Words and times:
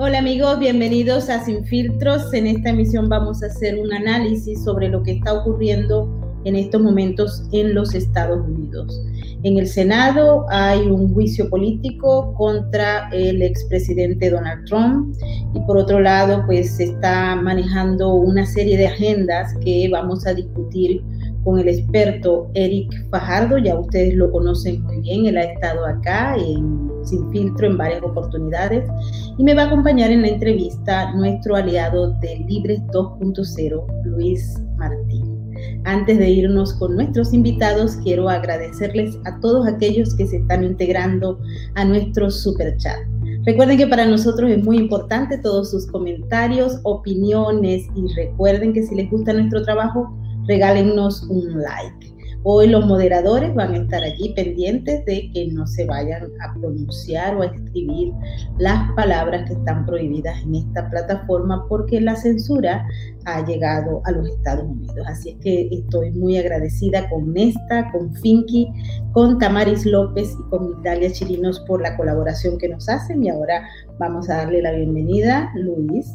Hola 0.00 0.20
amigos, 0.20 0.60
bienvenidos 0.60 1.28
a 1.28 1.44
Sin 1.44 1.64
Filtros. 1.64 2.32
En 2.32 2.46
esta 2.46 2.70
emisión 2.70 3.08
vamos 3.08 3.42
a 3.42 3.46
hacer 3.46 3.80
un 3.80 3.92
análisis 3.92 4.62
sobre 4.62 4.88
lo 4.88 5.02
que 5.02 5.14
está 5.14 5.32
ocurriendo 5.32 6.08
en 6.44 6.54
estos 6.54 6.80
momentos 6.80 7.42
en 7.50 7.74
los 7.74 7.96
Estados 7.96 8.46
Unidos. 8.46 9.02
En 9.42 9.58
el 9.58 9.66
Senado 9.66 10.46
hay 10.50 10.86
un 10.86 11.12
juicio 11.12 11.50
político 11.50 12.32
contra 12.34 13.08
el 13.08 13.42
expresidente 13.42 14.30
Donald 14.30 14.64
Trump 14.66 15.16
y 15.52 15.58
por 15.62 15.76
otro 15.76 15.98
lado 15.98 16.44
pues 16.46 16.76
se 16.76 16.84
está 16.84 17.34
manejando 17.34 18.14
una 18.14 18.46
serie 18.46 18.76
de 18.76 18.86
agendas 18.86 19.52
que 19.64 19.88
vamos 19.90 20.24
a 20.28 20.34
discutir 20.34 21.02
con 21.42 21.58
el 21.58 21.68
experto 21.68 22.48
Eric 22.54 22.88
Fajardo, 23.10 23.58
ya 23.58 23.76
ustedes 23.76 24.14
lo 24.14 24.30
conocen 24.30 24.80
muy 24.82 25.00
bien, 25.00 25.26
él 25.26 25.38
ha 25.38 25.42
estado 25.42 25.84
acá 25.86 26.36
en 26.36 26.87
Sin 27.04 27.30
Filtro 27.30 27.66
en 27.66 27.78
varias 27.78 28.02
oportunidades 28.02 28.88
y 29.36 29.44
me 29.44 29.54
va 29.54 29.62
a 29.62 29.66
acompañar 29.66 30.10
en 30.10 30.22
la 30.22 30.28
entrevista 30.28 31.12
nuestro 31.14 31.56
aliado 31.56 32.12
de 32.20 32.44
Libres 32.48 32.80
2.0, 32.92 34.04
Luis 34.04 34.60
Martín. 34.76 35.38
Antes 35.84 36.18
de 36.18 36.30
irnos 36.30 36.74
con 36.74 36.94
nuestros 36.94 37.32
invitados, 37.32 37.96
quiero 38.02 38.28
agradecerles 38.28 39.18
a 39.24 39.38
todos 39.40 39.66
aquellos 39.66 40.14
que 40.14 40.26
se 40.26 40.36
están 40.38 40.64
integrando 40.64 41.38
a 41.74 41.84
nuestro 41.84 42.30
super 42.30 42.76
chat. 42.76 42.98
Recuerden 43.44 43.78
que 43.78 43.86
para 43.86 44.04
nosotros 44.04 44.50
es 44.50 44.62
muy 44.62 44.76
importante 44.76 45.38
todos 45.38 45.70
sus 45.70 45.86
comentarios, 45.86 46.80
opiniones 46.82 47.86
y 47.94 48.12
recuerden 48.14 48.72
que 48.72 48.82
si 48.82 48.94
les 48.94 49.10
gusta 49.10 49.32
nuestro 49.32 49.62
trabajo, 49.62 50.14
regálennos 50.46 51.22
un 51.24 51.62
like. 51.62 52.17
Hoy 52.50 52.68
los 52.68 52.86
moderadores 52.86 53.54
van 53.54 53.74
a 53.74 53.76
estar 53.76 54.02
allí 54.02 54.32
pendientes 54.32 55.04
de 55.04 55.30
que 55.34 55.48
no 55.48 55.66
se 55.66 55.84
vayan 55.84 56.30
a 56.40 56.54
pronunciar 56.54 57.36
o 57.36 57.42
a 57.42 57.46
escribir 57.48 58.14
las 58.56 58.90
palabras 58.92 59.46
que 59.46 59.52
están 59.52 59.84
prohibidas 59.84 60.42
en 60.44 60.54
esta 60.54 60.88
plataforma 60.88 61.66
porque 61.68 62.00
la 62.00 62.16
censura 62.16 62.86
ha 63.26 63.44
llegado 63.44 64.00
a 64.06 64.12
los 64.12 64.30
Estados 64.30 64.64
Unidos. 64.64 64.96
Así 65.06 65.32
es 65.32 65.36
que 65.42 65.68
estoy 65.70 66.10
muy 66.12 66.38
agradecida 66.38 67.06
con 67.10 67.34
Nesta, 67.34 67.92
con 67.92 68.14
Finky, 68.14 68.72
con 69.12 69.38
Tamaris 69.38 69.84
López 69.84 70.32
y 70.32 70.48
con 70.48 70.70
Italia 70.80 71.12
Chirinos 71.12 71.60
por 71.68 71.82
la 71.82 71.98
colaboración 71.98 72.56
que 72.56 72.70
nos 72.70 72.88
hacen. 72.88 73.22
Y 73.22 73.28
ahora 73.28 73.68
vamos 73.98 74.30
a 74.30 74.38
darle 74.38 74.62
la 74.62 74.72
bienvenida. 74.72 75.52
Luis, 75.54 76.10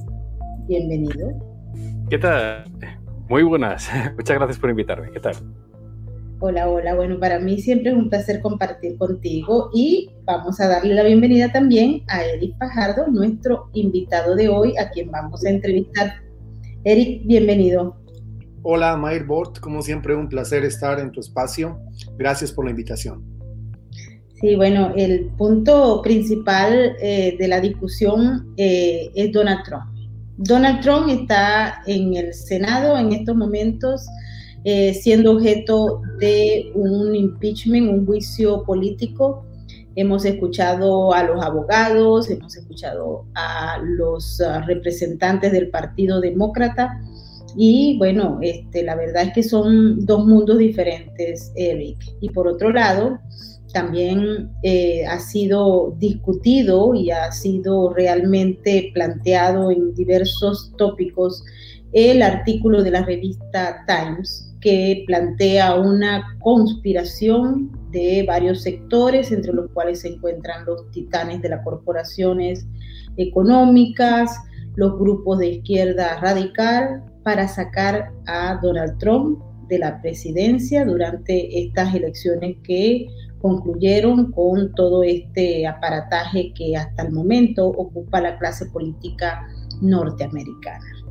bienvenido. 0.67 1.29
¿Qué 2.09 2.17
tal? 2.17 2.65
Muy 3.29 3.43
buenas. 3.43 3.87
Muchas 4.17 4.35
gracias 4.35 4.57
por 4.57 4.71
invitarme. 4.71 5.11
¿Qué 5.11 5.19
tal? 5.19 5.35
Hola, 6.45 6.69
hola. 6.69 6.93
Bueno, 6.93 7.21
para 7.21 7.39
mí 7.39 7.61
siempre 7.61 7.91
es 7.91 7.97
un 7.97 8.09
placer 8.09 8.41
compartir 8.41 8.97
contigo 8.97 9.69
y 9.73 10.09
vamos 10.25 10.59
a 10.59 10.67
darle 10.67 10.93
la 10.93 11.03
bienvenida 11.03 11.49
también 11.53 12.03
a 12.09 12.21
Eric 12.21 12.57
Pajardo, 12.57 13.07
nuestro 13.07 13.69
invitado 13.71 14.35
de 14.35 14.49
hoy, 14.49 14.75
a 14.77 14.89
quien 14.89 15.09
vamos 15.09 15.45
a 15.45 15.49
entrevistar. 15.49 16.15
Eric, 16.83 17.25
bienvenido. 17.25 17.95
Hola, 18.61 18.97
Mayr 18.97 19.23
Bort. 19.23 19.59
Como 19.59 19.81
siempre, 19.81 20.17
un 20.17 20.27
placer 20.27 20.65
estar 20.65 20.99
en 20.99 21.13
tu 21.13 21.21
espacio. 21.21 21.79
Gracias 22.17 22.51
por 22.51 22.65
la 22.65 22.71
invitación. 22.71 23.23
Sí, 24.41 24.57
bueno, 24.57 24.91
el 24.97 25.27
punto 25.37 26.01
principal 26.01 26.97
eh, 26.99 27.37
de 27.39 27.47
la 27.47 27.61
discusión 27.61 28.53
eh, 28.57 29.09
es 29.15 29.31
Donald 29.31 29.63
Trump. 29.63 29.85
Donald 30.35 30.81
Trump 30.81 31.07
está 31.07 31.83
en 31.85 32.15
el 32.15 32.33
Senado 32.33 32.97
en 32.97 33.13
estos 33.13 33.33
momentos 33.33 34.05
eh, 34.65 34.93
siendo 34.93 35.33
objeto 35.33 36.01
de 36.19 36.71
un 36.75 37.15
impeachment, 37.15 37.89
un 37.89 38.05
juicio 38.05 38.63
político. 38.63 39.45
Hemos 39.95 40.25
escuchado 40.25 41.13
a 41.13 41.23
los 41.23 41.43
abogados, 41.43 42.29
hemos 42.29 42.55
escuchado 42.55 43.25
a 43.35 43.77
los 43.83 44.39
uh, 44.39 44.65
representantes 44.65 45.51
del 45.51 45.69
Partido 45.69 46.19
Demócrata 46.19 46.99
y 47.55 47.97
bueno, 47.97 48.39
este, 48.41 48.83
la 48.83 48.95
verdad 48.95 49.23
es 49.23 49.33
que 49.33 49.43
son 49.43 50.05
dos 50.05 50.25
mundos 50.25 50.57
diferentes, 50.57 51.51
Eric. 51.55 51.99
Y 52.21 52.29
por 52.29 52.47
otro 52.47 52.71
lado, 52.71 53.19
también 53.73 54.51
eh, 54.63 55.05
ha 55.05 55.19
sido 55.19 55.95
discutido 55.97 56.95
y 56.95 57.11
ha 57.11 57.31
sido 57.31 57.93
realmente 57.93 58.91
planteado 58.93 59.71
en 59.71 59.93
diversos 59.93 60.73
tópicos 60.77 61.43
el 61.91 62.21
artículo 62.23 62.81
de 62.81 62.91
la 62.91 63.05
revista 63.05 63.85
Times 63.87 64.52
que 64.63 65.03
plantea 65.05 65.75
una 65.75 66.37
conspiración 66.39 67.69
de 67.91 68.23
varios 68.25 68.61
sectores, 68.61 69.31
entre 69.33 69.51
los 69.51 69.69
cuales 69.71 69.99
se 69.99 70.07
encuentran 70.07 70.65
los 70.65 70.89
titanes 70.91 71.41
de 71.41 71.49
las 71.49 71.65
corporaciones 71.65 72.65
económicas, 73.17 74.31
los 74.77 74.97
grupos 74.97 75.39
de 75.39 75.49
izquierda 75.49 76.17
radical, 76.21 77.03
para 77.23 77.49
sacar 77.49 78.13
a 78.25 78.57
Donald 78.63 78.97
Trump 78.99 79.39
de 79.67 79.79
la 79.79 80.01
presidencia 80.01 80.85
durante 80.85 81.65
estas 81.65 81.93
elecciones 81.93 82.55
que 82.63 83.07
concluyeron 83.41 84.31
con 84.31 84.73
todo 84.75 85.03
este 85.03 85.67
aparataje 85.67 86.53
que 86.53 86.77
hasta 86.77 87.03
el 87.03 87.11
momento 87.11 87.67
ocupa 87.67 88.21
la 88.21 88.37
clase 88.39 88.65
política 88.67 89.45
norteamericana. 89.81 91.02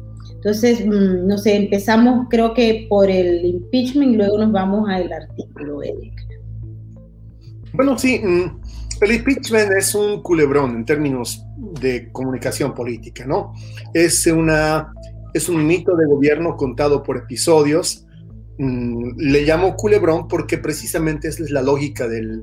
Entonces, 0.44 0.84
mm, 0.84 1.24
no 1.28 1.38
sé, 1.38 1.54
empezamos 1.54 2.26
creo 2.28 2.52
que 2.52 2.86
por 2.88 3.08
el 3.08 3.44
impeachment 3.44 4.14
y 4.14 4.16
luego 4.16 4.38
nos 4.38 4.50
vamos 4.50 4.88
al 4.90 5.12
artículo, 5.12 5.84
Eric. 5.84 6.12
Bueno, 7.72 7.96
sí, 7.96 8.18
mm, 8.18 8.60
el 9.02 9.12
impeachment 9.12 9.70
es 9.78 9.94
un 9.94 10.20
culebrón 10.20 10.74
en 10.74 10.84
términos 10.84 11.46
de 11.80 12.10
comunicación 12.10 12.74
política, 12.74 13.24
¿no? 13.24 13.52
Es, 13.94 14.26
una, 14.26 14.92
es 15.32 15.48
un 15.48 15.64
mito 15.64 15.94
de 15.94 16.06
gobierno 16.06 16.56
contado 16.56 17.04
por 17.04 17.18
episodios. 17.18 18.04
Mm, 18.58 19.12
le 19.18 19.42
llamo 19.42 19.76
culebrón 19.76 20.26
porque 20.26 20.58
precisamente 20.58 21.28
esa 21.28 21.44
es 21.44 21.52
la 21.52 21.62
lógica 21.62 22.08
del 22.08 22.42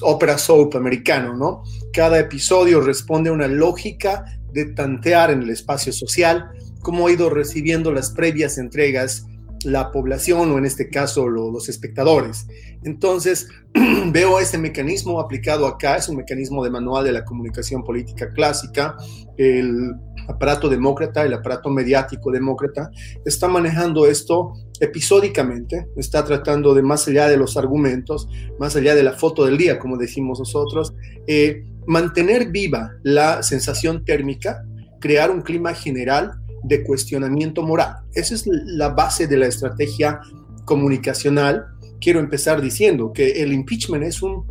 ópera 0.00 0.38
soap 0.38 0.76
americano, 0.76 1.36
¿no? 1.36 1.62
Cada 1.92 2.18
episodio 2.18 2.80
responde 2.80 3.28
a 3.28 3.34
una 3.34 3.48
lógica 3.48 4.24
de 4.50 4.64
tantear 4.72 5.30
en 5.30 5.42
el 5.42 5.50
espacio 5.50 5.92
social 5.92 6.46
cómo 6.88 7.06
ha 7.06 7.12
ido 7.12 7.28
recibiendo 7.28 7.92
las 7.92 8.12
previas 8.12 8.56
entregas 8.56 9.26
la 9.62 9.92
población 9.92 10.50
o 10.50 10.56
en 10.56 10.64
este 10.64 10.88
caso 10.88 11.28
los 11.28 11.68
espectadores. 11.68 12.46
Entonces, 12.82 13.46
veo 14.10 14.40
ese 14.40 14.56
mecanismo 14.56 15.20
aplicado 15.20 15.66
acá, 15.66 15.98
es 15.98 16.08
un 16.08 16.16
mecanismo 16.16 16.64
de 16.64 16.70
manual 16.70 17.04
de 17.04 17.12
la 17.12 17.26
comunicación 17.26 17.84
política 17.84 18.32
clásica. 18.32 18.96
El 19.36 19.96
aparato 20.28 20.70
demócrata, 20.70 21.26
el 21.26 21.34
aparato 21.34 21.68
mediático 21.68 22.30
demócrata, 22.30 22.90
está 23.26 23.48
manejando 23.48 24.06
esto 24.06 24.54
episódicamente, 24.80 25.88
está 25.98 26.24
tratando 26.24 26.72
de 26.72 26.80
más 26.80 27.06
allá 27.06 27.28
de 27.28 27.36
los 27.36 27.58
argumentos, 27.58 28.30
más 28.58 28.76
allá 28.76 28.94
de 28.94 29.02
la 29.02 29.12
foto 29.12 29.44
del 29.44 29.58
día, 29.58 29.78
como 29.78 29.98
decimos 29.98 30.38
nosotros, 30.38 30.94
eh, 31.26 31.66
mantener 31.86 32.50
viva 32.50 32.92
la 33.02 33.42
sensación 33.42 34.06
térmica, 34.06 34.64
crear 35.00 35.30
un 35.30 35.42
clima 35.42 35.74
general 35.74 36.32
de 36.62 36.82
cuestionamiento 36.82 37.62
moral. 37.62 37.96
Esa 38.14 38.34
es 38.34 38.46
la 38.46 38.90
base 38.90 39.26
de 39.26 39.36
la 39.36 39.46
estrategia 39.46 40.20
comunicacional. 40.64 41.66
Quiero 42.00 42.20
empezar 42.20 42.60
diciendo 42.60 43.12
que 43.12 43.42
el 43.42 43.52
impeachment 43.52 44.04
es 44.04 44.22
un, 44.22 44.46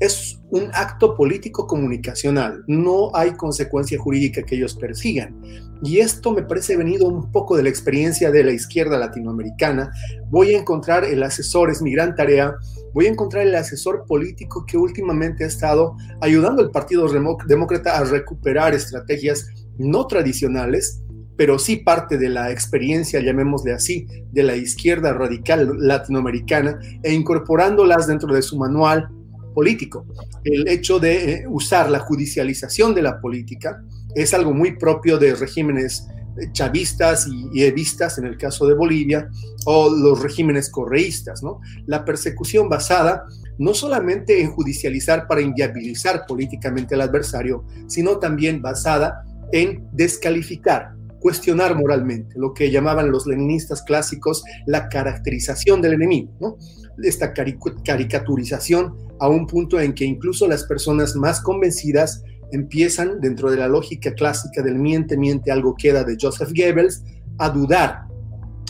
es 0.00 0.40
un 0.50 0.68
acto 0.74 1.16
político 1.16 1.66
comunicacional. 1.66 2.64
No 2.66 3.10
hay 3.14 3.32
consecuencia 3.32 3.98
jurídica 3.98 4.42
que 4.42 4.56
ellos 4.56 4.74
persigan. 4.74 5.40
Y 5.84 5.98
esto 5.98 6.32
me 6.32 6.42
parece 6.42 6.76
venido 6.76 7.08
un 7.08 7.32
poco 7.32 7.56
de 7.56 7.64
la 7.64 7.68
experiencia 7.68 8.30
de 8.30 8.44
la 8.44 8.52
izquierda 8.52 8.98
latinoamericana. 8.98 9.90
Voy 10.30 10.54
a 10.54 10.58
encontrar 10.58 11.04
el 11.04 11.22
asesor, 11.22 11.70
es 11.70 11.82
mi 11.82 11.92
gran 11.92 12.14
tarea, 12.14 12.54
voy 12.92 13.06
a 13.06 13.10
encontrar 13.10 13.46
el 13.46 13.54
asesor 13.54 14.04
político 14.06 14.64
que 14.64 14.76
últimamente 14.76 15.44
ha 15.44 15.48
estado 15.48 15.96
ayudando 16.20 16.62
al 16.62 16.70
Partido 16.70 17.08
Demócrata 17.46 17.98
a 17.98 18.04
recuperar 18.04 18.74
estrategias 18.74 19.48
no 19.78 20.06
tradicionales 20.06 21.02
pero 21.36 21.58
sí 21.58 21.76
parte 21.76 22.18
de 22.18 22.28
la 22.28 22.50
experiencia, 22.50 23.20
llamémosle 23.20 23.72
así, 23.72 24.06
de 24.30 24.42
la 24.42 24.56
izquierda 24.56 25.12
radical 25.12 25.76
latinoamericana 25.78 26.78
e 27.02 27.12
incorporándolas 27.12 28.06
dentro 28.06 28.34
de 28.34 28.42
su 28.42 28.58
manual 28.58 29.08
político. 29.54 30.06
El 30.44 30.68
hecho 30.68 30.98
de 30.98 31.32
eh, 31.32 31.44
usar 31.48 31.90
la 31.90 32.00
judicialización 32.00 32.94
de 32.94 33.02
la 33.02 33.20
política 33.20 33.82
es 34.14 34.34
algo 34.34 34.52
muy 34.52 34.76
propio 34.76 35.18
de 35.18 35.34
regímenes 35.34 36.06
eh, 36.38 36.50
chavistas 36.52 37.26
y 37.52 37.62
evistas, 37.62 38.18
en 38.18 38.26
el 38.26 38.36
caso 38.36 38.66
de 38.66 38.74
Bolivia, 38.74 39.28
o 39.66 39.90
los 39.90 40.22
regímenes 40.22 40.70
correístas, 40.70 41.42
¿no? 41.42 41.60
La 41.86 42.04
persecución 42.04 42.68
basada 42.68 43.24
no 43.58 43.74
solamente 43.74 44.40
en 44.40 44.50
judicializar 44.50 45.26
para 45.26 45.42
inviabilizar 45.42 46.24
políticamente 46.26 46.94
al 46.94 47.02
adversario, 47.02 47.64
sino 47.86 48.18
también 48.18 48.62
basada 48.62 49.24
en 49.52 49.86
descalificar 49.92 50.94
cuestionar 51.22 51.78
moralmente, 51.78 52.34
lo 52.36 52.52
que 52.52 52.70
llamaban 52.70 53.10
los 53.10 53.26
leninistas 53.26 53.82
clásicos 53.82 54.42
la 54.66 54.88
caracterización 54.88 55.80
del 55.80 55.94
enemigo, 55.94 56.32
¿no? 56.40 56.56
esta 57.02 57.32
caricaturización 57.32 58.94
a 59.20 59.28
un 59.28 59.46
punto 59.46 59.80
en 59.80 59.94
que 59.94 60.04
incluso 60.04 60.46
las 60.48 60.64
personas 60.64 61.14
más 61.16 61.40
convencidas 61.40 62.22
empiezan, 62.50 63.20
dentro 63.20 63.50
de 63.50 63.56
la 63.56 63.68
lógica 63.68 64.12
clásica 64.12 64.62
del 64.62 64.74
miente, 64.74 65.16
miente, 65.16 65.50
algo 65.50 65.74
queda 65.74 66.04
de 66.04 66.18
Joseph 66.20 66.50
Goebbels, 66.54 67.02
a 67.38 67.48
dudar 67.48 68.02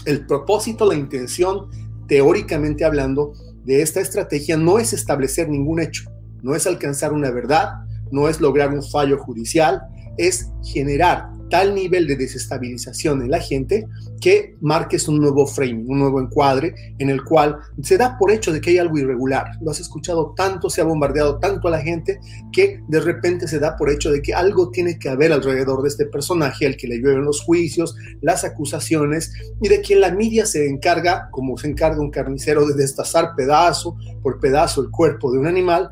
el 0.05 0.26
propósito, 0.26 0.87
la 0.87 0.94
intención, 0.94 1.69
teóricamente 2.06 2.84
hablando, 2.84 3.32
de 3.64 3.82
esta 3.82 4.00
estrategia 4.00 4.56
no 4.56 4.78
es 4.78 4.93
establecer 4.93 5.48
ningún 5.48 5.81
hecho, 5.81 6.05
no 6.43 6.55
es 6.55 6.66
alcanzar 6.66 7.12
una 7.12 7.31
verdad, 7.31 7.70
no 8.10 8.28
es 8.28 8.40
lograr 8.40 8.72
un 8.72 8.82
fallo 8.82 9.19
judicial, 9.19 9.81
es 10.19 10.50
generar 10.62 11.31
tal 11.52 11.75
nivel 11.75 12.06
de 12.06 12.16
desestabilización 12.16 13.20
en 13.20 13.31
la 13.31 13.38
gente 13.38 13.87
que 14.22 14.56
marques 14.62 15.06
un 15.06 15.19
nuevo 15.19 15.46
frame, 15.46 15.84
un 15.87 15.99
nuevo 15.99 16.19
encuadre 16.19 16.75
en 16.99 17.10
el 17.10 17.22
cual 17.22 17.58
se 17.82 17.99
da 17.99 18.16
por 18.16 18.31
hecho 18.31 18.54
de 18.54 18.60
que 18.62 18.70
hay 18.70 18.78
algo 18.78 18.96
irregular. 18.96 19.58
Lo 19.60 19.70
has 19.70 19.78
escuchado 19.78 20.32
tanto, 20.34 20.70
se 20.70 20.81
ha 20.81 20.84
bombardeado 20.84 21.38
tanto 21.40 21.69
a 21.69 21.72
la 21.72 21.82
gente 21.82 22.20
que 22.52 22.81
de 22.88 23.00
repente 23.00 23.46
se 23.46 23.58
da 23.58 23.76
por 23.76 23.90
hecho 23.90 24.10
de 24.10 24.22
que 24.22 24.32
algo 24.32 24.70
tiene 24.70 24.99
que 24.99 25.10
haber 25.10 25.31
alrededor 25.31 25.82
de 25.82 25.90
este 25.90 26.06
personaje 26.06 26.64
al 26.64 26.78
que 26.78 26.88
le 26.88 26.96
llueven 26.96 27.26
los 27.26 27.43
juicios, 27.43 27.94
las 28.22 28.44
acusaciones 28.44 29.31
y 29.60 29.69
de 29.69 29.82
quien 29.82 30.00
la 30.00 30.10
media 30.10 30.46
se 30.46 30.66
encarga, 30.66 31.28
como 31.32 31.58
se 31.58 31.69
encarga 31.69 32.00
un 32.00 32.10
carnicero, 32.10 32.66
de 32.66 32.72
destazar 32.72 33.37
pedazo 33.37 33.98
por 34.22 34.40
pedazo 34.40 34.81
el 34.81 34.90
cuerpo 34.90 35.31
de 35.31 35.38
un 35.38 35.46
animal, 35.46 35.90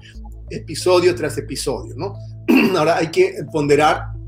episodio 0.49 1.15
tras 1.15 1.37
episodio, 1.37 1.95
¿no? 1.99 2.15
Ahora 2.79 2.97
hay 2.97 3.11
que 3.11 3.35
ponderar 3.53 4.20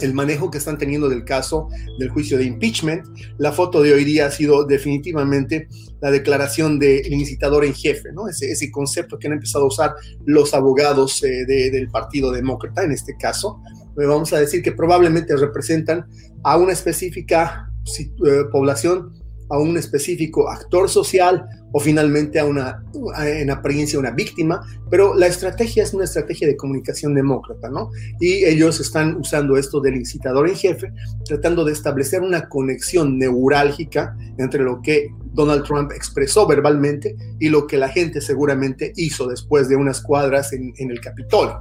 el 0.00 0.14
manejo 0.14 0.50
que 0.50 0.58
están 0.58 0.78
teniendo 0.78 1.08
del 1.08 1.24
caso 1.24 1.68
del 1.98 2.08
juicio 2.10 2.38
de 2.38 2.44
impeachment. 2.44 3.06
La 3.38 3.52
foto 3.52 3.82
de 3.82 3.92
hoy 3.92 4.04
día 4.04 4.26
ha 4.26 4.30
sido 4.30 4.64
definitivamente 4.64 5.68
la 6.00 6.10
declaración 6.10 6.78
del 6.78 7.12
incitador 7.12 7.64
en 7.64 7.74
jefe, 7.74 8.12
¿no? 8.12 8.28
ese, 8.28 8.50
ese 8.50 8.70
concepto 8.70 9.18
que 9.18 9.26
han 9.26 9.34
empezado 9.34 9.64
a 9.64 9.68
usar 9.68 9.94
los 10.24 10.54
abogados 10.54 11.22
eh, 11.24 11.44
del 11.46 11.88
Partido 11.88 12.32
Demócrata 12.32 12.82
en 12.82 12.92
este 12.92 13.16
caso. 13.16 13.60
Vamos 13.96 14.32
a 14.32 14.38
decir 14.38 14.62
que 14.62 14.72
probablemente 14.72 15.34
representan 15.36 16.06
a 16.44 16.56
una 16.58 16.72
específica 16.72 17.70
eh, 17.98 18.44
población 18.52 19.12
a 19.48 19.58
un 19.58 19.76
específico 19.76 20.48
actor 20.48 20.88
social 20.88 21.46
o 21.72 21.80
finalmente 21.80 22.38
a 22.38 22.44
una, 22.44 22.82
en 23.18 23.50
apariencia, 23.50 23.98
una 23.98 24.10
víctima, 24.10 24.64
pero 24.90 25.14
la 25.14 25.26
estrategia 25.26 25.82
es 25.82 25.92
una 25.92 26.04
estrategia 26.04 26.46
de 26.46 26.56
comunicación 26.56 27.14
demócrata, 27.14 27.68
¿no? 27.68 27.90
Y 28.18 28.44
ellos 28.44 28.80
están 28.80 29.16
usando 29.16 29.56
esto 29.56 29.80
del 29.80 29.96
incitador 29.96 30.48
en 30.48 30.56
jefe, 30.56 30.92
tratando 31.24 31.64
de 31.64 31.72
establecer 31.72 32.22
una 32.22 32.48
conexión 32.48 33.18
neurálgica 33.18 34.16
entre 34.38 34.62
lo 34.62 34.80
que 34.80 35.08
Donald 35.34 35.64
Trump 35.64 35.92
expresó 35.92 36.46
verbalmente 36.46 37.14
y 37.38 37.48
lo 37.48 37.66
que 37.66 37.76
la 37.76 37.88
gente 37.88 38.20
seguramente 38.20 38.92
hizo 38.96 39.26
después 39.26 39.68
de 39.68 39.76
unas 39.76 40.00
cuadras 40.00 40.52
en, 40.52 40.72
el 40.78 41.00
Capitolio. 41.00 41.60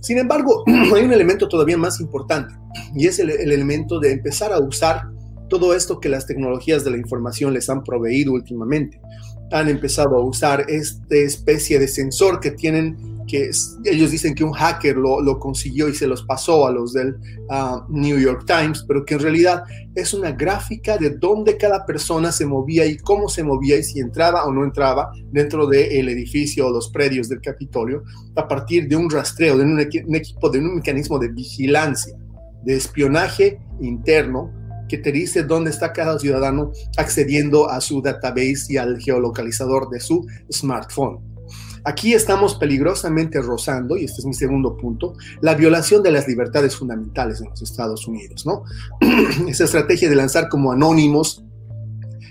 Sin 0.00 0.18
embargo, 0.18 0.62
hay 0.94 1.02
un 1.02 1.12
elemento 1.12 1.48
todavía 1.48 1.76
más 1.76 2.00
importante 2.00 2.54
y 2.94 3.08
es 3.08 3.18
el, 3.18 3.30
el 3.30 3.50
elemento 3.50 3.98
de 3.98 4.12
empezar 4.12 4.52
a 4.52 4.60
usar 4.60 5.15
todo 5.48 5.74
esto 5.74 6.00
que 6.00 6.08
las 6.08 6.26
tecnologías 6.26 6.84
de 6.84 6.90
la 6.90 6.96
información 6.96 7.52
les 7.52 7.68
han 7.70 7.82
proveído 7.84 8.32
últimamente. 8.32 9.00
Han 9.52 9.68
empezado 9.68 10.16
a 10.16 10.24
usar 10.24 10.64
esta 10.68 11.16
especie 11.16 11.78
de 11.78 11.86
sensor 11.86 12.40
que 12.40 12.50
tienen, 12.50 13.24
que 13.28 13.50
ellos 13.84 14.10
dicen 14.10 14.34
que 14.34 14.42
un 14.42 14.52
hacker 14.52 14.96
lo, 14.96 15.38
consiguió 15.38 15.88
y 15.88 15.94
se 15.94 16.08
los 16.08 16.24
pasó 16.24 16.66
a 16.66 16.72
los 16.72 16.92
del 16.92 17.16
ah, 17.48 17.86
New 17.88 18.18
York 18.18 18.44
Times, 18.44 18.84
pero 18.88 19.04
que 19.04 19.14
en 19.14 19.20
realidad 19.20 19.62
es 19.94 20.14
una 20.14 20.32
gráfica 20.32 20.98
de 20.98 21.10
dónde 21.10 21.56
cada 21.56 21.86
persona 21.86 22.32
se 22.32 22.44
movía 22.44 22.86
y 22.86 22.96
cómo 22.96 23.28
se 23.28 23.44
movía 23.44 23.76
y 23.76 23.84
si 23.84 24.00
entraba 24.00 24.44
o 24.46 24.52
no 24.52 24.64
entraba 24.64 25.12
dentro 25.30 25.66
del 25.68 26.08
edificio 26.08 26.66
o 26.66 26.70
los 26.70 26.90
predios 26.90 27.28
del 27.28 27.40
Capitolio 27.40 28.02
a 28.34 28.48
partir 28.48 28.88
de 28.88 28.96
un 28.96 29.08
rastreo, 29.08 29.56
de 29.56 29.64
un 29.64 29.80
equipo, 29.80 30.50
de 30.50 30.58
un 30.58 30.76
mecanismo 30.76 31.20
de 31.20 31.28
vigilancia, 31.28 32.16
de 32.64 32.74
espionaje 32.74 33.60
interno 33.80 34.50
que 34.88 34.98
te 34.98 35.12
dice 35.12 35.42
dónde 35.42 35.70
está 35.70 35.92
cada 35.92 36.18
ciudadano 36.18 36.72
accediendo 36.96 37.68
a 37.70 37.80
su 37.80 38.02
database 38.02 38.66
y 38.68 38.76
al 38.76 38.98
geolocalizador 39.00 39.88
de 39.90 40.00
su 40.00 40.26
smartphone. 40.52 41.20
Aquí 41.84 42.14
estamos 42.14 42.56
peligrosamente 42.56 43.40
rozando, 43.40 43.96
y 43.96 44.04
este 44.04 44.18
es 44.18 44.26
mi 44.26 44.34
segundo 44.34 44.76
punto, 44.76 45.14
la 45.40 45.54
violación 45.54 46.02
de 46.02 46.10
las 46.10 46.26
libertades 46.26 46.74
fundamentales 46.74 47.40
en 47.40 47.48
los 47.50 47.62
Estados 47.62 48.08
Unidos, 48.08 48.44
¿no? 48.44 48.64
Esa 49.48 49.64
estrategia 49.64 50.08
de 50.08 50.16
lanzar 50.16 50.48
como 50.48 50.72
anónimos 50.72 51.44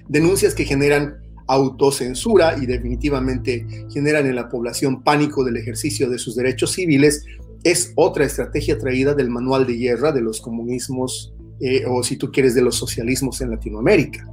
denuncias 0.10 0.54
que 0.54 0.66
generan 0.66 1.22
autocensura 1.48 2.58
y 2.62 2.66
definitivamente 2.66 3.66
generan 3.90 4.26
en 4.26 4.36
la 4.36 4.50
población 4.50 5.04
pánico 5.04 5.44
del 5.44 5.58
ejercicio 5.58 6.10
de 6.10 6.18
sus 6.18 6.36
derechos 6.36 6.72
civiles 6.74 7.24
es 7.64 7.94
otra 7.96 8.26
estrategia 8.26 8.78
traída 8.78 9.14
del 9.14 9.30
manual 9.30 9.66
de 9.66 9.76
guerra 9.76 10.12
de 10.12 10.22
los 10.22 10.42
comunismos 10.42 11.34
eh, 11.60 11.86
o 11.88 12.04
si 12.04 12.18
tú 12.18 12.32
quieres 12.32 12.56
de 12.56 12.62
los 12.62 12.76
socialismos 12.76 13.42
en 13.42 13.52
Latinoamérica. 13.52 14.28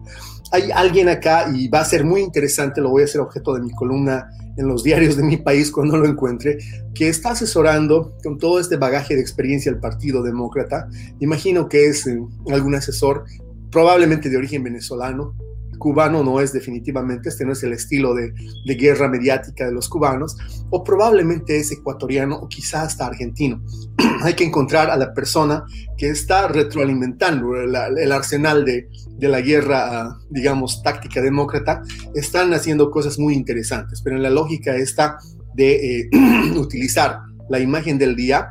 Hay 0.50 0.70
alguien 0.70 1.08
acá 1.08 1.50
y 1.54 1.68
va 1.68 1.80
a 1.80 1.84
ser 1.84 2.04
muy 2.04 2.20
interesante, 2.20 2.80
lo 2.80 2.90
voy 2.90 3.02
a 3.02 3.04
hacer 3.06 3.20
objeto 3.20 3.54
de 3.54 3.62
mi 3.62 3.70
columna 3.70 4.28
en 4.56 4.68
los 4.68 4.82
diarios 4.82 5.16
de 5.16 5.22
mi 5.22 5.38
país 5.38 5.70
cuando 5.70 5.96
lo 5.96 6.06
encuentre, 6.06 6.58
que 6.94 7.08
está 7.08 7.30
asesorando 7.30 8.14
con 8.22 8.38
todo 8.38 8.60
este 8.60 8.76
bagaje 8.76 9.14
de 9.14 9.22
experiencia 9.22 9.72
al 9.72 9.80
Partido 9.80 10.22
Demócrata. 10.22 10.88
Imagino 11.20 11.68
que 11.68 11.86
es 11.86 12.06
eh, 12.06 12.20
algún 12.50 12.74
asesor 12.74 13.24
probablemente 13.70 14.28
de 14.28 14.36
origen 14.36 14.62
venezolano, 14.62 15.34
cubano 15.82 16.22
no 16.22 16.40
es 16.40 16.52
definitivamente, 16.52 17.28
este 17.28 17.44
no 17.44 17.54
es 17.54 17.62
el 17.64 17.72
estilo 17.72 18.14
de, 18.14 18.32
guerra 18.76 19.08
mediática 19.08 19.66
de 19.66 19.72
los 19.72 19.88
cubanos, 19.88 20.36
o 20.70 20.84
probablemente 20.84 21.58
es 21.58 21.72
ecuatoriano 21.72 22.36
o 22.36 22.48
quizás 22.48 22.84
hasta 22.84 23.06
argentino. 23.06 23.60
Hay 24.22 24.34
que 24.34 24.44
encontrar 24.44 24.90
a 24.90 24.96
la 24.96 25.12
persona 25.12 25.64
que 25.98 26.08
está 26.08 26.46
retroalimentando 26.46 27.56
el, 27.56 28.12
arsenal 28.12 28.64
de, 28.64 28.88
la 29.18 29.40
guerra, 29.40 30.16
digamos, 30.30 30.84
táctica 30.84 31.20
demócrata. 31.20 31.82
Están 32.14 32.54
haciendo 32.54 32.88
cosas 32.88 33.18
muy 33.18 33.34
interesantes, 33.34 34.02
pero 34.02 34.14
en 34.14 34.22
la 34.22 34.30
lógica 34.30 34.76
está 34.76 35.18
de 35.54 35.98
eh, 35.98 36.10
utilizar 36.56 37.18
la 37.50 37.58
imagen 37.58 37.98
del 37.98 38.14
día. 38.14 38.50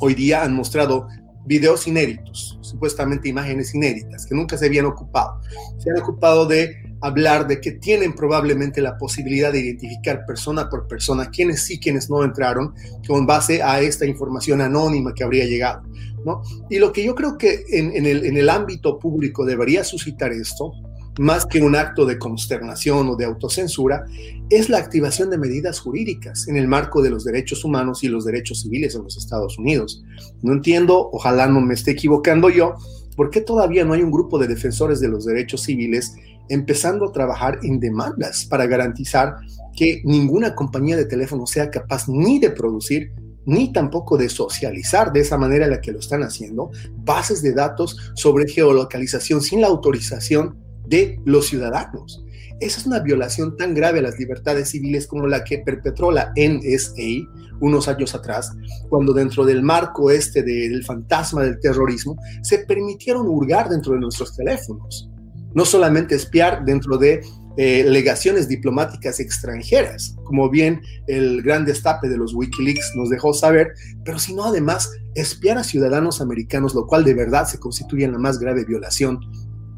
Hoy 0.00 0.14
día 0.14 0.42
han 0.42 0.54
mostrado 0.54 1.08
videos 1.50 1.88
inéditos, 1.88 2.56
supuestamente 2.60 3.28
imágenes 3.28 3.74
inéditas, 3.74 4.24
que 4.24 4.36
nunca 4.36 4.56
se 4.56 4.66
habían 4.66 4.86
ocupado. 4.86 5.40
Se 5.78 5.90
han 5.90 5.98
ocupado 5.98 6.46
de 6.46 6.76
hablar 7.00 7.48
de 7.48 7.60
que 7.60 7.72
tienen 7.72 8.14
probablemente 8.14 8.80
la 8.80 8.96
posibilidad 8.96 9.50
de 9.50 9.58
identificar 9.58 10.24
persona 10.26 10.68
por 10.68 10.86
persona 10.86 11.28
quiénes 11.28 11.64
sí, 11.64 11.80
quiénes 11.80 12.08
no 12.08 12.22
entraron, 12.22 12.72
con 13.04 13.26
base 13.26 13.64
a 13.64 13.80
esta 13.80 14.06
información 14.06 14.60
anónima 14.60 15.12
que 15.12 15.24
habría 15.24 15.44
llegado. 15.44 15.82
¿no? 16.24 16.40
Y 16.70 16.78
lo 16.78 16.92
que 16.92 17.02
yo 17.02 17.16
creo 17.16 17.36
que 17.36 17.64
en, 17.70 18.06
el, 18.06 18.26
en 18.26 18.36
el 18.36 18.48
ámbito 18.48 19.00
público 19.00 19.44
debería 19.44 19.82
suscitar 19.82 20.30
esto 20.30 20.72
más 21.20 21.44
que 21.44 21.60
un 21.60 21.76
acto 21.76 22.06
de 22.06 22.18
consternación 22.18 23.10
o 23.10 23.14
de 23.14 23.26
autocensura, 23.26 24.06
es 24.48 24.70
la 24.70 24.78
activación 24.78 25.28
de 25.28 25.36
medidas 25.36 25.78
jurídicas 25.78 26.48
en 26.48 26.56
el 26.56 26.66
marco 26.66 27.02
de 27.02 27.10
los 27.10 27.24
derechos 27.24 27.62
humanos 27.62 28.02
y 28.02 28.08
los 28.08 28.24
derechos 28.24 28.62
civiles 28.62 28.94
en 28.94 29.02
los 29.02 29.18
Estados 29.18 29.58
Unidos. 29.58 30.02
No 30.40 30.54
entiendo, 30.54 31.10
ojalá 31.12 31.46
no 31.46 31.60
me 31.60 31.74
esté 31.74 31.90
equivocando 31.90 32.48
yo, 32.48 32.74
por 33.16 33.28
qué 33.28 33.42
todavía 33.42 33.84
no 33.84 33.92
hay 33.92 34.02
un 34.02 34.10
grupo 34.10 34.38
de 34.38 34.48
defensores 34.48 34.98
de 34.98 35.08
los 35.08 35.26
derechos 35.26 35.60
civiles 35.60 36.14
empezando 36.48 37.10
a 37.10 37.12
trabajar 37.12 37.58
en 37.64 37.80
demandas 37.80 38.46
para 38.46 38.66
garantizar 38.66 39.36
que 39.76 40.00
ninguna 40.06 40.54
compañía 40.54 40.96
de 40.96 41.04
teléfono 41.04 41.46
sea 41.46 41.70
capaz 41.70 42.08
ni 42.08 42.38
de 42.38 42.48
producir 42.48 43.12
ni 43.44 43.74
tampoco 43.74 44.16
de 44.16 44.30
socializar 44.30 45.12
de 45.12 45.20
esa 45.20 45.36
manera 45.36 45.66
en 45.66 45.72
la 45.72 45.82
que 45.82 45.92
lo 45.92 45.98
están 45.98 46.22
haciendo 46.22 46.70
bases 46.96 47.42
de 47.42 47.52
datos 47.52 47.98
sobre 48.14 48.48
geolocalización 48.48 49.42
sin 49.42 49.60
la 49.60 49.66
autorización 49.66 50.69
de 50.90 51.18
los 51.24 51.46
ciudadanos. 51.46 52.22
Esa 52.60 52.80
es 52.80 52.86
una 52.86 52.98
violación 52.98 53.56
tan 53.56 53.72
grave 53.72 54.00
a 54.00 54.02
las 54.02 54.18
libertades 54.18 54.68
civiles 54.68 55.06
como 55.06 55.26
la 55.26 55.44
que 55.44 55.58
perpetró 55.58 56.10
la 56.10 56.32
NSA 56.36 57.26
unos 57.60 57.88
años 57.88 58.14
atrás, 58.14 58.52
cuando 58.88 59.14
dentro 59.14 59.44
del 59.46 59.62
marco 59.62 60.10
este 60.10 60.42
del 60.42 60.84
fantasma 60.84 61.42
del 61.42 61.58
terrorismo 61.60 62.16
se 62.42 62.58
permitieron 62.58 63.26
hurgar 63.28 63.68
dentro 63.68 63.94
de 63.94 64.00
nuestros 64.00 64.36
teléfonos. 64.36 65.08
No 65.54 65.64
solamente 65.64 66.14
espiar 66.14 66.64
dentro 66.64 66.98
de 66.98 67.22
eh, 67.56 67.84
legaciones 67.84 68.48
diplomáticas 68.48 69.20
extranjeras, 69.20 70.16
como 70.24 70.48
bien 70.48 70.80
el 71.06 71.42
gran 71.42 71.64
destape 71.64 72.08
de 72.08 72.16
los 72.16 72.34
Wikileaks 72.34 72.92
nos 72.94 73.10
dejó 73.10 73.32
saber, 73.34 73.72
pero 74.04 74.18
sino 74.18 74.44
además 74.44 74.90
espiar 75.14 75.58
a 75.58 75.64
ciudadanos 75.64 76.20
americanos, 76.20 76.74
lo 76.74 76.86
cual 76.86 77.04
de 77.04 77.14
verdad 77.14 77.46
se 77.46 77.58
constituye 77.58 78.04
en 78.04 78.12
la 78.12 78.18
más 78.18 78.38
grave 78.38 78.64
violación 78.64 79.20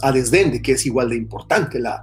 a 0.03 0.13
desdén 0.13 0.51
de 0.51 0.61
que 0.61 0.73
es 0.73 0.85
igual 0.85 1.11
de 1.11 1.17
importante 1.17 1.79
la, 1.79 2.03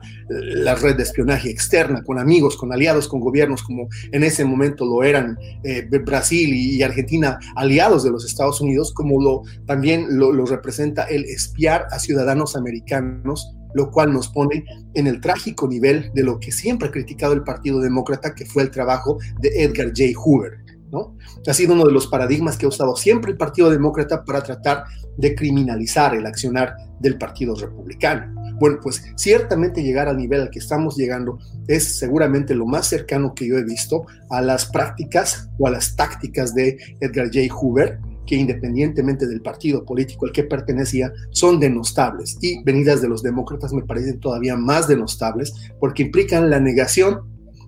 red 0.75 0.95
de 0.95 1.03
espionaje 1.03 1.49
externa 1.49 2.03
con 2.03 2.17
amigos, 2.17 2.55
con 2.55 2.71
aliados, 2.71 3.07
con 3.07 3.19
gobiernos 3.19 3.63
como 3.63 3.87
en 4.11 4.23
ese 4.23 4.45
momento 4.45 4.85
lo 4.85 5.03
eran 5.03 5.37
eh, 5.63 5.87
Brasil 6.05 6.53
y, 6.53 6.81
Argentina, 6.81 7.39
aliados 7.55 8.03
de 8.03 8.11
los 8.11 8.25
Estados 8.25 8.61
Unidos, 8.61 8.93
como 8.93 9.21
lo, 9.21 9.43
también 9.65 10.17
lo, 10.17 10.31
lo 10.31 10.45
representa 10.45 11.03
el 11.03 11.25
espiar 11.25 11.87
a 11.91 11.99
ciudadanos 11.99 12.55
americanos 12.55 13.53
lo 13.75 13.91
cual 13.91 14.11
nos 14.11 14.29
pone 14.29 14.65
en 14.95 15.05
el 15.05 15.21
trágico 15.21 15.67
nivel 15.67 16.11
de 16.15 16.23
lo 16.23 16.39
que 16.39 16.51
siempre 16.51 16.87
ha 16.87 16.91
criticado 16.91 17.33
el 17.33 17.43
Partido 17.43 17.79
Demócrata, 17.79 18.33
que 18.33 18.45
fue 18.45 18.63
el 18.63 18.71
trabajo 18.71 19.19
de 19.39 19.63
Edgar 19.63 19.89
J. 19.89 20.05
Hoover 20.15 20.68
¿no? 20.91 21.15
Ha 21.47 21.53
sido 21.53 21.73
uno 21.73 21.85
de 21.85 21.91
los 21.91 22.07
paradigmas 22.07 22.57
que 22.57 22.65
ha 22.65 22.69
usado 22.69 22.95
siempre 22.95 23.31
el 23.31 23.37
Partido 23.37 23.69
Demócrata 23.69 24.23
para 24.23 24.41
tratar 24.43 24.83
de 25.17 25.35
criminalizar 25.35 26.15
el 26.15 26.25
accionar 26.25 26.75
del 26.99 27.17
Partido 27.17 27.55
Republicano. 27.55 28.33
Bueno, 28.59 28.79
pues 28.81 29.03
ciertamente 29.15 29.83
llegar 29.83 30.07
al 30.07 30.17
nivel 30.17 30.41
al 30.41 30.49
que 30.49 30.59
estamos 30.59 30.97
llegando 30.97 31.39
es 31.67 31.97
seguramente 31.97 32.53
lo 32.55 32.65
más 32.65 32.87
cercano 32.87 33.33
que 33.33 33.47
yo 33.47 33.57
he 33.57 33.63
visto 33.63 34.05
a 34.29 34.41
las 34.41 34.65
prácticas 34.65 35.49
o 35.57 35.67
a 35.67 35.71
las 35.71 35.95
tácticas 35.95 36.53
de 36.53 36.77
Edgar 36.99 37.27
J. 37.27 37.53
Hoover, 37.53 37.99
que 38.25 38.35
independientemente 38.35 39.27
del 39.27 39.41
partido 39.41 39.85
político 39.85 40.25
al 40.25 40.33
que 40.33 40.43
pertenecía, 40.43 41.11
son 41.31 41.59
denostables. 41.59 42.37
Y 42.41 42.61
venidas 42.63 43.01
de 43.01 43.07
los 43.07 43.23
demócratas 43.23 43.71
me 43.73 43.83
parecen 43.83 44.19
todavía 44.19 44.57
más 44.57 44.87
denostables 44.87 45.53
porque 45.79 46.03
implican 46.03 46.49
la 46.49 46.59
negación 46.59 47.21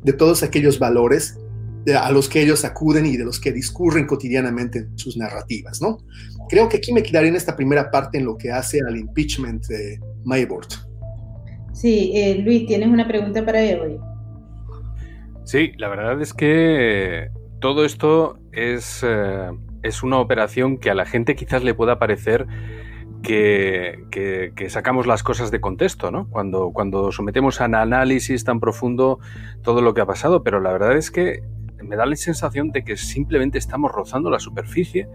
de 0.04 0.14
todos 0.14 0.44
aquellos 0.44 0.78
valores 0.78 1.38
a 1.88 2.12
los 2.12 2.30
que 2.30 2.42
ellos 2.42 2.64
acuden 2.64 3.06
y 3.06 3.18
de 3.18 3.26
los 3.26 3.40
que 3.40 3.52
discurren 3.52 4.06
cotidianamente 4.06 4.80
en 4.80 4.98
sus 4.98 5.18
narrativas, 5.18 5.82
¿no? 5.82 5.98
Creo 6.50 6.70
que 6.70 6.78
aquí 6.78 6.94
me 6.94 7.02
quedaré 7.02 7.30
en 7.30 7.36
esta 7.36 7.56
primera 7.56 7.90
parte 7.90 8.20
en 8.20 8.26
lo 8.26 8.38
que 8.38 8.52
hace 8.52 8.80
al 8.88 8.98
impeachment 8.98 9.66
de 9.68 10.00
Mayboard. 10.24 10.68
Sí, 11.74 12.12
eh, 12.14 12.42
Luis, 12.44 12.68
¿tienes 12.68 12.90
una 12.90 13.08
pregunta 13.08 13.44
para 13.46 13.60
hoy? 13.60 13.98
Sí, 15.44 15.72
la 15.78 15.90
verdad 15.90 16.22
es 16.22 16.34
que 16.34 17.30
todo 17.60 17.86
esto 17.86 18.38
es, 18.52 19.02
eh, 19.04 19.50
es 19.82 20.04
una 20.04 20.20
operación 20.20 20.78
que 20.78 20.92
a 20.92 20.96
la 20.96 21.06
gente 21.06 21.36
quizás 21.36 21.64
le 21.64 21.74
pueda 21.74 21.98
parecer 21.98 22.48
que, 23.22 24.04
que, 24.12 24.70
sacamos 24.70 25.06
las 25.06 25.24
cosas 25.24 25.52
de 25.52 25.62
contexto, 25.62 26.12
¿no? 26.12 26.28
Cuando, 26.30 26.72
cuando 26.72 27.12
sometemos 27.12 27.62
a 27.62 27.66
un 27.66 27.76
análisis 27.76 28.44
tan 28.44 28.60
profundo 28.60 29.20
todo 29.62 29.82
lo 29.82 29.94
que 29.94 30.02
ha 30.02 30.06
pasado, 30.06 30.44
pero 30.44 30.60
la 30.60 30.72
verdad 30.72 30.98
es 30.98 31.12
que 31.12 31.44
me 31.92 31.98
da 31.98 32.06
la 32.06 32.16
sensación 32.16 32.72
de 32.72 32.86
que 32.86 32.96
simplemente 32.96 33.58
estamos 33.58 33.92
rozando 33.92 34.30
la 34.30 34.40
superficie 34.40 35.10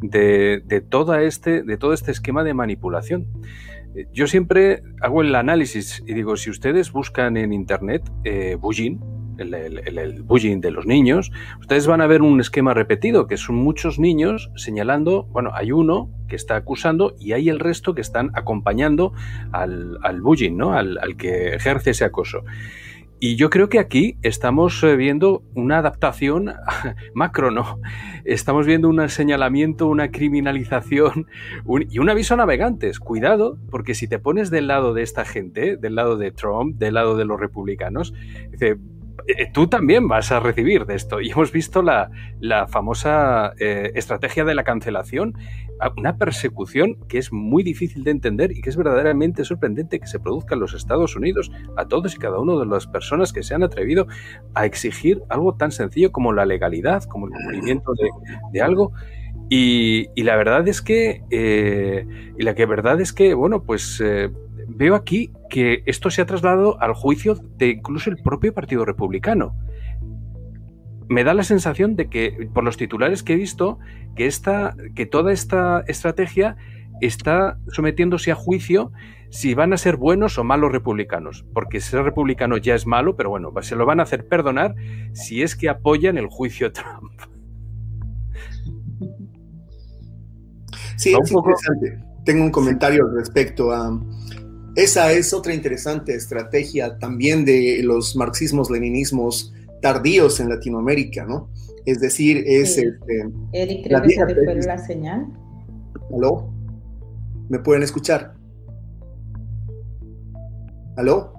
de, 0.00 0.82
toda 0.88 1.22
este, 1.22 1.62
de 1.62 1.76
todo 1.76 1.92
este 1.92 2.12
esquema 2.12 2.42
de 2.44 2.54
manipulación. 2.54 3.26
Eh, 3.94 4.06
yo 4.10 4.26
siempre 4.26 4.82
hago 5.02 5.20
el 5.20 5.34
análisis 5.34 6.02
y 6.06 6.14
digo, 6.14 6.38
si 6.38 6.48
ustedes 6.48 6.92
buscan 6.92 7.36
en 7.36 7.52
Internet 7.52 8.10
eh, 8.24 8.56
bullying, 8.58 8.96
el, 9.36 10.22
bullying 10.22 10.62
de 10.62 10.70
los 10.70 10.86
niños, 10.86 11.30
ustedes 11.60 11.86
van 11.86 12.00
a 12.00 12.06
ver 12.06 12.22
un 12.22 12.40
esquema 12.40 12.72
repetido, 12.72 13.26
que 13.26 13.36
son 13.36 13.56
muchos 13.56 13.98
niños 13.98 14.50
señalando, 14.56 15.24
bueno, 15.24 15.50
hay 15.52 15.72
uno 15.72 16.08
que 16.26 16.36
está 16.36 16.56
acusando 16.56 17.16
y 17.20 17.32
hay 17.32 17.50
el 17.50 17.60
resto 17.60 17.94
que 17.94 18.00
están 18.00 18.30
acompañando 18.32 19.12
al, 19.52 19.98
bullying, 20.22 20.56
¿no? 20.56 20.72
Al, 20.72 20.96
al 20.96 21.18
que 21.18 21.54
ejerce 21.54 21.90
ese 21.90 22.06
acoso. 22.06 22.44
Y 23.26 23.36
yo 23.36 23.48
creo 23.48 23.70
que 23.70 23.78
aquí 23.78 24.18
estamos 24.20 24.82
eh, 24.82 24.96
viendo 24.96 25.42
una 25.54 25.78
adaptación 25.78 26.52
macro, 27.14 27.50
¿no? 27.50 27.80
Estamos 28.26 28.66
viendo 28.66 28.86
un 28.90 29.08
señalamiento, 29.08 29.86
una 29.86 30.10
criminalización 30.10 31.26
y 31.88 31.98
un 32.00 32.10
aviso 32.10 32.34
a 32.34 32.36
navegantes. 32.36 33.00
Cuidado, 33.00 33.56
porque 33.70 33.94
si 33.94 34.08
te 34.08 34.18
pones 34.18 34.50
del 34.50 34.66
lado 34.66 34.92
de 34.92 35.00
esta 35.00 35.24
gente, 35.24 35.78
del 35.78 35.94
lado 35.94 36.18
de 36.18 36.32
Trump, 36.32 36.76
del 36.76 36.92
lado 36.92 37.16
de 37.16 37.24
los 37.24 37.40
republicanos, 37.40 38.12
dice, 38.50 38.76
tú 39.52 39.68
también 39.68 40.06
vas 40.08 40.32
a 40.32 40.40
recibir 40.40 40.86
de 40.86 40.94
esto. 40.94 41.20
Y 41.20 41.30
hemos 41.30 41.52
visto 41.52 41.82
la, 41.82 42.10
famosa 42.68 43.52
eh, 43.58 43.92
estrategia 43.94 44.44
de 44.44 44.54
la 44.54 44.64
cancelación, 44.64 45.34
una 45.96 46.16
persecución 46.16 46.96
que 47.08 47.18
es 47.18 47.32
muy 47.32 47.62
difícil 47.62 48.04
de 48.04 48.10
entender 48.10 48.52
y 48.52 48.60
que 48.60 48.70
es 48.70 48.76
verdaderamente 48.76 49.44
sorprendente 49.44 49.98
que 49.98 50.06
se 50.06 50.20
produzca 50.20 50.54
en 50.54 50.60
los 50.60 50.74
Estados 50.74 51.16
Unidos 51.16 51.50
a 51.76 51.86
todos 51.86 52.14
y 52.14 52.18
cada 52.18 52.38
uno 52.38 52.58
de 52.58 52.66
las 52.66 52.86
personas 52.86 53.32
que 53.32 53.42
se 53.42 53.54
han 53.54 53.62
atrevido 53.62 54.06
a 54.54 54.66
exigir 54.66 55.22
algo 55.28 55.54
tan 55.54 55.72
sencillo 55.72 56.12
como 56.12 56.32
la 56.32 56.46
legalidad, 56.46 57.04
como 57.04 57.26
el 57.26 57.32
cumplimiento 57.32 57.92
de, 58.52 58.60
algo. 58.60 58.92
Y, 59.50 60.08
la 60.22 60.36
verdad 60.36 60.66
es 60.68 60.80
que, 60.80 61.22
eh, 61.30 62.06
y 62.38 62.42
la 62.42 62.54
que 62.54 62.66
verdad 62.66 63.00
es 63.00 63.12
que, 63.12 63.34
bueno, 63.34 63.62
pues 63.62 64.02
veo 64.68 64.94
aquí 64.94 65.32
que 65.50 65.82
esto 65.86 66.10
se 66.10 66.22
ha 66.22 66.26
trasladado 66.26 66.80
al 66.80 66.94
juicio 66.94 67.36
de 67.56 67.70
incluso 67.70 68.10
el 68.10 68.16
propio 68.16 68.52
Partido 68.52 68.84
Republicano. 68.84 69.54
Me 71.08 71.24
da 71.24 71.34
la 71.34 71.42
sensación 71.42 71.96
de 71.96 72.08
que, 72.08 72.48
por 72.52 72.64
los 72.64 72.76
titulares 72.76 73.22
que 73.22 73.34
he 73.34 73.36
visto, 73.36 73.78
que, 74.16 74.26
esta, 74.26 74.74
que 74.94 75.06
toda 75.06 75.32
esta 75.32 75.84
estrategia 75.86 76.56
está 77.00 77.58
sometiéndose 77.68 78.30
a 78.30 78.34
juicio 78.34 78.92
si 79.30 79.54
van 79.54 79.72
a 79.72 79.76
ser 79.76 79.96
buenos 79.96 80.38
o 80.38 80.44
malos 80.44 80.72
republicanos. 80.72 81.44
Porque 81.52 81.80
ser 81.80 82.02
republicano 82.04 82.56
ya 82.56 82.74
es 82.74 82.86
malo, 82.86 83.16
pero 83.16 83.30
bueno, 83.30 83.52
se 83.60 83.76
lo 83.76 83.84
van 83.84 84.00
a 84.00 84.04
hacer 84.04 84.28
perdonar 84.28 84.74
si 85.12 85.42
es 85.42 85.56
que 85.56 85.68
apoyan 85.68 86.18
el 86.18 86.28
juicio 86.28 86.72
Trump. 86.72 87.12
Sí, 90.96 91.14
es 91.20 91.32
interesante. 91.32 91.98
Tengo 92.24 92.44
un 92.44 92.50
comentario 92.50 93.06
respecto 93.08 93.72
a 93.72 94.00
esa 94.76 95.12
es 95.12 95.32
otra 95.32 95.54
interesante 95.54 96.14
estrategia 96.14 96.98
también 96.98 97.44
de 97.44 97.80
los 97.82 98.16
marxismos-leninismos 98.16 99.52
tardíos 99.80 100.40
en 100.40 100.48
Latinoamérica, 100.48 101.24
¿no? 101.24 101.48
Es 101.86 102.00
decir, 102.00 102.42
es... 102.46 102.78
Este, 102.78 103.28
Eric, 103.52 103.86
creo 103.86 104.02
que 104.02 104.10
se 104.10 104.26
te 104.26 104.34
fue 104.34 104.54
la 104.54 104.78
señal. 104.78 105.26
¿Aló? 106.16 106.52
¿Me 107.48 107.58
pueden 107.58 107.82
escuchar? 107.82 108.34
¿Aló? 110.96 111.34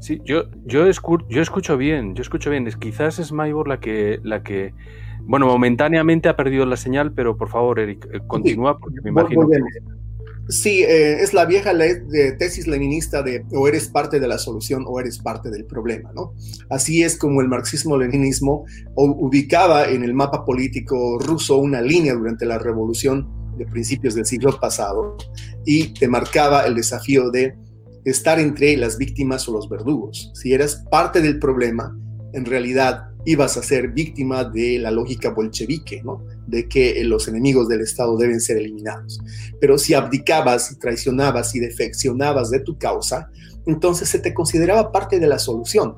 Sí, 0.00 0.20
yo, 0.24 0.44
yo, 0.64 0.88
yo 1.28 1.42
escucho 1.42 1.76
bien, 1.76 2.14
yo 2.14 2.22
escucho 2.22 2.50
bien. 2.50 2.68
Quizás 2.80 3.18
es 3.18 3.32
Maybor 3.32 3.68
la 3.68 3.80
que, 3.80 4.18
la 4.22 4.42
que, 4.42 4.72
bueno, 5.22 5.46
momentáneamente 5.46 6.28
ha 6.28 6.36
perdido 6.36 6.64
la 6.66 6.76
señal, 6.76 7.12
pero 7.12 7.36
por 7.36 7.48
favor, 7.48 7.78
Eric, 7.78 8.08
eh, 8.12 8.20
continúa 8.26 8.78
porque 8.78 9.00
me 9.02 9.10
imagino 9.10 9.48
que... 9.48 9.58
Sí, 10.48 10.82
eh, 10.82 11.22
es 11.22 11.32
la 11.32 11.44
vieja 11.44 11.72
tesis 12.38 12.66
leninista 12.66 13.22
de 13.22 13.44
o 13.52 13.68
eres 13.68 13.88
parte 13.88 14.18
de 14.18 14.26
la 14.26 14.38
solución 14.38 14.84
o 14.86 14.98
eres 14.98 15.18
parte 15.18 15.50
del 15.50 15.64
problema, 15.64 16.12
¿no? 16.14 16.34
Así 16.68 17.02
es 17.02 17.16
como 17.16 17.40
el 17.40 17.48
marxismo-leninismo 17.48 18.64
ubicaba 18.96 19.88
en 19.88 20.02
el 20.02 20.14
mapa 20.14 20.44
político 20.44 21.18
ruso 21.18 21.58
una 21.58 21.80
línea 21.80 22.14
durante 22.14 22.44
la 22.44 22.58
revolución 22.58 23.28
de 23.56 23.66
principios 23.66 24.14
del 24.14 24.26
siglo 24.26 24.58
pasado 24.58 25.16
y 25.64 25.94
te 25.94 26.08
marcaba 26.08 26.66
el 26.66 26.74
desafío 26.74 27.30
de 27.30 27.54
estar 28.04 28.40
entre 28.40 28.76
las 28.76 28.98
víctimas 28.98 29.48
o 29.48 29.52
los 29.52 29.68
verdugos. 29.68 30.32
Si 30.34 30.52
eras 30.52 30.84
parte 30.90 31.20
del 31.20 31.38
problema, 31.38 31.96
en 32.32 32.44
realidad 32.44 33.04
ibas 33.24 33.56
a 33.56 33.62
ser 33.62 33.92
víctima 33.92 34.44
de 34.44 34.78
la 34.78 34.90
lógica 34.90 35.30
bolchevique, 35.30 36.02
¿no? 36.02 36.24
De 36.46 36.68
que 36.68 37.02
los 37.04 37.28
enemigos 37.28 37.68
del 37.68 37.80
Estado 37.80 38.16
deben 38.16 38.40
ser 38.40 38.58
eliminados. 38.58 39.20
Pero 39.60 39.78
si 39.78 39.94
abdicabas, 39.94 40.76
traicionabas 40.78 41.54
y 41.54 41.60
defeccionabas 41.60 42.50
de 42.50 42.60
tu 42.60 42.78
causa, 42.78 43.30
entonces 43.66 44.08
se 44.08 44.18
te 44.18 44.34
consideraba 44.34 44.92
parte 44.92 45.20
de 45.20 45.26
la 45.26 45.38
solución. 45.38 45.96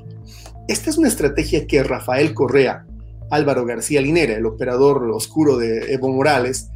Esta 0.68 0.90
es 0.90 0.98
una 0.98 1.08
estrategia 1.08 1.66
que 1.66 1.82
Rafael 1.82 2.34
Correa, 2.34 2.86
Álvaro 3.30 3.64
García 3.64 4.00
Linera, 4.00 4.34
el 4.34 4.46
operador 4.46 5.10
oscuro 5.10 5.56
de 5.56 5.92
Evo 5.92 6.08
Morales, 6.08 6.68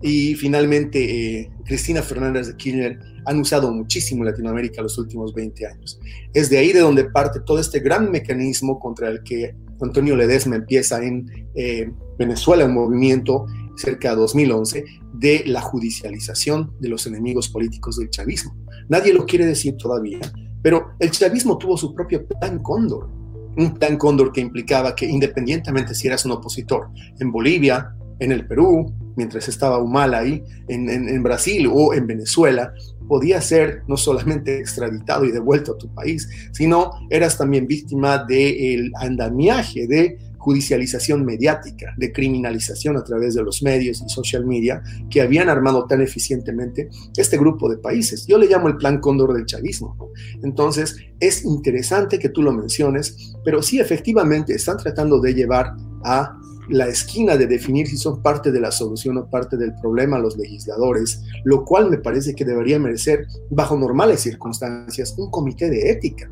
y 0.00 0.34
finalmente 0.36 1.40
eh, 1.40 1.50
Cristina 1.64 2.02
Fernández 2.02 2.46
de 2.46 2.56
Kirchner 2.56 2.98
han 3.26 3.40
usado 3.40 3.72
muchísimo 3.72 4.22
en 4.22 4.30
Latinoamérica 4.30 4.82
los 4.82 4.96
últimos 4.98 5.34
20 5.34 5.66
años. 5.66 5.98
Es 6.32 6.48
de 6.50 6.58
ahí 6.58 6.72
de 6.72 6.80
donde 6.80 7.04
parte 7.04 7.40
todo 7.40 7.58
este 7.58 7.80
gran 7.80 8.10
mecanismo 8.10 8.78
contra 8.78 9.08
el 9.08 9.22
que 9.22 9.54
Antonio 9.82 10.16
Ledesma 10.16 10.56
empieza 10.56 11.02
en 11.02 11.26
eh, 11.54 11.90
Venezuela, 12.18 12.64
el 12.64 12.72
movimiento 12.72 13.46
cerca 13.76 14.10
de 14.10 14.16
2011, 14.16 14.84
de 15.14 15.44
la 15.46 15.60
judicialización 15.60 16.72
de 16.80 16.88
los 16.88 17.06
enemigos 17.06 17.48
políticos 17.48 17.96
del 17.96 18.10
chavismo. 18.10 18.54
Nadie 18.88 19.12
lo 19.12 19.26
quiere 19.26 19.46
decir 19.46 19.76
todavía, 19.76 20.20
pero 20.62 20.90
el 20.98 21.10
chavismo 21.10 21.58
tuvo 21.58 21.76
su 21.76 21.94
propio 21.94 22.26
plan 22.26 22.58
cóndor, 22.58 23.08
un 23.56 23.74
plan 23.74 23.96
cóndor 23.96 24.32
que 24.32 24.40
implicaba 24.40 24.94
que 24.94 25.06
independientemente 25.06 25.94
si 25.94 26.06
eras 26.06 26.24
un 26.24 26.32
opositor 26.32 26.88
en 27.18 27.32
Bolivia, 27.32 27.94
en 28.18 28.32
el 28.32 28.46
Perú, 28.46 28.92
mientras 29.16 29.48
estaba 29.48 29.78
Humala 29.78 30.18
ahí, 30.18 30.42
en, 30.68 31.22
Brasil 31.22 31.68
o 31.72 31.94
en 31.94 32.06
Venezuela, 32.06 32.72
podía 33.10 33.40
ser 33.40 33.82
no 33.88 33.96
solamente 33.96 34.60
extraditado 34.60 35.24
y 35.24 35.32
devuelto 35.32 35.72
a 35.72 35.78
tu 35.78 35.92
país, 35.92 36.28
sino 36.52 36.92
eras 37.10 37.36
también 37.36 37.66
víctima 37.66 38.18
del 38.24 38.92
andamiaje 38.94 39.88
de 39.88 40.16
judicialización 40.38 41.24
mediática, 41.24 41.92
de 41.96 42.12
criminalización 42.12 42.96
a 42.96 43.02
través 43.02 43.34
de 43.34 43.42
los 43.42 43.64
medios 43.64 44.00
y 44.00 44.08
social 44.08 44.46
media 44.46 44.80
que 45.10 45.22
habían 45.22 45.48
armado 45.48 45.86
tan 45.86 46.00
eficientemente 46.02 46.88
este 47.16 47.36
grupo 47.36 47.68
de 47.68 47.78
países. 47.78 48.28
Yo 48.28 48.38
le 48.38 48.46
llamo 48.46 48.68
el 48.68 48.76
plan 48.76 49.00
cóndor 49.00 49.34
del 49.34 49.44
chavismo. 49.44 50.12
Entonces, 50.44 50.94
es 51.18 51.44
interesante 51.44 52.20
que 52.20 52.28
tú 52.28 52.42
lo 52.42 52.52
menciones, 52.52 53.34
pero 53.44 53.60
sí 53.60 53.80
efectivamente 53.80 54.54
están 54.54 54.76
tratando 54.76 55.20
de 55.20 55.34
llevar 55.34 55.74
a 56.04 56.40
la 56.70 56.86
esquina 56.86 57.36
de 57.36 57.46
definir 57.46 57.88
si 57.88 57.96
son 57.96 58.22
parte 58.22 58.52
de 58.52 58.60
la 58.60 58.70
solución 58.70 59.18
o 59.18 59.28
parte 59.28 59.56
del 59.56 59.74
problema 59.74 60.18
los 60.18 60.36
legisladores, 60.36 61.22
lo 61.44 61.64
cual 61.64 61.90
me 61.90 61.98
parece 61.98 62.34
que 62.34 62.44
debería 62.44 62.78
merecer, 62.78 63.26
bajo 63.50 63.76
normales 63.76 64.20
circunstancias, 64.20 65.14
un 65.18 65.30
comité 65.30 65.68
de 65.68 65.90
ética. 65.90 66.30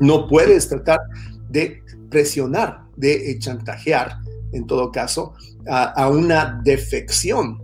No 0.00 0.26
puedes 0.26 0.68
tratar 0.68 1.00
de 1.48 1.82
presionar 2.10 2.82
de 2.96 3.36
chantajear, 3.38 4.18
en 4.52 4.66
todo 4.66 4.90
caso, 4.90 5.34
a, 5.66 6.08
una 6.08 6.60
defección 6.62 7.62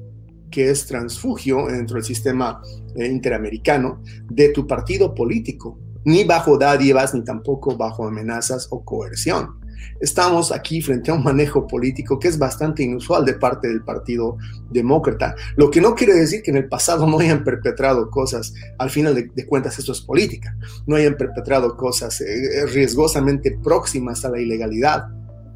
que 0.50 0.70
es 0.70 0.86
transfugio 0.86 1.66
dentro 1.66 1.96
del 1.96 2.04
sistema 2.04 2.62
eh, 2.96 3.06
interamericano 3.06 4.02
de 4.30 4.48
tu 4.50 4.66
partido 4.66 5.14
político, 5.14 5.78
ni 6.04 6.24
bajo 6.24 6.56
dádivas, 6.56 7.14
ni 7.14 7.22
tampoco 7.22 7.76
bajo 7.76 8.06
amenazas 8.06 8.68
o 8.70 8.84
coerción. 8.84 9.60
Estamos 10.00 10.52
aquí 10.52 10.80
frente 10.80 11.10
a 11.10 11.14
un 11.14 11.22
manejo 11.22 11.66
político 11.66 12.18
que 12.18 12.28
es 12.28 12.38
bastante 12.38 12.82
inusual 12.82 13.24
de 13.24 13.34
parte 13.34 13.68
del 13.68 13.82
Partido 13.82 14.36
Demócrata, 14.70 15.34
lo 15.56 15.70
que 15.70 15.80
no 15.80 15.94
quiere 15.94 16.14
decir 16.14 16.42
que 16.42 16.50
en 16.50 16.56
el 16.56 16.68
pasado 16.68 17.06
no 17.06 17.18
hayan 17.18 17.44
perpetrado 17.44 18.10
cosas, 18.10 18.54
al 18.78 18.90
final 18.90 19.14
de, 19.14 19.46
cuentas 19.46 19.78
esto 19.78 19.92
es 19.92 20.00
política, 20.00 20.56
no 20.86 20.96
hayan 20.96 21.16
perpetrado 21.16 21.76
cosas 21.76 22.20
eh, 22.20 22.66
riesgosamente 22.66 23.58
próximas 23.62 24.24
a 24.24 24.30
la 24.30 24.40
ilegalidad, 24.40 25.06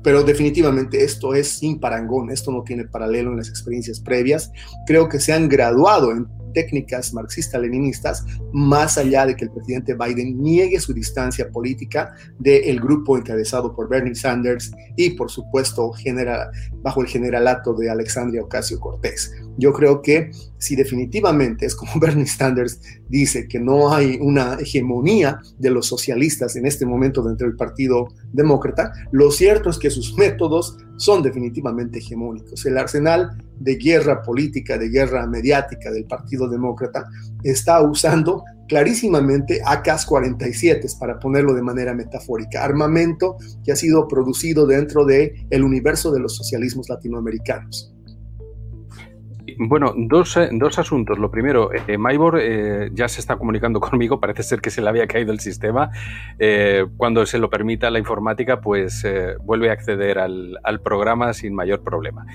pero 0.03 0.23
definitivamente 0.25 1.05
esto 1.05 1.35
es 1.35 1.49
sin 1.49 1.79
parangón, 1.79 2.31
esto 2.31 2.51
no 2.51 2.63
tiene 2.63 2.85
paralelo 2.85 3.31
en 3.31 3.37
las 3.37 3.49
experiencias 3.49 4.01
previas, 4.01 4.51
creo 4.87 5.09
que 5.09 5.21
se 5.21 5.33
han 5.33 5.49
graduado 5.49 6.11
en 6.11 6.27
técnicas 6.53 7.13
marxistas-leninistas, 7.13 8.25
más 8.53 8.99
allá 8.99 9.27
de 9.27 9.37
que 9.37 9.45
el 9.45 9.51
presidente 9.51 9.95
Biden 9.95 10.41
niegue 10.43 10.81
su 10.81 10.93
distancia 10.93 11.51
política 11.51 12.15
del 12.39 12.81
grupo 12.81 13.17
encabezado 13.17 13.75
por 13.75 13.89
Bernie 13.89 14.15
Sanders 14.15 14.73
y, 14.97 15.11
por 15.11 15.31
supuesto, 15.31 15.93
bajo 16.83 17.01
el 17.01 17.09
generalato 17.09 17.75
de 17.75 17.91
Alexandria 17.91 18.43
Ocasio 18.43 18.79
Cortés. 18.81 19.33
Yo 19.59 19.73
creo 19.73 20.03
que 20.03 20.31
si 20.59 20.77
definitivamente 20.77 21.67
es 21.67 21.75
como 21.75 21.93
Bernie 22.01 22.27
Sanders 22.27 22.81
dice 23.09 23.47
que 23.49 23.61
no 23.61 23.93
hay 23.93 24.19
una 24.21 24.55
hegemonía 24.55 25.41
de 25.59 25.71
los 25.71 25.87
socialistas 25.87 26.57
en 26.57 26.67
este 26.67 26.87
momento 26.87 27.23
dentro 27.23 27.47
del 27.47 27.57
Partido 27.57 28.09
Demócrata, 28.33 28.93
lo 29.11 29.31
cierto 29.31 29.71
es 29.71 29.79
que 29.79 29.91
sus 29.91 30.17
métodos 30.17 30.77
son 30.97 31.23
definitivamente 31.23 31.99
hegemónicos. 31.99 32.65
El 32.65 32.79
arsenal 32.79 33.31
de 33.59 33.77
guerra 33.77 34.23
política, 34.23 34.79
de 34.79 34.89
guerra 34.89 35.27
mediática 35.27 35.91
del 35.91 36.05
Partido 36.05 36.49
Demócrata 36.49 37.05
está 37.43 37.81
usando 37.83 38.45
clarísimamente 38.69 39.61
AK-47 39.65 40.99
para 40.99 41.19
ponerlo 41.19 41.55
de 41.55 41.63
manera 41.63 41.93
metafórica, 41.93 42.65
armamento 42.65 43.37
que 43.65 43.73
ha 43.73 43.77
sido 43.77 44.09
producido 44.09 44.67
dentro 44.67 45.05
del 45.05 45.33
el 45.51 45.65
universo 45.65 46.11
de 46.11 46.21
los 46.21 46.37
socialismos 46.37 46.89
latinoamericanos. 46.89 47.93
Bueno, 49.69 49.95
dos, 49.97 50.37
eh, 50.37 50.49
dos, 50.53 50.79
asuntos. 50.79 51.19
Lo 51.19 51.31
primero, 51.31 51.71
eh, 51.73 51.97
Maibor 51.97 52.39
eh, 52.41 52.91
ya 52.93 53.09
se 53.09 53.21
está 53.21 53.37
comunicando 53.37 53.81
conmigo, 53.81 54.19
parece 54.19 54.43
ser 54.43 54.61
que 54.61 54.71
se 54.71 54.83
le 54.83 54.89
había 54.89 55.07
caído 55.07 55.33
el 55.33 55.41
sistema. 55.41 55.91
cuando 56.97 57.25
se 57.27 57.39
lo 57.39 57.49
permita 57.49 57.91
la 57.91 57.99
informática, 57.99 58.61
pues 58.61 59.07
vuelve 59.45 59.71
a 59.71 59.73
acceder 59.73 60.19
al, 60.19 60.81
programa 60.83 61.33
sin 61.33 61.55
mayor 61.55 61.83
problema. 61.83 62.27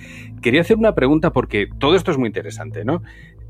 Quería 0.41 0.61
hacer 0.61 0.77
una 0.77 0.95
pregunta 0.95 1.31
porque 1.31 1.67
todo 1.79 1.95
esto 1.95 2.11
es 2.11 2.17
muy 2.17 2.27
interesante, 2.27 2.85
¿no? 2.85 3.01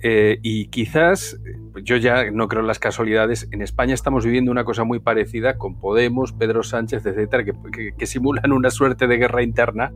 Eh, 0.03 0.39
y 0.43 0.67
quizás, 0.67 1.39
yo 1.83 1.97
ya 1.97 2.29
no 2.31 2.47
creo 2.47 2.61
en 2.61 2.67
las 2.67 2.79
casualidades, 2.79 3.47
en 3.51 3.61
España 3.61 3.93
estamos 3.93 4.25
viviendo 4.25 4.51
una 4.51 4.63
cosa 4.63 4.83
muy 4.83 4.99
parecida 4.99 5.57
con 5.57 5.79
Podemos, 5.79 6.33
Pedro 6.33 6.63
Sánchez, 6.63 7.05
etcétera, 7.05 7.43
que, 7.43 8.05
simulan 8.05 8.51
una 8.51 8.69
suerte 8.69 9.07
de 9.07 9.17
guerra 9.17 9.43
interna, 9.43 9.91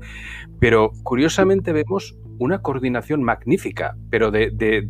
pero 0.59 0.91
curiosamente 1.03 1.71
vemos 1.71 2.17
una 2.39 2.61
coordinación 2.61 3.23
magnífica, 3.23 3.95
pero 4.09 4.31
de, 4.31 4.49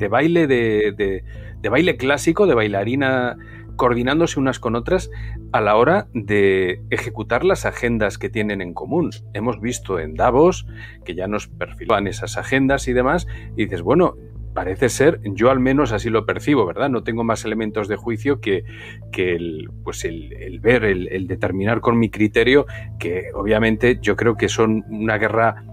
baile 0.10 0.48
de, 0.48 1.24
baile 1.70 1.98
clásico, 1.98 2.48
de 2.48 2.56
bailarina 2.56 3.38
coordinándose 3.76 4.40
unas 4.40 4.60
con 4.60 4.76
otras 4.76 5.10
a 5.52 5.62
la 5.62 5.76
hora 5.76 6.08
de 6.14 6.82
ejecutar 6.90 7.44
las 7.44 7.66
agendas 7.66 8.18
que 8.18 8.30
tienen 8.30 8.62
en 8.62 8.74
común. 8.74 9.10
Hemos 9.34 9.60
visto 9.60 10.00
en 10.00 10.14
Davos 10.14 10.66
que 11.04 11.16
ya 11.16 11.28
nos 11.28 11.48
perfilan 11.48 12.08
esas 12.08 12.38
agendas 12.38 12.88
y 12.88 12.94
demás, 12.94 13.28
y 13.56 13.64
dices, 13.64 13.82
bueno, 13.82 14.16
parece 14.54 14.90
ser, 14.90 15.22
yo 15.24 15.50
al 15.50 15.60
menos 15.60 15.92
así 15.92 16.10
lo 16.10 16.26
percibo, 16.26 16.66
¿verdad? 16.66 16.90
No 16.90 17.04
tengo 17.04 17.24
más 17.24 17.46
elementos 17.46 17.88
de 17.88 17.96
juicio 17.96 18.40
que, 18.40 18.64
que 19.12 19.36
el, 19.36 19.70
pues 19.84 20.04
el, 20.06 20.60
ver, 20.62 20.84
el, 20.84 21.28
determinar 21.28 21.82
con 21.82 21.98
mi 21.98 22.10
criterio, 22.10 22.66
que 23.00 23.32
obviamente 23.34 24.00
yo 24.02 24.16
creo 24.16 24.36
que 24.36 24.50
son 24.50 24.84
una 24.90 25.18
guerra, 25.18 25.64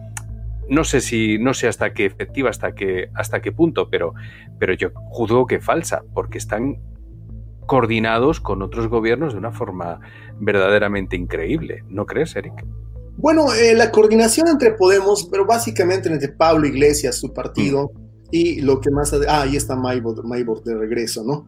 no 0.68 0.84
sé 0.84 1.00
si, 1.00 1.38
no 1.38 1.54
sé 1.54 1.68
hasta 1.68 1.92
qué 1.92 2.04
efectiva, 2.04 2.50
hasta 2.50 2.74
qué, 2.74 3.10
hasta 3.14 3.40
qué 3.40 3.52
punto, 3.52 3.88
pero, 3.90 4.14
pero 4.58 4.74
yo 4.74 4.90
juzgo 5.10 5.46
que 5.46 5.60
falsa, 5.60 6.02
porque 6.14 6.38
están 6.38 6.78
coordinados 7.66 8.40
con 8.40 8.62
otros 8.62 8.88
gobiernos 8.88 9.32
de 9.32 9.38
una 9.40 9.52
forma 9.52 10.00
verdaderamente 10.38 11.16
increíble. 11.16 11.84
¿No 11.88 12.06
crees, 12.06 12.34
Eric? 12.36 12.64
Bueno, 13.16 13.52
eh, 13.52 13.74
la 13.74 13.90
coordinación 13.90 14.46
entre 14.48 14.72
Podemos, 14.72 15.28
pero 15.30 15.44
básicamente 15.44 16.08
entre 16.08 16.28
Pablo 16.28 16.66
Iglesias, 16.66 17.16
su 17.16 17.34
partido, 17.34 17.90
mm 17.92 18.07
y 18.30 18.60
lo 18.60 18.80
que 18.80 18.90
más... 18.90 19.12
Ah, 19.28 19.42
ahí 19.42 19.56
está 19.56 19.76
Maybor, 19.76 20.62
de 20.62 20.74
regreso, 20.76 21.24
¿no? 21.24 21.46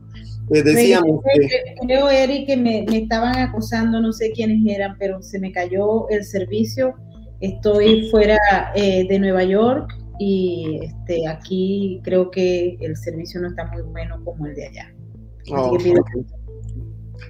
Eh, 0.52 0.62
decíamos 0.62 1.20
Creo, 1.86 2.08
Eric, 2.08 2.46
que 2.46 2.56
me, 2.56 2.84
estaban 2.96 3.36
acosando, 3.38 4.00
no 4.00 4.12
sé 4.12 4.32
quiénes 4.32 4.60
eran, 4.66 4.96
pero 4.98 5.22
se 5.22 5.38
me 5.38 5.52
cayó 5.52 6.08
el 6.08 6.24
servicio. 6.24 6.94
Estoy 7.40 8.10
fuera 8.10 8.38
eh, 8.74 9.06
de 9.08 9.18
Nueva 9.18 9.44
York 9.44 9.90
y 10.18 10.80
este, 10.82 11.26
aquí 11.28 12.00
creo 12.02 12.30
que 12.30 12.76
el 12.80 12.96
servicio 12.96 13.40
no 13.40 13.48
está 13.48 13.66
muy 13.66 13.82
bueno 13.82 14.22
como 14.24 14.46
el 14.46 14.54
de 14.54 14.66
allá. 14.66 14.94
Oh, 15.52 15.76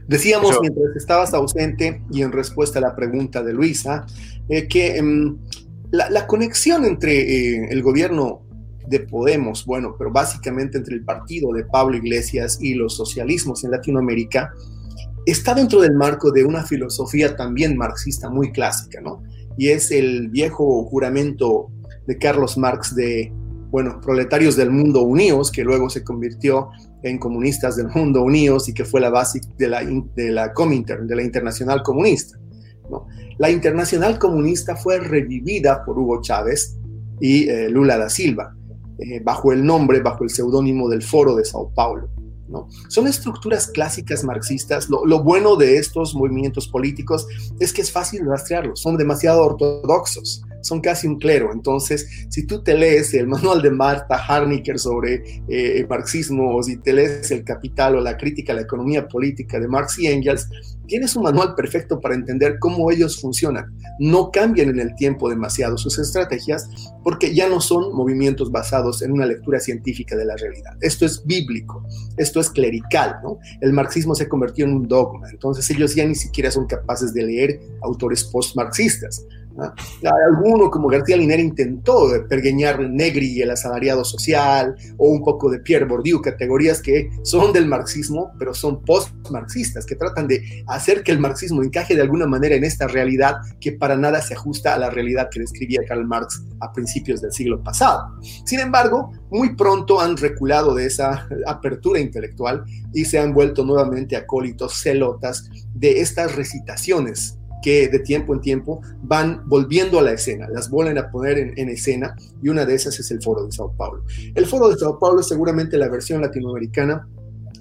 decíamos 0.08 0.58
mientras 0.60 0.96
estabas 0.96 1.32
ausente 1.32 2.02
y 2.10 2.22
en 2.22 2.32
respuesta 2.32 2.80
a 2.80 2.82
la 2.82 2.96
pregunta 2.96 3.42
de 3.42 3.52
Luisa, 3.52 4.06
eh, 4.48 4.66
que 4.66 4.96
em, 4.96 5.38
la, 5.92 6.26
conexión 6.26 6.84
entre 6.84 7.70
el 7.72 7.82
gobierno 7.82 8.42
de 8.90 9.00
Podemos, 9.00 9.64
bueno, 9.64 9.94
pero 9.96 10.10
básicamente 10.10 10.76
entre 10.76 10.96
el 10.96 11.04
partido 11.04 11.52
de 11.52 11.64
Pablo 11.64 11.96
Iglesias 11.96 12.58
y 12.60 12.74
los 12.74 12.96
socialismos 12.96 13.62
en 13.64 13.70
Latinoamérica, 13.70 14.52
está 15.26 15.54
dentro 15.54 15.80
del 15.80 15.94
marco 15.94 16.32
de 16.32 16.44
una 16.44 16.64
filosofía 16.64 17.36
también 17.36 17.76
marxista 17.76 18.28
muy 18.28 18.50
clásica, 18.50 19.00
¿no? 19.00 19.22
Y 19.56 19.68
es 19.68 19.92
el 19.92 20.28
viejo 20.28 20.84
juramento 20.86 21.70
de 22.06 22.18
Carlos 22.18 22.58
Marx 22.58 22.94
de, 22.94 23.32
bueno, 23.70 24.00
proletarios 24.00 24.56
del 24.56 24.70
mundo 24.70 25.02
unidos, 25.02 25.52
que 25.52 25.62
luego 25.62 25.88
se 25.88 26.02
convirtió 26.02 26.70
en 27.02 27.18
comunistas 27.18 27.76
del 27.76 27.88
mundo 27.88 28.22
unidos 28.22 28.68
y 28.68 28.74
que 28.74 28.84
fue 28.84 29.00
la 29.00 29.10
base 29.10 29.40
de 29.56 29.68
la, 29.68 29.82
de 30.16 30.30
la 30.30 30.52
Comintern, 30.52 31.06
de 31.06 31.16
la 31.16 31.22
Internacional 31.22 31.82
Comunista. 31.82 32.38
¿no? 32.90 33.06
La 33.38 33.50
Internacional 33.50 34.18
Comunista 34.18 34.74
fue 34.74 34.98
revivida 34.98 35.84
por 35.84 35.98
Hugo 35.98 36.20
Chávez 36.20 36.76
y 37.20 37.48
eh, 37.48 37.68
Lula 37.70 37.98
da 37.98 38.10
Silva. 38.10 38.54
Eh, 39.00 39.20
bajo 39.24 39.52
el 39.52 39.64
nombre, 39.64 40.00
bajo 40.00 40.24
el 40.24 40.30
seudónimo 40.30 40.88
del 40.88 41.02
Foro 41.02 41.34
de 41.34 41.44
Sao 41.44 41.72
Paulo. 41.74 42.08
¿no? 42.48 42.68
Son 42.88 43.06
estructuras 43.06 43.68
clásicas 43.68 44.24
marxistas. 44.24 44.90
Lo, 44.90 45.06
lo, 45.06 45.22
bueno 45.22 45.56
de 45.56 45.78
estos 45.78 46.14
movimientos 46.14 46.68
políticos 46.68 47.26
es 47.60 47.72
que 47.72 47.80
es 47.80 47.92
fácil 47.92 48.26
rastrearlos, 48.26 48.80
son 48.80 48.96
demasiado 48.96 49.44
ortodoxos 49.44 50.42
son 50.62 50.80
casi 50.80 51.06
un 51.06 51.18
clero. 51.18 51.52
Entonces, 51.52 52.26
si 52.28 52.46
tú 52.46 52.62
te 52.62 52.74
lees 52.74 53.14
el 53.14 53.26
manual 53.26 53.62
de 53.62 53.70
Marta 53.70 54.16
Harnicker 54.16 54.78
sobre 54.78 55.22
eh, 55.48 55.86
marxismo, 55.88 56.56
o 56.56 56.62
si 56.62 56.76
te 56.78 56.92
lees 56.92 57.30
el 57.30 57.44
Capital 57.44 57.96
o 57.96 58.00
la 58.00 58.16
crítica 58.16 58.52
a 58.52 58.56
la 58.56 58.62
economía 58.62 59.08
política 59.08 59.58
de 59.58 59.68
Marx 59.68 59.98
y 59.98 60.06
Engels, 60.06 60.48
tienes 60.90 61.14
un 61.14 61.22
manual 61.22 61.54
perfecto 61.54 62.00
para 62.00 62.16
entender 62.16 62.58
cómo 62.58 62.90
ellos 62.90 63.20
funcionan. 63.20 63.72
No 64.00 64.32
cambian 64.32 64.70
en 64.70 64.80
el 64.80 64.94
tiempo 64.96 65.30
demasiado 65.30 65.78
sus 65.78 65.98
estrategias 66.00 66.68
porque 67.04 67.32
ya 67.32 67.48
no 67.48 67.60
son 67.60 67.94
movimientos 67.94 68.50
basados 68.50 69.00
en 69.02 69.12
una 69.12 69.24
lectura 69.24 69.60
científica 69.60 70.16
de 70.16 70.24
la 70.24 70.36
realidad. 70.36 70.76
Esto 70.80 71.06
es 71.06 71.24
bíblico, 71.24 71.86
esto 72.16 72.40
es 72.40 72.50
clerical, 72.50 73.20
¿no? 73.22 73.38
El 73.60 73.72
marxismo 73.72 74.16
se 74.16 74.28
convirtió 74.28 74.64
en 74.64 74.74
un 74.74 74.88
dogma, 74.88 75.30
entonces 75.30 75.70
ellos 75.70 75.94
ya 75.94 76.04
ni 76.04 76.16
siquiera 76.16 76.50
son 76.50 76.66
capaces 76.66 77.14
de 77.14 77.22
leer 77.22 77.60
autores 77.82 78.24
post-marxistas. 78.24 79.24
Alguno 80.28 80.70
como 80.70 80.88
García 80.88 81.16
Linera 81.16 81.42
intentó 81.42 82.08
pergueñar 82.28 82.80
Negri 82.80 83.32
y 83.32 83.42
el 83.42 83.50
asalariado 83.50 84.04
social, 84.04 84.74
o 84.96 85.08
un 85.08 85.22
poco 85.22 85.50
de 85.50 85.60
Pierre 85.60 85.86
Bourdieu, 85.86 86.20
categorías 86.20 86.80
que 86.80 87.10
son 87.22 87.52
del 87.52 87.66
marxismo, 87.66 88.32
pero 88.38 88.54
son 88.54 88.82
post-marxistas, 88.82 89.86
que 89.86 89.96
tratan 89.96 90.26
de 90.26 90.64
hacer 90.66 91.02
que 91.02 91.12
el 91.12 91.18
marxismo 91.18 91.62
encaje 91.62 91.94
de 91.94 92.02
alguna 92.02 92.26
manera 92.26 92.54
en 92.54 92.64
esta 92.64 92.86
realidad 92.86 93.36
que 93.60 93.72
para 93.72 93.96
nada 93.96 94.20
se 94.22 94.34
ajusta 94.34 94.74
a 94.74 94.78
la 94.78 94.90
realidad 94.90 95.28
que 95.30 95.40
describía 95.40 95.80
Karl 95.86 96.06
Marx 96.06 96.42
a 96.60 96.72
principios 96.72 97.20
del 97.20 97.32
siglo 97.32 97.62
pasado. 97.62 98.18
Sin 98.44 98.60
embargo, 98.60 99.12
muy 99.30 99.54
pronto 99.54 100.00
han 100.00 100.16
reculado 100.16 100.74
de 100.74 100.86
esa 100.86 101.28
apertura 101.46 102.00
intelectual 102.00 102.64
y 102.92 103.04
se 103.04 103.18
han 103.18 103.32
vuelto 103.32 103.64
nuevamente 103.64 104.16
acólitos 104.16 104.82
celotas 104.82 105.48
de 105.74 106.00
estas 106.00 106.36
recitaciones 106.36 107.39
que 107.62 107.88
de 107.88 107.98
tiempo 108.00 108.34
en 108.34 108.40
tiempo 108.40 108.80
van 109.02 109.42
volviendo 109.46 109.98
a 109.98 110.02
la 110.02 110.12
escena, 110.12 110.48
las 110.48 110.70
vuelven 110.70 110.98
a 110.98 111.10
poner 111.10 111.38
en, 111.38 111.68
escena 111.68 112.14
y 112.42 112.48
una 112.48 112.64
de 112.64 112.74
esas 112.74 112.98
es 112.98 113.10
el 113.10 113.22
Foro 113.22 113.44
de 113.44 113.52
Sao 113.52 113.72
Paulo. 113.76 114.04
El 114.34 114.46
Foro 114.46 114.68
de 114.68 114.76
Sao 114.76 114.98
Paulo 114.98 115.20
es 115.20 115.28
seguramente 115.28 115.78
la 115.78 115.88
versión 115.88 116.20
latinoamericana 116.20 117.08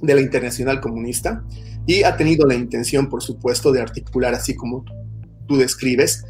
de 0.02 0.16
la 0.16 0.22
Internacional 0.22 0.80
Comunista 0.80 1.44
y 1.86 2.04
ha 2.04 2.16
tenido 2.18 2.46
la 2.46 2.56
intención, 2.56 3.10
por 3.10 3.22
supuesto, 3.22 3.72
de 3.72 3.82
articular, 3.82 4.34
así 4.34 4.56
como 4.56 4.86
tú 5.48 5.58
describes, 5.58 6.24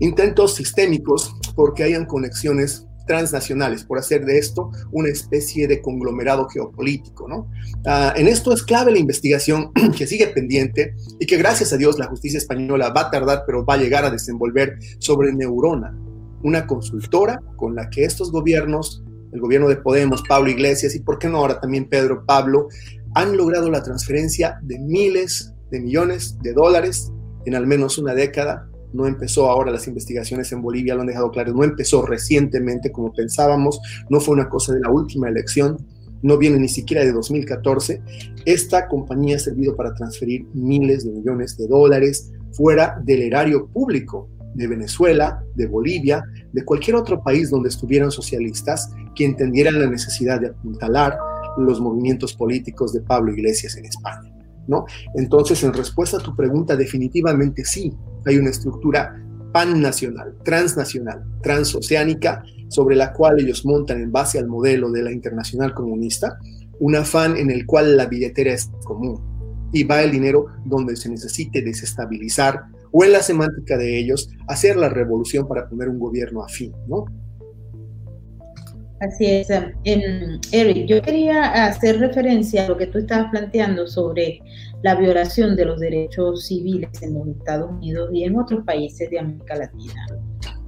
intentos 0.00 0.54
sistémicos 0.54 1.34
porque 1.54 1.84
hayan 1.84 2.06
conexiones 2.06 2.85
transnacionales, 3.06 3.84
por 3.84 3.98
hacer 3.98 4.24
de 4.24 4.38
esto 4.38 4.70
una 4.92 5.08
especie 5.08 5.66
de 5.68 5.80
conglomerado 5.80 6.48
geopolítico. 6.48 7.28
¿no? 7.28 7.50
Ah, 7.86 8.12
en 8.16 8.28
esto 8.28 8.52
es 8.52 8.62
clave 8.62 8.92
la 8.92 8.98
investigación 8.98 9.72
que 9.96 10.06
sigue 10.06 10.26
pendiente 10.28 10.94
y 11.18 11.26
que 11.26 11.36
gracias 11.36 11.72
a 11.72 11.76
Dios 11.76 11.98
la 11.98 12.06
justicia 12.06 12.38
española 12.38 12.90
va 12.90 13.02
a 13.02 13.10
tardar, 13.10 13.44
pero 13.46 13.64
va 13.64 13.74
a 13.74 13.78
llegar 13.78 14.04
a 14.04 14.10
desenvolver 14.10 14.78
sobre 14.98 15.32
Neurona, 15.32 15.96
una 16.42 16.66
consultora 16.66 17.40
con 17.56 17.74
la 17.74 17.88
que 17.88 18.04
estos 18.04 18.30
gobiernos, 18.30 19.02
el 19.32 19.40
gobierno 19.40 19.68
de 19.68 19.76
Podemos, 19.76 20.22
Pablo 20.28 20.50
Iglesias 20.50 20.94
y 20.94 21.00
por 21.00 21.18
qué 21.18 21.28
no 21.28 21.38
ahora 21.38 21.60
también 21.60 21.88
Pedro 21.88 22.24
Pablo, 22.26 22.68
han 23.14 23.36
logrado 23.36 23.70
la 23.70 23.82
transferencia 23.82 24.58
de 24.62 24.78
miles 24.78 25.52
de 25.70 25.80
millones 25.80 26.36
de 26.42 26.52
dólares 26.52 27.12
en 27.46 27.54
al 27.54 27.66
menos 27.66 27.98
una 27.98 28.14
década 28.14 28.68
no 28.92 29.06
empezó 29.06 29.50
ahora 29.50 29.70
las 29.70 29.86
investigaciones 29.88 30.50
en 30.52 30.62
Bolivia, 30.62 30.94
lo 30.94 31.02
han 31.02 31.06
dejado 31.06 31.30
claro, 31.30 31.52
no 31.52 31.64
empezó 31.64 32.04
recientemente 32.04 32.90
como 32.92 33.12
pensábamos, 33.12 33.80
no 34.08 34.20
fue 34.20 34.34
una 34.34 34.48
cosa 34.48 34.72
de 34.72 34.80
la 34.80 34.90
última 34.90 35.28
elección, 35.28 35.78
no 36.22 36.38
viene 36.38 36.58
ni 36.58 36.68
siquiera 36.68 37.04
de 37.04 37.12
2014. 37.12 38.02
Esta 38.44 38.88
compañía 38.88 39.36
ha 39.36 39.40
servido 39.40 39.76
para 39.76 39.94
transferir 39.94 40.46
miles 40.54 41.04
de 41.04 41.12
millones 41.12 41.56
de 41.56 41.66
dólares 41.68 42.32
fuera 42.52 43.00
del 43.04 43.22
erario 43.22 43.68
público 43.68 44.28
de 44.54 44.66
Venezuela, 44.66 45.42
de 45.54 45.66
Bolivia, 45.66 46.24
de 46.52 46.64
cualquier 46.64 46.96
otro 46.96 47.22
país 47.22 47.50
donde 47.50 47.68
estuvieran 47.68 48.10
socialistas 48.10 48.90
que 49.14 49.26
entendieran 49.26 49.78
la 49.78 49.86
necesidad 49.86 50.40
de 50.40 50.48
apuntalar 50.48 51.18
los 51.58 51.80
movimientos 51.80 52.34
políticos 52.34 52.92
de 52.92 53.00
Pablo 53.02 53.32
Iglesias 53.32 53.76
en 53.76 53.84
España. 53.84 54.35
¿No? 54.68 54.86
Entonces, 55.14 55.62
en 55.64 55.72
respuesta 55.72 56.18
a 56.18 56.22
tu 56.22 56.34
pregunta, 56.34 56.76
definitivamente 56.76 57.64
sí, 57.64 57.92
hay 58.24 58.36
una 58.36 58.50
estructura 58.50 59.22
pannacional, 59.52 60.36
transnacional, 60.44 61.24
transoceánica, 61.42 62.42
sobre 62.68 62.96
la 62.96 63.12
cual 63.12 63.40
ellos 63.40 63.64
montan 63.64 64.00
en 64.00 64.12
base 64.12 64.38
al 64.38 64.48
modelo 64.48 64.90
de 64.90 65.02
la 65.02 65.12
internacional 65.12 65.72
comunista, 65.72 66.38
un 66.80 66.96
afán 66.96 67.36
en 67.36 67.50
el 67.50 67.64
cual 67.64 67.96
la 67.96 68.06
billetera 68.06 68.52
es 68.52 68.70
común 68.84 69.36
y 69.72 69.84
va 69.84 70.02
el 70.02 70.10
dinero 70.10 70.46
donde 70.64 70.96
se 70.96 71.08
necesite 71.08 71.62
desestabilizar 71.62 72.64
o 72.92 73.04
en 73.04 73.12
la 73.12 73.22
semántica 73.22 73.76
de 73.76 73.98
ellos 73.98 74.30
hacer 74.48 74.76
la 74.76 74.88
revolución 74.88 75.46
para 75.48 75.68
poner 75.68 75.88
un 75.88 75.98
gobierno 75.98 76.42
afín, 76.42 76.72
¿no? 76.88 77.04
Así 79.00 79.26
es. 79.26 79.50
En, 79.84 80.40
Eric, 80.52 80.86
yo 80.86 81.02
quería 81.02 81.66
hacer 81.66 81.98
referencia 81.98 82.64
a 82.64 82.68
lo 82.68 82.76
que 82.78 82.86
tú 82.86 82.98
estabas 82.98 83.30
planteando 83.30 83.86
sobre 83.86 84.40
la 84.82 84.94
violación 84.94 85.54
de 85.54 85.66
los 85.66 85.80
derechos 85.80 86.46
civiles 86.46 87.02
en 87.02 87.14
los 87.14 87.28
Estados 87.28 87.70
Unidos 87.70 88.10
y 88.12 88.24
en 88.24 88.38
otros 88.38 88.64
países 88.64 89.10
de 89.10 89.18
América 89.18 89.56
Latina. 89.56 90.06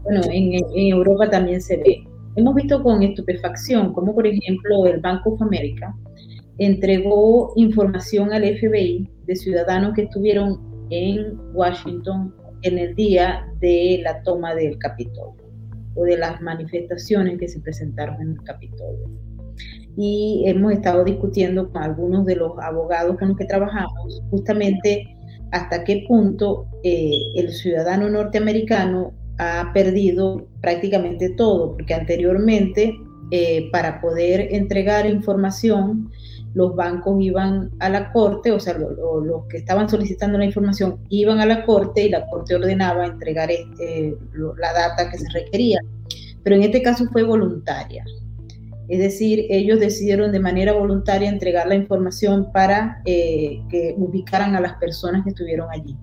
Bueno, 0.03 0.21
en, 0.31 0.61
Europa 0.75 1.31
también 1.31 1.63
se 1.63 1.79
ve. 1.79 2.05
Hemos 2.37 2.55
visto 2.55 2.83
con 2.83 3.03
estupefacción 3.03 3.95
como, 3.95 4.15
por 4.15 4.27
ejemplo, 4.27 4.87
el 4.87 5.01
Banco 5.01 5.31
of 5.31 5.43
America 5.43 5.95
entregó 6.59 7.53
información 7.57 8.33
al 8.33 8.43
FBI 8.43 9.09
de 9.27 9.37
ciudadanos 9.37 9.95
que 9.95 10.03
estuvieron 10.03 10.87
en 10.91 11.39
Washington 11.55 12.35
en 12.63 12.79
el 12.79 12.95
día 12.95 13.47
de 13.61 14.01
la 14.03 14.23
toma 14.23 14.55
del 14.55 14.77
Capitolio 14.79 15.48
o 15.99 16.05
de 16.05 16.17
las 16.17 16.41
manifestaciones 16.41 17.39
que 17.39 17.49
se 17.49 17.61
presentaron 17.61 18.21
en 18.23 18.31
el 18.33 18.43
Capitolio. 18.45 19.11
Y 19.97 20.45
hemos 20.47 20.73
estado 20.73 21.03
discutiendo 21.03 21.71
con 21.73 21.83
algunos 21.83 22.25
de 22.25 22.37
los 22.37 22.53
abogados 22.61 23.19
con 23.19 23.29
los 23.29 23.37
que 23.37 23.47
trabajamos 23.47 24.23
justamente 24.31 25.17
hasta 25.51 25.83
qué 25.83 26.05
punto 26.07 26.67
eh, 26.85 27.11
el 27.35 27.51
ciudadano 27.51 28.09
norteamericano 28.09 29.13
ha 29.39 29.73
perdido 29.73 30.47
prácticamente 30.61 31.31
todo, 31.31 31.73
porque 31.73 31.95
anteriormente 31.95 32.95
eh, 33.31 33.69
para 33.73 34.01
poder 34.01 34.49
entregar 34.53 35.07
información 35.07 36.11
los 36.59 36.75
bancos 36.75 37.21
iban 37.21 37.71
a 37.79 37.89
la 37.89 38.11
corte, 38.11 38.51
o 38.51 38.59
sea, 38.59 38.77
los 38.77 39.47
que 39.49 39.59
estaban 39.59 39.89
solicitando 39.89 40.39
la 40.39 40.45
información 40.45 40.99
iban 41.09 41.39
a 41.39 41.47
la 41.47 41.65
corte 41.65 42.03
y 42.03 42.09
la 42.09 42.27
corte 42.27 42.57
ordenaba 42.57 43.07
entregar 43.07 43.49
este, 43.49 44.17
la 44.59 44.73
data 44.73 45.09
que 45.09 45.19
se 45.19 45.29
requería. 45.29 45.79
Pero 46.43 46.57
en 46.57 46.65
este 46.65 46.83
caso 46.83 47.05
fue 47.13 47.23
voluntaria. 47.23 48.05
Es 48.89 48.99
decir, 48.99 49.47
ellos 49.51 49.79
decidieron 49.79 50.33
de 50.33 50.41
manera 50.41 50.73
voluntaria 50.73 51.29
entregar 51.29 51.69
la 51.69 51.77
información 51.77 52.51
para 52.51 53.03
eh, 53.05 53.61
que 53.71 53.95
ubicaran 53.97 54.57
a 54.57 54.61
las 54.61 54.75
personas 54.79 55.23
que 55.23 55.31
estuvieron 55.31 55.69
allí. 55.71 55.97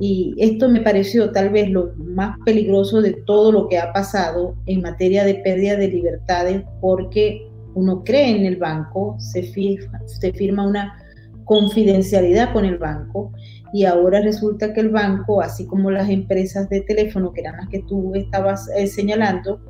Y 0.00 0.34
esto 0.38 0.68
me 0.68 0.80
pareció 0.80 1.30
tal 1.30 1.50
vez 1.50 1.70
lo 1.70 1.92
más 1.96 2.36
peligroso 2.44 3.02
de 3.02 3.12
todo 3.24 3.52
lo 3.52 3.68
que 3.68 3.78
ha 3.78 3.92
pasado 3.92 4.56
en 4.66 4.82
materia 4.82 5.24
de 5.24 5.36
pérdida 5.36 5.76
de 5.76 5.88
libertades 5.88 6.64
porque 6.80 7.46
uno 7.76 8.02
cree 8.04 8.30
en 8.30 8.46
el 8.46 8.56
banco, 8.56 9.16
se 9.18 9.42
firma, 9.42 10.66
una 10.66 10.98
confidencialidad 11.44 12.52
con 12.52 12.64
el 12.64 12.78
banco 12.78 13.32
y 13.72 13.84
ahora 13.84 14.20
resulta 14.20 14.72
que 14.72 14.80
el 14.80 14.88
banco, 14.88 15.42
así 15.42 15.66
como 15.66 15.90
las 15.90 16.08
empresas 16.08 16.70
de 16.70 16.80
teléfono, 16.80 17.32
que 17.32 17.42
eran 17.42 17.58
las 17.58 17.68
que 17.68 17.82
tú 17.82 18.14
estabas 18.14 18.68
eh, 18.74 18.86
señalando, 18.86 19.60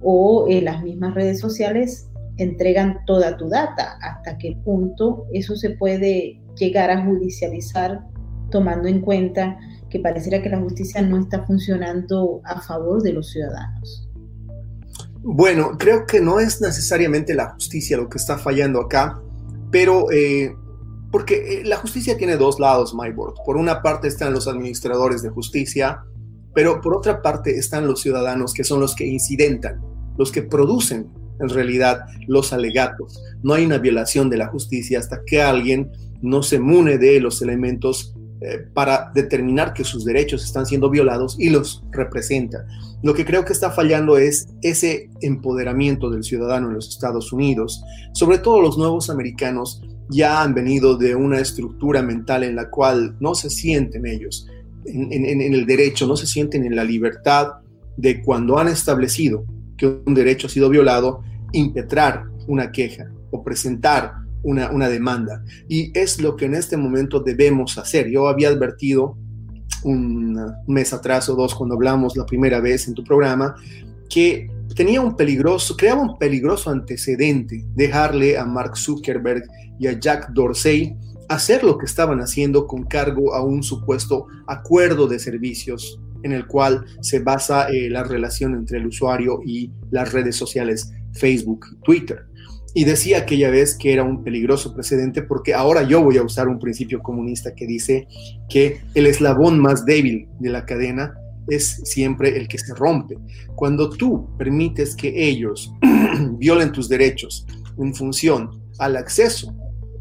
o 0.00 0.46
eh, 0.48 0.62
las 0.62 0.84
mismas 0.84 1.14
redes 1.14 1.40
sociales, 1.40 2.08
entregan 2.36 3.04
toda 3.06 3.36
tu 3.36 3.48
data. 3.48 3.98
¿Hasta 4.02 4.38
qué 4.38 4.56
punto 4.64 5.26
eso 5.32 5.56
se 5.56 5.70
puede 5.70 6.40
llegar 6.56 6.90
a 6.90 7.04
judicializar 7.04 8.04
tomando 8.52 8.86
en 8.86 9.00
cuenta 9.00 9.58
que 9.90 9.98
pareciera 9.98 10.40
que 10.40 10.48
la 10.48 10.60
justicia 10.60 11.02
no 11.02 11.18
está 11.18 11.44
funcionando 11.44 12.40
a 12.44 12.60
favor 12.60 13.02
de 13.02 13.14
los 13.14 13.32
ciudadanos? 13.32 14.07
Bueno, 15.22 15.76
creo 15.78 16.06
que 16.06 16.20
no 16.20 16.40
es 16.40 16.60
necesariamente 16.60 17.34
la 17.34 17.50
justicia 17.50 17.96
lo 17.96 18.08
que 18.08 18.18
está 18.18 18.38
fallando 18.38 18.80
acá, 18.80 19.20
pero 19.70 20.10
eh, 20.10 20.54
porque 21.10 21.60
eh, 21.60 21.64
la 21.64 21.76
justicia 21.76 22.16
tiene 22.16 22.36
dos 22.36 22.60
lados, 22.60 22.94
Myboard. 22.94 23.34
Por 23.44 23.56
una 23.56 23.82
parte 23.82 24.08
están 24.08 24.32
los 24.32 24.46
administradores 24.46 25.22
de 25.22 25.30
justicia, 25.30 26.02
pero 26.54 26.80
por 26.80 26.96
otra 26.96 27.22
parte 27.22 27.56
están 27.56 27.86
los 27.86 28.00
ciudadanos 28.00 28.54
que 28.54 28.64
son 28.64 28.80
los 28.80 28.94
que 28.94 29.06
incidentan, 29.06 29.80
los 30.16 30.32
que 30.32 30.42
producen 30.42 31.08
en 31.40 31.48
realidad 31.48 32.00
los 32.26 32.52
alegatos. 32.52 33.22
No 33.42 33.54
hay 33.54 33.64
una 33.64 33.78
violación 33.78 34.28
de 34.28 34.38
la 34.38 34.48
justicia 34.48 34.98
hasta 34.98 35.22
que 35.24 35.40
alguien 35.40 35.90
no 36.20 36.42
se 36.42 36.58
mune 36.58 36.98
de 36.98 37.20
los 37.20 37.42
elementos 37.42 38.14
eh, 38.40 38.58
para 38.72 39.10
determinar 39.14 39.74
que 39.74 39.84
sus 39.84 40.04
derechos 40.04 40.44
están 40.44 40.66
siendo 40.66 40.90
violados 40.90 41.36
y 41.38 41.50
los 41.50 41.82
representa. 41.90 42.66
Lo 43.02 43.14
que 43.14 43.24
creo 43.24 43.44
que 43.44 43.52
está 43.52 43.70
fallando 43.70 44.16
es 44.16 44.48
ese 44.62 45.10
empoderamiento 45.20 46.10
del 46.10 46.24
ciudadano 46.24 46.68
en 46.68 46.74
los 46.74 46.88
Estados 46.88 47.32
Unidos, 47.32 47.82
sobre 48.12 48.38
todo 48.38 48.60
los 48.60 48.78
nuevos 48.78 49.10
americanos 49.10 49.82
ya 50.10 50.42
han 50.42 50.54
venido 50.54 50.96
de 50.96 51.14
una 51.14 51.38
estructura 51.38 52.02
mental 52.02 52.44
en 52.44 52.56
la 52.56 52.70
cual 52.70 53.16
no 53.20 53.34
se 53.34 53.50
sienten 53.50 54.06
ellos 54.06 54.46
en, 54.84 55.54
el 55.54 55.66
derecho, 55.66 56.06
no 56.06 56.16
se 56.16 56.26
sienten 56.26 56.64
en 56.64 56.76
la 56.76 56.84
libertad 56.84 57.54
de 57.96 58.22
cuando 58.22 58.58
han 58.58 58.68
establecido 58.68 59.44
que 59.76 59.86
un 59.86 60.14
derecho 60.14 60.46
ha 60.46 60.50
sido 60.50 60.70
violado, 60.70 61.22
impetrar 61.52 62.24
una 62.46 62.72
queja 62.72 63.10
o 63.30 63.42
presentar 63.42 64.14
una, 64.42 64.88
demanda. 64.88 65.42
Y 65.68 65.90
es 65.98 66.20
lo 66.20 66.36
que 66.36 66.46
en 66.46 66.54
este 66.54 66.76
momento 66.76 67.20
debemos 67.20 67.78
hacer. 67.78 68.08
Yo 68.10 68.28
había 68.28 68.48
advertido 68.48 69.16
un 69.84 70.40
mes 70.66 70.92
atrás 70.92 71.28
o 71.28 71.36
dos 71.36 71.54
cuando 71.54 71.74
hablamos 71.74 72.16
la 72.16 72.26
primera 72.26 72.60
vez 72.60 72.88
en 72.88 72.94
tu 72.94 73.04
programa 73.04 73.54
que 74.10 74.50
tenía 74.74 75.00
un 75.00 75.16
peligroso, 75.16 75.76
creaba 75.76 76.02
un 76.02 76.18
peligroso 76.18 76.70
antecedente 76.70 77.64
dejarle 77.74 78.36
a 78.36 78.44
Mark 78.44 78.76
Zuckerberg 78.76 79.42
y 79.78 79.86
a 79.86 79.98
Jack 79.98 80.30
Dorsey 80.30 80.96
hacer 81.28 81.62
lo 81.62 81.76
que 81.78 81.86
estaban 81.86 82.20
haciendo 82.20 82.66
con 82.66 82.84
cargo 82.84 83.34
a 83.34 83.42
un 83.42 83.62
supuesto 83.62 84.26
acuerdo 84.46 85.06
de 85.06 85.18
servicios 85.18 86.00
en 86.22 86.32
el 86.32 86.46
cual 86.46 86.84
se 87.00 87.20
basa 87.20 87.68
eh, 87.68 87.88
la 87.90 88.02
relación 88.02 88.54
entre 88.54 88.78
el 88.78 88.86
usuario 88.86 89.40
y 89.44 89.70
las 89.90 90.12
redes 90.12 90.36
sociales 90.36 90.90
Facebook 91.12 91.66
y 91.72 91.76
Twitter 91.82 92.27
y 92.74 92.84
decía 92.84 93.18
aquella 93.18 93.50
vez 93.50 93.76
que 93.76 93.92
era 93.92 94.02
un 94.02 94.22
peligroso 94.22 94.74
precedente 94.74 95.22
porque 95.22 95.54
ahora 95.54 95.82
yo 95.82 96.02
voy 96.02 96.18
a 96.18 96.22
usar 96.22 96.48
un 96.48 96.58
principio 96.58 97.00
comunista 97.00 97.54
que 97.54 97.66
dice 97.66 98.06
que 98.48 98.80
el 98.94 99.06
eslabón 99.06 99.58
más 99.58 99.84
débil 99.84 100.28
de 100.38 100.50
la 100.50 100.66
cadena 100.66 101.14
es 101.48 101.80
siempre 101.84 102.36
el 102.36 102.46
que 102.46 102.58
se 102.58 102.74
rompe. 102.74 103.16
Cuando 103.54 103.88
tú 103.88 104.28
permites 104.36 104.94
que 104.94 105.28
ellos 105.28 105.72
violen 106.38 106.72
tus 106.72 106.88
derechos 106.88 107.46
en 107.78 107.94
función 107.94 108.62
al 108.78 108.96
acceso 108.96 109.54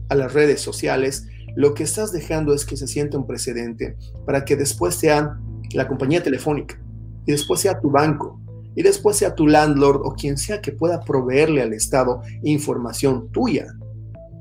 a 0.09 0.15
las 0.15 0.33
redes 0.33 0.61
sociales, 0.61 1.27
lo 1.55 1.73
que 1.73 1.83
estás 1.83 2.11
dejando 2.11 2.53
es 2.53 2.65
que 2.65 2.77
se 2.77 2.87
sienta 2.87 3.17
un 3.17 3.25
precedente 3.25 3.95
para 4.25 4.45
que 4.45 4.55
después 4.55 4.95
sea 4.95 5.37
la 5.71 5.87
compañía 5.87 6.21
telefónica 6.21 6.79
y 7.25 7.31
después 7.31 7.61
sea 7.61 7.79
tu 7.79 7.89
banco 7.89 8.39
y 8.77 8.83
después 8.83 9.17
sea 9.17 9.33
tu 9.33 9.47
landlord 9.47 10.01
o 10.03 10.13
quien 10.13 10.37
sea 10.37 10.61
que 10.61 10.71
pueda 10.71 11.01
proveerle 11.01 11.63
al 11.63 11.73
Estado 11.73 12.21
información 12.43 13.29
tuya. 13.31 13.65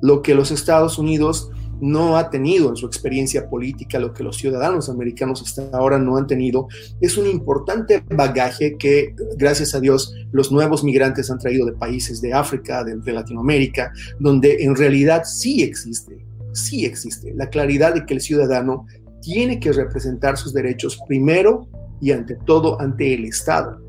Lo 0.03 0.21
que 0.21 0.35
los 0.35 0.51
Estados 0.51 0.99
Unidos 0.99 1.51
no 1.81 2.19
ha 2.19 2.29
tenido 2.29 2.69
en 2.69 2.77
su 2.77 2.87
experiencia 2.87 3.49
política 3.49 3.99
lo 3.99 4.13
que 4.13 4.23
los 4.23 4.37
ciudadanos 4.37 4.91
americanos 4.91 5.41
hasta 5.41 5.75
ahora 5.75 5.99
no 5.99 6.19
han 6.19 6.27
tenido. 6.27 6.69
Es 7.01 7.17
un 7.17 7.27
importante 7.27 8.05
bagaje 8.15 8.77
que, 8.77 9.15
gracias 9.39 9.75
a 9.75 9.81
Dios, 9.81 10.15
los 10.33 10.53
nuevos 10.53 10.85
migrantes 10.85 11.31
han 11.31 11.39
traído 11.39 11.65
de 11.65 11.73
países 11.73 12.21
de 12.21 12.35
África, 12.35 12.85
de, 12.85 12.97
de 12.97 13.13
Latinoamérica, 13.13 13.91
donde 14.21 14.65
en 14.65 14.77
realidad 14.77 15.23
sí 15.25 15.63
existe, 15.63 16.27
sí 16.53 16.85
existe 16.85 17.33
la 17.35 17.49
claridad 17.49 17.95
de 17.95 18.05
que 18.05 18.13
el 18.13 18.21
ciudadano 18.21 18.87
tiene 19.23 19.59
que 19.59 19.73
representar 19.73 20.37
sus 20.37 20.53
derechos 20.53 20.99
primero 21.09 21.69
y 22.03 22.13
ante 22.13 22.37
todo 22.45 22.79
ante 22.79 23.15
el 23.15 23.25
Estado 23.25 23.86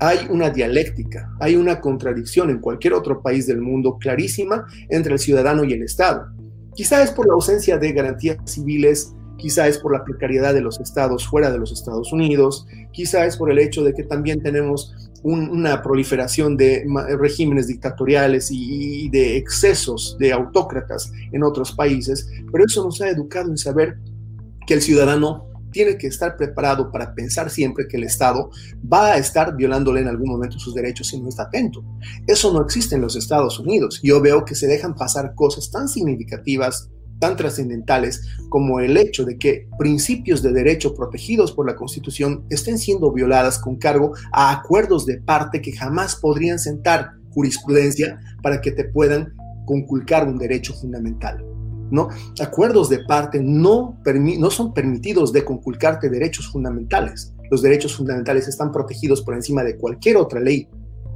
hay 0.00 0.26
una 0.30 0.50
dialéctica, 0.50 1.30
hay 1.40 1.56
una 1.56 1.80
contradicción 1.80 2.50
en 2.50 2.58
cualquier 2.58 2.94
otro 2.94 3.22
país 3.22 3.46
del 3.46 3.60
mundo 3.60 3.98
clarísima 3.98 4.66
entre 4.88 5.14
el 5.14 5.18
ciudadano 5.18 5.64
y 5.64 5.72
el 5.72 5.82
Estado. 5.82 6.26
Quizá 6.74 7.02
es 7.02 7.10
por 7.10 7.26
la 7.26 7.34
ausencia 7.34 7.78
de 7.78 7.92
garantías 7.92 8.38
civiles, 8.44 9.14
quizá 9.36 9.66
es 9.66 9.78
por 9.78 9.92
la 9.92 10.04
precariedad 10.04 10.54
de 10.54 10.60
los 10.60 10.78
estados 10.80 11.26
fuera 11.26 11.50
de 11.50 11.58
los 11.58 11.72
Estados 11.72 12.12
Unidos, 12.12 12.66
quizá 12.92 13.26
es 13.26 13.36
por 13.36 13.50
el 13.50 13.58
hecho 13.58 13.82
de 13.82 13.94
que 13.94 14.04
también 14.04 14.42
tenemos 14.42 14.94
una 15.22 15.82
proliferación 15.82 16.56
de 16.56 16.84
regímenes 17.18 17.66
dictatoriales 17.66 18.50
y 18.52 19.08
de 19.10 19.36
excesos 19.36 20.16
de 20.20 20.32
autócratas 20.32 21.12
en 21.32 21.42
otros 21.42 21.72
países, 21.72 22.30
pero 22.52 22.64
eso 22.64 22.84
nos 22.84 23.00
ha 23.00 23.08
educado 23.08 23.50
en 23.50 23.58
saber 23.58 23.98
que 24.66 24.74
el 24.74 24.82
ciudadano 24.82 25.46
tiene 25.78 25.96
que 25.96 26.08
estar 26.08 26.36
preparado 26.36 26.90
para 26.90 27.14
pensar 27.14 27.50
siempre 27.50 27.86
que 27.86 27.98
el 27.98 28.02
Estado 28.02 28.50
va 28.92 29.12
a 29.12 29.16
estar 29.16 29.54
violándole 29.54 30.00
en 30.00 30.08
algún 30.08 30.28
momento 30.28 30.58
sus 30.58 30.74
derechos 30.74 31.06
si 31.06 31.20
no 31.20 31.28
está 31.28 31.44
atento. 31.44 31.84
Eso 32.26 32.52
no 32.52 32.60
existe 32.62 32.96
en 32.96 33.00
los 33.02 33.14
Estados 33.14 33.60
Unidos. 33.60 34.00
Yo 34.02 34.20
veo 34.20 34.44
que 34.44 34.56
se 34.56 34.66
dejan 34.66 34.96
pasar 34.96 35.36
cosas 35.36 35.70
tan 35.70 35.88
significativas, 35.88 36.90
tan 37.20 37.36
trascendentales, 37.36 38.26
como 38.48 38.80
el 38.80 38.96
hecho 38.96 39.24
de 39.24 39.38
que 39.38 39.68
principios 39.78 40.42
de 40.42 40.52
derecho 40.52 40.96
protegidos 40.96 41.52
por 41.52 41.64
la 41.64 41.76
Constitución 41.76 42.44
estén 42.50 42.76
siendo 42.76 43.12
violadas 43.12 43.60
con 43.60 43.76
cargo 43.76 44.14
a 44.32 44.50
acuerdos 44.50 45.06
de 45.06 45.18
parte 45.20 45.62
que 45.62 45.76
jamás 45.76 46.16
podrían 46.16 46.58
sentar 46.58 47.12
jurisprudencia 47.30 48.18
para 48.42 48.60
que 48.60 48.72
te 48.72 48.82
puedan 48.82 49.32
conculcar 49.64 50.26
un 50.26 50.38
derecho 50.38 50.74
fundamental. 50.74 51.47
¿No? 51.90 52.08
Acuerdos 52.40 52.88
de 52.88 53.00
parte 53.04 53.40
no, 53.42 53.98
son 54.50 54.72
permitidos 54.74 55.32
de 55.32 55.44
conculcarte 55.44 56.08
derechos 56.08 56.48
fundamentales. 56.48 57.34
Los 57.50 57.62
derechos 57.62 57.96
fundamentales 57.96 58.48
están 58.48 58.72
protegidos 58.72 59.22
por 59.22 59.34
encima 59.34 59.64
de 59.64 59.76
cualquier 59.76 60.16
otra 60.16 60.40
ley, 60.40 60.68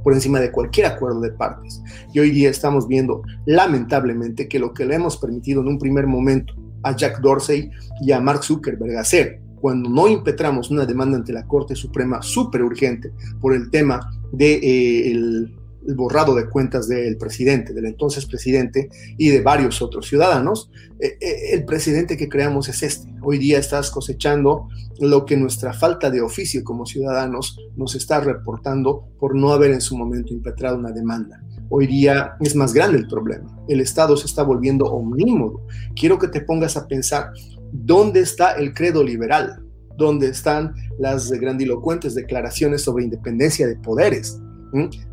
por 0.03 0.13
encima 0.13 0.39
de 0.39 0.51
cualquier 0.51 0.87
acuerdo 0.87 1.21
de 1.21 1.31
partes. 1.31 1.81
Y 2.13 2.19
hoy 2.19 2.31
día 2.31 2.49
estamos 2.49 2.87
viendo, 2.87 3.21
lamentablemente, 3.45 4.47
que 4.47 4.59
lo 4.59 4.73
que 4.73 4.85
le 4.85 4.95
hemos 4.95 5.17
permitido 5.17 5.61
en 5.61 5.67
un 5.67 5.79
primer 5.79 6.07
momento 6.07 6.53
a 6.83 6.95
Jack 6.95 7.21
Dorsey 7.21 7.69
y 8.01 8.11
a 8.11 8.19
Mark 8.19 8.43
Zuckerberg 8.43 8.97
hacer, 8.97 9.39
cuando 9.61 9.89
no 9.89 10.09
impetramos 10.09 10.71
una 10.71 10.85
demanda 10.85 11.17
ante 11.17 11.31
la 11.31 11.47
Corte 11.47 11.73
Suprema 11.75 12.21
súper 12.21 12.63
urgente 12.63 13.13
por 13.39 13.53
el 13.53 13.69
tema 13.69 14.11
de 14.33 14.55
eh, 14.55 15.11
el, 15.11 15.55
el 15.87 15.95
borrado 15.95 16.35
de 16.35 16.49
cuentas 16.49 16.87
del 16.87 17.17
presidente, 17.17 17.73
del 17.73 17.85
entonces 17.85 18.25
presidente 18.25 18.89
y 19.17 19.29
de 19.29 19.41
varios 19.41 19.81
otros 19.81 20.07
ciudadanos, 20.07 20.69
eh, 20.99 21.17
eh, 21.19 21.53
el 21.53 21.65
presidente 21.65 22.17
que 22.17 22.29
creamos 22.29 22.69
es 22.69 22.83
este. 22.83 23.13
Hoy 23.21 23.37
día 23.37 23.59
estás 23.59 23.91
cosechando 23.91 24.67
lo 24.99 25.25
que 25.25 25.37
nuestra 25.37 25.73
falta 25.73 26.09
de 26.09 26.21
oficio 26.21 26.63
como 26.63 26.85
ciudadanos 26.85 27.57
nos 27.75 27.95
está 27.95 28.19
reportando 28.19 29.09
por 29.19 29.35
no 29.35 29.51
haber 29.51 29.71
en 29.71 29.81
su 29.81 29.97
momento 29.97 30.33
impetrado 30.33 30.77
una 30.77 30.91
demanda. 30.91 31.43
Hoy 31.69 31.87
día 31.87 32.35
es 32.39 32.55
más 32.55 32.73
grande 32.73 32.99
el 32.99 33.07
problema. 33.07 33.57
El 33.67 33.81
Estado 33.81 34.15
se 34.15 34.27
está 34.27 34.43
volviendo 34.43 34.85
omnímodo. 34.85 35.65
Quiero 35.95 36.19
que 36.19 36.27
te 36.27 36.41
pongas 36.41 36.77
a 36.77 36.87
pensar, 36.87 37.31
¿dónde 37.71 38.19
está 38.19 38.51
el 38.53 38.73
credo 38.73 39.03
liberal? 39.03 39.63
¿Dónde 39.97 40.27
están 40.27 40.73
las 40.99 41.31
grandilocuentes 41.31 42.15
declaraciones 42.15 42.81
sobre 42.81 43.05
independencia 43.05 43.67
de 43.67 43.75
poderes? 43.75 44.39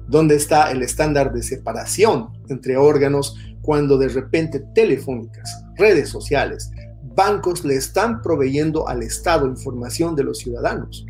¿Dónde 0.09 0.37
está 0.37 0.71
el 0.71 0.83
estándar 0.83 1.33
de 1.33 1.43
separación 1.43 2.31
entre 2.49 2.77
órganos 2.77 3.37
cuando 3.63 3.99
de 3.99 4.09
repente 4.09 4.61
telefónicas, 4.75 5.65
redes 5.77 6.09
sociales, 6.09 6.71
bancos 7.15 7.65
le 7.65 7.77
están 7.77 8.23
proveyendo 8.23 8.89
al 8.89 9.03
Estado 9.03 9.47
información 9.47 10.17
de 10.17 10.25
los 10.25 10.39
ciudadanos? 10.39 11.07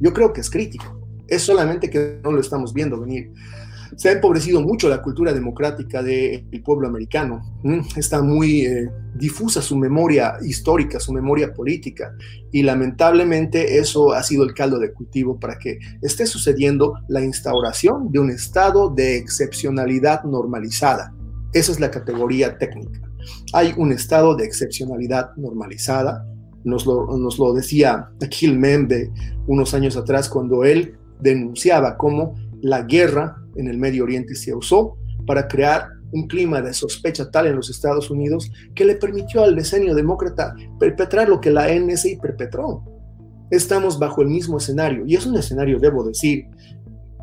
Yo 0.00 0.12
creo 0.12 0.32
que 0.32 0.40
es 0.40 0.50
crítico. 0.50 1.00
Es 1.28 1.42
solamente 1.42 1.88
que 1.88 2.20
no 2.22 2.32
lo 2.32 2.40
estamos 2.40 2.74
viendo 2.74 3.00
venir 3.00 3.32
se 3.96 4.08
ha 4.08 4.12
empobrecido 4.12 4.60
mucho 4.60 4.88
la 4.88 5.02
cultura 5.02 5.32
democrática 5.32 6.02
del 6.02 6.62
pueblo 6.64 6.88
americano. 6.88 7.42
Está 7.96 8.22
muy 8.22 8.66
eh, 8.66 8.90
difusa 9.14 9.60
su 9.60 9.76
memoria 9.76 10.34
histórica, 10.42 10.98
su 11.00 11.12
memoria 11.12 11.52
política, 11.52 12.14
y 12.50 12.62
lamentablemente 12.62 13.78
eso 13.78 14.12
ha 14.12 14.22
sido 14.22 14.44
el 14.44 14.54
caldo 14.54 14.78
de 14.78 14.92
cultivo 14.92 15.38
para 15.38 15.58
que 15.58 15.78
esté 16.00 16.26
sucediendo 16.26 16.94
la 17.08 17.22
instauración 17.22 18.10
de 18.10 18.18
un 18.18 18.30
estado 18.30 18.90
de 18.90 19.16
excepcionalidad 19.16 20.24
normalizada. 20.24 21.14
Esa 21.52 21.72
es 21.72 21.80
la 21.80 21.90
categoría 21.90 22.58
técnica. 22.58 23.00
Hay 23.52 23.74
un 23.76 23.92
estado 23.92 24.34
de 24.34 24.44
excepcionalidad 24.44 25.34
normalizada. 25.36 26.26
Nos 26.64 26.86
lo, 26.86 27.52
decía 27.54 28.08
Akil 28.22 28.58
Membe 28.58 29.10
unos 29.46 29.74
años 29.74 29.96
atrás 29.96 30.28
cuando 30.28 30.64
él 30.64 30.96
denunciaba 31.20 31.96
cómo 31.96 32.34
la 32.60 32.82
guerra 32.82 33.41
en 33.56 33.68
el 33.68 33.78
Medio 33.78 34.04
Oriente 34.04 34.34
se 34.34 34.54
usó 34.54 34.96
para 35.26 35.48
crear 35.48 35.88
un 36.12 36.26
clima 36.26 36.60
de 36.60 36.74
sospecha 36.74 37.30
tal 37.30 37.46
en 37.46 37.56
los 37.56 37.70
Estados 37.70 38.10
Unidos 38.10 38.50
que 38.74 38.84
le 38.84 38.96
permitió 38.96 39.44
al 39.44 39.56
diseño 39.56 39.94
demócrata 39.94 40.54
perpetrar 40.78 41.28
lo 41.28 41.40
que 41.40 41.50
la 41.50 41.68
NSI 41.72 42.16
perpetró. 42.16 42.84
Estamos 43.50 43.98
bajo 43.98 44.22
el 44.22 44.28
mismo 44.28 44.58
escenario 44.58 45.04
y 45.06 45.14
es 45.14 45.26
un 45.26 45.36
escenario, 45.36 45.78
debo 45.78 46.04
decir, 46.04 46.46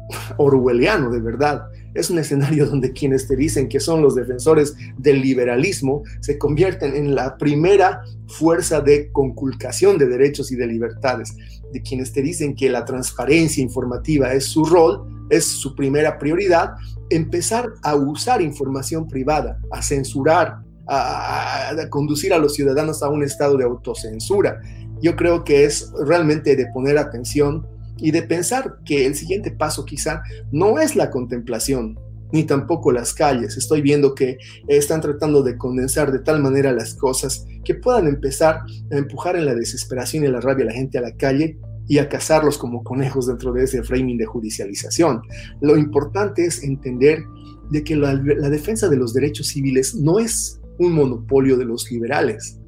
orwelliano 0.37 1.09
de 1.09 1.21
verdad. 1.21 1.63
Es 1.93 2.09
un 2.09 2.19
escenario 2.19 2.65
donde 2.65 2.93
quienes 2.93 3.27
te 3.27 3.35
dicen 3.35 3.67
que 3.67 3.79
son 3.79 4.01
los 4.01 4.15
defensores 4.15 4.75
del 4.97 5.21
liberalismo 5.21 6.03
se 6.21 6.37
convierten 6.37 6.95
en 6.95 7.15
la 7.15 7.37
primera 7.37 8.03
fuerza 8.27 8.81
de 8.81 9.11
conculcación 9.11 9.97
de 9.97 10.07
derechos 10.07 10.51
y 10.51 10.55
de 10.55 10.67
libertades. 10.67 11.35
De 11.73 11.81
quienes 11.81 12.13
te 12.13 12.21
dicen 12.21 12.55
que 12.55 12.69
la 12.69 12.85
transparencia 12.85 13.61
informativa 13.61 14.33
es 14.33 14.45
su 14.45 14.65
rol, 14.65 15.27
es 15.29 15.45
su 15.45 15.75
primera 15.75 16.17
prioridad, 16.17 16.73
empezar 17.09 17.73
a 17.83 17.95
usar 17.95 18.41
información 18.41 19.07
privada, 19.07 19.59
a 19.71 19.81
censurar, 19.81 20.59
a, 20.87 21.71
conducir 21.89 22.33
a 22.33 22.37
los 22.37 22.53
ciudadanos 22.53 23.03
a 23.03 23.09
un 23.09 23.23
estado 23.23 23.57
de 23.57 23.63
autocensura. 23.63 24.61
Yo 25.01 25.15
creo 25.15 25.43
que 25.43 25.65
es 25.65 25.91
realmente 26.05 26.55
de 26.55 26.67
poner 26.67 26.97
atención 26.97 27.65
y 28.01 28.11
de 28.11 28.23
pensar 28.23 28.79
que 28.85 29.05
el 29.05 29.15
siguiente 29.15 29.51
paso 29.51 29.85
quizá 29.85 30.21
no 30.51 30.79
es 30.79 30.95
la 30.95 31.09
contemplación, 31.09 31.97
ni 32.31 32.43
tampoco 32.43 32.91
las 32.91 33.13
calles. 33.13 33.57
Estoy 33.57 33.81
viendo 33.81 34.15
que 34.15 34.37
están 34.67 35.01
tratando 35.01 35.43
de 35.43 35.57
condensar 35.57 36.11
de 36.11 36.19
tal 36.19 36.41
manera 36.41 36.71
las 36.71 36.93
cosas 36.93 37.45
que 37.63 37.75
puedan 37.75 38.07
empezar 38.07 38.61
a 38.91 38.97
empujar 38.97 39.35
en 39.35 39.45
la 39.45 39.55
desesperación 39.55 40.23
y 40.23 40.27
la 40.27 40.41
rabia 40.41 40.65
a 40.65 40.67
la 40.67 40.73
gente 40.73 40.97
a 40.97 41.01
la 41.01 41.15
calle 41.15 41.57
y 41.87 41.97
a 41.97 42.07
cazarlos 42.07 42.57
como 42.57 42.83
conejos 42.83 43.27
dentro 43.27 43.51
de 43.51 43.63
ese 43.63 43.83
framing 43.83 44.17
de 44.17 44.25
judicialización. 44.25 45.21
Lo 45.59 45.75
importante 45.75 46.45
es 46.45 46.63
entender 46.63 47.23
de 47.71 47.83
que 47.83 47.95
la, 47.95 48.15
defensa 48.15 48.87
de 48.89 48.97
los 48.97 49.13
derechos 49.13 49.47
civiles 49.47 49.95
no 49.95 50.19
es 50.19 50.61
un 50.77 50.93
monopolio 50.93 51.57
de 51.57 51.65
los 51.65 51.91
liberales. 51.91 52.58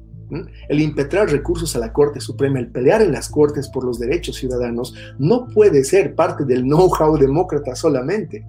El 0.68 0.80
impetrar 0.80 1.30
recursos 1.30 1.74
a 1.76 1.78
la 1.78 1.92
Corte 1.92 2.20
Suprema, 2.20 2.58
el 2.58 2.70
pelear 2.70 3.02
en 3.02 3.12
las 3.12 3.28
Cortes 3.28 3.68
por 3.68 3.84
los 3.84 3.98
derechos 3.98 4.36
ciudadanos, 4.36 4.94
no 5.18 5.46
puede 5.48 5.84
ser 5.84 6.14
parte 6.14 6.44
del 6.44 6.62
know-how 6.62 7.16
demócrata 7.16 7.74
solamente. 7.74 8.44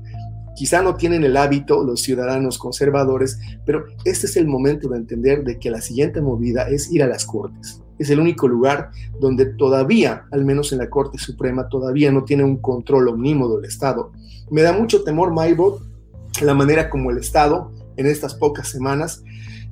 Quizá 0.55 0.81
no 0.81 0.95
tienen 0.95 1.23
el 1.23 1.35
hábito 1.35 1.83
los 1.83 2.01
ciudadanos 2.01 2.57
conservadores, 2.57 3.39
pero 3.65 3.85
este 4.05 4.27
es 4.27 4.37
el 4.37 4.47
momento 4.47 4.87
de 4.89 4.97
entender 4.97 5.43
de 5.43 5.57
que 5.57 5.71
la 5.71 5.81
siguiente 5.81 6.21
movida 6.21 6.69
es 6.69 6.91
ir 6.91 7.03
a 7.03 7.07
las 7.07 7.25
Cortes 7.25 7.83
es 7.97 8.09
el 8.09 8.19
único 8.19 8.47
lugar 8.47 8.91
donde 9.19 9.45
todavía, 9.45 10.25
al 10.31 10.45
menos 10.45 10.71
en 10.71 10.79
la 10.79 10.89
Corte 10.89 11.17
Suprema, 11.17 11.69
todavía 11.69 12.11
no 12.11 12.23
tiene 12.23 12.43
un 12.43 12.57
control 12.57 13.07
omnímodo 13.07 13.57
del 13.57 13.65
Estado. 13.65 14.11
Me 14.49 14.61
da 14.61 14.73
mucho 14.73 15.03
temor, 15.03 15.33
Maybot, 15.33 15.81
la 16.41 16.53
manera 16.53 16.89
como 16.89 17.11
el 17.11 17.17
Estado, 17.17 17.71
en 17.95 18.07
estas 18.07 18.35
pocas 18.35 18.67
semanas, 18.67 19.23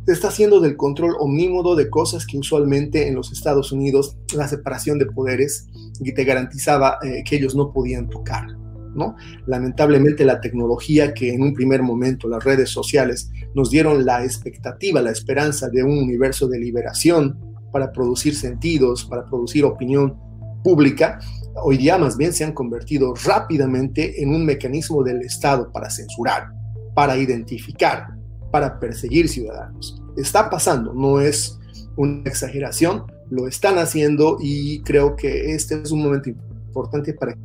está 0.07 0.29
haciendo 0.29 0.59
del 0.59 0.77
control 0.77 1.15
omnímodo 1.19 1.75
de 1.75 1.89
cosas 1.89 2.25
que 2.25 2.37
usualmente 2.37 3.07
en 3.07 3.15
los 3.15 3.31
Estados 3.31 3.71
Unidos 3.71 4.17
la 4.35 4.47
separación 4.47 4.97
de 4.97 5.05
poderes 5.05 5.67
y 5.99 6.13
te 6.13 6.23
garantizaba 6.23 6.97
eh, 7.03 7.23
que 7.23 7.35
ellos 7.35 7.55
no 7.55 7.71
podían 7.71 8.09
tocar. 8.09 8.47
¿no? 8.95 9.15
Lamentablemente 9.45 10.25
la 10.25 10.41
tecnología 10.41 11.13
que 11.13 11.33
en 11.33 11.41
un 11.41 11.53
primer 11.53 11.81
momento 11.81 12.27
las 12.27 12.43
redes 12.43 12.69
sociales 12.69 13.29
nos 13.53 13.69
dieron 13.69 14.05
la 14.05 14.23
expectativa, 14.23 15.01
la 15.01 15.11
esperanza 15.11 15.69
de 15.69 15.83
un 15.83 15.97
universo 15.97 16.47
de 16.47 16.59
liberación 16.59 17.39
para 17.71 17.91
producir 17.91 18.35
sentidos, 18.35 19.05
para 19.05 19.25
producir 19.25 19.63
opinión 19.63 20.17
pública, 20.63 21.19
hoy 21.63 21.77
día 21.77 21.97
más 21.97 22.17
bien 22.17 22.33
se 22.33 22.43
han 22.43 22.51
convertido 22.51 23.13
rápidamente 23.25 24.21
en 24.21 24.35
un 24.35 24.45
mecanismo 24.45 25.03
del 25.03 25.21
Estado 25.21 25.71
para 25.71 25.89
censurar, 25.89 26.49
para 26.93 27.17
identificar, 27.17 28.07
para 28.51 28.79
perseguir 28.79 29.29
ciudadanos. 29.29 30.01
Está 30.17 30.49
pasando, 30.49 30.93
no 30.93 31.21
es 31.21 31.57
una 31.95 32.29
exageración, 32.29 33.03
lo 33.29 33.47
están 33.47 33.77
haciendo 33.77 34.37
y 34.41 34.81
creo 34.81 35.15
que 35.15 35.53
este 35.53 35.81
es 35.81 35.91
un 35.91 36.03
momento 36.03 36.29
importante 36.29 37.13
para 37.13 37.35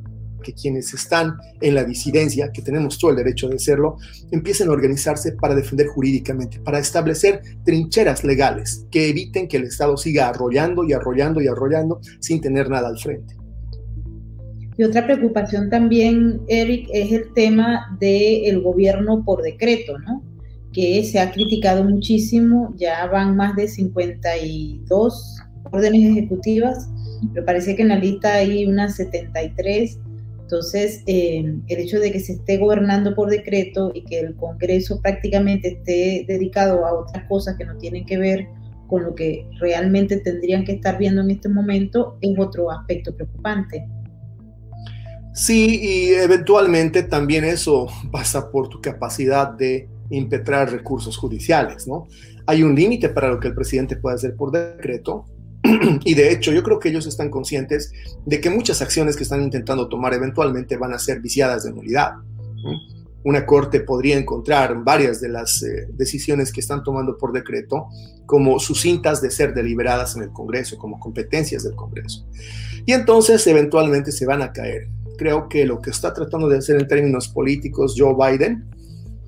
que 0.43 0.53
quienes 0.53 0.93
están 0.95 1.37
en 1.61 1.75
la 1.75 1.85
disidencia, 1.85 2.53
que 2.53 2.63
tenemos 2.63 2.99
todo 2.99 3.11
el 3.11 3.17
derecho 3.17 3.49
de 3.49 3.57
hacerlo, 3.57 3.97
empiecen 4.31 4.69
a 4.69 4.73
organizarse 4.73 5.33
para 5.33 5.55
defender 5.55 5.89
jurídicamente, 5.89 6.61
para 6.61 6.79
establecer 6.79 7.41
trincheras 7.65 8.23
legales 8.23 8.87
que 8.91 9.09
eviten 9.09 9.49
que 9.49 9.57
el 9.57 9.65
Estado 9.65 9.97
siga 9.97 10.29
arrollando 10.29 10.85
y 10.85 10.93
arrollando 10.93 11.41
y 11.41 11.49
arrollando 11.49 12.01
sin 12.21 12.41
tener 12.41 12.71
nada 12.71 12.89
al 12.89 12.99
frente. 12.99 13.35
Y 14.79 14.85
otra 14.85 15.07
preocupación 15.07 15.71
también, 15.71 16.43
Eric, 16.49 16.89
es 16.93 17.11
el 17.11 17.33
tema 17.33 17.97
del 17.99 18.61
gobierno 18.61 19.25
por 19.25 19.43
decreto, 19.43 19.99
¿no? 19.99 20.23
Que 20.77 21.03
se 21.05 21.19
ha 21.19 21.33
criticado 21.33 21.85
muchísimo, 21.85 22.75
ya 22.77 23.07
van 23.07 23.35
más 23.35 23.57
de 23.57 23.67
52 23.67 25.39
órdenes 25.73 26.11
ejecutivas, 26.11 26.91
me 27.33 27.41
parece 27.41 27.75
que 27.75 27.83
en 27.83 27.89
la 27.89 27.97
lista 27.97 28.35
hay 28.35 28.67
unas 28.67 28.97
73. 28.97 29.99
Entonces, 30.43 31.03
eh, 31.07 31.45
el 31.67 31.79
hecho 31.79 31.99
de 31.99 32.13
que 32.13 32.21
se 32.21 32.35
esté 32.35 32.59
gobernando 32.59 33.15
por 33.15 33.31
decreto 33.31 33.91
y 33.95 34.05
que 34.05 34.21
el 34.21 34.37
Congreso 34.37 35.01
prácticamente 35.01 35.69
esté 35.69 36.27
dedicado 36.29 36.85
a 36.85 36.93
otras 36.93 37.25
cosas 37.25 37.57
que 37.57 37.65
no 37.65 37.77
tienen 37.79 38.05
que 38.05 38.19
ver 38.19 38.47
con 38.87 39.03
lo 39.03 39.15
que 39.15 39.49
realmente 39.59 40.19
tendrían 40.19 40.65
que 40.65 40.73
estar 40.73 40.99
viendo 40.99 41.23
en 41.23 41.31
este 41.31 41.49
momento 41.49 42.19
es 42.21 42.39
otro 42.39 42.71
aspecto 42.71 43.17
preocupante. 43.17 43.89
Sí, 45.35 45.81
y 45.83 46.15
eventualmente 46.15 47.03
también 47.03 47.45
eso 47.45 47.89
pasa 48.13 48.51
por 48.51 48.69
tu 48.69 48.81
capacidad 48.81 49.51
de 49.51 49.89
impetrar 50.11 50.71
recursos 50.71 51.17
judiciales, 51.17 51.87
¿no? 51.87 52.07
Hay 52.47 52.63
un 52.63 52.75
límite 52.75 53.09
para 53.09 53.29
lo 53.29 53.41
que 53.41 53.49
el 53.49 53.55
presidente 53.55 53.97
puede 53.97 54.17
hacer 54.17 54.37
por 54.37 54.53
decreto, 54.53 55.25
y 56.05 56.15
de 56.15 56.33
hecho 56.33 56.53
yo 56.53 56.63
creo 56.63 56.79
que 56.79 56.89
ellos 56.89 57.07
están 57.07 57.31
conscientes 57.31 57.93
de 58.25 58.41
que 58.41 58.51
muchas 58.51 58.83
acciones 58.83 59.17
que 59.17 59.25
están 59.25 59.43
intentando 59.43 59.89
tomar 59.89 60.15
eventualmente 60.15 60.77
van 60.77 60.93
a 60.93 60.99
ser 60.99 61.21
viciadas 61.21 61.65
de 61.65 61.73
nulidad. 61.73 62.13
Una 63.25 63.45
corte 63.45 63.81
podría 63.81 64.17
encontrar 64.17 64.85
varias 64.85 65.21
de 65.21 65.29
las 65.29 65.63
eh, 65.63 65.89
decisiones 65.93 66.53
que 66.53 66.61
están 66.61 66.85
tomando 66.85 67.19
por 67.19 67.33
decreto 67.33 67.89
como 68.25 68.61
sucintas 68.61 69.21
de 69.21 69.33
ser 69.33 69.53
deliberadas 69.53 70.17
en 70.17 70.23
el 70.23 70.31
Congreso, 70.31 70.79
como 70.79 71.01
competencias 71.01 71.65
del 71.65 71.75
Congreso. 71.75 72.25
Y 72.85 72.93
entonces 72.93 73.45
eventualmente 73.49 74.13
se 74.13 74.27
van 74.27 74.43
a 74.43 74.53
caer 74.53 74.89
creo 75.17 75.49
que 75.49 75.65
lo 75.65 75.81
que 75.81 75.91
está 75.91 76.13
tratando 76.13 76.49
de 76.49 76.59
hacer 76.59 76.81
en 76.81 76.87
términos 76.87 77.29
políticos 77.29 77.95
Joe 77.97 78.15
Biden 78.15 78.65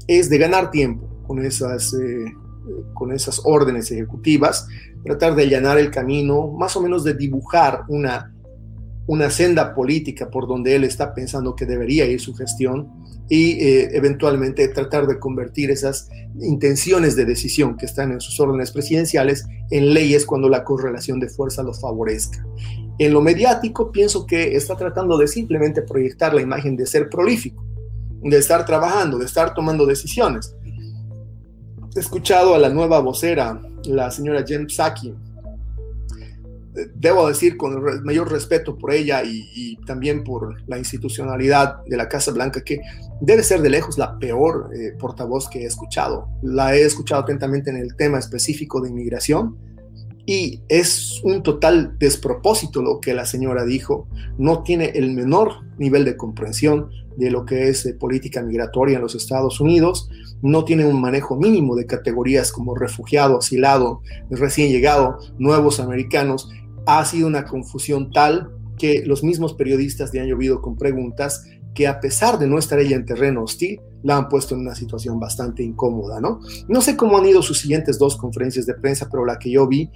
es 0.09 0.29
de 0.29 0.38
ganar 0.38 0.73
tiempo 0.73 1.07
con 1.27 1.44
esas, 1.44 1.94
eh, 1.94 2.35
con 2.94 3.12
esas 3.12 3.42
órdenes 3.44 3.90
ejecutivas, 3.92 4.66
tratar 5.05 5.37
de 5.37 5.44
allanar 5.44 5.79
el 5.79 5.90
camino, 5.90 6.49
más 6.49 6.75
o 6.77 6.83
menos 6.83 7.05
de 7.05 7.14
dibujar 7.14 7.85
una, 7.88 8.35
una 9.07 9.31
senda 9.31 9.75
política 9.75 10.31
por 10.31 10.49
donde 10.49 10.75
él 10.75 10.85
está 10.85 11.14
pensando 11.14 11.55
que 11.55 11.66
debería 11.66 12.07
ir 12.07 12.21
su 12.21 12.35
gestión 12.35 12.88
y 13.29 13.53
eh, 13.61 13.90
eventualmente 13.92 14.66
tratar 14.68 15.07
de 15.07 15.18
convertir 15.18 15.71
esas 15.71 16.09
intenciones 16.40 17.14
de 17.14 17.27
decisión 17.27 17.77
que 17.77 17.87
están 17.87 18.11
en 18.12 18.21
sus 18.21 18.40
órdenes 18.40 18.71
presidenciales 18.71 19.47
en 19.71 19.92
leyes 19.92 20.25
cuando 20.25 20.49
la 20.49 20.64
correlación 20.64 21.21
de 21.21 21.29
fuerza 21.29 21.62
lo 21.62 21.75
favorezca. 21.75 22.44
En 22.99 23.12
lo 23.12 23.21
mediático 23.21 23.92
pienso 23.92 24.27
que 24.27 24.57
está 24.57 24.77
tratando 24.77 25.18
de 25.18 25.29
simplemente 25.29 25.83
proyectar 25.83 26.35
la 26.35 26.40
imagen 26.40 26.77
de 26.77 26.87
ser 26.87 27.09
prolífico, 27.11 27.64
de 28.22 28.38
estar 28.38 28.64
trabajando, 28.64 29.18
de 29.18 29.26
estar 29.26 29.54
tomando 29.54 29.87
decisiones. 29.87 30.54
He 31.96 32.00
escuchado 32.00 32.54
a 32.54 32.59
la 32.59 32.68
nueva 32.68 33.00
vocera, 33.00 33.61
la 33.85 34.11
señora 34.11 34.44
Jen 34.46 34.68
Psaki, 34.68 35.14
debo 36.94 37.28
decir 37.28 37.57
con 37.57 38.04
mayor 38.04 38.31
respeto 38.31 38.76
por 38.76 38.92
ella 38.92 39.22
y, 39.24 39.76
también 39.87 40.22
por 40.22 40.57
la 40.68 40.78
institucionalidad 40.78 41.85
de 41.85 41.96
la 41.96 42.09
Casa 42.09 42.31
Blanca, 42.31 42.62
que 42.62 42.81
debe 43.20 43.42
ser 43.42 43.62
de 43.62 43.70
lejos 43.70 43.98
la 43.98 44.18
peor 44.18 44.70
eh, 44.74 44.92
portavoz 44.98 45.48
que 45.48 45.62
he 45.62 45.66
escuchado. 45.66 46.28
La 46.42 46.76
he 46.76 46.83
escuchado 46.83 47.22
atentamente 47.22 47.70
en 47.70 47.76
el 47.76 47.96
tema 47.96 48.18
específico 48.18 48.81
de 48.81 48.90
inmigración 48.90 49.57
y 50.28 50.60
es 50.68 51.22
un 51.24 51.42
total 51.42 51.96
despropósito 51.98 52.82
lo 52.82 53.00
que 53.00 53.14
la 53.14 53.24
señora 53.24 53.64
dijo. 53.64 54.06
No 54.36 54.62
tiene 54.62 54.90
el 54.94 55.14
menor 55.14 55.64
nivel 55.78 56.04
de 56.04 56.18
comprensión 56.18 56.90
de 57.16 57.30
lo 57.30 57.46
que 57.46 57.70
es 57.70 57.86
eh, 57.86 57.94
política 57.94 58.42
migratoria 58.42 58.96
en 58.96 59.02
los 59.02 59.14
Estados 59.14 59.58
Unidos. 59.58 60.10
No 60.42 60.66
tiene 60.66 60.84
un 60.84 61.00
manejo 61.00 61.34
mínimo 61.36 61.76
de 61.76 61.86
categorías 61.86 62.52
como 62.52 62.74
refugiado, 62.74 63.38
asilado, 63.38 64.02
recién 64.28 64.70
llegado, 64.70 65.16
nuevos 65.38 65.80
americanos. 65.80 66.50
Ha 66.84 67.02
sido 67.06 67.26
una 67.26 67.46
confusión 67.46 68.12
tal 68.12 68.50
que 68.76 69.06
los 69.06 69.24
mismos 69.24 69.54
periodistas 69.54 70.12
le 70.12 70.20
han 70.20 70.28
llovido 70.28 70.60
con 70.60 70.76
preguntas 70.76 71.46
que 71.78 71.86
a 71.86 72.00
pesar 72.00 72.40
de 72.40 72.48
no 72.48 72.58
estar 72.58 72.80
ella 72.80 72.96
en 72.96 73.06
terreno 73.06 73.44
hostil, 73.44 73.80
la 74.02 74.16
han 74.16 74.28
puesto 74.28 74.56
en 74.56 74.62
una 74.62 74.74
situación 74.74 75.20
bastante 75.20 75.62
incómoda, 75.62 76.20
¿no? 76.20 76.40
No 76.66 76.80
sé 76.80 76.96
cómo 76.96 77.16
han 77.16 77.26
ido 77.26 77.40
sus 77.40 77.60
siguientes 77.60 78.00
dos 78.00 78.16
conferencias 78.16 78.66
de 78.66 78.74
prensa, 78.74 79.08
pero 79.08 79.24
la 79.24 79.38
que 79.38 79.52
yo 79.52 79.68
vi 79.68 79.88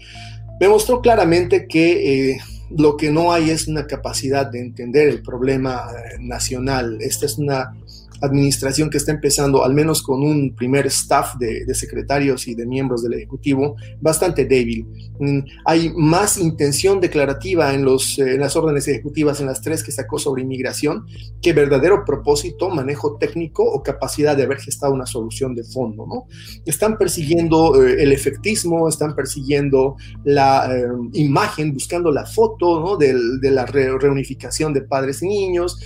me 0.61 0.69
mostró 0.69 1.01
claramente 1.01 1.67
que 1.67 2.31
eh, 2.31 2.39
lo 2.71 2.97
que 2.97 3.11
no 3.11 3.33
hay 3.33 3.51
es 3.51 3.67
una 3.67 3.89
capacidad 3.89 4.47
de 4.47 4.61
entender 4.61 5.09
el 5.09 5.23
problema 5.23 5.89
eh, 5.91 6.19
nacional. 6.21 6.99
Esta 7.01 7.27
es 7.27 7.37
una 7.37 7.75
administración 8.23 8.89
que 8.89 8.99
está 8.99 9.13
empezando, 9.13 9.65
al 9.65 9.75
menos 9.75 10.03
con 10.03 10.23
un 10.23 10.55
primer 10.55 10.87
staff 10.87 11.35
de, 11.39 11.73
secretarios 11.75 12.47
y 12.47 12.55
de 12.55 12.67
miembros 12.67 13.03
del 13.03 13.15
Ejecutivo, 13.15 13.77
bastante 14.01 14.45
débil. 14.45 14.87
Mm, 15.19 15.41
hay 15.65 15.93
más 15.95 16.39
intención 16.39 17.01
declarativa 17.01 17.75
en, 17.75 17.85
los, 17.85 18.19
eh, 18.19 18.35
en 18.35 18.41
las 18.41 18.55
órdenes 18.57 18.87
ejecutivas, 18.87 19.41
en 19.41 19.47
las 19.47 19.61
tres 19.61 19.83
que 19.83 19.91
sacó 19.91 20.19
sobre 20.19 20.43
inmigración, 20.43 21.07
que 21.41 21.53
verdadero 21.53 22.05
propósito, 22.05 22.71
manejo 22.71 23.17
técnico 23.17 23.65
o 23.65 23.83
capacidad 23.83 24.37
de 24.37 24.45
haber 24.45 24.59
gestado 24.59 24.93
una 24.93 25.07
solución 25.07 25.55
de 25.55 25.65
fondo. 25.65 26.07
¿no? 26.07 26.27
Están 26.65 26.99
persiguiendo 26.99 27.83
eh, 27.83 28.03
el 28.03 28.13
efectismo, 28.13 28.89
están 28.89 29.17
persiguiendo 29.17 29.97
la 30.25 30.71
eh, 30.77 30.87
imagen, 31.15 31.73
buscando 31.73 32.13
la 32.13 32.25
foto 32.25 32.81
¿no? 32.81 32.97
de, 32.97 33.15
de 33.41 33.51
la 33.51 33.67
reunificación 33.67 34.73
de 34.73 34.83
padres 34.83 35.23
y 35.23 35.29
niños. 35.29 35.79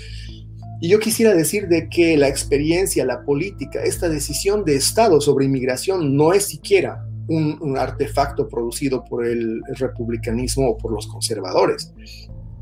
Y 0.81 0.89
yo 0.89 0.99
quisiera 0.99 1.35
decir 1.35 1.69
de 1.69 1.89
que 1.89 2.17
la 2.17 2.29
experiencia, 2.29 3.05
la 3.05 3.23
política, 3.23 3.83
esta 3.83 4.09
decisión 4.09 4.65
de 4.65 4.77
Estado 4.77 5.21
sobre 5.21 5.47
inmigración 5.47 6.17
no 6.17 6.33
es 6.33 6.45
siquiera 6.45 7.07
un, 7.29 7.77
artefacto 7.77 8.49
producido 8.49 9.05
por 9.05 9.27
el, 9.27 9.61
republicanismo 9.79 10.71
o 10.71 10.77
por 10.77 10.93
los 10.93 11.07
conservadores. 11.07 11.93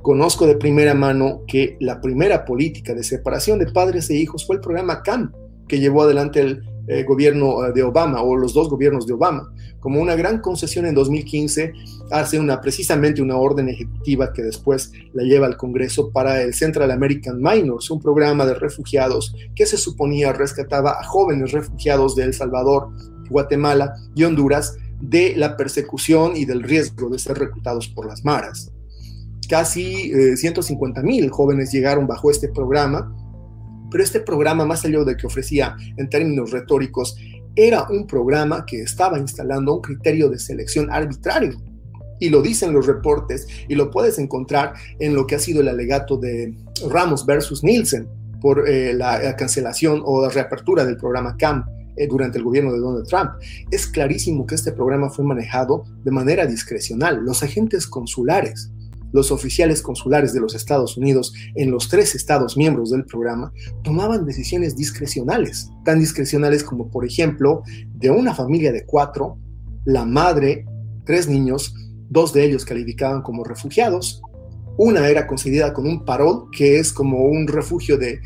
Conozco 0.00 0.46
de 0.46 0.56
primera 0.56 0.94
mano 0.94 1.42
que 1.46 1.76
la 1.80 2.00
primera 2.00 2.44
política 2.44 2.94
de 2.94 3.02
separación 3.02 3.58
de 3.58 3.66
padres 3.66 4.08
e 4.10 4.14
hijos 4.14 4.46
fue 4.46 4.56
el 4.56 4.62
programa 4.62 5.02
CAM, 5.02 5.32
que 5.66 5.80
llevó 5.80 6.02
adelante 6.02 6.40
el 6.40 6.62
eh, 6.86 7.02
gobierno 7.04 7.64
eh, 7.64 7.72
de 7.72 7.82
Obama 7.82 8.20
o 8.22 8.36
los 8.36 8.52
dos 8.52 8.68
gobiernos 8.68 9.06
de 9.06 9.14
Obama. 9.14 9.52
Como 9.80 10.00
una 10.00 10.14
gran 10.14 10.40
concesión 10.40 10.86
en 10.86 10.94
2015, 10.94 11.72
hace 12.10 12.38
una, 12.38 12.60
precisamente 12.60 13.22
una 13.22 13.36
orden 13.36 13.68
ejecutiva 13.68 14.32
que 14.32 14.42
después 14.42 14.92
la 15.12 15.22
lleva 15.22 15.46
al 15.46 15.56
Congreso 15.56 16.10
para 16.10 16.42
el 16.42 16.52
Central 16.52 16.90
American 16.90 17.40
Minors, 17.40 17.90
un 17.90 18.00
programa 18.00 18.44
de 18.44 18.54
refugiados 18.54 19.34
que 19.54 19.66
se 19.66 19.78
suponía 19.78 20.32
rescataba 20.32 20.98
a 21.00 21.04
jóvenes 21.04 21.52
refugiados 21.52 22.14
de 22.16 22.24
El 22.24 22.34
Salvador, 22.34 22.90
Guatemala 23.30 23.94
y 24.14 24.24
Honduras 24.24 24.76
de 25.00 25.34
la 25.36 25.56
persecución 25.56 26.36
y 26.36 26.44
del 26.44 26.62
riesgo 26.62 27.08
de 27.08 27.18
ser 27.18 27.38
reclutados 27.38 27.88
por 27.88 28.06
las 28.06 28.24
maras. 28.24 28.70
Casi 29.48 30.12
150 30.36 31.00
eh, 31.00 31.04
mil 31.04 31.30
jóvenes 31.30 31.72
llegaron 31.72 32.06
bajo 32.06 32.30
este 32.30 32.48
programa 32.48 33.14
pero 33.94 34.02
este 34.02 34.18
programa, 34.18 34.66
más 34.66 34.84
allá 34.84 35.04
de 35.04 35.16
que 35.16 35.24
ofrecía 35.24 35.76
en 35.96 36.10
términos 36.10 36.50
retóricos, 36.50 37.16
era 37.54 37.86
un 37.88 38.08
programa 38.08 38.66
que 38.66 38.82
estaba 38.82 39.20
instalando 39.20 39.72
un 39.72 39.82
criterio 39.82 40.28
de 40.28 40.36
selección 40.36 40.90
arbitrario. 40.90 41.62
Y 42.18 42.28
lo 42.28 42.42
dicen 42.42 42.72
los 42.72 42.88
reportes 42.88 43.46
y 43.68 43.76
lo 43.76 43.92
puedes 43.92 44.18
encontrar 44.18 44.72
en 44.98 45.14
lo 45.14 45.28
que 45.28 45.36
ha 45.36 45.38
sido 45.38 45.60
el 45.60 45.68
alegato 45.68 46.16
de 46.16 46.56
Ramos 46.90 47.24
versus 47.24 47.62
Nielsen 47.62 48.08
por 48.40 48.68
eh, 48.68 48.94
la, 48.94 49.36
cancelación 49.36 50.02
o 50.04 50.22
la 50.22 50.28
reapertura 50.28 50.84
del 50.84 50.96
programa 50.96 51.36
CAM 51.36 51.64
eh, 51.96 52.08
durante 52.08 52.38
el 52.38 52.42
gobierno 52.42 52.72
de 52.72 52.80
Donald 52.80 53.06
Trump. 53.06 53.30
Es 53.70 53.86
clarísimo 53.86 54.44
que 54.44 54.56
este 54.56 54.72
programa 54.72 55.08
fue 55.08 55.24
manejado 55.24 55.84
de 56.02 56.10
manera 56.10 56.46
discrecional. 56.46 57.20
Los 57.24 57.44
agentes 57.44 57.86
consulares 57.86 58.72
los 59.14 59.30
oficiales 59.30 59.80
consulares 59.80 60.34
de 60.34 60.40
los 60.40 60.54
Estados 60.54 60.96
Unidos 60.98 61.32
en 61.54 61.70
los 61.70 61.88
tres 61.88 62.16
estados 62.16 62.56
miembros 62.56 62.90
del 62.90 63.06
programa 63.06 63.52
tomaban 63.84 64.26
decisiones 64.26 64.76
discrecionales, 64.76 65.70
tan 65.84 66.00
discrecionales 66.00 66.64
como, 66.64 66.90
por 66.90 67.06
ejemplo, 67.06 67.62
de 67.94 68.10
una 68.10 68.34
familia 68.34 68.72
de 68.72 68.84
cuatro, 68.84 69.38
la 69.84 70.04
madre, 70.04 70.66
tres 71.06 71.28
niños, 71.28 71.74
dos 72.10 72.32
de 72.32 72.44
ellos 72.44 72.64
calificaban 72.64 73.22
como 73.22 73.44
refugiados, 73.44 74.20
una 74.76 75.08
era 75.08 75.28
concedida 75.28 75.72
con 75.72 75.86
un 75.86 76.04
parol, 76.04 76.48
que 76.50 76.80
es 76.80 76.92
como 76.92 77.26
un 77.26 77.46
refugio 77.46 77.96
de, 77.96 78.18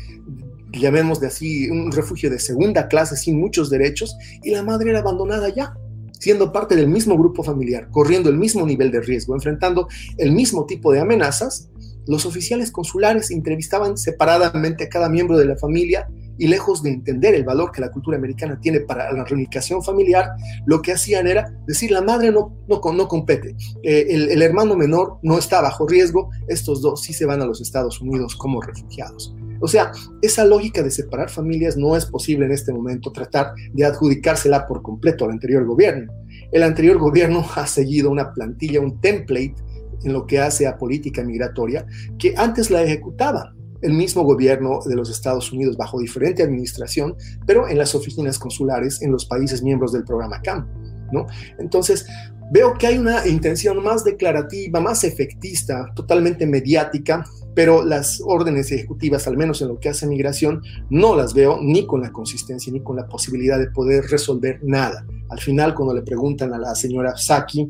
llamémosle 0.73 1.27
así, 1.27 1.69
un 1.69 1.91
refugio 1.91 2.31
de 2.31 2.39
segunda 2.39 2.87
clase 2.87 3.15
sin 3.15 3.39
muchos 3.39 3.69
derechos, 3.69 4.17
y 4.41 4.49
la 4.49 4.63
madre 4.63 4.89
era 4.89 4.99
abandonada 5.01 5.49
ya, 5.49 5.75
siendo 6.19 6.51
parte 6.51 6.75
del 6.75 6.87
mismo 6.87 7.17
grupo 7.17 7.43
familiar, 7.43 7.89
corriendo 7.89 8.29
el 8.29 8.37
mismo 8.37 8.65
nivel 8.65 8.91
de 8.91 9.01
riesgo, 9.01 9.33
enfrentando 9.33 9.87
el 10.17 10.31
mismo 10.31 10.65
tipo 10.65 10.91
de 10.91 10.99
amenazas, 10.99 11.69
los 12.07 12.25
oficiales 12.25 12.71
consulares 12.71 13.31
entrevistaban 13.31 13.97
separadamente 13.97 14.85
a 14.85 14.89
cada 14.89 15.09
miembro 15.09 15.37
de 15.37 15.45
la 15.45 15.57
familia 15.57 16.07
y 16.39 16.47
lejos 16.47 16.81
de 16.81 16.89
entender 16.89 17.35
el 17.35 17.43
valor 17.43 17.71
que 17.71 17.81
la 17.81 17.91
cultura 17.91 18.17
americana 18.17 18.59
tiene 18.59 18.79
para 18.79 19.11
la 19.11 19.25
reunificación 19.25 19.83
familiar, 19.83 20.29
lo 20.65 20.81
que 20.81 20.93
hacían 20.93 21.27
era 21.27 21.53
decir, 21.67 21.91
la 21.91 22.01
madre 22.01 22.31
no, 22.31 22.57
no, 22.67 22.81
no 22.93 23.07
compete, 23.07 23.55
eh, 23.83 24.07
el, 24.09 24.29
el 24.29 24.41
hermano 24.41 24.75
menor 24.75 25.19
no 25.21 25.37
está 25.37 25.61
bajo 25.61 25.87
riesgo, 25.87 26.29
estos 26.47 26.81
dos 26.81 27.01
sí 27.01 27.13
se 27.13 27.25
van 27.25 27.41
a 27.41 27.45
los 27.45 27.61
Estados 27.61 28.01
Unidos 28.01 28.35
como 28.35 28.61
refugiados. 28.61 29.35
O 29.59 29.67
sea, 29.67 29.91
esa 30.21 30.45
lógica 30.45 30.83
de 30.83 30.91
separar 30.91 31.29
familias 31.29 31.77
no 31.77 31.95
es 31.95 32.05
posible 32.05 32.45
en 32.45 32.51
este 32.51 32.73
momento 32.73 33.11
tratar 33.11 33.53
de 33.73 33.85
adjudicársela 33.85 34.67
por 34.67 34.81
completo 34.81 35.25
al 35.25 35.31
anterior 35.31 35.65
gobierno. 35.65 36.11
El 36.51 36.63
anterior 36.63 36.97
gobierno 36.97 37.45
ha 37.55 37.67
seguido 37.67 38.09
una 38.09 38.33
plantilla, 38.33 38.79
un 38.79 38.99
template 38.99 39.55
en 40.03 40.13
lo 40.13 40.25
que 40.25 40.39
hace 40.39 40.65
a 40.65 40.77
política 40.77 41.23
migratoria 41.23 41.85
que 42.17 42.33
antes 42.37 42.71
la 42.71 42.81
ejecutaba 42.83 43.53
el 43.81 43.93
mismo 43.93 44.23
gobierno 44.23 44.79
de 44.85 44.95
los 44.95 45.09
Estados 45.09 45.51
Unidos 45.51 45.77
bajo 45.77 45.99
diferente 45.99 46.43
administración, 46.43 47.15
pero 47.45 47.67
en 47.67 47.77
las 47.77 47.95
oficinas 47.95 48.37
consulares 48.37 49.01
en 49.01 49.11
los 49.11 49.25
países 49.25 49.63
miembros 49.63 49.93
del 49.93 50.03
programa 50.03 50.41
CAM. 50.41 50.67
¿no? 51.11 51.27
Entonces, 51.59 52.05
veo 52.51 52.73
que 52.73 52.87
hay 52.87 52.97
una 52.97 53.27
intención 53.27 53.83
más 53.83 54.03
declarativa, 54.03 54.79
más 54.79 55.03
efectista, 55.03 55.91
totalmente 55.95 56.45
mediática, 56.45 57.25
pero 57.55 57.83
las 57.83 58.21
órdenes 58.25 58.71
ejecutivas, 58.71 59.27
al 59.27 59.37
menos 59.37 59.61
en 59.61 59.69
lo 59.69 59.79
que 59.79 59.89
hace 59.89 60.07
migración, 60.07 60.61
no 60.89 61.15
las 61.15 61.33
veo 61.33 61.59
ni 61.61 61.85
con 61.85 62.01
la 62.01 62.11
consistencia 62.11 62.71
ni 62.71 62.81
con 62.81 62.95
la 62.95 63.07
posibilidad 63.07 63.59
de 63.59 63.71
poder 63.71 64.05
resolver 64.05 64.59
nada. 64.63 65.05
Al 65.29 65.39
final, 65.39 65.75
cuando 65.75 65.93
le 65.93 66.01
preguntan 66.01 66.53
a 66.53 66.57
la 66.57 66.75
señora 66.75 67.17
Saki, 67.17 67.69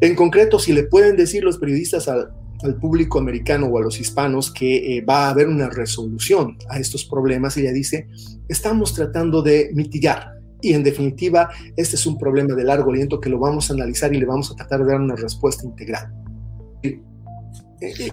en 0.00 0.14
concreto, 0.14 0.58
si 0.58 0.72
le 0.72 0.84
pueden 0.84 1.16
decir 1.16 1.44
los 1.44 1.58
periodistas 1.58 2.08
al, 2.08 2.30
al 2.62 2.76
público 2.76 3.18
americano 3.18 3.66
o 3.66 3.78
a 3.78 3.82
los 3.82 4.00
hispanos 4.00 4.50
que 4.50 4.96
eh, 4.96 5.00
va 5.02 5.26
a 5.26 5.30
haber 5.30 5.48
una 5.48 5.68
resolución 5.68 6.56
a 6.68 6.78
estos 6.78 7.04
problemas. 7.04 7.56
Ella 7.56 7.72
dice, 7.72 8.08
estamos 8.48 8.94
tratando 8.94 9.42
de 9.42 9.70
mitigar 9.74 10.39
y 10.62 10.74
en 10.74 10.82
definitiva 10.82 11.50
este 11.76 11.96
es 11.96 12.06
un 12.06 12.18
problema 12.18 12.54
de 12.54 12.64
largo 12.64 12.90
aliento 12.90 13.20
que 13.20 13.30
lo 13.30 13.38
vamos 13.38 13.70
a 13.70 13.74
analizar 13.74 14.12
y 14.14 14.18
le 14.18 14.26
vamos 14.26 14.50
a 14.50 14.56
tratar 14.56 14.80
de 14.80 14.92
dar 14.92 15.00
una 15.00 15.16
respuesta 15.16 15.64
integral. 15.64 16.12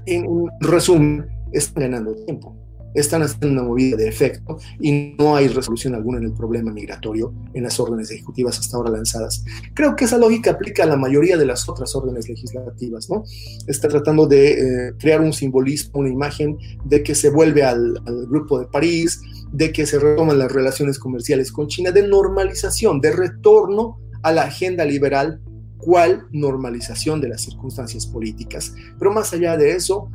En 0.05 0.47
resumen, 0.61 1.27
están 1.51 1.83
ganando 1.83 2.15
tiempo 2.25 2.55
están 2.99 3.21
haciendo 3.21 3.47
una 3.49 3.63
movida 3.63 3.97
de 3.97 4.07
efecto 4.07 4.57
y 4.79 5.15
no 5.17 5.35
hay 5.35 5.47
resolución 5.47 5.95
alguna 5.95 6.17
en 6.17 6.25
el 6.25 6.33
problema 6.33 6.71
migratorio 6.71 7.33
en 7.53 7.63
las 7.63 7.79
órdenes 7.79 8.11
ejecutivas 8.11 8.59
hasta 8.59 8.77
ahora 8.77 8.91
lanzadas. 8.91 9.43
Creo 9.73 9.95
que 9.95 10.05
esa 10.05 10.17
lógica 10.17 10.51
aplica 10.51 10.83
a 10.83 10.87
la 10.87 10.97
mayoría 10.97 11.37
de 11.37 11.45
las 11.45 11.67
otras 11.69 11.95
órdenes 11.95 12.27
legislativas, 12.27 13.09
¿no? 13.09 13.23
Está 13.67 13.87
tratando 13.87 14.27
de 14.27 14.51
eh, 14.51 14.93
crear 14.97 15.21
un 15.21 15.33
simbolismo, 15.33 15.99
una 15.99 16.09
imagen 16.09 16.57
de 16.85 17.03
que 17.03 17.15
se 17.15 17.29
vuelve 17.29 17.63
al, 17.63 18.01
Grupo 18.29 18.59
de 18.59 18.67
París, 18.67 19.21
de 19.51 19.71
que 19.71 19.85
se 19.85 19.99
retoman 19.99 20.39
las 20.39 20.51
relaciones 20.51 20.99
comerciales 20.99 21.51
con 21.51 21.67
China, 21.67 21.91
de 21.91 22.07
normalización, 22.07 22.99
de 22.99 23.11
retorno 23.11 23.99
a 24.23 24.31
la 24.31 24.43
agenda 24.43 24.83
liberal 24.85 25.39
cual 25.77 26.27
normalización 26.31 27.21
de 27.21 27.29
las 27.29 27.41
circunstancias 27.41 28.07
políticas. 28.07 28.73
Pero 28.97 29.11
más 29.13 29.31
allá 29.33 29.55
de 29.55 29.71
eso, 29.71 30.09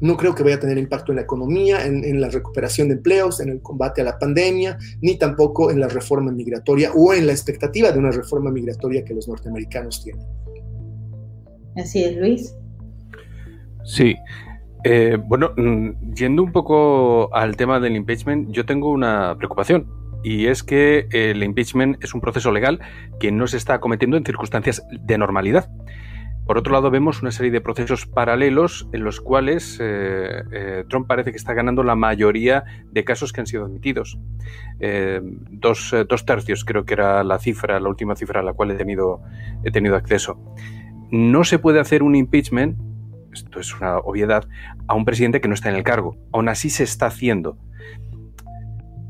no 0.00 0.16
creo 0.16 0.34
que 0.34 0.42
vaya 0.42 0.56
a 0.56 0.60
tener 0.60 0.78
impacto 0.78 1.12
en 1.12 1.16
la 1.16 1.22
economía, 1.22 1.84
en, 1.84 2.20
la 2.20 2.28
recuperación 2.28 2.88
de 2.88 2.94
empleos, 2.94 3.40
en 3.40 3.50
el 3.50 3.60
combate 3.60 4.00
a 4.00 4.04
la 4.04 4.18
pandemia, 4.18 4.78
ni 5.00 5.18
tampoco 5.18 5.70
en 5.70 5.80
la 5.80 5.88
reforma 5.88 6.32
migratoria 6.32 6.92
o 6.94 7.12
en 7.12 7.26
la 7.26 7.32
expectativa 7.32 7.92
de 7.92 7.98
una 7.98 8.10
reforma 8.10 8.50
migratoria 8.50 9.04
que 9.04 9.14
los 9.14 9.28
norteamericanos 9.28 10.02
tienen. 10.02 10.26
Así 11.76 12.02
es, 12.02 12.16
Luis. 12.16 12.54
Sí. 13.84 14.16
Eh, 14.84 15.18
bueno, 15.22 15.52
mm, 15.56 16.14
yendo 16.14 16.42
un 16.42 16.52
poco 16.52 17.34
al 17.34 17.56
tema 17.56 17.80
del 17.80 17.96
impeachment, 17.96 18.50
yo 18.50 18.64
tengo 18.64 18.90
una 18.90 19.36
preocupación 19.36 19.86
y 20.22 20.46
es 20.46 20.62
que 20.62 21.06
el 21.10 21.42
impeachment 21.42 22.02
es 22.02 22.14
un 22.14 22.20
proceso 22.20 22.50
legal 22.52 22.80
que 23.18 23.32
no 23.32 23.46
se 23.46 23.56
está 23.56 23.80
cometiendo 23.80 24.16
en 24.16 24.24
circunstancias 24.24 24.82
de 24.90 25.18
normalidad. 25.18 25.70
Por 26.46 26.58
otro 26.58 26.72
lado, 26.72 26.90
vemos 26.90 27.22
una 27.22 27.30
serie 27.30 27.52
de 27.52 27.60
procesos 27.60 28.06
paralelos 28.06 28.88
en 28.92 29.04
los 29.04 29.20
cuales 29.20 29.78
eh, 29.80 30.42
eh, 30.50 30.84
Trump 30.88 31.06
parece 31.06 31.30
que 31.30 31.36
está 31.36 31.54
ganando 31.54 31.84
la 31.84 31.94
mayoría 31.94 32.64
de 32.90 33.04
casos 33.04 33.32
que 33.32 33.40
han 33.40 33.46
sido 33.46 33.66
admitidos. 33.66 34.18
Eh, 34.80 35.20
dos, 35.22 35.94
tercios 36.26 36.64
creo 36.64 36.84
que 36.84 36.94
era 36.94 37.22
la 37.22 37.38
cifra, 37.38 37.78
la 37.78 37.88
última 37.88 38.16
cifra 38.16 38.40
a 38.40 38.42
la 38.42 38.52
cual 38.52 38.72
he 38.72 38.74
tenido, 38.74 39.22
he 39.64 39.70
tenido 39.70 39.94
acceso. 39.94 40.40
No 41.10 41.44
se 41.44 41.58
puede 41.58 41.78
hacer 41.78 42.02
un 42.02 42.16
impeachment, 42.16 42.78
esto 43.32 43.60
es 43.60 43.74
una 43.76 43.98
obviedad, 43.98 44.48
a 44.88 44.94
un 44.94 45.04
presidente 45.04 45.40
que 45.40 45.48
no 45.48 45.54
está 45.54 45.68
en 45.68 45.76
el 45.76 45.84
cargo. 45.84 46.16
Aún 46.32 46.48
así 46.48 46.68
se 46.68 46.82
está 46.82 47.06
haciendo 47.06 47.58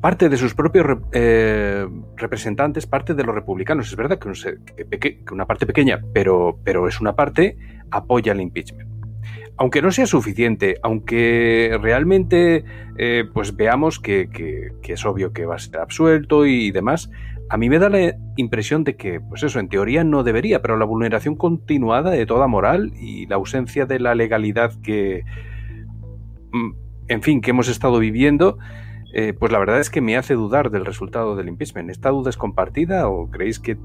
parte 0.00 0.28
de 0.28 0.36
sus 0.36 0.54
propios 0.54 0.86
eh, 1.12 1.86
representantes, 2.16 2.86
parte 2.86 3.14
de 3.14 3.22
los 3.24 3.34
republicanos. 3.34 3.88
Es 3.88 3.96
verdad 3.96 4.18
que, 4.18 5.18
una 5.30 5.46
parte 5.46 5.66
pequeña, 5.66 6.00
pero, 6.14 6.58
pero 6.64 6.88
es 6.88 7.00
una 7.00 7.14
parte, 7.14 7.56
apoya 7.90 8.32
el 8.32 8.40
impeachment. 8.40 8.88
Aunque 9.58 9.82
no 9.82 9.90
sea 9.90 10.06
suficiente, 10.06 10.76
aunque 10.82 11.78
realmente 11.82 12.64
eh, 12.96 13.24
pues 13.34 13.54
veamos 13.54 14.00
que, 14.00 14.28
es 14.82 15.04
obvio 15.04 15.34
que 15.34 15.44
va 15.44 15.56
a 15.56 15.58
ser 15.58 15.78
absuelto 15.78 16.46
y 16.46 16.70
demás, 16.70 17.10
a 17.50 17.58
mí 17.58 17.68
me 17.68 17.78
da 17.78 17.90
la 17.90 18.14
impresión 18.36 18.84
de 18.84 18.96
que, 18.96 19.20
pues 19.20 19.42
eso, 19.42 19.58
en 19.58 19.68
teoría 19.68 20.02
no 20.02 20.22
debería, 20.22 20.62
pero 20.62 20.78
la 20.78 20.86
vulneración 20.86 21.34
continuada 21.34 22.10
de 22.10 22.24
toda 22.24 22.46
moral 22.46 22.92
y 22.98 23.26
la 23.26 23.36
ausencia 23.36 23.84
de 23.84 23.98
la 24.00 24.14
legalidad 24.14 24.72
que, 24.82 25.24
mm, 26.52 26.70
en 27.08 27.22
fin, 27.22 27.42
que 27.42 27.50
hemos 27.50 27.68
estado 27.68 27.98
viviendo, 27.98 28.56
eh, 29.12 29.34
pues 29.36 29.50
la 29.50 29.58
verdad 29.58 29.80
es 29.80 29.90
que 29.90 30.00
me 30.00 30.16
hace 30.16 30.34
dudar 30.34 30.70
del 30.70 30.86
resultado 30.86 31.34
del 31.34 31.48
impeachment. 31.48 31.90
¿Esta 31.90 32.10
duda 32.10 32.30
es 32.30 32.36
compartida 32.36 33.08
o 33.08 33.28
creéis 33.28 33.58
que, 33.58 33.76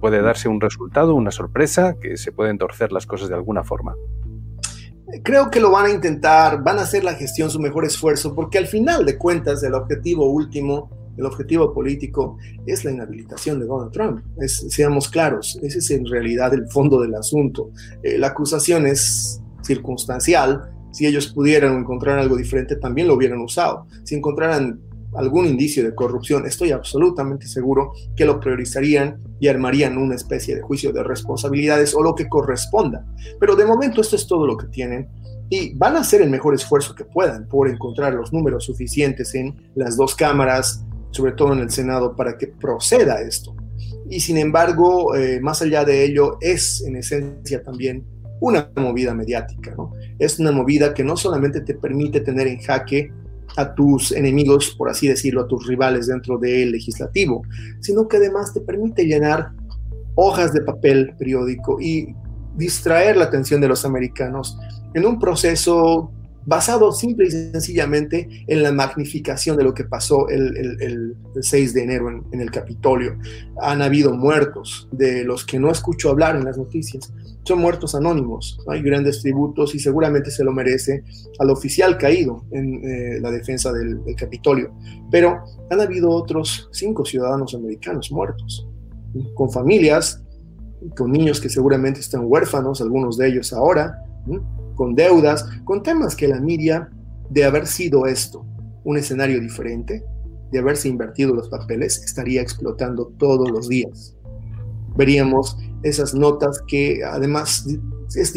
puede 0.00 0.22
darse 0.22 0.48
un 0.48 0.60
resultado, 0.60 1.14
una 1.14 1.30
sorpresa, 1.30 1.96
que 2.00 2.16
se 2.16 2.32
pueden 2.32 2.58
torcer 2.58 2.92
las 2.92 3.06
cosas 3.06 3.28
de 3.28 3.34
alguna 3.34 3.62
forma? 3.62 3.94
Creo 5.22 5.50
que 5.50 5.60
lo 5.60 5.70
van 5.70 5.86
a 5.86 5.90
intentar, 5.90 6.62
van 6.64 6.78
a 6.78 6.82
hacer 6.82 7.04
la 7.04 7.14
gestión 7.14 7.50
su 7.50 7.60
mejor 7.60 7.84
esfuerzo, 7.84 8.34
porque 8.34 8.58
al 8.58 8.66
final 8.66 9.04
de 9.04 9.18
cuentas 9.18 9.62
el 9.62 9.74
objetivo 9.74 10.26
último, 10.30 10.90
el 11.16 11.26
objetivo 11.26 11.72
político 11.74 12.38
es 12.66 12.84
la 12.84 12.92
inhabilitación 12.92 13.60
de 13.60 13.66
Donald 13.66 13.92
Trump. 13.92 14.24
seamos 14.46 15.08
claros, 15.08 15.58
ese 15.62 15.78
es 15.78 15.90
en 15.90 16.06
realidad 16.06 16.54
el 16.54 16.66
fondo 16.68 17.00
del 17.00 17.14
asunto. 17.14 17.70
Eh, 18.02 18.16
la 18.18 18.28
acusación 18.28 18.86
es 18.86 19.42
circunstancial, 19.62 20.71
si 20.92 21.06
ellos 21.06 21.28
pudieran 21.32 21.78
encontrar 21.78 22.18
algo 22.18 22.36
diferente, 22.36 22.76
también 22.76 23.08
lo 23.08 23.14
hubieran 23.14 23.40
usado. 23.40 23.86
Si 24.04 24.14
encontraran 24.14 24.80
algún 25.14 25.46
indicio 25.46 25.82
de 25.84 25.94
corrupción, 25.94 26.46
estoy 26.46 26.70
absolutamente 26.70 27.46
seguro 27.46 27.92
que 28.16 28.24
lo 28.24 28.40
priorizarían 28.40 29.20
y 29.40 29.48
armarían 29.48 29.98
una 29.98 30.14
especie 30.14 30.54
de 30.54 30.62
juicio 30.62 30.92
de 30.92 31.02
responsabilidades 31.02 31.94
o 31.94 32.02
lo 32.02 32.14
que 32.14 32.28
corresponda. 32.28 33.04
Pero 33.38 33.56
de 33.56 33.66
momento 33.66 34.00
esto 34.00 34.16
es 34.16 34.26
todo 34.26 34.46
lo 34.46 34.56
que 34.56 34.68
tienen 34.68 35.08
y 35.50 35.74
van 35.74 35.96
a 35.96 36.00
hacer 36.00 36.22
el 36.22 36.30
mejor 36.30 36.54
esfuerzo 36.54 36.94
que 36.94 37.04
puedan 37.04 37.46
por 37.46 37.68
encontrar 37.68 38.14
los 38.14 38.32
números 38.32 38.64
suficientes 38.64 39.34
en 39.34 39.70
las 39.74 39.96
dos 39.96 40.14
cámaras, 40.14 40.84
sobre 41.10 41.32
todo 41.32 41.52
en 41.52 41.58
el 41.58 41.70
Senado, 41.70 42.16
para 42.16 42.38
que 42.38 42.46
proceda 42.46 43.20
esto. 43.20 43.54
Y 44.08 44.20
sin 44.20 44.38
embargo, 44.38 45.14
eh, 45.14 45.40
más 45.40 45.60
allá 45.60 45.84
de 45.84 46.04
ello, 46.04 46.38
es 46.40 46.82
en 46.86 46.96
esencia 46.96 47.62
también 47.62 48.06
una 48.42 48.68
movida 48.76 49.14
mediática, 49.14 49.72
¿no? 49.76 49.92
Es 50.18 50.40
una 50.40 50.50
movida 50.50 50.92
que 50.92 51.04
no 51.04 51.16
solamente 51.16 51.60
te 51.60 51.74
permite 51.74 52.20
tener 52.20 52.48
en 52.48 52.58
jaque 52.58 53.12
a 53.56 53.72
tus 53.74 54.10
enemigos, 54.10 54.74
por 54.76 54.90
así 54.90 55.06
decirlo, 55.06 55.42
a 55.42 55.46
tus 55.46 55.66
rivales 55.68 56.08
dentro 56.08 56.38
del 56.38 56.72
legislativo, 56.72 57.42
sino 57.80 58.08
que 58.08 58.16
además 58.16 58.52
te 58.52 58.60
permite 58.60 59.04
llenar 59.04 59.52
hojas 60.16 60.52
de 60.52 60.60
papel 60.62 61.14
periódico 61.16 61.80
y 61.80 62.16
distraer 62.56 63.16
la 63.16 63.24
atención 63.24 63.60
de 63.60 63.68
los 63.68 63.84
americanos 63.84 64.58
en 64.94 65.06
un 65.06 65.20
proceso 65.20 66.10
basado 66.44 66.92
simple 66.92 67.26
y 67.26 67.30
sencillamente 67.30 68.44
en 68.46 68.62
la 68.62 68.72
magnificación 68.72 69.56
de 69.56 69.64
lo 69.64 69.74
que 69.74 69.84
pasó 69.84 70.28
el, 70.28 71.16
6 71.40 71.74
de 71.74 71.82
enero 71.82 72.08
en, 72.10 72.40
el 72.40 72.50
Capitolio. 72.50 73.16
Han 73.60 73.82
habido 73.82 74.12
muertos 74.12 74.88
de 74.92 75.24
los 75.24 75.44
que 75.44 75.58
no 75.58 75.70
escucho 75.70 76.10
hablar 76.10 76.36
en 76.36 76.44
las 76.44 76.58
noticias, 76.58 77.12
son 77.44 77.60
muertos 77.60 77.94
anónimos. 77.94 78.58
Hay 78.68 78.82
grandes 78.82 79.20
tributos 79.20 79.74
y 79.74 79.78
seguramente 79.78 80.30
se 80.30 80.44
lo 80.44 80.52
merece 80.52 81.04
al 81.38 81.50
oficial 81.50 81.98
caído 81.98 82.44
en 82.52 82.84
eh, 82.84 83.20
la 83.20 83.30
defensa 83.30 83.72
del, 83.72 84.00
Capitolio. 84.16 84.72
Pero 85.10 85.42
han 85.70 85.80
habido 85.80 86.10
otros 86.10 86.68
cinco 86.72 87.04
ciudadanos 87.04 87.54
americanos 87.54 88.12
muertos, 88.12 88.68
con 89.34 89.50
familias, 89.50 90.22
con 90.96 91.10
niños 91.10 91.40
que 91.40 91.48
seguramente 91.48 92.00
están 92.00 92.22
huérfanos, 92.24 92.80
algunos 92.80 93.16
de 93.16 93.28
ellos 93.28 93.52
ahora, 93.52 93.98
con 94.74 94.94
deudas, 94.94 95.46
con 95.64 95.82
temas 95.82 96.16
que 96.16 96.28
la 96.28 96.40
media 96.40 96.90
de 97.30 97.44
haber 97.44 97.66
sido 97.66 98.06
esto, 98.06 98.44
un 98.84 98.96
escenario 98.96 99.40
diferente, 99.40 100.04
de 100.50 100.58
haberse 100.58 100.88
invertido 100.88 101.34
los 101.34 101.48
papeles, 101.48 102.02
estaría 102.04 102.42
explotando 102.42 103.06
todos 103.18 103.50
los 103.50 103.68
días. 103.68 104.14
Veríamos 104.96 105.56
esas 105.82 106.14
notas 106.14 106.62
que 106.66 107.02
además 107.02 107.66
es 108.14 108.32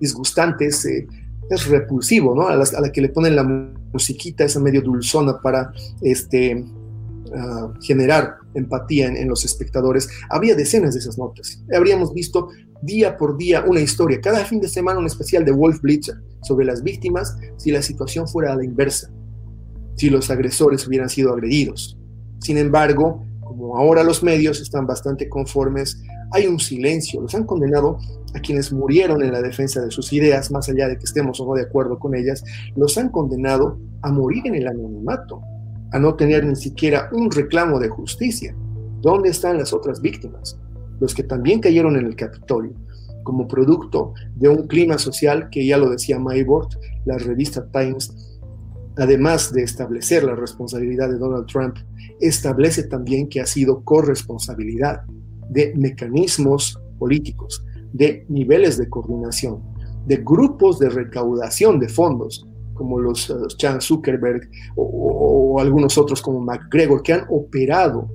disgustante, 0.00 0.66
es, 0.66 0.84
eh, 0.86 1.06
es 1.50 1.68
repulsivo, 1.68 2.34
¿no? 2.34 2.48
A 2.48 2.56
la, 2.56 2.64
a 2.64 2.80
la, 2.80 2.90
que 2.90 3.02
le 3.02 3.10
ponen 3.10 3.36
la 3.36 3.44
musiquita, 3.44 4.44
esa 4.44 4.60
medio 4.60 4.80
dulzona 4.80 5.40
para 5.40 5.72
este, 6.00 6.56
uh, 6.56 7.72
generar 7.82 8.36
empatía 8.54 9.06
en, 9.06 9.16
en, 9.16 9.28
los 9.28 9.44
espectadores. 9.44 10.08
Habría 10.30 10.54
decenas 10.54 10.94
de 10.94 11.00
esas 11.00 11.18
notas. 11.18 11.62
Habríamos 11.74 12.14
visto 12.14 12.48
día 12.82 13.16
por 13.16 13.36
día 13.36 13.64
una 13.66 13.80
historia, 13.80 14.20
cada 14.20 14.44
fin 14.44 14.60
de 14.60 14.68
semana 14.68 14.98
un 14.98 15.06
especial 15.06 15.44
de 15.44 15.52
Wolf 15.52 15.80
Blitzer 15.80 16.16
sobre 16.42 16.66
las 16.66 16.82
víctimas 16.82 17.36
si 17.56 17.70
la 17.70 17.82
situación 17.82 18.28
fuera 18.28 18.52
a 18.52 18.56
la 18.56 18.64
inversa, 18.64 19.10
si 19.96 20.10
los 20.10 20.30
agresores 20.30 20.86
hubieran 20.86 21.08
sido 21.08 21.32
agredidos. 21.32 21.98
Sin 22.40 22.58
embargo, 22.58 23.24
como 23.42 23.76
ahora 23.76 24.02
los 24.02 24.22
medios 24.22 24.60
están 24.60 24.86
bastante 24.86 25.28
conformes, 25.28 26.02
hay 26.32 26.46
un 26.46 26.58
silencio. 26.58 27.20
Los 27.20 27.34
han 27.34 27.44
condenado 27.44 27.98
a 28.34 28.40
quienes 28.40 28.72
murieron 28.72 29.22
en 29.22 29.32
la 29.32 29.40
defensa 29.40 29.80
de 29.80 29.90
sus 29.90 30.12
ideas, 30.12 30.50
más 30.50 30.68
allá 30.68 30.88
de 30.88 30.98
que 30.98 31.04
estemos 31.04 31.40
o 31.40 31.46
no 31.46 31.54
de 31.54 31.62
acuerdo 31.62 31.98
con 31.98 32.14
ellas, 32.14 32.44
los 32.74 32.98
han 32.98 33.08
condenado 33.08 33.78
a 34.02 34.12
morir 34.12 34.46
en 34.46 34.56
el 34.56 34.66
anonimato, 34.66 35.40
a 35.92 35.98
no 35.98 36.14
tener 36.14 36.44
ni 36.44 36.56
siquiera 36.56 37.08
un 37.12 37.30
reclamo 37.30 37.78
de 37.78 37.88
justicia. 37.88 38.54
¿Dónde 39.00 39.30
están 39.30 39.58
las 39.58 39.72
otras 39.72 40.00
víctimas? 40.00 40.58
Los 41.00 41.14
que 41.14 41.22
también 41.22 41.60
cayeron 41.60 41.96
en 41.96 42.06
el 42.06 42.16
Capitolio, 42.16 42.74
como 43.22 43.48
producto 43.48 44.14
de 44.36 44.48
un 44.48 44.66
clima 44.68 44.98
social 44.98 45.48
que 45.50 45.66
ya 45.66 45.76
lo 45.76 45.90
decía 45.90 46.18
Maybord, 46.18 46.68
la 47.04 47.18
revista 47.18 47.66
Times, 47.72 48.38
además 48.96 49.52
de 49.52 49.62
establecer 49.62 50.24
la 50.24 50.34
responsabilidad 50.34 51.10
de 51.10 51.18
Donald 51.18 51.46
Trump, 51.46 51.76
establece 52.20 52.84
también 52.84 53.28
que 53.28 53.40
ha 53.40 53.46
sido 53.46 53.82
corresponsabilidad 53.84 55.02
de 55.50 55.74
mecanismos 55.76 56.80
políticos, 56.98 57.64
de 57.92 58.24
niveles 58.28 58.78
de 58.78 58.88
coordinación, 58.88 59.60
de 60.06 60.16
grupos 60.18 60.78
de 60.78 60.88
recaudación 60.88 61.78
de 61.80 61.88
fondos, 61.88 62.46
como 62.74 63.00
los, 63.00 63.28
uh, 63.30 63.46
Chan 63.56 63.80
Zuckerberg 63.80 64.48
o, 64.76 65.54
o, 65.54 65.60
algunos 65.60 65.98
otros 65.98 66.22
como 66.22 66.40
McGregor, 66.40 67.02
que 67.02 67.14
han 67.14 67.26
operado 67.30 68.08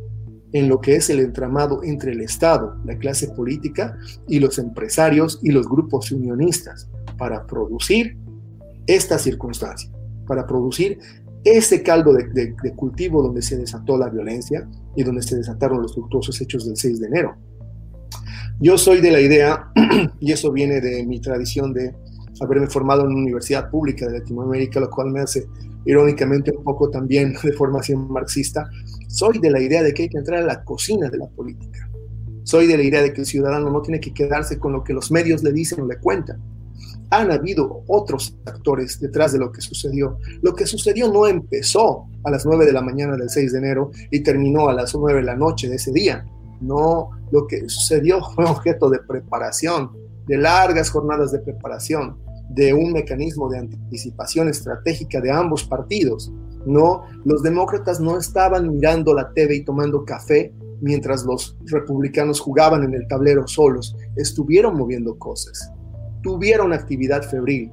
en 0.54 0.68
lo 0.68 0.82
que 0.82 0.96
es 0.96 1.10
el 1.10 1.20
entramado 1.20 1.84
entre 1.84 2.12
el 2.12 2.22
Estado, 2.22 2.76
la 2.86 2.98
clase 2.98 3.30
política 3.30 3.98
y 4.28 4.40
los 4.40 4.60
empresarios 4.60 5.40
y 5.42 5.52
los 5.52 5.68
grupos 5.68 6.12
unionistas 6.12 6.90
para 7.18 7.46
producir 7.46 8.18
esta 8.88 9.18
circunstancia, 9.18 9.90
para 10.28 10.46
producir 10.46 11.00
ese 11.44 11.82
caldo 11.82 12.14
de, 12.14 12.56
cultivo 12.76 13.24
donde 13.24 13.42
se 13.42 13.58
desató 13.58 13.98
la 13.98 14.10
violencia 14.10 14.68
y 14.96 15.04
donde 15.04 15.22
se 15.22 15.38
desataron 15.38 15.82
los 15.82 15.96
luctuosos 15.96 16.40
hechos 16.42 16.66
del 16.66 16.78
6 16.78 17.00
de 17.00 17.08
enero. 17.08 17.36
Yo 18.60 18.78
soy 18.78 19.02
de 19.02 19.12
la 19.12 19.20
idea, 19.20 19.72
y 20.20 20.32
eso 20.32 20.52
viene 20.52 20.82
de 20.82 21.06
mi 21.06 21.20
tradición 21.20 21.74
de 21.74 21.96
haberme 22.42 22.68
formado 22.68 23.02
en 23.02 23.08
una 23.08 23.22
universidad 23.22 23.70
pública 23.70 24.06
de 24.08 24.20
Latinoamérica, 24.20 24.80
lo 24.80 24.90
cual 24.90 25.12
me 25.12 25.22
hace 25.22 25.48
irónicamente 25.86 26.52
un 26.56 26.64
poco 26.64 26.90
también 26.90 27.34
de 27.44 27.54
formación 27.54 28.12
marxista, 28.12 28.70
soy 29.12 29.40
de 29.40 29.52
la 29.52 29.60
idea 29.60 29.84
de 29.84 29.94
que 29.94 30.04
hay 30.04 30.10
que 30.10 30.18
entrar 30.18 30.42
a 30.42 30.46
la 30.46 30.64
cocina 30.64 31.10
de 31.10 31.18
la 31.18 31.28
política. 31.28 31.90
Soy 32.44 32.66
de 32.66 32.78
la 32.78 32.84
idea 32.84 33.02
de 33.02 33.14
que 33.14 33.22
el 33.22 33.28
ciudadano 33.28 33.70
no 33.70 33.82
tiene 33.82 34.00
que 34.00 34.14
quedarse 34.14 34.58
con 34.58 34.72
lo 34.72 34.84
que 34.84 34.94
los 34.94 35.12
medios 35.12 35.44
le 35.44 35.52
dicen 35.52 35.82
o 35.82 35.86
le 35.86 36.00
cuentan, 36.00 36.42
han 37.12 37.30
habido 37.30 37.84
otros 37.88 38.38
actores 38.46 39.00
detrás 39.00 39.34
de 39.34 39.40
lo 39.40 39.52
que 39.52 39.62
sucedió. 39.62 40.18
Lo 40.42 40.56
que 40.56 40.66
sucedió 40.66 41.12
no 41.12 41.28
empezó 41.28 42.06
a 42.24 42.32
las 42.32 42.46
9 42.46 42.66
de 42.66 42.72
la 42.72 42.82
mañana 42.82 43.18
del 43.18 43.30
6 43.30 43.52
de 43.52 43.58
enero 43.60 43.92
y 44.10 44.22
terminó 44.22 44.70
a 44.70 44.74
las 44.74 44.96
9 44.96 45.20
de 45.20 45.26
la 45.26 45.36
noche 45.36 45.68
de 45.68 45.76
ese 45.76 45.92
día. 45.92 46.26
No, 46.62 47.10
lo 47.32 47.48
que 47.48 47.68
sucedió 47.68 48.24
fue 48.36 48.46
objeto 48.46 48.90
de 48.90 49.00
preparación, 49.00 49.92
de 50.26 50.38
largas 50.38 50.90
jornadas 50.90 51.34
de 51.34 51.40
preparación, 51.40 52.18
de 52.50 52.74
un 52.74 52.94
mecanismo 52.94 53.50
de 53.50 53.60
anticipación 53.60 54.48
estratégica 54.48 55.20
de 55.20 55.32
ambos 55.32 55.66
partidos. 55.66 56.32
No, 56.66 57.04
los 57.26 57.44
demócratas 57.44 58.00
no 58.00 58.18
estaban 58.18 58.70
mirando 58.70 59.14
la 59.14 59.32
TV 59.34 59.58
y 59.58 59.66
tomando 59.66 60.06
café 60.06 60.54
mientras 60.82 61.24
los 61.26 61.56
republicanos 61.68 62.40
jugaban 62.40 62.84
en 62.84 62.94
el 62.94 63.08
tablero 63.08 63.48
solos, 63.48 63.96
estuvieron 64.16 64.78
moviendo 64.78 65.18
cosas. 65.18 65.72
Tuvieron 66.24 66.74
actividad 66.74 67.24
febril, 67.24 67.72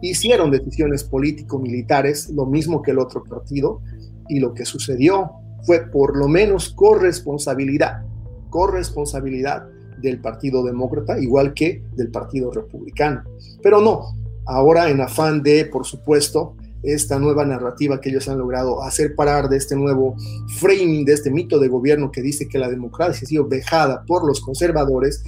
hicieron 0.00 0.50
decisiones 0.50 1.04
político-militares, 1.04 2.30
lo 2.30 2.46
mismo 2.46 2.82
que 2.82 2.92
el 2.92 2.98
otro 2.98 3.22
partido, 3.24 3.80
y 4.28 4.40
lo 4.40 4.54
que 4.54 4.64
sucedió 4.64 5.30
fue 5.62 5.80
por 5.90 6.16
lo 6.16 6.28
menos 6.28 6.70
corresponsabilidad, 6.70 8.02
corresponsabilidad 8.50 9.68
del 9.98 10.20
Partido 10.20 10.64
Demócrata, 10.64 11.18
igual 11.18 11.54
que 11.54 11.82
del 11.94 12.10
Partido 12.10 12.52
Republicano. 12.52 13.22
Pero 13.62 13.80
no, 13.80 14.14
ahora 14.46 14.90
en 14.90 15.00
afán 15.00 15.42
de, 15.42 15.64
por 15.66 15.84
supuesto, 15.84 16.54
esta 16.86 17.18
nueva 17.18 17.44
narrativa 17.44 18.00
que 18.00 18.10
ellos 18.10 18.28
han 18.28 18.38
logrado 18.38 18.82
hacer 18.82 19.14
parar 19.14 19.48
de 19.48 19.56
este 19.56 19.76
nuevo 19.76 20.16
framing, 20.58 21.04
de 21.04 21.12
este 21.12 21.30
mito 21.30 21.58
de 21.58 21.68
gobierno 21.68 22.10
que 22.10 22.22
dice 22.22 22.48
que 22.48 22.58
la 22.58 22.68
democracia 22.68 23.24
ha 23.24 23.28
sido 23.28 23.46
vejada 23.46 24.04
por 24.06 24.26
los 24.26 24.40
conservadores, 24.40 25.22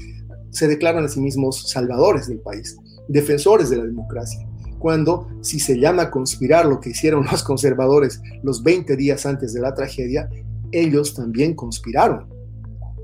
se 0.50 0.68
declaran 0.68 1.04
a 1.04 1.08
sí 1.08 1.20
mismos 1.20 1.70
salvadores 1.70 2.28
del 2.28 2.38
país, 2.38 2.76
defensores 3.08 3.70
de 3.70 3.76
la 3.76 3.84
democracia, 3.84 4.46
cuando 4.78 5.28
si 5.40 5.60
se 5.60 5.78
llama 5.78 6.10
conspirar 6.10 6.66
lo 6.66 6.80
que 6.80 6.90
hicieron 6.90 7.26
los 7.30 7.42
conservadores 7.42 8.20
los 8.42 8.62
20 8.62 8.96
días 8.96 9.26
antes 9.26 9.52
de 9.52 9.60
la 9.60 9.74
tragedia, 9.74 10.28
ellos 10.72 11.14
también 11.14 11.54
conspiraron. 11.54 12.26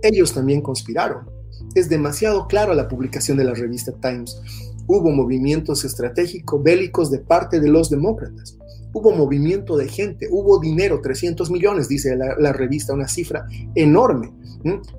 Ellos 0.03 0.35
también 0.35 0.61
conspiraron. 0.61 1.29
Es 1.75 1.89
demasiado 1.89 2.47
clara 2.47 2.75
la 2.75 2.89
publicación 2.89 3.37
de 3.37 3.45
la 3.45 3.55
revista 3.55 3.93
Times. 4.01 4.41
Hubo 4.87 5.11
movimientos 5.11 5.85
estratégicos 5.85 6.63
bélicos 6.63 7.11
de 7.11 7.19
parte 7.19 7.61
de 7.61 7.69
los 7.69 7.91
demócratas. 7.91 8.59
Hubo 8.93 9.13
movimiento 9.13 9.77
de 9.77 9.89
gente, 9.89 10.29
hubo 10.31 10.61
dinero, 10.61 11.01
300 11.01 11.51
millones, 11.51 11.89
dice 11.89 12.17
la, 12.17 12.53
revista, 12.53 12.93
una 12.93 13.09
cifra 13.09 13.47
enorme 13.75 14.33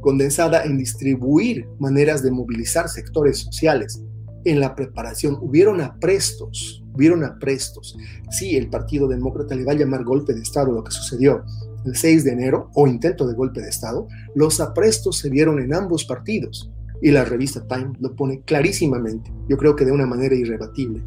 condensada 0.02 0.64
en 0.64 0.78
distribuir 0.78 1.68
maneras 1.80 2.22
de 2.22 2.32
movilizar 2.32 2.90
sectores 2.90 3.40
sociales. 3.40 4.02
En 4.44 4.60
la 4.60 4.76
preparación 4.76 5.38
hubieron 5.42 5.82
aprestos, 5.82 6.84
hubieron 6.94 7.24
aprestos. 7.24 7.98
Sí, 8.30 8.58
el 8.58 8.70
Partido 8.70 9.08
Demócrata 9.08 9.56
le 9.56 9.64
va 9.64 9.72
a 9.72 9.78
llamar 9.78 10.04
golpe 10.04 10.34
de 10.34 10.42
Estado 10.42 10.72
lo 10.72 10.84
que 10.84 10.92
sucedió 10.92 11.44
el 11.86 11.96
6 11.96 12.24
de 12.24 12.32
enero 12.32 12.70
o 12.74 12.88
intento 12.88 13.28
de 13.28 13.36
golpe 13.36 13.62
de 13.62 13.70
Estado, 13.70 14.08
los 14.34 14.60
aprestos 14.60 15.20
se 15.20 15.30
vieron 15.30 15.60
en 15.60 15.74
ambos 15.74 16.04
partidos 16.06 16.72
y 17.06 17.12
la 17.12 17.24
revista 17.24 17.62
Time 17.68 17.94
lo 18.00 18.16
pone 18.16 18.42
clarísimamente, 18.42 19.32
yo 19.48 19.58
creo 19.58 19.76
que 19.76 19.86
de 19.86 19.92
una 19.92 20.08
manera 20.08 20.34
irrebatible. 20.34 21.04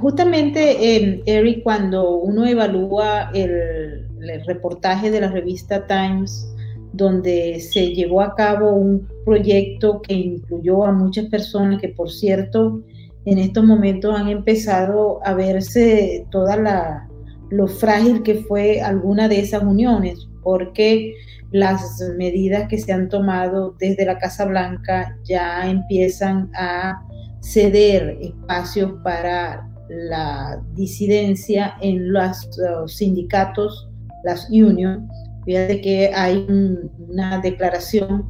Justamente, 0.00 1.20
Eric, 1.26 1.62
cuando 1.62 2.12
uno 2.16 2.46
evalúa 2.46 3.30
el, 3.34 4.06
el 4.22 4.46
reportaje 4.46 5.10
de 5.10 5.20
la 5.20 5.30
revista 5.30 5.86
Times, 5.86 6.50
donde 6.94 7.60
se 7.60 7.92
llevó 7.92 8.22
a 8.22 8.34
cabo 8.34 8.72
un 8.72 9.06
proyecto 9.26 10.00
que 10.00 10.14
incluyó 10.14 10.86
a 10.86 10.92
muchas 10.92 11.26
personas 11.26 11.78
que, 11.78 11.90
por 11.90 12.10
cierto, 12.10 12.82
en 13.26 13.36
estos 13.36 13.64
momentos 13.64 14.18
han 14.18 14.28
empezado 14.28 15.20
a 15.26 15.34
verse 15.34 16.24
toda 16.30 16.56
la 16.56 17.06
lo 17.50 17.66
frágil 17.66 18.22
que 18.22 18.36
fue 18.36 18.80
alguna 18.80 19.28
de 19.28 19.40
esas 19.40 19.62
uniones, 19.62 20.26
porque 20.42 21.16
las 21.52 22.00
medidas 22.16 22.68
que 22.68 22.78
se 22.78 22.92
han 22.92 23.08
tomado 23.08 23.74
desde 23.78 24.04
la 24.04 24.18
Casa 24.18 24.44
Blanca 24.44 25.16
ya 25.24 25.68
empiezan 25.68 26.50
a 26.54 27.02
ceder 27.40 28.18
espacios 28.20 28.92
para 29.02 29.68
la 29.88 30.62
disidencia 30.74 31.74
en 31.80 32.12
los, 32.12 32.48
sindicatos 32.86 33.88
las 34.24 34.48
union. 34.50 35.08
Fíjate 35.44 35.80
que 35.80 36.12
hay 36.14 36.46
un, 36.48 36.90
una 37.08 37.40
declaración 37.40 38.26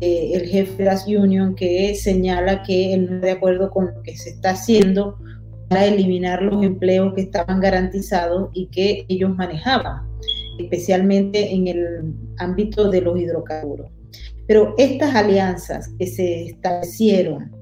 del 0.00 0.46
jefe 0.46 0.76
de 0.76 0.84
las 0.84 1.06
union 1.06 1.54
que 1.54 1.94
señala 1.94 2.62
que 2.62 2.94
él 2.94 3.06
no 3.06 3.14
está 3.16 3.26
de 3.26 3.32
acuerdo 3.32 3.70
con 3.70 3.86
lo 3.86 4.02
que 4.02 4.16
se 4.16 4.30
está 4.30 4.50
haciendo 4.50 5.16
para 5.68 5.86
eliminar 5.86 6.42
los 6.42 6.64
empleos 6.64 7.14
que 7.14 7.22
estaban 7.22 7.60
garantizados 7.60 8.50
y 8.52 8.66
que 8.66 9.04
ellos 9.08 9.34
manejaban, 9.36 10.02
especialmente 10.58 11.54
en 11.54 11.68
el 11.68 12.14
ámbito 12.40 12.90
de 12.90 13.00
los 13.00 13.18
hidrocarburos. 13.18 13.90
Pero 14.46 14.74
estas 14.78 15.14
alianzas 15.14 15.88
que 15.98 16.06
se 16.06 16.46
establecieron 16.46 17.52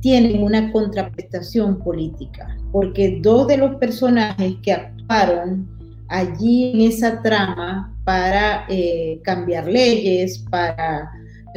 tienen 0.00 0.42
una 0.42 0.70
contraprestación 0.70 1.78
política, 1.78 2.56
porque 2.70 3.20
dos 3.22 3.46
de 3.46 3.56
los 3.56 3.76
personajes 3.76 4.54
que 4.62 4.72
actuaron 4.72 5.66
allí 6.08 6.72
en 6.72 6.80
esa 6.82 7.22
trama 7.22 7.96
para 8.04 8.66
eh, 8.68 9.20
cambiar 9.24 9.66
leyes, 9.66 10.44
para 10.50 11.10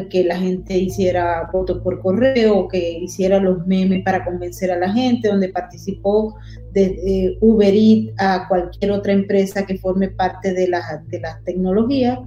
que 0.10 0.24
la 0.24 0.38
gente 0.38 0.78
hiciera 0.78 1.50
votos 1.52 1.82
por 1.82 2.00
correo, 2.02 2.68
que 2.68 3.00
hiciera 3.00 3.40
los 3.40 3.66
memes 3.66 4.04
para 4.04 4.24
convencer 4.24 4.72
a 4.72 4.78
la 4.78 4.94
gente, 4.94 5.28
donde 5.28 5.50
participó 5.50 6.36
de 6.72 7.38
Uber 7.42 7.74
Eats 7.74 8.14
a 8.20 8.48
cualquier 8.48 8.92
otra 8.92 9.14
empresa 9.14 9.66
que 9.66 9.78
forme 9.78 10.10
parte 10.10 10.54
de 10.54 10.68
las 10.68 11.06
de 11.10 11.20
las 11.20 11.44
tecnologías. 11.44 12.20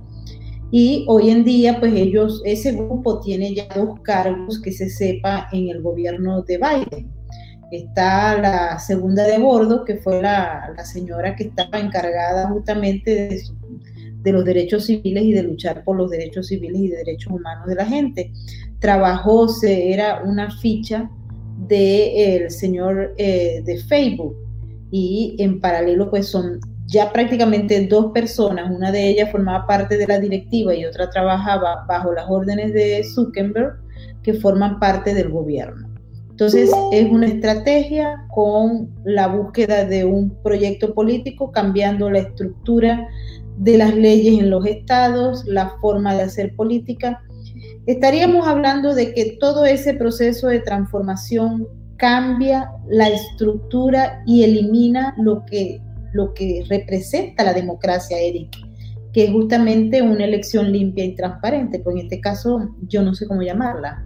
Y 0.70 1.04
hoy 1.08 1.30
en 1.30 1.44
día, 1.44 1.80
pues 1.80 1.92
ellos, 1.94 2.42
ese 2.44 2.72
grupo 2.72 3.20
tiene 3.20 3.54
ya 3.54 3.66
dos 3.74 4.00
cargos 4.00 4.60
que 4.60 4.70
se 4.70 4.88
sepa 4.88 5.48
en 5.52 5.68
el 5.68 5.82
gobierno 5.82 6.42
de 6.42 6.58
Biden. 6.58 7.10
Está 7.72 8.40
la 8.40 8.78
segunda 8.78 9.24
de 9.24 9.38
bordo, 9.38 9.84
que 9.84 9.96
fue 9.96 10.22
la, 10.22 10.72
la 10.76 10.84
señora 10.84 11.34
que 11.34 11.44
estaba 11.44 11.78
encargada 11.78 12.48
justamente 12.48 13.14
de, 13.14 13.42
de, 14.22 14.32
los 14.32 14.44
derechos 14.44 14.86
civiles 14.86 15.24
y 15.24 15.32
de 15.32 15.42
luchar 15.42 15.84
por 15.84 15.96
los 15.96 16.10
derechos 16.10 16.48
civiles 16.48 16.80
y 16.80 16.88
derechos 16.88 17.32
humanos 17.32 17.66
de 17.66 17.74
la 17.74 17.86
gente. 17.86 18.32
Trabajó, 18.78 19.48
se, 19.48 19.92
era 19.92 20.22
una 20.24 20.50
ficha 20.58 21.10
del 21.68 22.42
de 22.42 22.50
señor 22.50 23.14
eh, 23.18 23.62
de 23.64 23.76
Facebook 23.78 24.36
y 24.90 25.36
en 25.38 25.60
paralelo 25.60 26.10
pues 26.10 26.26
son 26.26 26.58
ya 26.90 27.12
prácticamente 27.12 27.86
dos 27.86 28.10
personas, 28.12 28.68
una 28.68 28.90
de 28.90 29.08
ellas 29.08 29.30
formaba 29.30 29.64
parte 29.64 29.96
de 29.96 30.08
la 30.08 30.18
directiva 30.18 30.74
y 30.74 30.84
otra 30.84 31.08
trabajaba 31.08 31.84
bajo 31.86 32.12
las 32.12 32.28
órdenes 32.28 32.74
de 32.74 33.04
Zuckerberg, 33.04 33.76
que 34.24 34.34
forman 34.34 34.80
parte 34.80 35.14
del 35.14 35.30
gobierno. 35.30 35.88
Entonces 36.30 36.70
es 36.90 37.08
una 37.08 37.26
estrategia 37.26 38.26
con 38.28 38.90
la 39.04 39.28
búsqueda 39.28 39.84
de 39.84 40.04
un 40.04 40.30
proyecto 40.42 40.92
político, 40.92 41.52
cambiando 41.52 42.10
la 42.10 42.20
estructura 42.20 43.06
de 43.58 43.78
las 43.78 43.94
leyes 43.94 44.40
en 44.40 44.50
los 44.50 44.66
estados, 44.66 45.44
la 45.46 45.74
forma 45.80 46.14
de 46.14 46.22
hacer 46.22 46.56
política. 46.56 47.22
Estaríamos 47.86 48.48
hablando 48.48 48.94
de 48.94 49.12
que 49.14 49.36
todo 49.38 49.64
ese 49.64 49.94
proceso 49.94 50.48
de 50.48 50.60
transformación 50.60 51.68
cambia 51.98 52.68
la 52.88 53.08
estructura 53.10 54.22
y 54.26 54.42
elimina 54.42 55.14
lo 55.18 55.44
que 55.44 55.80
lo 56.12 56.34
que 56.34 56.64
representa 56.68 57.44
la 57.44 57.52
democracia, 57.52 58.18
Eric, 58.18 58.50
que 59.12 59.24
es 59.24 59.30
justamente 59.30 60.02
una 60.02 60.24
elección 60.24 60.72
limpia 60.72 61.04
y 61.04 61.14
transparente, 61.14 61.80
pues 61.80 61.96
en 61.96 62.02
este 62.02 62.20
caso 62.20 62.70
yo 62.88 63.02
no 63.02 63.14
sé 63.14 63.26
cómo 63.26 63.42
llamarla. 63.42 64.04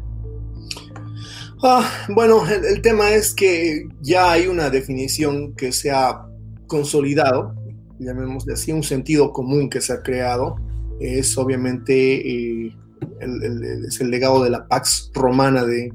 Ah, 1.63 1.91
bueno, 2.09 2.43
el, 2.47 2.83
tema 2.83 3.13
es 3.13 3.35
que 3.35 3.89
ya 4.01 4.33
hay 4.33 4.47
una 4.47 4.69
definición 4.71 5.55
que 5.55 5.73
se 5.73 5.91
ha 5.91 6.27
consolidado, 6.67 7.55
llamémosle 7.99 8.53
así, 8.53 8.73
un 8.73 8.83
sentido 8.83 9.33
común 9.33 9.71
que 9.71 9.81
se 9.81 9.93
ha 9.93 10.03
creado, 10.03 10.57
es 11.01 11.39
obviamente 11.39 12.67
eh, 12.67 12.77
el 13.21 14.11
legado 14.11 14.43
de 14.45 14.51
la 14.51 14.67
Pax 14.69 15.11
Romana 15.15 15.65
de, 15.65 15.91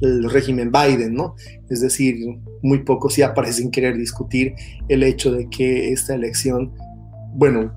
el 0.00 0.28
régimen 0.30 0.72
Biden, 0.72 1.14
¿no? 1.14 1.34
Es 1.68 1.80
decir, 1.80 2.16
muy 2.62 2.82
pocos 2.84 3.16
ya 3.16 3.34
parecen 3.34 3.70
querer 3.70 3.96
discutir 3.96 4.54
el 4.88 5.02
hecho 5.02 5.32
de 5.32 5.48
que 5.48 5.92
esta 5.92 6.14
elección, 6.14 6.72
bueno, 7.34 7.72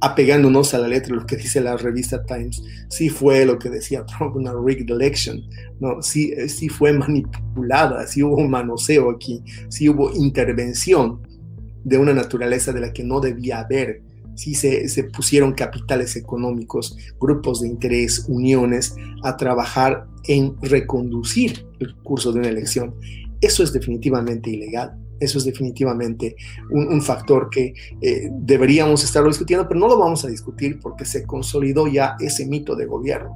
apegándonos 0.00 0.74
a 0.74 0.78
la 0.78 0.88
letra 0.88 1.14
lo 1.14 1.26
que 1.26 1.36
dice 1.36 1.60
la 1.60 1.76
revista 1.76 2.24
Times, 2.24 2.62
sí 2.88 3.08
fue 3.08 3.44
lo 3.44 3.58
que 3.58 3.70
decía 3.70 4.04
Trump, 4.06 4.36
una 4.36 4.52
rigged 4.52 4.90
election, 4.90 5.40
¿no? 5.80 6.02
Sí, 6.02 6.32
sí 6.48 6.68
fue 6.68 6.92
manipulada, 6.92 8.06
sí 8.06 8.22
hubo 8.22 8.36
un 8.36 8.50
manoseo 8.50 9.10
aquí, 9.10 9.42
sí 9.68 9.88
hubo 9.88 10.12
intervención 10.14 11.20
de 11.84 11.98
una 11.98 12.12
naturaleza 12.12 12.72
de 12.72 12.80
la 12.80 12.92
que 12.92 13.04
no 13.04 13.20
debía 13.20 13.60
haber 13.60 14.02
sí 14.38 14.54
se, 14.54 15.04
pusieron 15.04 15.52
capitales 15.52 16.14
económicos, 16.14 16.96
grupos 17.20 17.60
de 17.60 17.68
interés, 17.68 18.24
uniones 18.28 18.94
a 19.24 19.36
trabajar 19.36 20.06
en 20.24 20.56
reconducir 20.62 21.66
el 21.80 21.94
curso 21.96 22.32
de 22.32 22.38
una 22.38 22.48
elección. 22.48 22.94
Eso 23.40 23.64
es 23.64 23.72
definitivamente 23.72 24.50
ilegal. 24.50 24.96
Eso 25.18 25.38
es 25.38 25.44
definitivamente 25.44 26.36
un, 26.70 27.02
factor 27.02 27.50
que 27.50 27.74
eh, 28.00 28.28
deberíamos 28.30 29.02
estarlo 29.02 29.28
discutiendo, 29.28 29.66
pero 29.66 29.80
no 29.80 29.88
lo 29.88 29.98
vamos 29.98 30.24
a 30.24 30.28
discutir 30.28 30.78
porque 30.78 31.04
se 31.04 31.24
consolidó 31.24 31.88
ya 31.88 32.14
ese 32.20 32.46
mito 32.46 32.76
de 32.76 32.86
gobierno 32.86 33.32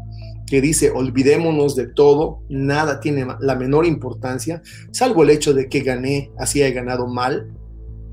que 0.46 0.60
dice 0.60 0.90
olvidémonos 0.90 1.74
de 1.74 1.86
todo, 1.86 2.42
nada 2.48 3.00
tiene 3.00 3.26
la 3.40 3.56
menor 3.56 3.86
importancia, 3.86 4.62
salvo 4.90 5.22
el 5.22 5.30
hecho 5.30 5.54
de 5.54 5.68
que 5.68 5.80
gané, 5.80 6.30
así 6.38 6.62
he 6.62 6.70
ganado 6.72 7.06
mal, 7.06 7.50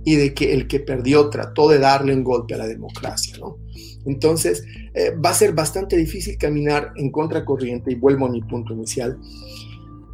y 0.05 0.15
de 0.15 0.33
que 0.33 0.53
el 0.53 0.67
que 0.67 0.79
perdió 0.79 1.29
trató 1.29 1.69
de 1.69 1.79
darle 1.79 2.13
un 2.13 2.23
golpe 2.23 2.53
a 2.53 2.57
la 2.57 2.67
democracia, 2.67 3.37
¿no? 3.39 3.57
Entonces, 4.05 4.63
eh, 4.93 5.11
va 5.23 5.31
a 5.31 5.33
ser 5.33 5.53
bastante 5.53 5.97
difícil 5.97 6.37
caminar 6.37 6.93
en 6.95 7.11
contracorriente, 7.11 7.91
y 7.91 7.95
vuelvo 7.95 8.25
a 8.25 8.29
mi 8.29 8.41
punto 8.41 8.73
inicial. 8.73 9.19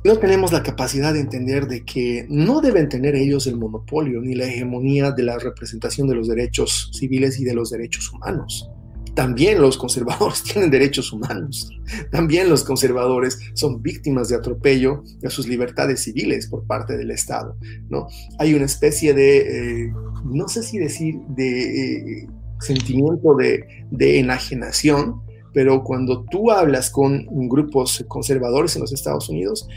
No 0.04 0.18
tenemos 0.18 0.52
la 0.52 0.62
capacidad 0.62 1.14
de 1.14 1.22
entender 1.22 1.68
de 1.68 1.84
que 1.84 2.26
no 2.30 2.62
deben 2.62 2.90
tener 2.90 3.16
ellos 3.16 3.48
el 3.48 3.58
monopolio 3.58 4.22
ni 4.22 4.36
la 4.36 4.46
hegemonía 4.46 5.12
de 5.12 5.24
la 5.24 5.40
representación 5.40 6.08
de 6.08 6.16
los 6.16 6.28
derechos 6.28 6.92
civiles 6.94 7.40
y 7.40 7.44
de 7.44 7.56
los 7.56 7.72
derechos 7.72 8.12
humanos. 8.12 8.70
También 9.16 9.62
los 9.62 9.78
conservadores 9.78 10.44
tienen 10.52 10.70
derechos 10.70 11.12
humanos. 11.12 11.72
También 12.12 12.50
los 12.50 12.64
conservadores 12.64 13.40
son 13.54 13.82
víctimas 13.82 14.30
de 14.30 14.36
atropello 14.36 15.04
a 15.26 15.30
sus 15.30 15.48
libertades 15.48 16.04
civiles 16.04 16.48
por 16.48 16.66
parte 16.68 16.98
del 16.98 17.12
Estado. 17.12 17.58
¿no? 17.90 18.08
Hay 18.40 18.54
una 18.54 18.66
especie 18.66 19.14
de, 19.14 19.86
eh, 19.86 19.94
no 20.26 20.48
sé 20.48 20.64
si 20.64 20.78
decir, 20.78 21.16
de 21.30 22.24
eh, 22.24 22.28
sentimiento 22.60 23.36
de, 23.36 23.66
de 23.90 24.20
enajenación, 24.20 25.22
pero 25.54 25.84
cuando 25.84 26.26
tú 26.26 26.52
hablas 26.52 26.90
con 26.90 27.26
grupos 27.48 28.04
conservadores 28.10 28.76
en 28.76 28.82
los 28.82 28.92
Estados 28.92 29.30
Unidos, 29.30 29.68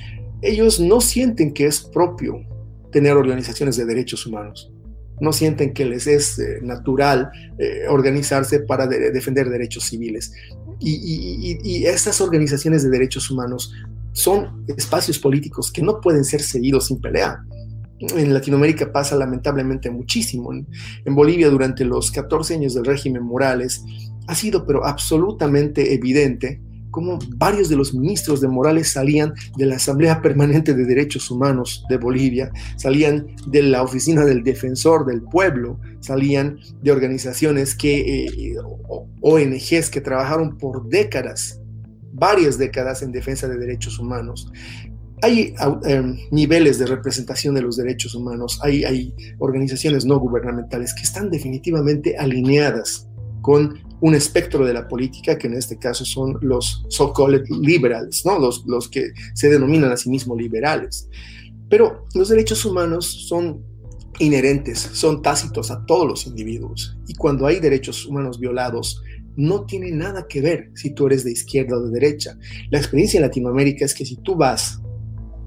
ellos 0.42 0.80
no 0.80 1.00
sienten 1.00 1.52
que 1.52 1.66
es 1.66 1.80
propio 1.80 2.40
tener 2.90 3.16
organizaciones 3.16 3.76
de 3.76 3.84
derechos 3.84 4.26
humanos 4.26 4.72
no 5.20 5.32
sienten 5.32 5.72
que 5.72 5.84
les 5.84 6.06
es 6.06 6.38
eh, 6.38 6.58
natural 6.62 7.30
eh, 7.58 7.86
organizarse 7.88 8.60
para 8.60 8.86
defender 8.86 9.48
derechos 9.48 9.84
civiles. 9.84 10.32
Y, 10.80 11.58
y, 11.64 11.86
estas 11.86 12.20
organizaciones 12.20 12.84
de 12.84 12.90
derechos 12.90 13.30
humanos 13.30 13.72
son 14.12 14.64
espacios 14.68 15.18
políticos 15.18 15.72
que 15.72 15.82
no 15.82 16.00
pueden 16.00 16.24
ser 16.24 16.40
cedidos 16.40 16.86
sin 16.86 17.00
pelea. 17.00 17.44
En 17.98 18.32
Latinoamérica 18.32 18.92
pasa 18.92 19.16
lamentablemente 19.16 19.90
muchísimo. 19.90 20.52
en 20.52 21.14
Bolivia 21.14 21.50
durante 21.50 21.84
los 21.84 22.12
14 22.12 22.54
años 22.54 22.74
del 22.74 22.84
régimen 22.84 23.24
Morales 23.24 23.82
ha 24.28 24.34
sido 24.34 24.64
pero 24.66 24.86
absolutamente 24.86 25.94
evidente 25.94 26.60
cómo 26.98 27.20
varios 27.36 27.68
de 27.68 27.76
los 27.76 27.94
ministros 27.94 28.40
de 28.40 28.48
Morales 28.48 28.90
salían 28.90 29.32
de 29.56 29.66
la 29.66 29.76
Asamblea 29.76 30.20
Permanente 30.20 30.74
de 30.74 30.84
Derechos 30.84 31.30
Humanos 31.30 31.84
de 31.88 31.96
Bolivia, 31.96 32.50
salían 32.74 33.36
de 33.46 33.62
la 33.62 33.84
Oficina 33.84 34.24
del 34.24 34.42
Defensor 34.42 35.06
del 35.06 35.22
Pueblo, 35.22 35.78
salían 36.00 36.58
de 36.82 36.90
organizaciones 36.90 37.76
que, 37.76 38.24
eh, 38.24 38.56
ONGs 39.20 39.90
que 39.90 40.00
trabajaron 40.00 40.58
por 40.58 40.88
décadas, 40.88 41.60
varias 42.14 42.58
décadas 42.58 43.00
en 43.02 43.12
defensa 43.12 43.46
de 43.46 43.58
derechos 43.58 44.00
humanos. 44.00 44.50
Hay 45.22 45.54
em, 45.84 46.16
niveles 46.32 46.80
de 46.80 46.86
representación 46.86 47.54
de 47.54 47.62
los 47.62 47.76
derechos 47.76 48.16
humanos, 48.16 48.58
hay, 48.64 48.82
hay 48.82 49.14
organizaciones 49.38 50.04
no 50.04 50.18
gubernamentales 50.18 50.92
que 50.94 51.02
están 51.02 51.30
definitivamente 51.30 52.16
alineadas 52.18 53.06
con 53.40 53.87
un 54.00 54.14
espectro 54.14 54.64
de 54.64 54.72
la 54.72 54.86
política, 54.86 55.36
que 55.36 55.46
en 55.46 55.54
este 55.54 55.78
caso 55.78 56.04
son 56.04 56.38
los 56.40 56.84
so-called 56.88 57.44
liberals, 57.48 58.24
¿no? 58.24 58.38
los, 58.38 58.64
los 58.66 58.88
que 58.88 59.12
se 59.34 59.48
denominan 59.48 59.92
a 59.92 59.96
sí 59.96 60.08
mismos 60.08 60.38
liberales. 60.38 61.08
Pero 61.68 62.06
los 62.14 62.28
derechos 62.28 62.64
humanos 62.64 63.26
son 63.28 63.62
inherentes, 64.18 64.78
son 64.78 65.22
tácitos 65.22 65.70
a 65.70 65.84
todos 65.84 66.06
los 66.06 66.26
individuos. 66.26 66.96
Y 67.06 67.14
cuando 67.14 67.46
hay 67.46 67.60
derechos 67.60 68.06
humanos 68.06 68.38
violados, 68.38 69.02
no 69.36 69.64
tiene 69.66 69.92
nada 69.92 70.26
que 70.28 70.40
ver 70.40 70.70
si 70.74 70.90
tú 70.90 71.06
eres 71.06 71.24
de 71.24 71.30
izquierda 71.30 71.76
o 71.76 71.82
de 71.82 71.92
derecha. 71.92 72.36
La 72.70 72.78
experiencia 72.78 73.18
en 73.18 73.22
Latinoamérica 73.22 73.84
es 73.84 73.94
que 73.94 74.04
si 74.04 74.16
tú 74.16 74.34
vas 74.34 74.80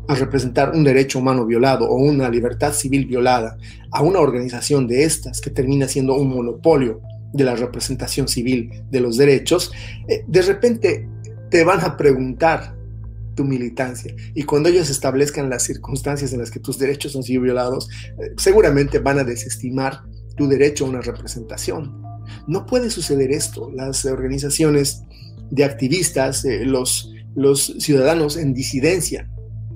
a 0.08 0.16
representar 0.16 0.72
un 0.74 0.84
derecho 0.84 1.20
humano 1.20 1.45
violado 1.45 1.86
o 1.89 1.95
una 1.95 2.30
libertad 2.30 2.74
civil 2.74 3.06
violada 3.06 3.58
a 3.91 4.02
una 4.02 4.20
organización 4.20 4.88
de 4.88 5.04
estas 5.04 5.41
que 5.41 5.49
termina 5.49 5.88
siendo 5.88 6.16
un 6.16 6.30
monopolio 6.30 7.02
de 7.34 7.43
la 7.43 7.55
representación 7.55 8.27
civil 8.27 8.84
de 8.89 8.99
los 8.99 9.17
derechos, 9.17 9.71
eh, 10.07 10.23
de 10.27 10.41
repente 10.41 11.07
te 11.49 11.63
van 11.63 11.82
a 11.82 11.97
preguntar 11.97 12.75
tu 13.36 13.43
militancia. 13.43 14.13
Y 14.34 14.43
cuando 14.43 14.69
ellos 14.69 14.89
establezcan 14.89 15.49
las 15.49 15.63
circunstancias 15.63 16.34
en 16.34 16.39
las 16.39 16.51
que 16.51 16.59
tus 16.59 16.77
derechos 16.77 17.15
han 17.15 17.23
sido 17.23 17.41
violados, 17.41 17.89
eh, 18.19 18.34
seguramente 18.38 18.99
van 18.99 19.19
a 19.19 19.23
desestimar 19.23 20.01
tu 20.36 20.47
derecho 20.47 20.86
a 20.86 20.89
una 20.89 21.01
representación. 21.01 22.01
No 22.47 22.65
puede 22.65 22.89
suceder 22.89 23.32
esto. 23.32 23.71
Las 23.73 24.05
organizaciones 24.05 25.03
de 25.49 25.63
activistas, 25.63 26.45
eh, 26.45 26.65
los, 26.65 27.13
los 27.36 27.75
ciudadanos 27.79 28.38
en 28.38 28.53
disidencia, 28.53 29.29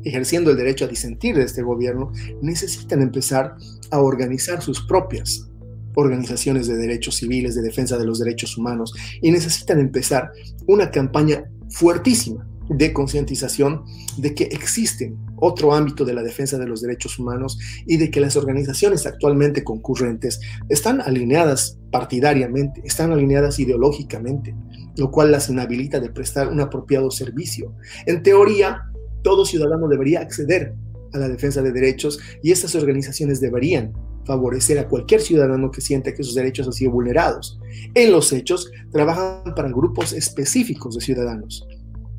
ejerciendo 0.04 0.52
el 0.52 0.58
derecho 0.58 0.86
a 0.86 0.88
disentir 0.88 1.36
de 1.36 1.44
este 1.44 1.62
gobierno, 1.62 2.12
necesitan 2.42 3.02
empezar 3.02 3.56
a 3.92 4.00
organizar 4.00 4.62
sus 4.62 4.86
propias 4.86 5.50
organizaciones 5.96 6.68
de 6.68 6.78
derechos 6.78 7.16
civiles, 7.16 7.56
de 7.56 7.62
defensa 7.62 7.98
de 7.98 8.06
los 8.06 8.20
derechos 8.20 8.58
humanos, 8.58 8.94
y 9.22 9.32
necesitan 9.32 9.80
empezar 9.80 10.32
una 10.68 10.92
campaña 10.92 11.46
fuertísima 11.70 12.48
de 12.70 12.94
concientización 12.94 13.84
de 14.18 14.34
que 14.34 14.46
existen 14.46 15.18
otro 15.38 15.74
ámbito 15.74 16.06
de 16.06 16.14
la 16.14 16.24
defensa 16.24 16.58
de 16.58 16.68
los 16.68 16.82
derechos 16.82 17.20
humanos 17.20 17.60
y 17.86 17.98
de 17.98 18.10
que 18.10 18.20
las 18.20 18.36
organizaciones 18.36 19.06
actualmente 19.06 19.64
concurrentes 19.64 20.40
están 20.70 21.02
alineadas 21.02 21.78
partidariamente, 21.92 22.82
están 22.86 23.12
alineadas 23.12 23.60
ideológicamente, 23.60 24.56
lo 24.98 25.12
cual 25.12 25.32
las 25.32 25.50
inhabilita 25.50 26.00
de 26.00 26.10
prestar 26.10 26.48
un 26.48 26.62
apropiado 26.62 27.12
servicio. 27.12 27.76
En 28.06 28.24
teoría, 28.24 28.82
todo 29.24 29.46
ciudadano 29.46 29.88
debería 29.88 30.22
acceder 30.22 30.74
a 31.14 31.18
la 31.18 31.30
defensa 31.30 31.62
de 31.62 31.72
derechos 31.72 32.20
y 32.42 32.52
estas 32.52 32.76
organizaciones 32.76 33.40
deberían 33.40 33.94
favorecer 34.26 34.80
a 34.80 34.88
cualquier 34.88 35.22
ciudadano 35.22 35.72
que 35.72 35.82
sienta 35.82 36.14
que 36.14 36.24
sus 36.24 36.36
derechos 36.36 36.68
han 36.68 36.74
sido 36.74 36.92
vulnerados. 36.92 37.60
En 37.94 38.12
los 38.12 38.34
hechos, 38.34 38.72
trabajan 38.92 39.54
para 39.56 39.70
grupos 39.70 40.14
específicos 40.14 40.96
de 40.96 41.02
ciudadanos, 41.02 41.68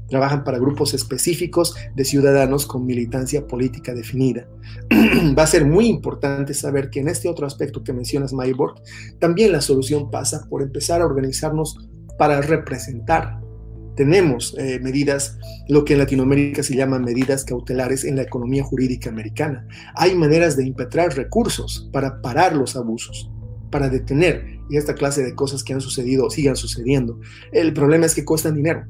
Trabajan 0.08 0.44
para 0.44 0.58
grupos 0.58 0.94
específicos 0.94 1.74
de 1.94 2.04
ciudadanos 2.04 2.64
con 2.66 2.86
militancia 2.86 3.46
política 3.46 3.92
definida. 3.92 4.46
Va 5.36 5.42
a 5.42 5.48
ser 5.48 5.64
muy 5.64 5.86
importante 5.86 6.54
saber 6.54 6.90
que 6.90 7.00
en 7.00 7.08
este 7.08 7.28
otro 7.28 7.44
aspecto 7.44 7.82
que 7.82 7.92
mencionas, 7.92 8.32
Mayborg, 8.32 8.80
también 9.18 9.50
la 9.50 9.60
solución 9.60 10.10
pasa 10.10 10.46
por 10.48 10.62
empezar 10.62 11.00
a 11.00 11.06
organizarnos 11.06 11.88
para 12.18 12.40
representar. 12.40 13.40
Tenemos 13.96 14.54
eh, 14.58 14.78
medidas, 14.80 15.38
lo 15.68 15.84
que 15.84 15.94
en 15.94 16.00
Latinoamérica 16.00 16.62
se 16.62 16.76
llaman 16.76 17.04
medidas 17.04 17.44
cautelares 17.44 18.04
en 18.04 18.16
la 18.16 18.22
economía 18.22 18.62
jurídica 18.62 19.10
americana. 19.10 19.66
Hay 19.94 20.14
maneras 20.14 20.56
de 20.56 20.66
impetrar 20.66 21.16
recursos 21.16 21.88
para 21.92 22.20
parar 22.20 22.54
los 22.54 22.76
abusos, 22.76 23.30
para 23.70 23.88
detener 23.88 24.60
esta 24.70 24.94
clase 24.94 25.22
de 25.22 25.34
cosas 25.34 25.62
que 25.62 25.72
han 25.72 25.80
sucedido 25.80 26.28
sigan 26.30 26.56
sucediendo. 26.56 27.20
El 27.52 27.72
problema 27.72 28.06
es 28.06 28.14
que 28.14 28.24
cuestan 28.24 28.54
dinero 28.54 28.86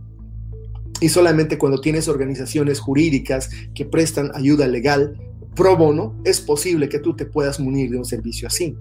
y 1.01 1.09
solamente 1.09 1.59
cuando 1.59 1.81
tienes 1.81 2.09
organizaciones 2.09 2.81
jurídicas 2.81 3.51
que 3.75 3.85
prestan 3.85 4.31
ayuda 4.35 4.67
legal 4.67 5.19
pro 5.55 5.77
bono, 5.77 6.15
es 6.25 6.41
posible 6.41 6.89
que 6.89 6.99
tú 6.99 7.15
te 7.15 7.27
puedas 7.27 7.61
munir 7.61 7.91
de 7.91 7.99
un 7.99 8.05
servicio 8.05 8.49
así. 8.49 8.77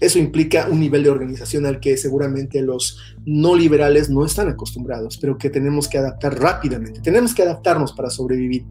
Eso 0.00 0.18
implica 0.18 0.68
un 0.70 0.78
nivel 0.80 1.02
de 1.02 1.10
organización 1.10 1.66
al 1.66 1.80
que 1.80 1.96
seguramente 1.96 2.62
los 2.62 2.98
no 3.26 3.56
liberales 3.56 4.08
no 4.08 4.24
están 4.24 4.48
acostumbrados, 4.48 5.18
pero 5.18 5.36
que 5.36 5.50
tenemos 5.50 5.88
que 5.88 5.98
adaptar 5.98 6.38
rápidamente. 6.38 7.00
Tenemos 7.00 7.34
que 7.34 7.42
adaptarnos 7.42 7.92
para 7.92 8.10
sobrevivir. 8.10 8.64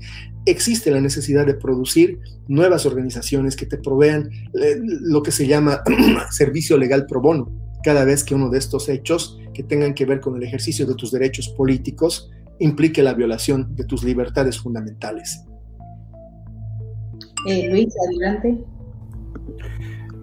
Existe 0.46 0.90
la 0.90 1.02
necesidad 1.02 1.46
de 1.46 1.54
producir 1.54 2.20
nuevas 2.48 2.86
organizaciones 2.86 3.56
que 3.58 3.66
te 3.66 3.78
provean 3.78 4.30
eh, 4.54 4.78
lo 4.82 5.22
que 5.22 5.32
se 5.32 5.48
llama 5.48 5.82
servicio 6.32 6.78
legal 6.78 7.06
pro 7.06 7.20
bono. 7.20 7.52
Cada 7.84 8.06
vez 8.06 8.24
que 8.24 8.36
uno 8.36 8.50
de 8.50 8.60
estos 8.60 8.88
hechos 8.88 9.38
que 9.54 9.64
tengan 9.64 9.94
que 9.94 10.06
ver 10.06 10.22
con 10.22 10.36
el 10.38 10.44
ejercicio 10.44 10.86
de 10.86 10.96
tus 10.96 11.12
derechos 11.12 11.50
políticos 11.50 12.32
implique 12.60 13.04
la 13.04 13.14
violación 13.14 13.76
de 13.76 13.84
tus 13.84 14.04
libertades 14.04 14.60
fundamentales. 14.60 15.44
Eh, 17.48 17.70
Luis, 17.70 17.94
adelante. 18.08 18.58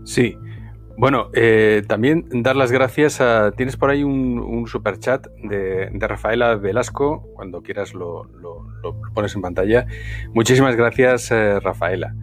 Sí. 0.04 0.36
Bueno, 0.96 1.30
eh, 1.34 1.82
también 1.88 2.26
dar 2.30 2.54
las 2.54 2.70
gracias 2.70 3.20
a... 3.20 3.50
Tienes 3.52 3.76
por 3.76 3.90
ahí 3.90 4.04
un, 4.04 4.66
super 4.68 4.98
chat 4.98 5.26
de, 5.42 5.90
Rafaela 5.92 6.54
Velasco, 6.54 7.28
cuando 7.34 7.62
quieras 7.62 7.94
lo, 7.94 8.28
pones 9.14 9.34
en 9.34 9.42
pantalla. 9.42 9.86
Muchísimas 10.32 10.76
gracias, 10.76 11.30
eh, 11.30 11.58
Rafaela. 11.60 12.14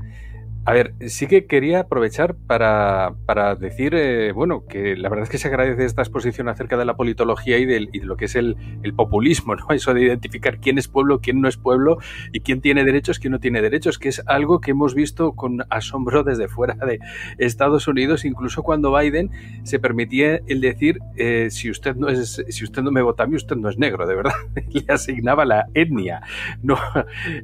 A 0.64 0.74
ver, 0.74 0.94
sí 1.08 1.26
que 1.26 1.48
quería 1.48 1.80
aprovechar 1.80 2.36
para, 2.36 3.16
decir, 3.60 3.96
eh, 3.96 4.32
bueno, 4.32 4.68
que 4.68 4.96
la 4.96 5.10
verdad 5.10 5.24
es 5.24 5.30
que 5.32 5.40
se 5.40 5.48
agradece 5.48 5.86
esta 5.86 6.04
exposición 6.04 6.50
acerca 6.50 6.78
de 6.78 6.86
la 6.86 6.96
politología 6.96 7.58
y 7.58 7.66
de, 7.66 7.90
lo 8.04 8.16
que 8.16 8.26
es 8.26 8.36
el, 8.36 8.56
populismo, 8.96 9.56
¿no? 9.56 9.66
Eso 9.72 9.96
de 9.96 10.04
identificar 10.04 10.60
quién 10.60 10.78
es 10.78 10.88
pueblo, 10.88 11.20
quién 11.20 11.42
no 11.42 11.48
es 11.48 11.58
pueblo 11.58 11.98
y 12.32 12.42
quién 12.42 12.62
tiene 12.62 12.86
derechos, 12.86 13.18
quién 13.18 13.32
no 13.32 13.40
tiene 13.40 13.60
derechos, 13.64 13.98
que 13.98 14.10
es 14.10 14.22
algo 14.28 14.62
que 14.62 14.72
hemos 14.72 14.94
visto 14.94 15.32
con 15.32 15.66
asombro 15.72 16.24
desde 16.26 16.48
fuera 16.48 16.76
de 16.76 17.00
Estados 17.40 17.88
Unidos, 17.88 18.24
incluso 18.24 18.62
cuando 18.62 18.96
Biden 18.96 19.32
se 19.64 19.80
permitía 19.80 20.42
el 20.46 20.62
decir, 20.62 21.00
eh, 21.16 21.48
si 21.50 21.72
usted 21.72 21.96
no 21.96 22.08
es, 22.08 22.44
si 22.50 22.64
usted 22.64 22.84
no 22.84 22.92
me 22.92 23.02
vota 23.02 23.24
a 23.24 23.28
mí, 23.28 23.36
usted 23.36 23.56
no 23.56 23.68
es 23.68 23.80
negro, 23.80 24.06
de 24.06 24.16
verdad, 24.16 24.36
le 24.70 24.86
asignaba 24.90 25.44
la 25.44 25.66
etnia. 25.74 26.22
No, 26.62 26.78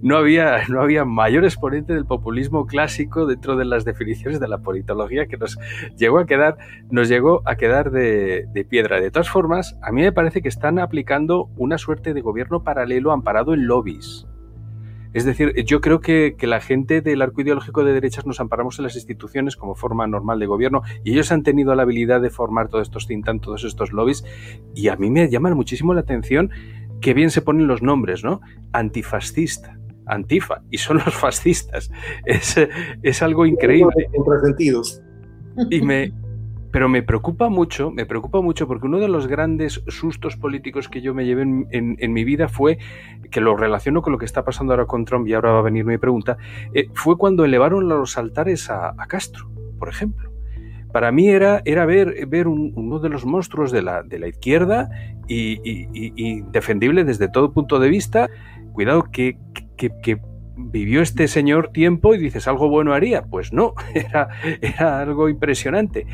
no, 0.04 0.18
había, 0.18 0.68
no 0.68 0.82
había 0.82 1.04
mayor 1.04 1.46
exponente 1.46 1.94
del 1.94 2.06
populismo 2.06 2.68
clásico 2.68 3.07
dentro 3.26 3.56
de 3.56 3.66
las 3.66 3.86
definiciones 3.86 4.40
de 4.40 4.48
la 4.48 4.60
politología 4.60 5.28
que 5.28 5.38
nos 5.38 5.58
llegó 5.98 6.20
a 6.20 6.26
quedar, 6.26 6.58
nos 6.90 7.10
llegó 7.10 7.42
a 7.46 7.56
quedar 7.56 7.92
de, 7.92 8.68
piedra. 8.70 9.00
De 9.00 9.12
todas 9.12 9.30
formas, 9.30 9.78
a 9.82 9.92
mí 9.92 10.02
me 10.02 10.12
parece 10.12 10.42
que 10.42 10.50
están 10.50 10.80
aplicando 10.80 11.50
una 11.58 11.78
suerte 11.78 12.14
de 12.14 12.22
gobierno 12.22 12.64
paralelo 12.64 13.12
amparado 13.12 13.54
en 13.54 13.68
lobbies. 13.68 14.28
Es 15.14 15.26
decir, 15.26 15.54
yo 15.66 15.82
creo 15.82 16.00
que, 16.00 16.36
la 16.42 16.60
gente 16.60 17.02
del 17.02 17.22
arco 17.22 17.42
ideológico 17.42 17.84
de 17.84 17.94
derechas 17.94 18.26
nos 18.26 18.40
amparamos 18.40 18.78
en 18.78 18.84
las 18.84 18.96
instituciones 18.96 19.56
como 19.56 19.74
forma 19.74 20.06
normal 20.06 20.40
de 20.40 20.46
gobierno 20.46 20.84
y 21.04 21.14
ellos 21.14 21.32
han 21.32 21.44
tenido 21.44 21.74
la 21.76 21.84
habilidad 21.84 22.22
de 22.22 22.30
formar 22.30 22.68
todos 22.68 22.88
estos 22.88 23.08
tintan, 23.08 23.40
todos 23.40 23.64
estos 23.64 23.94
lobbies 23.94 24.24
y 24.76 24.90
a 24.90 24.96
mí 24.96 25.10
me 25.10 25.30
llaman 25.30 25.56
muchísimo 25.56 25.94
la 25.94 26.02
atención 26.02 26.52
que 27.02 27.14
bien 27.14 27.32
se 27.32 27.42
ponen 27.42 27.68
los 27.68 27.82
nombres, 27.82 28.24
¿no? 28.24 28.42
Antifascista, 28.74 29.78
Antifa 30.08 30.62
y 30.72 30.78
son 30.78 30.98
los 30.98 31.14
fascistas. 31.16 31.92
Es, 32.26 32.56
es 33.02 33.22
algo 33.22 33.46
increíble. 33.46 34.10
Contrasentidos. 34.16 35.02
Y 35.72 35.82
me, 35.82 36.14
pero 36.72 36.90
me 36.90 37.02
preocupa 37.02 37.50
mucho, 37.50 37.92
me 37.92 38.06
preocupa 38.06 38.42
mucho 38.42 38.68
porque 38.68 38.88
uno 38.88 39.00
de 39.00 39.08
los 39.08 39.28
grandes 39.28 39.82
sustos 39.88 40.36
políticos 40.36 40.90
que 40.90 41.02
yo 41.02 41.14
me 41.14 41.26
llevé 41.26 41.42
en, 41.42 42.14
mi 42.14 42.24
vida 42.24 42.50
fue, 42.50 42.78
que 43.32 43.42
lo 43.42 43.56
relaciono 43.56 44.02
con 44.02 44.14
lo 44.14 44.20
que 44.20 44.26
está 44.26 44.44
pasando 44.44 44.74
ahora 44.74 44.86
con 44.86 45.06
Trump 45.06 45.28
y 45.28 45.34
ahora 45.34 45.54
va 45.54 45.60
a 45.60 45.64
venir 45.64 45.86
mi 45.86 45.98
pregunta, 45.98 46.38
eh, 46.74 46.90
fue 46.94 47.18
cuando 47.18 47.46
elevaron 47.46 47.88
los 47.88 48.18
altares 48.18 48.70
a, 48.70 48.94
Castro, 49.08 49.50
por 49.80 49.90
ejemplo. 49.90 50.32
Para 50.92 51.12
mí 51.12 51.30
era, 51.30 51.62
era 51.66 51.86
ver, 51.86 52.26
ver 52.28 52.48
uno 52.48 53.00
de 53.00 53.10
los 53.10 53.26
monstruos 53.26 53.72
de 53.72 53.82
la, 53.82 54.04
de 54.04 54.20
la 54.20 54.28
izquierda 54.28 54.90
y, 55.28 55.60
y 55.64 56.42
defendible 56.52 57.04
desde 57.04 57.28
todo 57.28 57.52
punto 57.54 57.80
de 57.80 57.90
vista. 57.90 58.30
Cuidado 58.74 59.04
que, 59.12 59.38
que, 59.78 60.20
vivió 60.60 61.04
este 61.04 61.28
señor 61.28 61.70
tiempo 61.72 62.16
y 62.16 62.18
dices, 62.18 62.48
¿algo 62.48 62.68
bueno 62.68 62.94
haría? 62.94 63.22
Pues 63.22 63.54
no, 63.54 63.76
era, 63.94 65.00
algo 65.00 65.30
impresionante. 65.30 66.08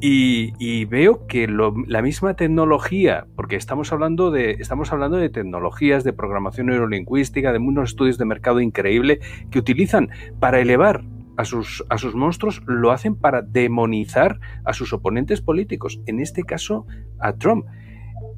Y, 0.00 0.84
veo 0.84 1.26
que 1.26 1.48
la 1.48 2.02
misma 2.02 2.34
tecnología, 2.34 3.26
porque 3.34 3.56
estamos 3.56 3.90
hablando, 3.90 4.30
de, 4.30 4.52
estamos 4.52 4.92
hablando 4.92 5.16
de 5.16 5.30
tecnologías 5.30 6.04
de 6.04 6.12
programación 6.12 6.66
neurolingüística, 6.66 7.50
de 7.52 7.58
unos 7.58 7.90
estudios 7.90 8.18
de 8.18 8.26
mercado 8.26 8.60
increíble 8.60 9.20
que 9.50 9.58
utilizan 9.58 10.10
para 10.38 10.60
elevar 10.60 11.02
a 11.38 11.44
sus, 11.44 11.84
a 11.88 11.98
sus 11.98 12.14
monstruos, 12.14 12.62
lo 12.66 12.90
hacen 12.90 13.16
para 13.16 13.42
demonizar 13.42 14.38
a 14.64 14.72
sus 14.74 14.92
oponentes 14.92 15.40
políticos, 15.40 16.00
en 16.06 16.20
este 16.20 16.42
caso 16.42 16.86
a 17.18 17.32
Trump 17.32 17.64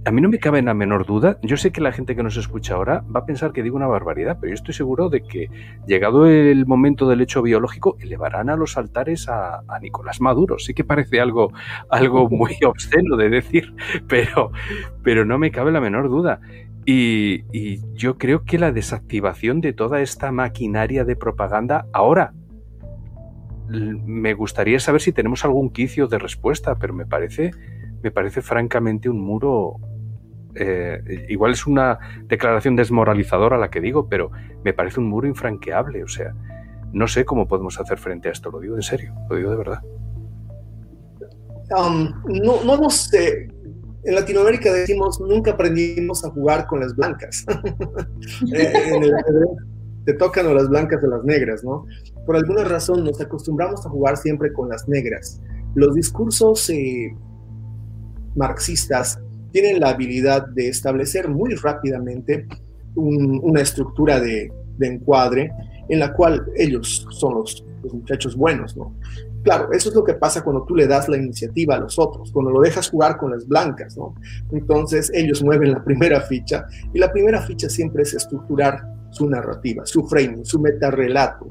a 0.04 0.10
mí 0.10 0.20
no 0.20 0.30
me 0.30 0.38
cabe 0.38 0.62
la 0.62 0.72
menor 0.72 1.04
duda. 1.04 1.38
Yo 1.42 1.56
sé 1.56 1.72
que 1.72 1.80
la 1.80 1.92
gente 1.92 2.16
que 2.16 2.22
nos 2.22 2.36
escucha 2.36 2.74
ahora 2.74 3.04
va 3.14 3.20
a 3.20 3.26
pensar 3.26 3.52
que 3.52 3.62
digo 3.62 3.76
una 3.76 3.86
barbaridad, 3.86 4.38
pero 4.40 4.50
yo 4.50 4.54
estoy 4.54 4.72
seguro 4.72 5.10
de 5.10 5.22
que, 5.22 5.50
llegado 5.86 6.26
el 6.26 6.64
momento 6.66 7.08
del 7.08 7.20
hecho 7.20 7.42
biológico, 7.42 7.96
elevarán 8.00 8.48
a 8.48 8.56
los 8.56 8.78
altares 8.78 9.28
a, 9.28 9.62
Nicolás 9.80 10.20
Maduro. 10.20 10.58
Sí 10.58 10.72
que 10.72 10.84
parece 10.84 11.20
algo, 11.20 11.52
algo 11.90 12.28
muy 12.30 12.56
obsceno 12.64 13.16
de 13.16 13.28
decir, 13.28 13.74
pero, 14.08 14.52
pero 15.02 15.24
no 15.24 15.38
me 15.38 15.50
cabe 15.50 15.70
la 15.70 15.80
menor 15.80 16.08
duda. 16.08 16.40
Y, 16.86 17.44
y 17.52 17.80
yo 17.94 18.16
creo 18.16 18.44
que 18.44 18.58
la 18.58 18.72
desactivación 18.72 19.60
de 19.60 19.74
toda 19.74 20.00
esta 20.00 20.32
maquinaria 20.32 21.04
de 21.04 21.14
propaganda 21.14 21.86
ahora 21.92 22.32
me 23.68 24.34
gustaría 24.34 24.80
saber 24.80 25.00
si 25.00 25.12
tenemos 25.12 25.44
algún 25.44 25.70
quicio 25.70 26.08
de 26.08 26.18
respuesta, 26.18 26.74
pero 26.76 26.92
me 26.92 27.06
parece 27.06 27.52
me 28.02 28.10
parece 28.10 28.42
francamente 28.42 29.08
un 29.08 29.20
muro 29.20 29.76
eh, 30.54 31.26
igual 31.28 31.52
es 31.52 31.66
una 31.66 31.98
declaración 32.24 32.76
desmoralizadora 32.76 33.56
la 33.56 33.70
que 33.70 33.80
digo, 33.80 34.08
pero 34.08 34.30
me 34.64 34.72
parece 34.72 35.00
un 35.00 35.08
muro 35.08 35.26
infranqueable. 35.26 36.02
O 36.02 36.08
sea, 36.08 36.34
no 36.92 37.06
sé 37.06 37.24
cómo 37.24 37.46
podemos 37.46 37.78
hacer 37.80 37.98
frente 37.98 38.28
a 38.28 38.32
esto. 38.32 38.50
Lo 38.50 38.60
digo 38.60 38.76
en 38.76 38.82
serio, 38.82 39.14
lo 39.28 39.36
digo 39.36 39.50
de 39.50 39.56
verdad. 39.56 39.80
No, 41.70 42.64
no 42.64 42.90
sé. 42.90 43.48
En 44.02 44.14
Latinoamérica 44.14 44.72
decimos 44.72 45.20
nunca 45.20 45.52
aprendimos 45.52 46.24
a 46.24 46.30
jugar 46.30 46.66
con 46.66 46.80
las 46.80 46.94
blancas. 46.96 47.44
Eh, 48.52 48.72
en 48.94 49.04
el 49.04 49.12
te 50.06 50.14
tocan 50.14 50.46
o 50.46 50.54
las 50.54 50.68
blancas 50.68 51.04
o 51.04 51.06
las 51.06 51.22
negras, 51.24 51.62
¿no? 51.62 51.84
Por 52.24 52.36
alguna 52.36 52.64
razón 52.64 53.04
nos 53.04 53.20
acostumbramos 53.20 53.84
a 53.84 53.90
jugar 53.90 54.16
siempre 54.16 54.52
con 54.52 54.70
las 54.70 54.88
negras. 54.88 55.40
Los 55.74 55.94
discursos 55.94 56.68
eh, 56.70 57.14
marxistas 58.34 59.18
tienen 59.52 59.80
la 59.80 59.90
habilidad 59.90 60.46
de 60.48 60.68
establecer 60.68 61.28
muy 61.28 61.54
rápidamente 61.54 62.46
una 62.94 63.60
estructura 63.60 64.20
de, 64.20 64.52
encuadre 64.80 65.52
en 65.90 65.98
la 65.98 66.14
cual 66.14 66.46
ellos 66.56 67.06
son 67.10 67.34
los, 67.34 67.64
muchachos 67.92 68.34
buenos, 68.34 68.76
¿no? 68.76 68.94
Claro, 69.42 69.72
eso 69.72 69.88
es 69.88 69.94
lo 69.94 70.04
que 70.04 70.14
pasa 70.14 70.42
cuando 70.42 70.64
tú 70.64 70.74
le 70.74 70.86
das 70.86 71.08
la 71.08 71.16
iniciativa 71.16 71.74
a 71.74 71.80
los 71.80 71.98
otros, 71.98 72.30
cuando 72.30 72.50
lo 72.50 72.60
dejas 72.60 72.90
jugar 72.90 73.16
con 73.16 73.30
las 73.30 73.46
blancas, 73.46 73.96
¿no? 73.96 74.14
Entonces 74.52 75.10
ellos 75.14 75.42
mueven 75.42 75.72
la 75.72 75.82
primera 75.82 76.20
ficha 76.20 76.66
y 76.92 76.98
la 76.98 77.10
primera 77.10 77.40
ficha 77.42 77.68
siempre 77.68 78.02
es 78.02 78.14
estructurar 78.14 78.82
su 79.10 79.28
narrativa, 79.28 79.84
su 79.86 80.06
framing, 80.06 80.44
su 80.44 80.60
metarrelato. 80.60 81.46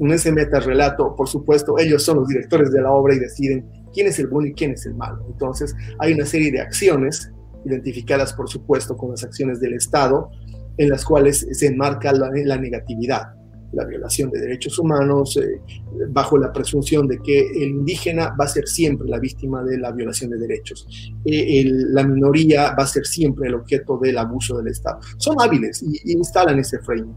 En 0.00 0.10
ese 0.10 0.32
metarrelato, 0.32 1.14
por 1.16 1.28
supuesto, 1.28 1.78
ellos 1.78 2.02
son 2.02 2.18
los 2.18 2.28
directores 2.28 2.72
de 2.72 2.82
la 2.82 2.92
obra 2.92 3.14
y 3.14 3.18
deciden 3.18 3.64
quién 3.94 4.08
es 4.08 4.18
el 4.18 4.26
bueno 4.26 4.48
y 4.48 4.52
quién 4.52 4.72
es 4.72 4.84
el 4.86 4.94
malo. 4.94 5.24
Entonces 5.30 5.74
hay 5.98 6.12
una 6.12 6.26
serie 6.26 6.50
de 6.52 6.60
acciones 6.60 7.32
identificadas, 7.64 8.34
por 8.34 8.50
supuesto, 8.50 8.96
con 8.96 9.12
las 9.12 9.24
acciones 9.24 9.60
del 9.60 9.74
Estado, 9.74 10.30
en 10.76 10.90
las 10.90 11.04
cuales 11.04 11.46
se 11.50 11.66
enmarca 11.66 12.12
la, 12.12 12.30
la 12.32 12.58
negatividad 12.58 13.28
la 13.74 13.84
violación 13.84 14.30
de 14.30 14.40
derechos 14.40 14.78
humanos, 14.78 15.36
eh, 15.36 15.60
bajo 16.08 16.38
la 16.38 16.52
presunción 16.52 17.06
de 17.06 17.18
que 17.18 17.40
el 17.40 17.70
indígena 17.70 18.34
va 18.38 18.44
a 18.44 18.48
ser 18.48 18.66
siempre 18.66 19.08
la 19.08 19.18
víctima 19.18 19.62
de 19.62 19.78
la 19.78 19.92
violación 19.92 20.30
de 20.30 20.38
derechos. 20.38 20.86
Eh, 21.24 21.64
la 21.66 22.04
minoría 22.04 22.74
va 22.74 22.84
a 22.84 22.86
ser 22.86 23.04
siempre 23.06 23.48
el 23.48 23.54
objeto 23.54 23.98
del 23.98 24.18
abuso 24.18 24.56
del 24.58 24.68
Estado. 24.68 25.00
Son 25.18 25.36
hábiles 25.40 25.82
y, 25.82 26.12
instalan 26.12 26.58
ese 26.58 26.78
frame. 26.78 27.12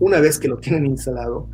Una 0.00 0.20
vez 0.20 0.38
que 0.38 0.48
lo 0.48 0.56
tienen 0.58 0.86
instalado, 0.86 1.48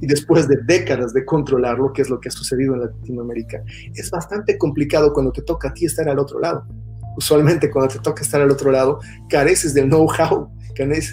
y 0.00 0.06
después 0.06 0.48
de 0.48 0.58
décadas 0.64 1.12
de 1.12 1.24
controlarlo, 1.24 1.92
que 1.92 2.02
es 2.02 2.10
lo 2.10 2.20
que 2.20 2.28
ha 2.28 2.32
sucedido 2.32 2.74
en 2.74 2.80
Latinoamérica, 2.80 3.62
es 3.94 4.10
bastante 4.10 4.56
complicado 4.58 5.12
cuando 5.12 5.32
te 5.32 5.42
toca 5.42 5.68
a 5.68 5.74
ti 5.74 5.84
estar 5.84 6.08
al 6.08 6.18
otro 6.18 6.40
lado. 6.40 6.66
Usualmente 7.16 7.70
cuando 7.70 7.94
te 7.94 8.00
toca 8.00 8.22
estar 8.22 8.40
al 8.40 8.50
otro 8.50 8.70
lado, 8.70 9.00
careces 9.28 9.74
del 9.74 9.88
know-how 9.88 10.50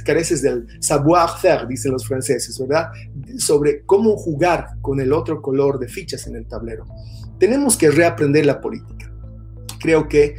careces 0.04 0.42
del 0.42 0.68
savoir-faire, 0.80 1.68
dicen 1.68 1.92
los 1.92 2.08
franceses, 2.08 2.58
¿verdad? 2.60 2.90
Sobre 3.38 3.84
cómo 3.86 4.16
jugar 4.16 4.68
con 4.82 5.00
el 5.00 5.14
otro 5.14 5.42
color 5.42 5.80
de 5.80 5.88
fichas 5.88 6.28
en 6.28 6.36
el 6.36 6.48
tablero. 6.48 6.86
Tenemos 7.40 7.78
que 7.78 7.92
reaprender 7.92 8.46
la 8.46 8.62
política. 8.62 9.12
Creo 9.80 10.08
que 10.08 10.36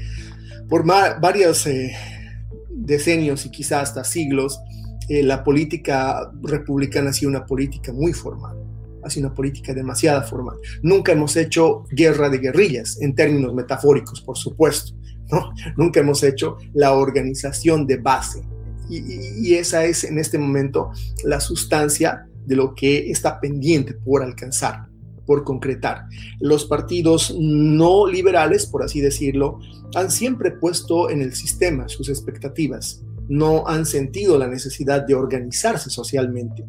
por 0.69 0.85
varios 0.85 1.67
eh, 1.67 1.93
decenios 2.71 3.47
y 3.47 3.51
quizás 3.51 3.91
hasta 3.91 4.05
siglos, 4.05 4.61
eh, 5.09 5.23
la 5.23 5.43
política 5.43 6.31
republicana 6.43 7.11
ha 7.11 7.13
sido 7.13 7.31
una 7.31 7.47
política 7.47 7.93
muy 7.93 8.13
formal 8.13 8.57
ha 9.01 9.11
sido 9.11 9.29
una 9.29 9.35
política 9.35 9.73
demasiado 9.73 10.23
formal. 10.25 10.57
Nunca 10.83 11.13
hemos 11.13 11.37
hecho 11.37 11.85
guerra 11.91 12.29
de 12.29 12.39
guerrillas, 12.39 13.01
en 13.01 13.15
términos 13.15 13.55
metafóricos, 13.55 14.21
por 14.21 14.37
supuesto. 14.37 14.93
Nunca 15.77 16.01
hemos 16.01 16.23
hecho 16.23 16.59
la 16.75 16.93
organización 16.93 17.87
de 17.87 17.97
base, 17.97 18.43
y, 18.89 19.55
esa 19.55 19.85
es 19.85 20.05
en 20.05 20.19
este 20.19 20.39
momento 20.39 20.91
la 21.25 21.41
sustancia 21.41 22.27
de 22.47 22.57
lo 22.57 22.75
que 22.75 23.11
está 23.11 23.39
pendiente 23.39 23.93
por 23.93 24.23
alcanzar, 24.23 24.89
por 25.27 25.45
concretar. 25.45 26.07
Los 26.41 26.65
partidos 26.65 27.37
no 27.39 28.07
liberales, 28.07 28.67
por 28.67 28.83
así 28.83 29.01
decirlo, 29.01 29.59
han 29.95 30.11
siempre 30.11 30.53
puesto 30.53 31.11
en 31.11 31.21
el 31.21 31.35
sistema 31.35 31.89
sus 31.89 32.09
expectativas. 32.09 33.03
No 33.29 33.67
han 33.67 33.87
sentido 33.87 34.39
la 34.39 34.49
necesidad 34.49 35.07
de 35.07 35.15
organizarse 35.15 35.91
socialmente, 35.91 36.65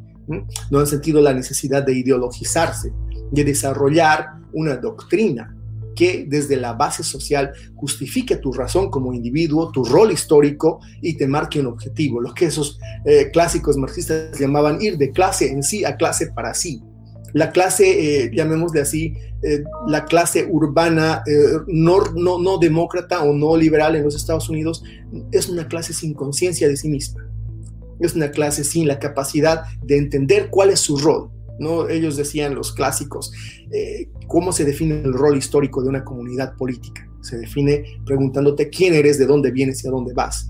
no 0.69 0.79
han 0.79 0.87
sentido 0.87 1.21
la 1.21 1.33
necesidad 1.33 1.83
de 1.83 1.97
ideologizarse, 1.97 2.93
de 3.31 3.43
desarrollar 3.43 4.27
una 4.53 4.75
doctrina, 4.75 5.55
que 5.99 6.25
desde 6.29 6.55
la 6.55 6.71
base 6.71 7.03
social 7.03 7.51
justifique 7.75 8.37
tu 8.37 8.53
razón 8.53 8.89
como 8.89 9.13
individuo, 9.13 9.69
tu 9.69 9.83
rol 9.83 10.13
histórico 10.13 10.79
y 11.01 11.17
te 11.17 11.27
marque 11.27 11.59
un 11.59 11.67
objetivo, 11.67 12.21
lo 12.21 12.33
que 12.33 12.45
esos 12.45 12.79
eh, 13.03 13.29
clásicos 13.33 13.75
marxistas 13.75 14.39
llamaban 14.39 14.81
ir 14.81 14.97
de 14.97 15.11
clase 15.11 15.51
en 15.51 15.61
sí 15.61 15.83
a 15.83 15.97
clase 15.97 16.27
para 16.27 16.53
sí. 16.53 16.81
La 17.33 17.51
clase, 17.51 18.23
eh, 18.25 18.31
llamémosle 18.33 18.81
así, 18.81 19.13
eh, 19.43 19.63
la 19.87 20.05
clase 20.05 20.47
urbana 20.49 21.23
no, 21.67 22.03
no, 22.15 22.39
no 22.39 22.57
demócrata 22.57 23.23
o 23.23 23.33
no 23.33 23.55
liberal 23.55 23.95
en 23.95 24.03
los 24.03 24.15
Estados 24.15 24.49
Unidos 24.49 24.83
es 25.31 25.47
una 25.47 25.67
clase 25.67 25.93
sin 25.93 26.13
conciencia 26.13 26.67
de 26.67 26.77
sí 26.77 26.89
misma. 26.89 27.25
Es 27.99 28.15
una 28.15 28.31
clase 28.31 28.63
sin 28.63 28.87
la 28.87 28.99
capacidad 28.99 29.63
de 29.83 29.97
entender 29.97 30.49
cuál 30.49 30.69
es 30.69 30.79
su 30.79 30.97
rol, 30.97 31.29
¿no? 31.59 31.89
Ellos 31.89 32.15
decían, 32.15 32.55
los 32.55 32.73
clásicos, 32.73 33.31
eh, 33.71 34.09
¿cómo 34.27 34.51
se 34.51 34.65
define 34.65 35.01
el 35.01 35.13
rol 35.13 35.37
histórico 35.37 35.81
de 35.81 35.89
una 35.89 36.03
comunidad 36.05 36.55
política? 36.55 37.07
Se 37.21 37.37
define 37.37 37.83
preguntándote 38.05 38.69
quién 38.69 38.93
eres, 38.93 39.19
de 39.19 39.25
dónde 39.25 39.51
vienes 39.51 39.83
y 39.83 39.87
a 39.87 39.91
dónde 39.91 40.13
vas. 40.13 40.47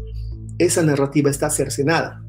Esa 0.60 0.84
narrativa 0.84 1.32
está 1.32 1.50
cercenada. 1.50 2.24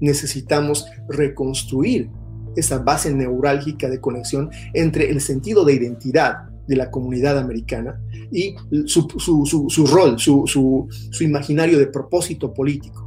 Necesitamos 0.00 0.86
reconstruir 1.08 2.08
esa 2.56 2.78
base 2.78 3.12
neurálgica 3.12 3.88
de 3.88 4.00
conexión 4.00 4.50
entre 4.72 5.10
el 5.10 5.20
sentido 5.20 5.64
de 5.64 5.74
identidad 5.74 6.48
de 6.66 6.76
la 6.76 6.90
comunidad 6.90 7.38
americana 7.38 8.00
y 8.30 8.56
su, 8.86 9.86
rol, 9.86 10.18
su 10.18 11.24
imaginario 11.24 11.78
de 11.78 11.86
propósito 11.86 12.52
político 12.54 13.04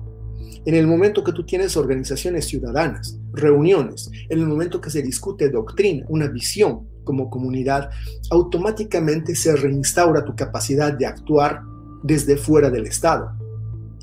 en 0.67 0.75
el 0.75 0.85
momento 0.85 1.23
que 1.23 1.31
tú 1.31 1.45
tienes 1.45 1.77
organizaciones 1.77 2.43
ciudadanas, 2.43 3.17
reuniones, 3.31 4.11
en 4.27 4.39
el 4.39 4.47
momento 4.47 4.81
que 4.81 4.89
se 4.89 5.01
discute 5.01 5.47
doctrina, 5.47 6.05
una 6.09 6.27
visión 6.27 6.85
como 7.05 7.29
comunidad, 7.29 7.89
automáticamente 8.31 9.33
se 9.33 9.55
reinstaura 9.55 10.25
tu 10.25 10.35
capacidad 10.35 10.91
de 10.91 11.05
actuar 11.05 11.61
desde 12.03 12.35
fuera 12.35 12.69
del 12.69 12.85
Estado. 12.85 13.31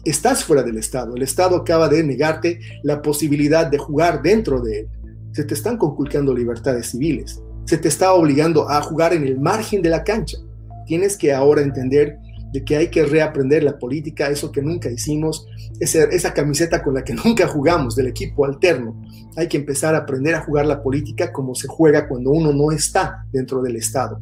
Estás 0.06 0.42
fuera 0.42 0.62
del 0.62 0.78
Estado, 0.78 1.14
el 1.14 1.22
Estado 1.22 1.54
acaba 1.56 1.86
de 1.86 2.02
negarte 2.02 2.60
la 2.82 3.02
posibilidad 3.02 3.66
de 3.66 3.76
jugar 3.76 4.22
dentro 4.22 4.62
de 4.62 4.80
él. 4.80 4.88
Se 5.34 5.44
te 5.44 5.54
están 5.54 5.76
conculcando 5.76 6.32
libertades 6.32 6.90
civiles, 6.90 7.42
se 7.66 7.76
te 7.76 7.88
está 7.88 8.14
obligando 8.14 8.70
a 8.70 8.80
jugar 8.82 9.12
en 9.12 9.24
el 9.24 9.38
margen 9.38 9.82
de 9.82 9.90
la 9.90 10.04
cancha. 10.04 10.38
Tienes 10.86 11.16
que 11.16 11.32
ahora 11.32 11.60
entender 11.60 12.18
de 12.52 12.64
que 12.64 12.76
hay 12.76 12.88
que 12.88 13.04
reaprender 13.04 13.64
la 13.64 13.76
política, 13.78 14.28
eso 14.28 14.52
que 14.52 14.62
nunca 14.62 14.88
hicimos, 14.88 15.44
esa, 15.80 16.04
esa 16.04 16.32
camiseta 16.32 16.84
con 16.84 16.94
la 16.94 17.02
que 17.02 17.14
nunca 17.24 17.48
jugamos, 17.48 17.96
del 17.96 18.06
equipo 18.06 18.44
alterno. 18.44 19.02
Hay 19.36 19.48
que 19.48 19.56
empezar 19.56 19.96
a 19.96 19.98
aprender 19.98 20.36
a 20.36 20.42
jugar 20.42 20.66
la 20.66 20.80
política 20.80 21.32
como 21.32 21.56
se 21.56 21.66
juega 21.66 22.06
cuando 22.06 22.30
uno 22.30 22.52
no 22.52 22.70
está 22.70 23.26
dentro 23.32 23.60
del 23.60 23.74
Estado. 23.74 24.20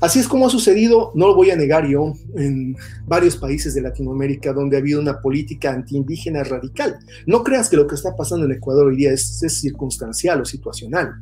Así 0.00 0.20
es 0.20 0.28
como 0.28 0.46
ha 0.46 0.50
sucedido, 0.50 1.12
no 1.14 1.26
lo 1.26 1.34
voy 1.34 1.50
a 1.50 1.56
negar 1.56 1.86
yo, 1.86 2.12
en 2.36 2.76
varios 3.06 3.36
países 3.36 3.74
de 3.74 3.82
Latinoamérica 3.82 4.52
donde 4.52 4.76
ha 4.76 4.80
habido 4.80 5.00
una 5.00 5.20
política 5.20 5.72
antiindígena 5.72 6.44
radical. 6.44 6.98
No 7.26 7.42
creas 7.42 7.68
que 7.68 7.76
lo 7.76 7.86
que 7.86 7.96
está 7.96 8.14
pasando 8.14 8.46
en 8.46 8.52
Ecuador 8.52 8.86
hoy 8.86 8.96
día 8.96 9.12
es, 9.12 9.38
circunstancial 9.38 10.40
o 10.40 10.44
situacional. 10.44 11.14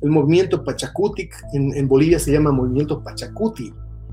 El 0.00 0.10
movimiento 0.10 0.64
Pachacutic 0.64 1.34
en, 1.52 1.88
Bolivia 1.88 2.18
se 2.18 2.32
llama 2.32 2.52
movimiento 2.52 3.02
Pachacuti 3.02 3.72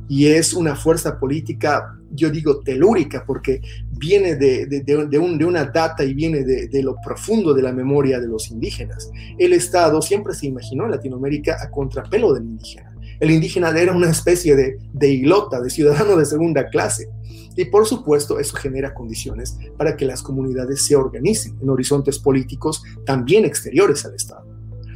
y 0.10 0.28
es 0.28 0.54
una 0.54 0.76
fuerza 0.76 1.20
política, 1.20 1.98
yo 2.12 2.30
digo, 2.30 2.60
telúrica, 2.62 3.24
porque 3.26 3.62
viene 3.98 4.36
de, 4.36 5.46
una 5.46 5.66
data 5.66 6.04
y 6.04 6.14
viene 6.14 6.44
de, 6.44 6.84
lo 6.84 6.96
profundo 7.04 7.54
de 7.54 7.62
la 7.62 7.74
memoria 7.74 8.20
de 8.20 8.28
los 8.28 8.50
indígenas. 8.50 9.10
El 9.38 9.54
Estado 9.54 10.02
siempre 10.02 10.34
se 10.34 10.48
imaginó 10.48 10.86
en 10.86 10.92
Latinoamérica 10.92 11.58
a 11.62 11.70
contrapelo 11.70 12.34
del 12.34 12.44
indígena. 12.44 12.97
El 13.20 13.32
indígena 13.32 13.70
era 13.70 13.94
una 13.94 14.10
especie 14.10 14.56
de, 14.56 14.78
de 14.94 15.10
hilota, 15.10 15.62
de 15.62 15.70
ciudadano 15.70 16.16
de 16.16 16.26
segunda 16.26 16.70
clase. 16.70 17.10
Y 17.56 17.66
por 17.66 17.88
supuesto, 17.88 18.40
eso 18.40 18.56
genera 18.56 18.94
condiciones 18.94 19.58
para 19.78 19.98
que 19.98 20.06
las 20.06 20.22
comunidades 20.22 20.84
se 20.84 20.96
organicen 20.96 21.58
en 21.60 21.70
horizontes 21.70 22.20
políticos 22.20 22.84
también 23.06 23.46
exteriores 23.46 24.06
al 24.06 24.14
Estado. 24.14 24.46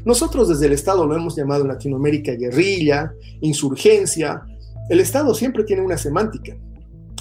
Nosotros 0.06 0.50
desde 0.50 0.68
el 0.68 0.74
Estado 0.74 1.06
lo 1.06 1.16
hemos 1.16 1.36
llamado 1.36 1.62
en 1.62 1.70
Latinoamérica 1.70 2.34
guerrilla, 2.34 3.14
insurgencia, 3.42 4.44
el 4.90 5.00
Estado 5.00 5.34
siempre 5.34 5.64
tiene 5.64 5.82
una 5.84 5.98
semántica. 5.98 6.56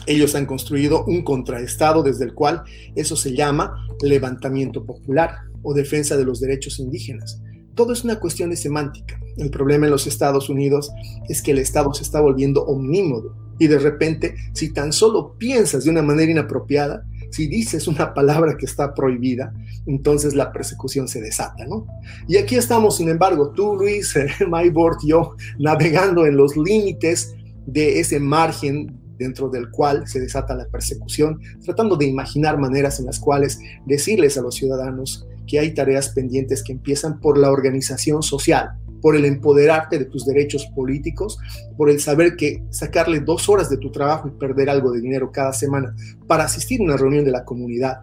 Ellos 0.07 0.35
han 0.35 0.47
construido 0.47 1.05
un 1.05 1.23
contraestado 1.23 2.03
desde 2.03 2.25
el 2.25 2.35
cual 2.35 2.63
eso 2.95 3.17
se 3.17 3.35
llama 3.35 3.87
levantamiento 4.03 4.85
popular 4.85 5.37
o 5.63 5.75
defensa 5.75 6.17
de 6.17 6.25
los 6.25 6.41
derechos 6.41 6.79
indígenas. 6.79 7.41
Todo 7.81 7.95
es 7.95 8.05
una 8.05 8.21
cuestión 8.21 8.51
de 8.51 8.57
semántica. 8.57 9.19
El 9.39 9.49
problema 9.49 9.87
en 9.87 9.93
los 9.93 10.07
Estados 10.07 10.51
Unidos 10.51 10.93
es 11.31 11.41
que 11.41 11.53
el 11.53 11.59
Estado 11.59 11.95
se 11.95 12.03
está 12.03 12.21
volviendo 12.21 12.63
omnímodo 12.67 13.35
y 13.59 13.69
de 13.69 13.79
repente, 13.79 14.35
si 14.53 14.71
tan 14.75 14.93
solo 14.93 15.35
piensas 15.39 15.85
de 15.85 15.91
una 15.91 16.03
manera 16.03 16.31
inapropiada, 16.31 17.03
si 17.31 17.47
dices 17.47 17.89
una 17.89 18.13
palabra 18.13 18.59
que 18.59 18.67
está 18.67 18.93
prohibida, 18.93 19.55
entonces 19.87 20.35
la 20.35 20.53
persecución 20.53 21.09
se 21.09 21.23
desata, 21.23 21.65
¿no? 21.67 21.87
Y 22.29 22.37
aquí 22.37 22.57
estamos, 22.57 22.99
sin 22.99 23.09
embargo, 23.09 23.51
tú, 23.57 23.75
Luis, 23.77 24.15
Maybord, 24.47 24.99
yo, 25.03 25.37
navegando 25.59 26.27
en 26.27 26.37
los 26.37 26.59
límites 26.59 27.35
de 27.65 27.99
ese 27.99 28.21
margen 28.21 28.95
dentro 29.17 29.49
del 29.49 29.71
cual 29.71 30.07
se 30.07 30.21
desata 30.21 30.55
la 30.55 30.67
persecución, 30.67 31.41
tratando 31.65 31.97
de 31.97 32.05
imaginar 32.05 32.59
maneras 32.59 33.01
en 33.01 33.07
las 33.07 33.19
cuales 33.19 33.59
decirles 33.87 34.37
a 34.37 34.43
los 34.43 34.57
ciudadanos 34.57 35.27
que 35.51 35.59
hay 35.59 35.75
tareas 35.75 36.11
pendientes 36.11 36.63
que 36.63 36.71
empiezan 36.71 37.19
por 37.19 37.37
la 37.37 37.51
organización 37.51 38.23
social, 38.23 38.71
por 39.03 39.17
el 39.17 39.25
empoderarte 39.25 39.99
de 39.99 40.05
tus 40.05 40.25
derechos 40.25 40.65
políticos, 40.77 41.39
por 41.77 41.91
el 41.91 41.99
saber 41.99 42.37
que 42.37 42.63
sacarle 42.71 43.19
dos 43.19 43.49
horas 43.49 43.69
de 43.69 43.77
tu 43.77 43.91
trabajo 43.91 44.29
y 44.29 44.39
perder 44.39 44.71
algo 44.71 44.93
de 44.93 45.01
dinero 45.01 45.33
cada 45.33 45.53
semana 45.53 45.93
para 46.29 46.45
asistir 46.45 46.81
a 46.81 46.85
una 46.85 46.97
reunión 46.97 47.25
de 47.25 47.33
la 47.33 47.45
comunidad 47.45 48.03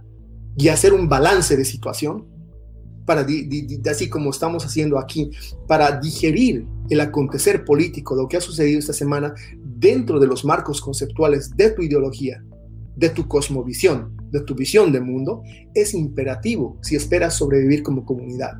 y 0.57 0.67
hacer 0.67 0.91
un 0.91 1.07
balance 1.07 1.55
de 1.55 1.63
situación, 1.63 2.27
para 3.05 3.25
así 3.89 4.09
como 4.09 4.31
estamos 4.31 4.65
haciendo 4.65 4.99
aquí, 4.99 5.31
para 5.69 6.01
digerir 6.01 6.67
el 6.89 6.99
acontecer 6.99 7.63
político, 7.63 8.13
lo 8.13 8.27
que 8.27 8.35
ha 8.35 8.41
sucedido 8.41 8.79
esta 8.79 8.91
semana, 8.91 9.33
dentro 9.63 10.19
de 10.19 10.27
los 10.27 10.43
marcos 10.43 10.81
conceptuales 10.81 11.55
de 11.55 11.69
tu 11.71 11.81
ideología, 11.81 12.43
de 12.97 13.09
tu 13.09 13.25
cosmovisión, 13.25 14.16
de 14.31 14.41
tu 14.41 14.55
visión 14.55 14.91
de 14.91 14.99
mundo, 14.99 15.41
es 15.73 15.93
imperativo 15.93 16.77
si 16.81 16.95
esperas 16.95 17.35
sobrevivir 17.35 17.83
como 17.83 18.05
comunidad. 18.05 18.53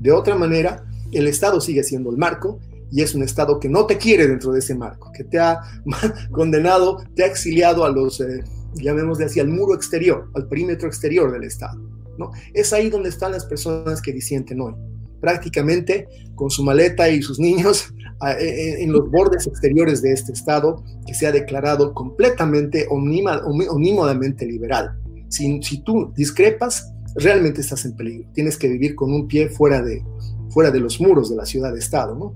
De 0.00 0.12
otra 0.12 0.34
manera, 0.34 0.84
el 1.12 1.26
Estado 1.28 1.60
sigue 1.60 1.82
siendo 1.82 2.10
el 2.10 2.16
marco 2.16 2.58
y 2.90 3.02
es 3.02 3.14
un 3.14 3.22
Estado 3.22 3.58
que 3.58 3.68
no 3.68 3.86
te 3.86 3.98
quiere 3.98 4.26
dentro 4.26 4.52
de 4.52 4.58
ese 4.58 4.74
marco, 4.74 5.10
que 5.12 5.24
te 5.24 5.38
ha 5.38 5.60
condenado, 6.30 6.98
te 7.14 7.24
ha 7.24 7.26
exiliado 7.26 7.84
a 7.84 7.90
los, 7.90 8.20
eh, 8.20 8.44
llamémosle 8.74 9.24
así, 9.24 9.40
al 9.40 9.48
muro 9.48 9.74
exterior, 9.74 10.30
al 10.34 10.46
perímetro 10.48 10.88
exterior 10.88 11.32
del 11.32 11.44
Estado. 11.44 11.80
¿no? 12.18 12.30
Es 12.52 12.72
ahí 12.72 12.90
donde 12.90 13.08
están 13.08 13.32
las 13.32 13.44
personas 13.44 14.00
que 14.00 14.12
disienten 14.12 14.60
hoy, 14.60 14.74
prácticamente 15.20 16.06
con 16.34 16.50
su 16.50 16.62
maleta 16.62 17.08
y 17.08 17.22
sus 17.22 17.38
niños 17.38 17.92
e, 18.38 18.44
e, 18.44 18.82
en 18.84 18.92
los 18.92 19.10
bordes 19.10 19.46
exteriores 19.46 20.02
de 20.02 20.12
este 20.12 20.32
Estado 20.32 20.84
que 21.06 21.14
se 21.14 21.26
ha 21.26 21.32
declarado 21.32 21.94
completamente 21.94 22.86
onímodamente 22.90 24.46
liberal. 24.46 24.98
Si, 25.34 25.62
si 25.62 25.82
tú 25.82 26.12
discrepas, 26.16 26.92
realmente 27.16 27.60
estás 27.60 27.84
en 27.84 27.96
peligro. 27.96 28.28
Tienes 28.32 28.56
que 28.56 28.68
vivir 28.68 28.94
con 28.94 29.12
un 29.12 29.26
pie 29.26 29.48
fuera 29.48 29.82
de, 29.82 30.02
fuera 30.50 30.70
de 30.70 30.80
los 30.80 31.00
muros 31.00 31.30
de 31.30 31.36
la 31.36 31.44
ciudad-estado, 31.44 32.14
¿no? 32.14 32.34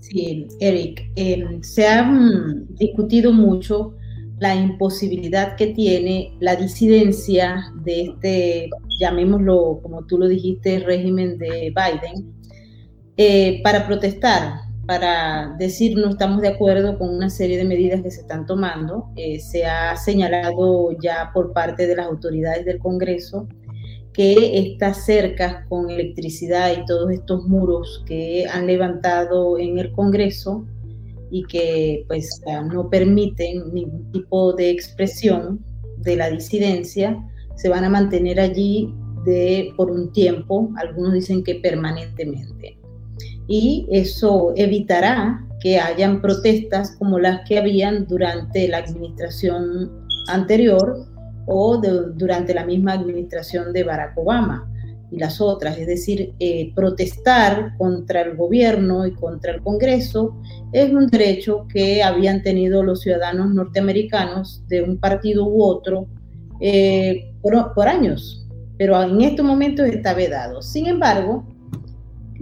Sí, 0.00 0.46
Eric, 0.60 1.10
em, 1.16 1.62
se 1.62 1.86
ha 1.86 2.10
discutido 2.70 3.32
mucho 3.32 3.94
la 4.38 4.56
imposibilidad 4.56 5.56
que 5.56 5.68
tiene 5.68 6.36
la 6.40 6.56
disidencia 6.56 7.72
de 7.84 8.02
este, 8.02 8.70
llamémoslo 8.98 9.78
como 9.82 10.04
tú 10.06 10.18
lo 10.18 10.26
dijiste, 10.26 10.80
régimen 10.80 11.38
de 11.38 11.72
Biden, 11.72 12.34
eh, 13.16 13.60
para 13.62 13.86
protestar, 13.86 14.61
para 14.86 15.54
decir 15.58 15.96
no 15.96 16.10
estamos 16.10 16.40
de 16.40 16.48
acuerdo 16.48 16.98
con 16.98 17.08
una 17.08 17.30
serie 17.30 17.56
de 17.56 17.64
medidas 17.64 18.02
que 18.02 18.10
se 18.10 18.22
están 18.22 18.46
tomando. 18.46 19.10
Eh, 19.16 19.38
se 19.40 19.64
ha 19.64 19.96
señalado 19.96 20.90
ya 21.00 21.30
por 21.32 21.52
parte 21.52 21.86
de 21.86 21.96
las 21.96 22.06
autoridades 22.06 22.64
del 22.64 22.78
Congreso 22.78 23.46
que 24.12 24.58
estas 24.58 25.04
cercas 25.04 25.66
con 25.68 25.90
electricidad 25.90 26.70
y 26.76 26.84
todos 26.84 27.10
estos 27.10 27.44
muros 27.44 28.04
que 28.06 28.46
han 28.46 28.66
levantado 28.66 29.58
en 29.58 29.78
el 29.78 29.92
Congreso 29.92 30.66
y 31.30 31.44
que 31.44 32.04
pues 32.08 32.42
no 32.70 32.90
permiten 32.90 33.72
ningún 33.72 34.12
tipo 34.12 34.52
de 34.52 34.68
expresión 34.68 35.64
de 35.98 36.16
la 36.16 36.28
disidencia, 36.28 37.16
se 37.56 37.70
van 37.70 37.84
a 37.84 37.88
mantener 37.88 38.38
allí 38.38 38.92
de, 39.24 39.72
por 39.76 39.90
un 39.90 40.12
tiempo, 40.12 40.70
algunos 40.76 41.14
dicen 41.14 41.42
que 41.42 41.54
permanentemente. 41.54 42.81
Y 43.54 43.86
eso 43.90 44.54
evitará 44.56 45.46
que 45.60 45.78
hayan 45.78 46.22
protestas 46.22 46.96
como 46.98 47.18
las 47.18 47.46
que 47.46 47.58
habían 47.58 48.06
durante 48.06 48.66
la 48.66 48.78
administración 48.78 49.92
anterior 50.28 51.06
o 51.44 51.76
durante 51.76 52.54
la 52.54 52.64
misma 52.64 52.94
administración 52.94 53.74
de 53.74 53.84
Barack 53.84 54.16
Obama 54.16 54.66
y 55.10 55.18
las 55.18 55.38
otras, 55.42 55.76
es 55.76 55.86
decir, 55.86 56.32
eh, 56.40 56.72
protestar 56.74 57.76
contra 57.76 58.22
el 58.22 58.36
gobierno 58.36 59.06
y 59.06 59.12
contra 59.12 59.52
el 59.52 59.60
Congreso 59.60 60.34
es 60.72 60.90
un 60.90 61.08
derecho 61.08 61.66
que 61.68 62.02
habían 62.02 62.42
tenido 62.42 62.82
los 62.82 63.02
ciudadanos 63.02 63.52
norteamericanos 63.52 64.66
de 64.68 64.80
un 64.80 64.96
partido 64.96 65.44
u 65.44 65.62
otro 65.62 66.06
eh, 66.58 67.34
por, 67.42 67.74
por, 67.74 67.86
años, 67.86 68.48
pero 68.78 69.02
en 69.02 69.20
estos 69.20 69.44
momentos 69.44 69.84
está 69.88 70.14
vedado. 70.14 70.62
Sin 70.62 70.86
embargo, 70.86 71.51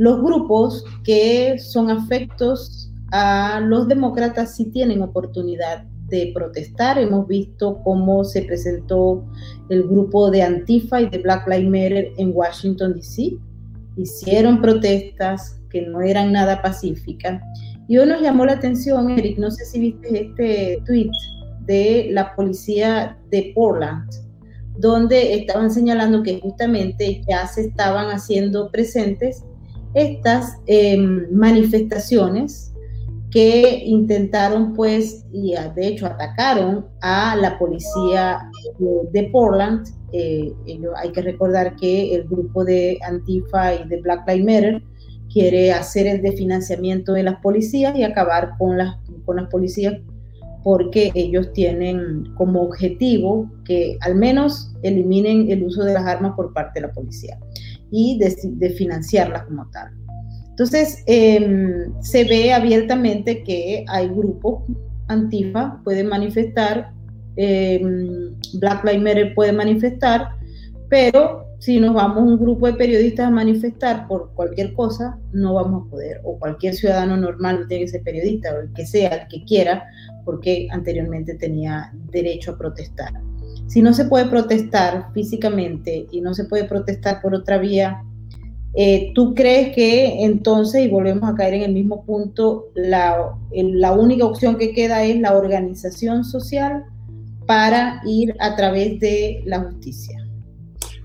los 0.00 0.22
grupos 0.22 0.82
que 1.04 1.58
son 1.58 1.90
afectos 1.90 2.90
a 3.12 3.60
los 3.60 3.86
demócratas 3.86 4.56
sí 4.56 4.70
tienen 4.70 5.02
oportunidad 5.02 5.84
de 6.08 6.32
protestar. 6.34 6.96
Hemos 6.98 7.28
visto 7.28 7.82
cómo 7.84 8.24
se 8.24 8.40
presentó 8.40 9.22
el 9.68 9.82
grupo 9.82 10.30
de 10.30 10.40
Antifa 10.40 11.02
y 11.02 11.10
de 11.10 11.18
Black 11.18 11.46
Lives 11.46 11.68
Matter 11.68 12.12
en 12.16 12.30
Washington, 12.34 12.94
D.C. 12.94 13.36
Hicieron 13.98 14.62
protestas 14.62 15.60
que 15.68 15.82
no 15.82 16.00
eran 16.00 16.32
nada 16.32 16.62
pacíficas. 16.62 17.42
Y 17.86 17.98
hoy 17.98 18.08
nos 18.08 18.22
llamó 18.22 18.46
la 18.46 18.52
atención, 18.52 19.10
Eric, 19.10 19.36
no 19.36 19.50
sé 19.50 19.66
si 19.66 19.80
viste 19.80 20.28
este 20.28 20.82
tweet 20.86 21.10
de 21.66 22.08
la 22.12 22.34
policía 22.34 23.18
de 23.30 23.52
Portland, 23.54 24.10
donde 24.78 25.34
estaban 25.34 25.70
señalando 25.70 26.22
que 26.22 26.40
justamente 26.40 27.20
ya 27.28 27.46
se 27.46 27.66
estaban 27.66 28.06
haciendo 28.06 28.70
presentes 28.70 29.44
estas 29.94 30.58
em, 30.66 31.26
manifestaciones 31.32 32.70
que 33.30 33.82
intentaron 33.84 34.74
pues 34.74 35.24
y 35.32 35.54
ah, 35.54 35.72
de 35.74 35.86
hecho 35.86 36.06
atacaron 36.06 36.86
a 37.00 37.36
la 37.36 37.58
policía 37.58 38.50
de 39.12 39.24
Portland. 39.32 39.86
Eh, 40.12 40.52
hay 40.96 41.12
que 41.12 41.22
recordar 41.22 41.76
que 41.76 42.14
el 42.14 42.24
grupo 42.24 42.64
de 42.64 42.98
Antifa 43.06 43.74
y 43.74 43.88
de 43.88 44.00
Black 44.00 44.28
Lives 44.28 44.44
Matter 44.44 44.82
quiere 45.32 45.72
hacer 45.72 46.08
el 46.08 46.22
desfinanciamiento 46.22 47.12
de 47.12 47.22
las 47.22 47.40
policías 47.40 47.96
y 47.96 48.02
acabar 48.02 48.54
con 48.58 48.76
las, 48.76 48.96
con 49.24 49.36
las 49.36 49.48
policías 49.48 49.94
porque 50.64 51.12
ellos 51.14 51.52
tienen 51.52 52.34
como 52.34 52.62
objetivo 52.62 53.48
que 53.64 53.96
al 54.00 54.16
menos 54.16 54.74
eliminen 54.82 55.50
el 55.50 55.62
uso 55.62 55.84
de 55.84 55.94
las 55.94 56.04
armas 56.04 56.34
por 56.34 56.52
parte 56.52 56.80
de 56.80 56.88
la 56.88 56.92
policía 56.92 57.38
y 57.90 58.18
de 58.18 58.70
financiarlas 58.70 59.44
como 59.44 59.68
tal. 59.70 59.90
Entonces, 60.60 61.02
em, 61.06 61.90
se 62.02 62.24
ve 62.24 62.52
abiertamente 62.52 63.42
que 63.42 63.82
hay 63.88 64.08
grupos 64.08 64.64
antifa, 65.08 65.80
pueden 65.84 66.08
manifestar, 66.08 66.92
em, 67.36 68.34
Black 68.60 68.84
Lives 68.84 69.02
Matter 69.02 69.34
puede 69.34 69.52
manifestar, 69.52 70.36
pero 70.90 71.46
si 71.60 71.80
nos 71.80 71.94
vamos 71.94 72.24
un 72.24 72.38
grupo 72.38 72.66
de 72.66 72.74
periodistas 72.74 73.28
a 73.28 73.30
manifestar 73.30 74.06
por 74.06 74.34
cualquier 74.34 74.74
cosa, 74.74 75.18
no 75.32 75.54
vamos 75.54 75.86
a 75.86 75.90
poder, 75.90 76.20
o 76.24 76.38
cualquier 76.38 76.74
ciudadano 76.74 77.16
normal 77.16 77.66
tiene 77.66 77.84
que 77.84 77.92
ser 77.92 78.02
periodista, 78.02 78.54
o 78.54 78.60
el 78.60 78.72
que 78.74 78.86
sea, 78.86 79.08
el 79.10 79.28
que 79.28 79.44
quiera, 79.46 79.84
porque 80.26 80.68
anteriormente 80.70 81.36
tenía 81.36 81.90
derecho 82.10 82.52
a 82.52 82.58
protestar. 82.58 83.12
Si 83.70 83.80
no 83.80 83.94
se 83.94 84.04
puede 84.04 84.26
protestar 84.26 85.06
físicamente 85.14 86.06
y 86.10 86.20
no 86.20 86.34
se 86.34 86.44
puede 86.44 86.64
protestar 86.64 87.22
por 87.22 87.34
otra 87.34 87.56
vía, 87.56 88.02
eh, 88.74 89.10
¿Tú 89.14 89.34
crees 89.34 89.74
que 89.74 90.24
entonces, 90.24 90.84
y 90.84 90.88
volvemos 90.88 91.28
a 91.28 91.34
caer 91.34 91.54
en 91.54 91.62
el 91.62 91.72
mismo 91.72 92.04
punto, 92.04 92.66
la, 92.74 93.32
la 93.52 93.92
única 93.92 94.24
opción 94.24 94.56
que 94.58 94.72
queda 94.72 95.02
es 95.02 95.18
la 95.18 95.36
organización 95.36 96.24
social 96.24 96.84
para 97.46 98.00
ir 98.04 98.36
a 98.38 98.54
través 98.54 99.00
de 99.00 99.42
la 99.44 99.60
justicia? 99.60 100.19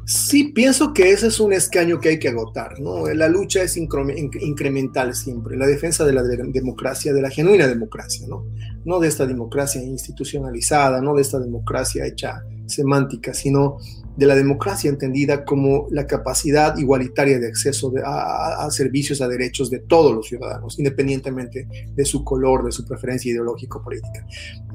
Sí, 0.07 0.51
pienso 0.53 0.93
que 0.93 1.09
ese 1.11 1.27
es 1.27 1.39
un 1.39 1.51
escaño 1.51 1.99
que 1.99 2.09
hay 2.09 2.19
que 2.19 2.27
agotar, 2.27 2.79
¿no? 2.79 3.07
La 3.07 3.27
lucha 3.27 3.63
es 3.63 3.75
incremental 3.75 5.15
siempre, 5.15 5.57
la 5.57 5.65
defensa 5.65 6.05
de 6.05 6.13
la 6.13 6.21
democracia, 6.21 7.11
de 7.11 7.23
la 7.23 7.31
genuina 7.31 7.67
democracia, 7.67 8.27
¿no? 8.27 8.99
De 8.99 9.07
esta 9.07 9.25
democracia 9.25 9.81
institucionalizada, 9.81 11.01
no 11.01 11.15
de 11.15 11.23
esta 11.23 11.39
democracia 11.39 12.05
hecha 12.05 12.43
semántica, 12.67 13.33
sino 13.33 13.77
de 14.15 14.27
la 14.27 14.35
democracia 14.35 14.91
entendida 14.91 15.43
como 15.43 15.87
la 15.89 16.05
capacidad 16.05 16.77
igualitaria 16.77 17.39
de 17.39 17.47
acceso 17.47 17.91
a, 18.05 18.69
servicios, 18.69 19.21
a 19.21 19.27
derechos 19.27 19.71
de 19.71 19.79
todos 19.79 20.13
los 20.13 20.27
ciudadanos, 20.27 20.77
independientemente 20.77 21.67
de 21.95 22.05
su 22.05 22.23
color, 22.23 22.63
de 22.63 22.71
su 22.71 22.85
preferencia 22.85 23.31
ideológico-política. 23.31 24.25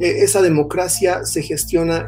E, 0.00 0.24
esa 0.24 0.42
democracia 0.42 1.24
se 1.24 1.42
gestiona 1.42 2.06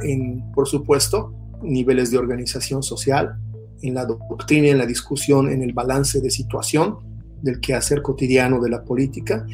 por 0.54 0.68
supuesto, 0.68 1.34
niveles 1.62 2.10
de 2.10 2.18
organización 2.18 2.82
social, 2.82 3.36
en 3.82 3.94
la 3.94 4.04
doctrina, 4.04 4.68
en 4.68 4.78
la 4.78 4.86
discusión, 4.86 5.50
en 5.50 5.62
el 5.62 5.72
balance 5.72 6.20
de 6.20 6.30
situación 6.30 6.98
del 7.42 7.60
quehacer 7.60 8.02
cotidiano 8.02 8.60
de 8.60 8.70
la 8.70 8.84
política, 8.84 9.44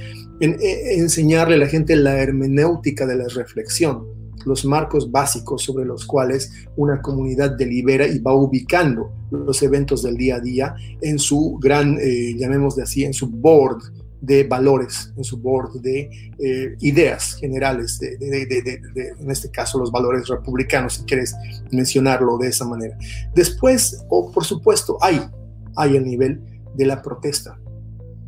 en, 0.41 0.53
en 0.53 0.61
e, 0.61 0.99
enseñarle 0.99 1.55
a 1.55 1.59
la 1.59 1.67
gente 1.67 1.97
la 1.97 2.19
hermenéutica 2.19 3.07
de 3.07 3.17
la 3.17 3.29
reflexión, 3.29 4.05
los 4.45 4.65
marcos 4.65 5.11
básicos 5.11 5.63
sobre 5.63 5.85
los 5.85 6.07
cuales 6.07 6.53
una 6.77 7.01
comunidad 7.01 7.57
delibera 7.57 8.07
y 8.07 8.19
va 8.19 8.35
ubicando 8.35 9.11
los 9.31 9.63
eventos 9.63 10.03
del 10.03 10.17
día 10.17 10.37
a 10.37 10.41
día 10.41 10.75
en 11.01 11.19
su 11.19 11.59
gran, 11.61 11.99
eh, 12.01 12.35
llamémosle 12.37 12.83
así, 12.83 13.05
en 13.05 13.13
su 13.13 13.29
board 13.29 13.79
de 14.21 14.45
valores, 14.45 15.13
en 15.17 15.25
su 15.25 15.39
board 15.39 15.81
de 15.81 16.11
eh, 16.39 16.77
ideas 16.81 17.35
generales, 17.35 17.99
de, 17.99 18.17
en 19.19 19.31
este 19.31 19.51
caso 19.51 19.79
los 19.79 19.93
valores 19.93 20.27
republicanos, 20.29 20.95
si 20.95 21.05
quieres 21.05 21.35
mencionarlo 21.71 22.37
de 22.39 22.49
esa 22.49 22.65
manera. 22.65 22.97
Después, 23.35 24.05
o 24.09 24.31
por 24.33 24.45
supuesto, 24.45 24.99
hay, 25.01 25.21
hay 25.77 25.97
el 25.97 26.05
nivel 26.05 26.41
de 26.75 26.87
la 26.87 27.01
protesta, 27.03 27.59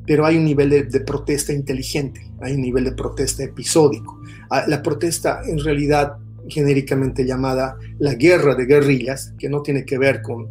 pero 0.07 0.27
hay 0.27 0.37
un 0.37 0.45
nivel 0.45 0.71
de, 0.71 1.01
protesta 1.01 1.53
inteligente, 1.53 2.21
hay 2.41 2.55
un 2.55 2.63
nivel 2.63 2.85
de 2.85 2.93
protesta 2.93 3.45
episódico. 3.45 4.21
Ah, 4.51 4.65
la 4.67 4.83
protesta 4.83 5.43
en 5.47 5.59
realidad 5.59 6.17
genéricamente 6.49 7.25
llamada 7.25 7.77
la 7.99 8.15
guerra 8.15 8.55
de 8.55 8.67
guerrillas, 8.67 9.35
que 9.39 9.49
no 9.49 9.63
tiene 9.63 9.85
que 9.85 9.99
ver 9.99 10.23
con 10.23 10.49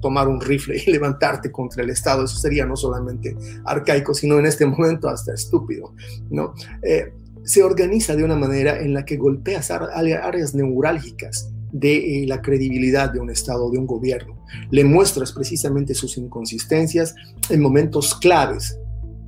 tomar 0.00 0.28
un 0.28 0.40
rifle 0.40 0.82
y 0.84 0.90
levantarte 0.92 1.50
contra 1.50 1.82
el 1.82 1.90
Estado. 1.90 2.24
Eso 2.24 2.36
sería 2.36 2.66
no 2.66 2.76
solamente 2.76 3.36
arcaico, 3.64 4.14
sino 4.14 4.38
en 4.38 4.46
este 4.46 4.66
momento 4.66 5.08
hasta 5.08 5.34
estúpido. 5.34 5.94
¿no? 6.30 6.54
Eh, 6.82 7.12
se 7.44 7.62
organiza 7.62 8.14
de 8.14 8.24
una 8.24 8.36
manera 8.36 8.78
en 8.80 8.92
la 8.94 9.04
que 9.04 9.16
golpeas 9.16 9.70
áreas 9.70 10.54
neurálgicas 10.54 11.50
de 11.72 12.22
eh, 12.22 12.26
la 12.26 12.40
credibilidad 12.40 13.12
de 13.12 13.20
un 13.20 13.30
Estado, 13.30 13.70
de 13.70 13.78
un 13.78 13.86
gobierno. 13.86 14.44
Le 14.70 14.84
muestras 14.84 15.32
precisamente 15.32 15.94
sus 15.94 16.16
inconsistencias 16.18 17.14
en 17.50 17.60
momentos 17.60 18.14
claves 18.14 18.78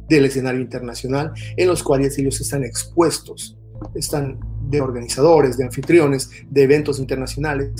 del 0.08 0.24
escenario 0.24 0.60
internacional 0.60 1.32
en 1.56 1.68
los 1.68 1.82
cuales 1.82 2.18
ellos 2.18 2.40
están 2.40 2.64
expuestos, 2.64 3.58
están 3.94 4.38
de 4.68 4.80
organizadores, 4.80 5.56
de 5.56 5.64
anfitriones, 5.64 6.30
de 6.48 6.62
eventos 6.62 6.98
internacionales. 6.98 7.70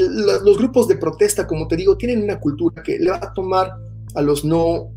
Los 0.00 0.58
grupos 0.58 0.88
de 0.88 0.96
protesta, 0.96 1.46
como 1.46 1.68
te 1.68 1.76
digo, 1.76 1.96
tienen 1.96 2.22
una 2.22 2.38
cultura 2.38 2.82
que 2.82 2.98
le 2.98 3.10
va 3.10 3.16
a 3.16 3.32
tomar 3.32 3.72
a 4.14 4.22
los 4.22 4.44
no 4.44 4.90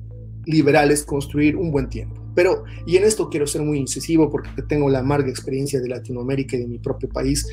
liberales 0.46 1.04
construir 1.04 1.56
un 1.56 1.72
buen 1.72 1.90
tiempo. 1.90 2.22
Pero, 2.36 2.64
y 2.86 2.98
en 2.98 3.04
esto 3.04 3.30
quiero 3.30 3.48
ser 3.48 3.62
muy 3.62 3.80
incisivo 3.80 4.30
porque 4.30 4.50
tengo 4.68 4.90
la 4.90 5.00
amarga 5.00 5.30
experiencia 5.30 5.80
de 5.82 5.90
Latinoamérica 5.90 6.56
y 6.56 6.62
de 6.62 6.68
mi 6.68 6.80
propio 6.80 7.10
país, 7.10 7.46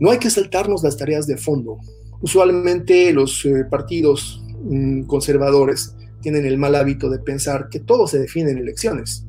no 0.00 0.10
hay 0.10 0.18
que 0.18 0.30
saltarnos 0.30 0.82
las 0.82 0.96
tareas 0.96 1.26
de 1.26 1.36
fondo. 1.36 1.78
Usualmente 2.20 3.12
los 3.12 3.44
eh, 3.44 3.64
partidos 3.70 4.42
mm, 4.62 5.02
conservadores 5.02 5.94
tienen 6.20 6.46
el 6.46 6.58
mal 6.58 6.74
hábito 6.74 7.10
de 7.10 7.18
pensar 7.18 7.68
que 7.68 7.80
todo 7.80 8.06
se 8.06 8.18
define 8.18 8.50
en 8.50 8.58
elecciones 8.58 9.26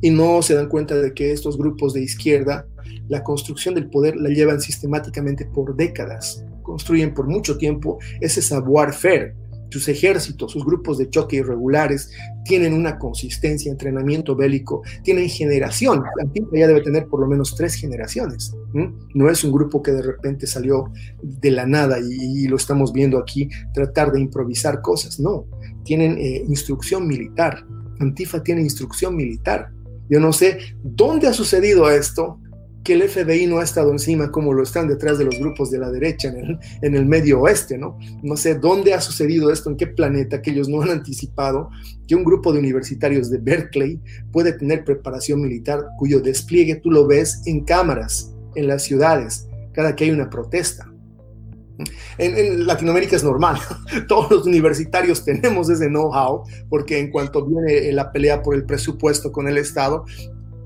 y 0.00 0.10
no 0.10 0.42
se 0.42 0.54
dan 0.54 0.68
cuenta 0.68 0.96
de 0.96 1.12
que 1.12 1.32
estos 1.32 1.58
grupos 1.58 1.92
de 1.92 2.02
izquierda 2.02 2.66
la 3.08 3.22
construcción 3.22 3.74
del 3.74 3.90
poder 3.90 4.16
la 4.16 4.30
llevan 4.30 4.60
sistemáticamente 4.60 5.44
por 5.44 5.76
décadas, 5.76 6.44
construyen 6.64 7.14
por 7.14 7.28
mucho 7.28 7.56
tiempo 7.56 7.98
ese 8.20 8.42
savoir-faire 8.42 9.36
sus 9.74 9.88
ejércitos, 9.88 10.52
sus 10.52 10.64
grupos 10.64 10.98
de 10.98 11.10
choque 11.10 11.36
irregulares 11.36 12.08
tienen 12.44 12.74
una 12.74 12.96
consistencia, 12.96 13.72
entrenamiento 13.72 14.36
bélico, 14.36 14.82
tienen 15.02 15.28
generación. 15.28 16.04
Antigua 16.20 16.50
ya 16.56 16.68
debe 16.68 16.80
tener 16.80 17.08
por 17.08 17.18
lo 17.20 17.26
menos 17.26 17.56
tres 17.56 17.74
generaciones. 17.74 18.54
No 19.14 19.28
es 19.28 19.42
un 19.42 19.50
grupo 19.50 19.82
que 19.82 19.90
de 19.90 20.02
repente 20.02 20.46
salió 20.46 20.92
de 21.22 21.50
la 21.50 21.66
nada 21.66 21.98
y, 21.98 22.46
lo 22.46 22.56
estamos 22.56 22.92
viendo 22.92 23.18
aquí 23.18 23.48
tratar 23.72 24.12
de 24.12 24.20
improvisar 24.20 24.80
cosas. 24.80 25.18
No, 25.18 25.46
tienen 25.82 26.18
eh, 26.18 26.44
instrucción 26.46 27.08
militar. 27.08 27.66
Antifa 27.98 28.44
tiene 28.44 28.60
instrucción 28.60 29.16
militar. 29.16 29.70
Yo 30.08 30.20
no 30.20 30.32
sé 30.32 30.58
dónde 30.84 31.26
ha 31.26 31.32
sucedido 31.32 31.90
esto, 31.90 32.38
que 32.84 32.92
el 32.92 33.08
FBI 33.08 33.46
no 33.46 33.58
ha 33.58 33.64
estado 33.64 33.90
encima 33.90 34.30
como 34.30 34.52
lo 34.52 34.62
están 34.62 34.86
detrás 34.86 35.16
de 35.16 35.24
los 35.24 35.38
grupos 35.38 35.70
de 35.70 35.78
la 35.78 35.90
derecha 35.90 36.28
en 36.28 36.94
el, 36.94 37.06
medio 37.06 37.40
oeste, 37.40 37.78
¿no? 37.78 37.98
No 38.22 38.36
sé 38.36 38.56
dónde 38.56 38.92
ha 38.92 39.00
sucedido 39.00 39.50
esto, 39.50 39.70
en 39.70 39.78
qué 39.78 39.86
planeta, 39.86 40.42
que 40.42 40.50
ellos 40.50 40.68
no 40.68 40.82
han 40.82 40.90
anticipado 40.90 41.70
que 42.06 42.14
un 42.14 42.24
grupo 42.24 42.52
de 42.52 42.58
universitarios 42.58 43.30
de 43.30 43.38
Berkeley 43.38 44.00
puede 44.30 44.52
tener 44.52 44.84
preparación 44.84 45.40
militar 45.40 45.82
cuyo 45.98 46.20
despliegue 46.20 46.76
tú 46.76 46.90
lo 46.90 47.06
ves 47.06 47.40
en 47.46 47.64
cámaras, 47.64 48.34
en 48.54 48.68
las 48.68 48.82
ciudades, 48.82 49.48
cada 49.72 49.96
que 49.96 50.04
hay 50.04 50.10
una 50.10 50.28
protesta. 50.28 50.90
En, 52.18 52.36
en, 52.36 52.66
Latinoamérica 52.66 53.16
es 53.16 53.24
normal. 53.24 53.58
Todos 54.08 54.30
los 54.30 54.46
universitarios 54.46 55.24
tenemos 55.24 55.70
ese 55.70 55.88
know-how, 55.88 56.42
porque 56.68 56.98
en 56.98 57.10
cuanto 57.10 57.46
viene 57.46 57.90
la 57.92 58.12
pelea 58.12 58.42
por 58.42 58.54
el 58.54 58.64
presupuesto 58.64 59.32
con 59.32 59.48
el 59.48 59.56
Estado, 59.56 60.04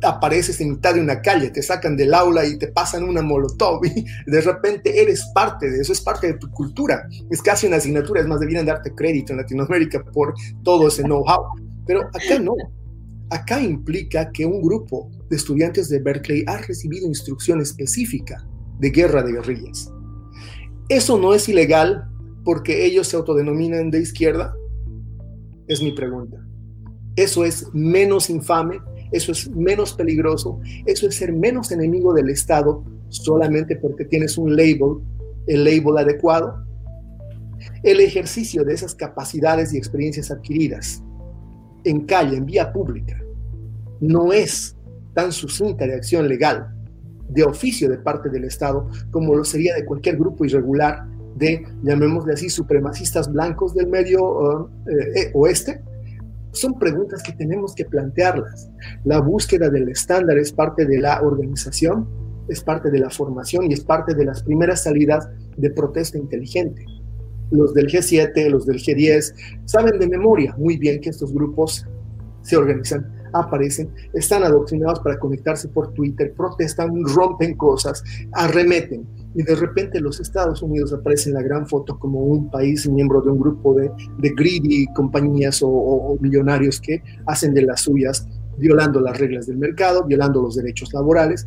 apareces 0.03 0.61
en 0.61 0.71
mitad 0.73 0.95
de 0.95 1.01
una 1.01 1.21
calle, 1.21 1.51
te 1.51 1.63
sacan 1.63 1.97
del 1.97 2.15
aula 2.15 2.47
y 2.47 2.59
te 2.59 2.69
pasan 2.69 3.05
una 3.05 3.23
molotov 3.23 3.81
de 4.27 4.41
repente 4.41 5.01
eres 5.01 5.25
parte 5.35 5.71
de 5.71 5.81
eso, 5.81 5.93
es 5.93 6.01
parte 6.01 6.29
de 6.29 6.35
tu 6.35 6.51
cultura. 6.51 7.09
Es 7.31 7.43
casi 7.43 7.67
una 7.67 7.77
asignatura, 7.77 8.21
es 8.21 8.27
más, 8.27 8.41
debieran 8.41 8.67
darte 8.67 8.95
crédito 8.95 9.33
en 9.33 9.39
Latinoamérica 9.39 10.05
por 10.05 10.35
todo 10.63 10.89
ese 10.89 11.03
know-how. 11.03 11.45
Pero 11.87 12.03
acá 12.09 12.39
no. 12.41 12.55
Acá 13.31 13.61
implica 13.61 14.31
que 14.33 14.47
un 14.47 14.63
grupo 14.63 15.11
de 15.29 15.37
estudiantes 15.37 15.89
de 15.89 15.99
Berkeley 15.99 16.45
ha 16.47 16.59
recibido 16.59 17.07
instrucción 17.07 17.61
específica 17.61 18.47
de 18.79 18.91
guerra 18.91 19.23
de 19.23 19.33
guerrillas. 19.33 19.93
¿Eso 20.89 21.19
no 21.19 21.35
es 21.35 21.49
ilegal 21.49 22.09
porque 22.45 22.87
ellos 22.87 23.09
se 23.09 23.17
autodenominan 23.17 23.91
de 23.91 24.01
izquierda? 24.01 24.55
Es 25.67 25.83
mi 25.83 25.93
pregunta. 25.93 26.39
¿Eso 27.17 27.45
es 27.45 27.67
menos 27.75 28.31
infame 28.31 28.81
eso 29.13 29.33
es 29.33 29.51
menos 29.51 29.95
peligroso, 29.95 30.61
eso 30.87 31.09
es 31.09 31.15
ser 31.15 31.33
menos 31.33 31.73
enemigo 31.73 32.13
del 32.13 32.31
Estado 32.31 32.85
solamente 33.09 33.77
porque 33.77 34.05
tienes 34.05 34.37
un 34.39 34.55
label, 34.55 34.99
el 35.47 35.65
label 35.65 35.99
adecuado. 35.99 36.65
El 37.83 38.01
ejercicio 38.01 38.65
de 38.65 38.75
esas 38.75 38.95
capacidades 38.95 39.73
y 39.73 39.79
experiencias 39.79 40.31
adquiridas 40.31 41.03
en 41.85 42.07
calle, 42.07 42.37
en 42.37 42.47
vía 42.47 42.73
pública, 42.73 43.21
no 44.01 44.33
es 44.33 44.77
tan 45.15 45.33
sucinta 45.33 45.87
de 45.87 45.95
acción 45.95 46.29
legal, 46.29 46.75
de 47.29 47.45
oficio 47.45 47.89
de 47.89 47.99
parte 47.99 48.29
del 48.31 48.45
Estado, 48.45 48.89
como 49.11 49.35
lo 49.35 49.45
sería 49.45 49.75
de 49.75 49.85
cualquier 49.85 50.17
grupo 50.17 50.45
irregular 50.45 51.07
de, 51.37 51.65
llamémosle 51.83 52.33
así, 52.33 52.49
supremacistas 52.51 53.31
blancos 53.31 53.75
del 53.75 53.87
medio 53.87 54.23
uh, 54.23 54.71
eh, 55.15 55.31
oeste, 55.35 55.83
son 56.53 56.79
preguntas 56.79 57.23
que 57.23 57.33
tenemos 57.33 57.75
que 57.75 57.85
plantearlas. 57.85 58.71
La 59.05 59.21
búsqueda 59.21 59.71
del 59.71 59.89
estándar 59.89 60.39
es 60.39 60.53
parte 60.53 60.87
de 60.87 60.99
la 60.99 61.21
organización, 61.23 62.09
es 62.49 62.63
parte 62.63 62.91
de 62.91 62.99
la 62.99 63.11
formación 63.11 63.71
y 63.71 63.75
es 63.75 63.81
parte 63.85 64.15
de 64.15 64.25
las 64.25 64.43
primeras 64.43 64.85
salidas 64.85 65.29
de 65.57 65.71
protesta 65.71 66.19
inteligente. 66.19 66.85
Los 67.51 67.75
del 67.75 67.87
G7, 67.87 68.49
los 68.51 68.67
del 68.67 68.79
G10, 68.79 69.35
saben 69.65 69.99
de 69.99 70.09
memoria 70.09 70.55
muy 70.59 70.77
bien 70.77 71.01
que 71.01 71.11
estos 71.11 71.33
grupos 71.33 71.87
se 72.43 72.57
organizan, 72.57 73.07
aparecen, 73.33 73.91
están 74.15 74.43
adoctrinados 74.43 75.01
para 75.01 75.19
conectarse 75.19 75.69
por 75.69 75.93
Twitter, 75.93 76.33
protestan, 76.35 77.05
rompen 77.05 77.57
cosas, 77.57 78.03
arremeten 78.33 79.07
y 79.35 79.43
de 79.43 79.55
repente 79.55 80.01
los 80.01 80.20
Estados 80.20 80.62
Unidos 80.62 80.93
aparecen 80.93 81.31
en 81.31 81.35
la 81.35 81.43
gran 81.43 81.66
foto 81.66 81.99
como 81.99 82.20
un 82.20 82.51
país 82.51 82.89
miembro 82.89 83.20
de 83.20 83.31
un 83.31 83.41
grupo 83.41 83.74
de, 83.74 83.91
greedy 84.18 84.87
compañías 84.95 85.61
o, 85.62 86.16
millonarios 86.20 86.81
que 86.81 87.03
hacen 87.26 87.55
de 87.55 87.62
las 87.62 87.83
suyas 87.83 88.26
violando 88.57 89.01
las 89.01 89.18
reglas 89.18 89.47
del 89.47 89.59
mercado, 89.59 90.05
violando 90.05 90.43
los 90.43 90.57
derechos 90.57 90.93
laborales. 90.93 91.47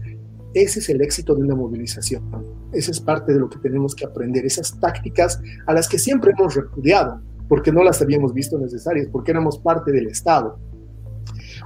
Ese 0.53 0.79
es 0.79 0.89
el 0.89 1.01
éxito 1.01 1.35
de 1.35 1.41
una 1.41 1.55
movilización. 1.55 2.23
Esa 2.71 2.91
es 2.91 2.99
parte 2.99 3.33
de 3.33 3.39
lo 3.39 3.49
que 3.49 3.59
tenemos 3.59 3.95
que 3.95 4.05
aprender, 4.05 4.45
esas 4.45 4.79
tácticas 4.79 5.41
a 5.65 5.73
las 5.73 5.89
que 5.89 5.99
siempre 5.99 6.31
hemos 6.37 6.55
repudiado, 6.55 7.21
porque 7.49 7.71
no 7.71 7.83
las 7.83 8.01
habíamos 8.01 8.33
visto 8.33 8.57
necesarias, 8.57 9.07
porque 9.11 9.31
éramos 9.31 9.57
parte 9.59 9.91
del 9.91 10.07
Estado, 10.07 10.57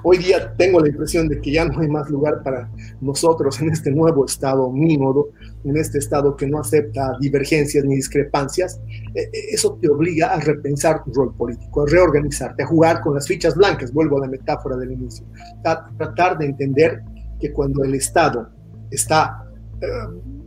Hoy 0.08 0.20
día 0.20 0.54
tengo 0.56 0.80
la 0.80 0.90
impresión 0.90 1.28
de 1.28 1.42
que 1.42 1.52
ya 1.52 1.66
no 1.66 1.80
hay 1.80 1.88
más 1.88 2.08
lugar 2.12 2.44
para 2.44 2.70
nosotros 3.02 3.60
en 3.60 3.72
este 3.72 3.90
nuevo 3.90 4.24
estado 4.24 4.72
mímodo, 4.72 5.30
en 5.64 5.78
este 5.78 5.98
estado 5.98 6.36
que 6.36 6.46
no 6.46 6.60
acepta 6.60 7.18
divergencias 7.20 7.84
ni 7.84 7.96
discrepancias. 7.96 8.80
E, 9.16 9.22
e, 9.22 9.30
eso 9.52 9.80
te 9.82 9.90
obliga 9.90 10.28
a 10.28 10.40
repensar 10.40 11.04
tu 11.04 11.12
rol 11.12 11.36
político, 11.36 11.82
a 11.82 11.88
reorganizarte, 11.88 12.62
a 12.62 12.68
jugar 12.68 13.02
con 13.02 13.16
las 13.16 13.28
fichas 13.28 13.56
blancas, 13.56 13.92
vuelvo 13.92 14.20
a 14.20 14.22
la 14.22 14.28
metáfora 14.28 14.78
del 14.78 14.92
inicio, 14.92 15.26
a 15.64 15.90
tratar 15.98 16.38
de 16.38 16.46
entender 16.46 17.02
que 17.40 17.52
cuando 17.52 17.84
el 17.84 17.96
Estado 17.96 18.48
está 18.92 19.44
eh, 19.82 19.88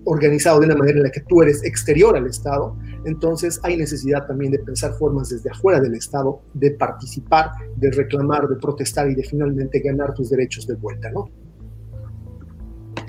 organizado 0.08 0.60
de 0.60 0.66
una 0.66 0.74
manera 0.74 0.98
en 0.98 1.04
la 1.04 1.10
que 1.10 1.20
tú 1.20 1.42
eres 1.42 1.62
exterior 1.64 2.16
al 2.16 2.26
Estado, 2.26 2.76
entonces 3.04 3.60
hay 3.62 3.76
necesidad 3.76 4.26
también 4.26 4.52
de 4.52 4.58
pensar 4.58 4.92
formas 4.92 5.28
desde 5.28 5.50
afuera 5.50 5.80
del 5.80 5.94
Estado, 5.94 6.40
de 6.54 6.70
participar, 6.72 7.50
de 7.76 7.90
reclamar, 7.90 8.48
de 8.48 8.56
protestar 8.56 9.10
y 9.10 9.14
de 9.14 9.22
finalmente 9.22 9.80
ganar 9.80 10.14
tus 10.14 10.30
derechos 10.30 10.66
de 10.66 10.74
vuelta, 10.74 11.10
¿no? 11.10 11.28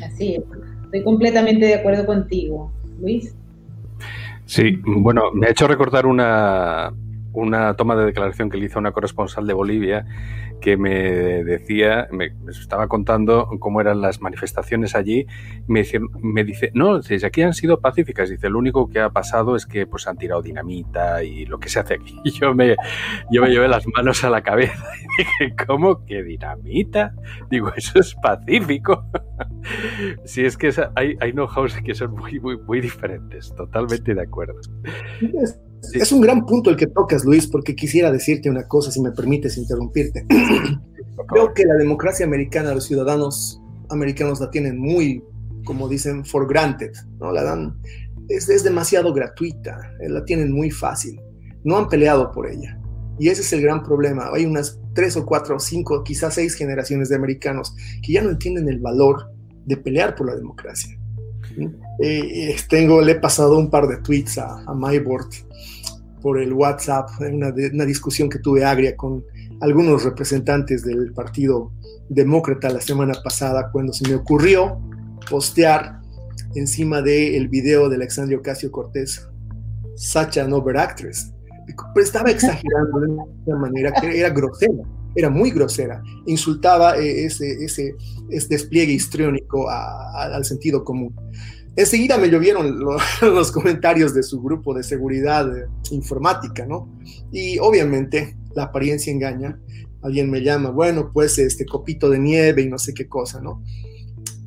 Así 0.06 0.36
es, 0.36 0.44
estoy 0.84 1.04
completamente 1.04 1.66
de 1.66 1.76
acuerdo 1.76 2.06
contigo, 2.06 2.72
Luis. 3.02 3.34
Sí, 4.46 4.80
bueno, 4.84 5.32
me 5.34 5.48
ha 5.48 5.52
hecho 5.52 5.68
recordar 5.68 6.06
una, 6.06 6.92
una 7.34 7.76
toma 7.76 7.96
de 7.96 8.06
declaración 8.06 8.50
que 8.50 8.58
le 8.58 8.66
hizo 8.66 8.80
una 8.80 8.92
corresponsal 8.92 9.48
de 9.48 9.54
Bolivia 9.54 10.06
que 10.60 10.78
me 10.78 11.44
decía, 11.44 12.08
me, 12.12 12.34
estaba 12.50 12.88
contando 12.88 13.48
cómo 13.60 13.82
eran 13.82 14.02
las 14.02 14.22
manifestaciones 14.22 14.96
allí. 14.96 15.26
Me, 15.68 15.80
dice, 15.80 16.00
me 16.22 16.44
dice, 16.44 16.72
no, 16.74 17.00
dice, 17.00 17.26
aquí 17.26 17.42
han 17.42 17.54
sido 17.54 17.80
pacíficas. 17.80 18.30
Dice, 18.30 18.50
lo 18.50 18.60
único 18.60 18.90
que 18.90 19.00
ha 19.00 19.10
pasado 19.10 19.56
es 19.56 19.66
que 19.66 19.88
pues 19.88 20.08
han 20.08 20.18
tirado 20.18 20.42
dinamita 20.42 21.24
y 21.24 21.46
lo 21.46 21.60
que 21.60 21.70
se 21.70 21.80
hace 21.80 21.96
aquí. 21.96 22.20
Yo 22.40 22.54
me, 22.54 22.76
yo 23.32 23.42
me 23.42 23.50
llevé 23.50 23.68
las 23.68 23.86
manos 23.88 24.24
a 24.24 24.30
la 24.30 24.42
cabeza 24.42 24.86
y 24.96 25.24
dije, 25.24 25.56
¿cómo 25.66 26.06
que 26.06 26.24
dinamita? 26.24 27.14
Digo, 27.50 27.72
eso 27.76 28.00
es 28.00 28.16
pacífico. 28.16 29.06
Si 30.26 30.46
es 30.46 30.58
que 30.58 30.72
hay, 30.96 31.16
hay 31.20 31.32
know-hows 31.32 31.82
que 31.82 31.94
son 31.94 32.12
muy, 32.12 32.40
muy, 32.40 32.58
muy 32.58 32.82
diferentes, 32.82 33.54
totalmente 33.56 34.14
de 34.14 34.22
acuerdo. 34.22 34.60
Es 35.94 36.12
un 36.12 36.22
gran 36.22 36.46
punto 36.46 36.70
el 36.70 36.76
que 36.76 36.88
tocas, 36.88 37.26
Luis, 37.26 37.48
porque 37.48 37.76
quisiera 37.76 38.12
decirte 38.12 38.50
una 38.50 38.68
cosa, 38.68 38.92
si 38.92 39.02
me 39.02 39.12
permites 39.12 39.58
interrumpirte. 39.58 40.26
Creo 41.28 41.54
que 41.54 41.66
la 41.66 41.76
democracia 41.76 42.26
americana, 42.26 42.74
los 42.74 42.86
ciudadanos 42.86 43.62
americanos 43.90 44.40
la 44.40 44.50
tienen 44.50 44.78
muy, 44.78 45.24
como 45.66 45.88
dicen, 45.88 46.26
for 46.26 46.48
granted, 46.48 46.92
¿no? 47.20 47.32
La 47.32 47.44
dan, 47.44 47.78
es, 48.30 48.50
es 48.50 48.64
demasiado 48.64 49.14
gratuita, 49.14 49.92
eh, 50.02 50.10
la 50.10 50.24
tienen 50.26 50.52
muy 50.52 50.72
fácil. 50.72 51.20
no 51.64 51.78
han 51.78 51.88
peleado 51.88 52.32
por 52.32 52.48
ella. 52.48 52.80
Y 53.18 53.28
ese 53.30 53.42
es 53.42 53.52
el 53.54 53.62
gran 53.62 53.84
problema. 53.84 54.30
Hay 54.34 54.46
unas 54.46 54.80
tres 54.94 55.18
o 55.18 55.26
cuatro 55.26 55.58
o 55.58 55.60
cinco, 55.60 56.04
quizás 56.04 56.36
seis 56.36 56.56
generaciones 56.56 57.10
de 57.10 57.16
americanos 57.16 57.76
que 58.02 58.14
ya 58.14 58.22
no 58.22 58.30
entienden 58.30 58.70
el 58.70 58.80
valor 58.80 59.30
de 59.66 59.78
pelear 59.78 60.16
por 60.16 60.28
la 60.28 60.36
democracia. 60.36 60.99
Eh, 62.00 62.56
tengo, 62.70 63.02
le 63.02 63.14
he 63.14 63.20
pasado 63.20 63.58
un 63.58 63.70
par 63.70 63.88
de 63.88 63.98
tweets 63.98 64.38
a, 64.38 64.64
a 64.66 64.74
MyBoard 64.74 65.28
por 66.22 66.40
el 66.40 66.54
WhatsApp, 66.54 67.10
una, 67.20 67.54
una 67.74 67.86
discusión 67.86 68.30
que 68.30 68.40
tuve 68.40 68.64
agria 68.64 68.96
con 68.96 69.24
algunos 69.62 70.04
representantes 70.04 70.84
del 70.84 71.12
Partido 71.14 71.72
Demócrata 72.10 72.70
la 72.70 72.82
semana 72.82 73.14
pasada, 73.24 73.70
cuando 73.72 73.94
se 73.94 74.08
me 74.08 74.16
ocurrió 74.16 74.80
postear 75.30 76.00
encima 76.56 77.02
del 77.02 77.48
video 77.50 77.90
de 77.90 77.96
Alexandria 77.96 78.40
Ocasio 78.40 78.72
Cortés, 78.72 79.28
Sacha 79.96 80.44
an 80.44 80.54
overactress. 80.54 81.34
Pero 81.94 82.04
estaba 82.04 82.32
exagerando 82.32 83.00
de 83.00 83.08
una 83.46 83.60
manera 83.60 83.92
que 83.92 84.18
era 84.18 84.30
grosera, 84.30 84.84
era 85.16 85.30
muy 85.30 85.52
grosera. 85.52 86.02
Insultaba 86.26 86.98
eh, 86.98 87.26
ese, 87.26 87.64
ese, 87.64 87.96
ese 88.30 88.48
despliegue 88.48 88.94
histriónico 88.94 89.70
al 89.70 90.46
sentido 90.46 90.84
común. 90.84 91.16
Enseguida 91.76 92.18
me 92.18 92.28
llovieron 92.30 92.80
los, 93.22 93.52
comentarios 93.52 94.14
de 94.14 94.24
su 94.24 94.42
grupo 94.42 94.74
de 94.74 94.84
seguridad 94.84 95.58
eh, 95.58 95.68
informática, 95.92 96.66
¿no? 96.66 96.90
Y 97.32 97.58
obviamente 97.60 98.36
la 98.56 98.64
apariencia 98.64 99.14
engaña. 99.14 99.60
Alguien 100.02 100.30
me 100.30 100.42
llama, 100.42 100.72
bueno, 100.72 101.12
pues 101.14 101.38
este 101.40 101.66
copito 101.66 102.10
de 102.10 102.20
nieve 102.20 102.62
y 102.62 102.70
no 102.70 102.78
sé 102.78 102.94
qué 102.94 103.08
cosa, 103.08 103.42
¿no? 103.42 103.64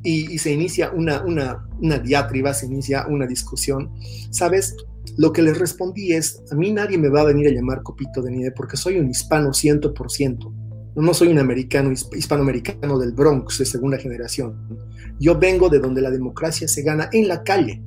Y, 0.03 0.37
se 0.37 0.51
inicia 0.51 0.91
una, 0.91 1.23
una, 1.23 1.65
una 1.79 1.97
diatriba, 1.97 2.53
se 2.53 2.65
inicia 2.65 3.07
una 3.07 3.25
discusión. 3.25 3.91
¿Sabes? 4.31 4.75
Lo 5.17 5.31
que 5.31 5.41
les 5.41 5.57
respondí 5.57 6.13
es, 6.13 6.41
a 6.51 6.55
mí 6.55 6.71
nadie 6.71 6.97
me 6.97 7.09
va 7.09 7.21
a 7.21 7.25
venir 7.25 7.47
a 7.47 7.51
llamar 7.51 7.83
copito 7.83 8.21
de 8.21 8.31
nieve 8.31 8.53
porque 8.55 8.77
soy 8.77 8.99
un 8.99 9.09
hispano 9.09 9.49
100%. 9.49 10.53
No 10.95 11.13
soy 11.13 11.29
un 11.29 11.39
americano, 11.39 11.91
hispanoamericano 11.91 12.99
del 12.99 13.13
Bronx 13.13 13.57
de 13.59 13.65
segunda 13.65 13.97
generación. 13.97 14.77
Yo 15.19 15.37
vengo 15.37 15.69
de 15.69 15.79
donde 15.79 16.01
la 16.01 16.11
democracia 16.11 16.67
se 16.67 16.83
gana 16.83 17.09
en 17.11 17.27
la 17.27 17.43
calle, 17.43 17.83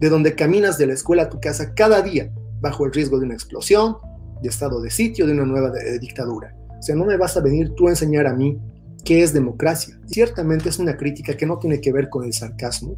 de 0.00 0.08
donde 0.08 0.34
caminas 0.34 0.78
de 0.78 0.86
la 0.86 0.94
escuela 0.94 1.24
a 1.24 1.28
tu 1.28 1.40
casa 1.40 1.74
cada 1.74 2.02
día 2.02 2.32
bajo 2.60 2.84
el 2.84 2.92
riesgo 2.92 3.18
de 3.18 3.26
una 3.26 3.34
explosión, 3.34 3.96
de 4.42 4.48
estado 4.48 4.80
de 4.80 4.90
sitio, 4.90 5.26
de 5.26 5.32
una 5.32 5.44
nueva 5.44 5.72
dictadura. 6.00 6.54
O 6.78 6.82
sea, 6.82 6.94
no 6.94 7.04
me 7.04 7.16
vas 7.16 7.36
a 7.36 7.40
venir 7.40 7.72
tú 7.76 7.88
a 7.88 7.90
enseñar 7.90 8.26
a 8.26 8.34
mí 8.34 8.58
qué 9.04 9.22
es 9.22 9.32
democracia. 9.32 9.98
Ciertamente 10.06 10.68
es 10.68 10.78
una 10.78 10.96
crítica 10.96 11.36
que 11.36 11.46
no 11.46 11.58
tiene 11.58 11.80
que 11.80 11.92
ver 11.92 12.08
con 12.08 12.24
el 12.24 12.32
sarcasmo, 12.32 12.96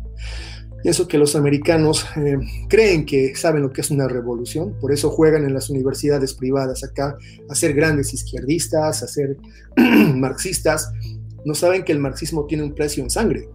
Pienso 0.83 1.07
que 1.07 1.19
los 1.19 1.37
americanos 1.37 2.07
eh, 2.17 2.39
creen 2.69 3.05
que 3.05 3.35
saben 3.37 3.63
lo 3.63 3.73
que 3.73 3.83
es 3.83 3.91
una 3.91 4.09
revolución, 4.09 4.75
por 4.81 4.93
eso 4.93 5.11
juegan 5.11 5.45
en 5.45 5.53
las 5.53 5.69
universidades 5.69 6.33
privadas 6.35 6.83
acá 6.85 7.17
a 7.49 7.55
ser 7.55 7.75
grandes 7.75 8.15
izquierdistas, 8.15 9.03
a 9.03 9.07
ser 9.07 9.37
marxistas. 10.15 10.93
No 11.45 11.55
saben 11.55 11.85
que 11.85 11.93
el 11.93 11.99
marxismo 11.99 12.47
tiene 12.47 12.65
un 12.65 12.75
precio 12.75 13.03
en 13.03 13.11
sangre. 13.11 13.49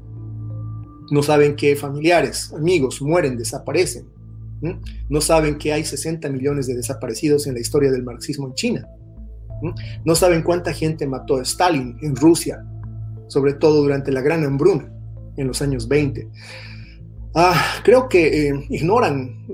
No 1.11 1.23
saben 1.23 1.55
que 1.55 1.75
familiares, 1.75 2.51
amigos 2.53 3.01
mueren, 3.01 3.37
desaparecen. 3.37 4.05
No 5.09 5.21
saben 5.21 5.57
que 5.57 5.73
hay 5.73 5.85
60 5.85 6.29
millones 6.29 6.67
de 6.67 6.75
desaparecidos 6.75 7.45
en 7.45 7.53
la 7.53 7.59
historia 7.59 7.91
del 7.91 8.03
marxismo 8.03 8.47
en 8.47 8.53
China. 8.55 8.87
No 10.03 10.15
saben 10.15 10.41
cuánta 10.41 10.73
gente 10.73 11.07
mató 11.07 11.37
a 11.37 11.43
Stalin 11.43 11.97
en 12.01 12.15
Rusia, 12.15 12.63
sobre 13.27 13.53
todo 13.53 13.81
durante 13.81 14.11
la 14.11 14.21
gran 14.21 14.43
hambruna 14.43 14.91
en 15.37 15.47
los 15.47 15.61
años 15.61 15.87
20. 15.87 16.27
Ah, 17.37 17.81
creo 17.83 18.07
que 18.07 18.47
eh, 18.47 18.65
ignoran, 18.69 19.45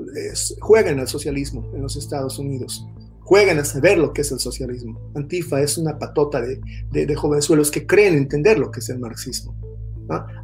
juegan 0.60 1.00
al 1.00 1.08
socialismo 1.08 1.68
en 1.74 1.82
los 1.82 1.96
Estados 1.96 2.38
Unidos, 2.38 2.86
juegan 3.22 3.58
a 3.58 3.66
saber 3.66 3.98
lo 3.98 4.14
que 4.14 4.22
es 4.22 4.32
el 4.32 4.40
socialismo. 4.40 5.00
Antifa 5.16 5.60
es 5.62 5.80
una 5.80 5.98
patota 5.98 6.42
de, 6.42 6.62
de, 6.92 7.16
jovenzuelos 7.16 7.72
que 7.72 7.88
creen 7.88 8.14
entender 8.14 8.60
lo 8.60 8.70
que 8.70 8.82
es 8.82 8.90
el 8.90 9.00
marxismo. 9.00 9.56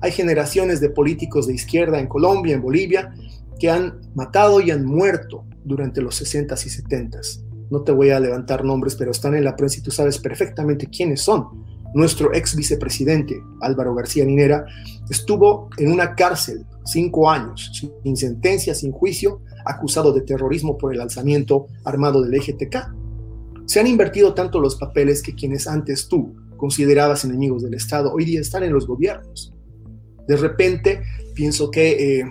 Hay 0.01 0.11
generaciones 0.13 0.79
de 0.79 0.89
políticos 0.89 1.45
de 1.45 1.53
izquierda 1.53 1.99
en 1.99 2.07
Colombia, 2.07 2.55
en 2.55 2.61
Bolivia, 2.61 3.13
que 3.59 3.69
han 3.69 3.99
matado 4.15 4.59
y 4.59 4.71
han 4.71 4.85
muerto 4.85 5.45
durante 5.63 6.01
los 6.01 6.19
60s 6.19 6.65
y 6.65 6.69
70s. 6.69 7.43
No 7.69 7.83
te 7.83 7.91
voy 7.91 8.09
a 8.09 8.19
levantar 8.19 8.63
nombres, 8.63 8.95
pero 8.95 9.11
están 9.11 9.35
en 9.35 9.43
la 9.43 9.55
prensa 9.55 9.77
y 9.77 9.83
tú 9.83 9.91
sabes 9.91 10.17
perfectamente 10.17 10.87
quiénes 10.87 11.21
son. 11.21 11.65
Nuestro 11.93 12.33
ex 12.33 12.55
vicepresidente, 12.55 13.41
Álvaro 13.61 13.95
García 13.95 14.25
Ninera, 14.25 14.65
estuvo 15.09 15.69
en 15.77 15.91
una 15.91 16.15
cárcel 16.15 16.65
cinco 16.85 17.29
años, 17.29 17.71
sin 18.03 18.17
sentencia, 18.17 18.73
sin 18.73 18.91
juicio, 18.91 19.41
acusado 19.65 20.13
de 20.13 20.21
terrorismo 20.21 20.77
por 20.77 20.93
el 20.93 21.01
alzamiento 21.01 21.67
armado 21.83 22.21
del 22.21 22.33
EGTK. 22.33 22.93
Se 23.65 23.79
han 23.79 23.87
invertido 23.87 24.33
tanto 24.33 24.59
los 24.59 24.75
papeles 24.75 25.21
que 25.21 25.35
quienes 25.35 25.67
antes 25.67 26.07
tú 26.07 26.35
considerabas 26.55 27.25
enemigos 27.25 27.63
del 27.63 27.73
Estado 27.73 28.11
hoy 28.11 28.25
día 28.25 28.41
están 28.41 28.63
en 28.63 28.73
los 28.73 28.87
gobiernos. 28.87 29.53
De 30.27 30.35
repente, 30.35 31.03
pienso 31.33 31.71
que, 31.71 32.19
eh, 32.19 32.25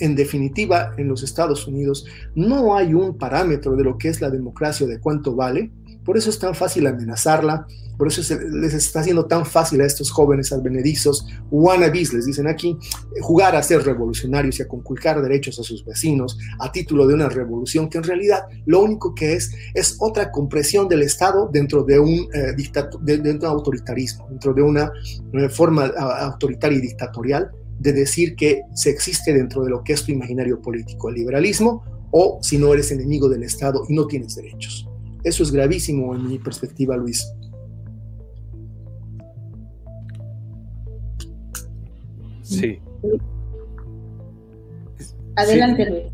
en 0.00 0.14
definitiva, 0.14 0.94
en 0.96 1.08
los 1.08 1.22
Estados 1.22 1.66
Unidos 1.66 2.06
no 2.34 2.76
hay 2.76 2.94
un 2.94 3.18
parámetro 3.18 3.76
de 3.76 3.84
lo 3.84 3.98
que 3.98 4.08
es 4.08 4.20
la 4.20 4.30
democracia, 4.30 4.86
de 4.86 5.00
cuánto 5.00 5.34
vale. 5.34 5.70
Por 6.04 6.16
eso 6.16 6.30
es 6.30 6.38
tan 6.38 6.54
fácil 6.54 6.86
amenazarla, 6.86 7.66
por 7.98 8.06
eso 8.06 8.22
les 8.52 8.74
está 8.74 9.00
haciendo 9.00 9.26
tan 9.26 9.44
fácil 9.44 9.80
a 9.80 9.86
estos 9.86 10.10
jóvenes 10.10 10.52
advenedizos, 10.52 11.26
wannabes, 11.50 12.14
les 12.14 12.26
dicen 12.26 12.46
aquí, 12.46 12.78
jugar 13.20 13.56
a 13.56 13.62
ser 13.62 13.82
revolucionarios 13.82 14.60
y 14.60 14.62
a 14.62 14.68
conculcar 14.68 15.20
derechos 15.20 15.58
a 15.58 15.64
sus 15.64 15.84
vecinos 15.84 16.38
a 16.60 16.70
título 16.70 17.06
de 17.08 17.14
una 17.14 17.28
revolución 17.28 17.88
que 17.88 17.98
en 17.98 18.04
realidad 18.04 18.44
lo 18.66 18.80
único 18.80 19.14
que 19.14 19.32
es 19.32 19.50
es 19.74 19.96
otra 19.98 20.30
compresión 20.30 20.88
del 20.88 21.02
Estado 21.02 21.50
dentro 21.52 21.82
de 21.82 21.98
un, 21.98 22.28
eh, 22.32 22.54
de, 23.02 23.30
un 23.30 23.44
autoritarismo, 23.44 24.28
dentro 24.30 24.54
de 24.54 24.62
una 24.62 24.92
eh, 25.32 25.48
forma 25.48 25.86
autoritaria 25.86 26.78
y 26.78 26.82
dictatorial 26.82 27.50
de 27.80 27.92
decir 27.92 28.36
que 28.36 28.62
se 28.74 28.90
existe 28.90 29.32
dentro 29.32 29.64
de 29.64 29.70
lo 29.70 29.82
que 29.82 29.94
es 29.94 30.04
tu 30.04 30.12
imaginario 30.12 30.60
político, 30.60 31.08
el 31.08 31.16
liberalismo, 31.16 31.82
o 32.10 32.38
si 32.42 32.58
no 32.58 32.72
eres 32.72 32.90
enemigo 32.90 33.28
del 33.28 33.42
Estado 33.42 33.82
y 33.88 33.94
no 33.94 34.06
tienes 34.06 34.36
derechos. 34.36 34.88
Eso 35.24 35.42
es 35.42 35.50
gravísimo 35.50 36.14
en 36.14 36.28
mi 36.28 36.38
perspectiva, 36.38 36.96
Luis. 36.96 37.26
Sí. 42.48 42.80
Adelante, 45.36 45.88
Luis. 45.88 46.04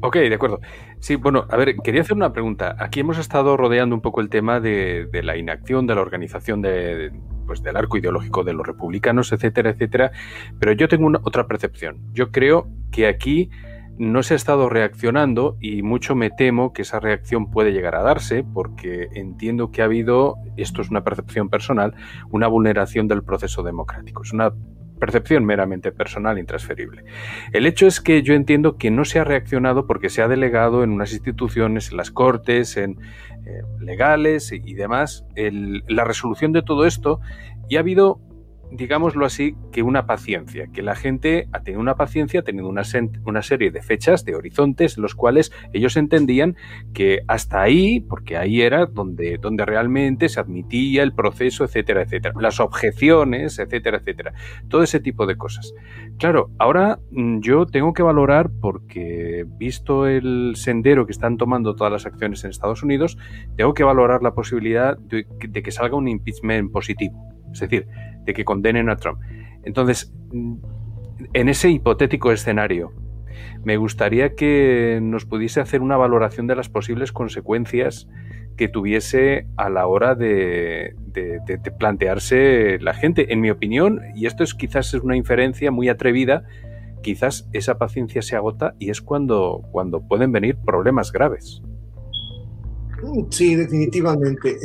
Ok, 0.00 0.16
de 0.16 0.34
acuerdo. 0.34 0.60
Sí, 0.98 1.16
bueno, 1.16 1.46
a 1.48 1.56
ver, 1.56 1.76
quería 1.76 2.00
hacer 2.00 2.16
una 2.16 2.32
pregunta. 2.32 2.74
Aquí 2.78 3.00
hemos 3.00 3.18
estado 3.18 3.56
rodeando 3.56 3.94
un 3.94 4.00
poco 4.00 4.20
el 4.20 4.28
tema 4.28 4.58
de, 4.58 5.08
la 5.22 5.36
inacción, 5.36 5.86
de 5.86 5.94
la 5.94 6.00
organización 6.00 6.62
de, 6.62 7.12
pues, 7.46 7.62
del 7.62 7.76
arco 7.76 7.98
ideológico 7.98 8.42
de 8.42 8.52
los 8.52 8.66
republicanos, 8.66 9.32
etcétera, 9.32 9.70
etcétera. 9.70 10.10
Pero 10.58 10.72
yo 10.72 10.88
tengo 10.88 11.06
una, 11.06 11.20
otra 11.22 11.46
percepción. 11.46 11.98
Yo 12.12 12.32
creo 12.32 12.68
que 12.90 13.06
aquí 13.06 13.50
no 13.98 14.22
se 14.22 14.34
ha 14.34 14.36
estado 14.36 14.68
reaccionando 14.68 15.56
y 15.60 15.82
mucho 15.82 16.16
me 16.16 16.30
temo 16.30 16.72
que 16.72 16.82
esa 16.82 16.98
reacción 16.98 17.50
puede 17.50 17.72
llegar 17.72 17.94
a 17.94 18.02
darse 18.02 18.42
porque 18.42 19.08
entiendo 19.14 19.70
que 19.70 19.82
ha 19.82 19.84
habido, 19.84 20.36
esto 20.56 20.82
es 20.82 20.90
una 20.90 21.04
percepción 21.04 21.50
personal, 21.50 21.94
una 22.30 22.48
vulneración 22.48 23.06
del 23.06 23.22
proceso 23.22 23.62
democrático. 23.62 24.22
Es 24.22 24.32
una 24.32 24.52
percepción 25.02 25.44
meramente 25.44 25.90
personal 25.90 26.38
intransferible. 26.38 27.02
El 27.52 27.66
hecho 27.66 27.88
es 27.88 28.00
que 28.00 28.22
yo 28.22 28.34
entiendo 28.34 28.76
que 28.76 28.92
no 28.92 29.04
se 29.04 29.18
ha 29.18 29.24
reaccionado 29.24 29.88
porque 29.88 30.08
se 30.10 30.22
ha 30.22 30.28
delegado 30.28 30.84
en 30.84 30.92
unas 30.92 31.12
instituciones, 31.12 31.90
en 31.90 31.96
las 31.96 32.12
cortes, 32.12 32.76
en 32.76 33.00
eh, 33.44 33.62
legales 33.80 34.52
y 34.52 34.74
demás, 34.74 35.24
la 35.34 36.04
resolución 36.04 36.52
de 36.52 36.62
todo 36.62 36.86
esto 36.86 37.18
y 37.68 37.78
ha 37.78 37.80
habido 37.80 38.20
digámoslo 38.72 39.26
así, 39.26 39.54
que 39.70 39.82
una 39.82 40.06
paciencia, 40.06 40.68
que 40.72 40.82
la 40.82 40.94
gente 40.94 41.48
ha 41.52 41.60
tenido 41.60 41.80
una 41.80 41.94
paciencia, 41.94 42.40
ha 42.40 42.42
tenido 42.42 42.68
una, 42.68 42.82
una, 43.24 43.42
serie 43.42 43.70
de 43.70 43.82
fechas, 43.82 44.24
de 44.24 44.34
horizontes, 44.34 44.96
los 44.96 45.14
cuales 45.14 45.52
ellos 45.72 45.96
entendían 45.96 46.56
que 46.94 47.20
hasta 47.28 47.60
ahí, 47.60 48.00
porque 48.00 48.36
ahí 48.36 48.62
era 48.62 48.86
donde, 48.86 49.38
donde 49.38 49.66
realmente 49.66 50.28
se 50.28 50.40
admitía 50.40 51.02
el 51.02 51.12
proceso, 51.12 51.64
etcétera, 51.64 52.02
etcétera, 52.02 52.34
las 52.40 52.60
objeciones, 52.60 53.58
etcétera, 53.58 53.98
etcétera, 53.98 54.32
todo 54.68 54.82
ese 54.82 55.00
tipo 55.00 55.26
de 55.26 55.36
cosas. 55.36 55.74
Claro, 56.18 56.50
ahora 56.58 56.98
mm, 57.10 57.40
yo 57.40 57.66
tengo 57.66 57.92
que 57.92 58.02
valorar, 58.02 58.50
porque 58.60 59.44
visto 59.58 60.06
el 60.06 60.54
sendero 60.56 61.04
que 61.04 61.12
están 61.12 61.36
tomando 61.36 61.76
todas 61.76 61.92
las 61.92 62.06
acciones 62.06 62.42
en 62.44 62.50
Estados 62.50 62.82
Unidos, 62.82 63.18
tengo 63.56 63.74
que 63.74 63.84
valorar 63.84 64.22
la 64.22 64.34
posibilidad 64.34 64.96
de, 64.96 65.26
de 65.46 65.62
que 65.62 65.70
salga 65.70 65.96
un 65.96 66.08
impeachment 66.08 66.72
positivo. 66.72 67.32
Es 67.52 67.60
decir, 67.60 67.86
de 68.24 68.34
que 68.34 68.44
condenen 68.44 68.88
a 68.88 68.96
Trump. 68.96 69.20
Entonces, 69.64 70.12
en 71.32 71.48
ese 71.48 71.70
hipotético 71.70 72.32
escenario, 72.32 72.92
me 73.64 73.76
gustaría 73.76 74.34
que 74.34 74.98
nos 75.02 75.24
pudiese 75.24 75.60
hacer 75.60 75.80
una 75.82 75.96
valoración 75.96 76.46
de 76.46 76.56
las 76.56 76.68
posibles 76.68 77.12
consecuencias 77.12 78.08
que 78.56 78.68
tuviese 78.68 79.46
a 79.56 79.70
la 79.70 79.86
hora 79.86 80.14
de, 80.14 80.94
plantearse 81.78 82.78
la 82.80 82.94
gente. 82.94 83.32
En 83.32 83.40
mi 83.40 83.50
opinión, 83.50 84.00
y 84.14 84.26
esto 84.26 84.42
es 84.42 84.54
quizás 84.54 84.92
es 84.94 85.02
una 85.02 85.16
inferencia 85.16 85.70
muy 85.70 85.88
atrevida, 85.88 86.44
quizás 87.02 87.48
esa 87.52 87.78
paciencia 87.78 88.22
se 88.22 88.36
agota 88.36 88.74
y 88.78 88.90
es 88.90 89.00
cuando, 89.00 89.62
cuando 89.70 90.06
pueden 90.06 90.32
venir 90.32 90.56
problemas 90.56 91.12
graves. 91.12 91.62
Sí, 93.30 93.56
definitivamente. 93.56 94.56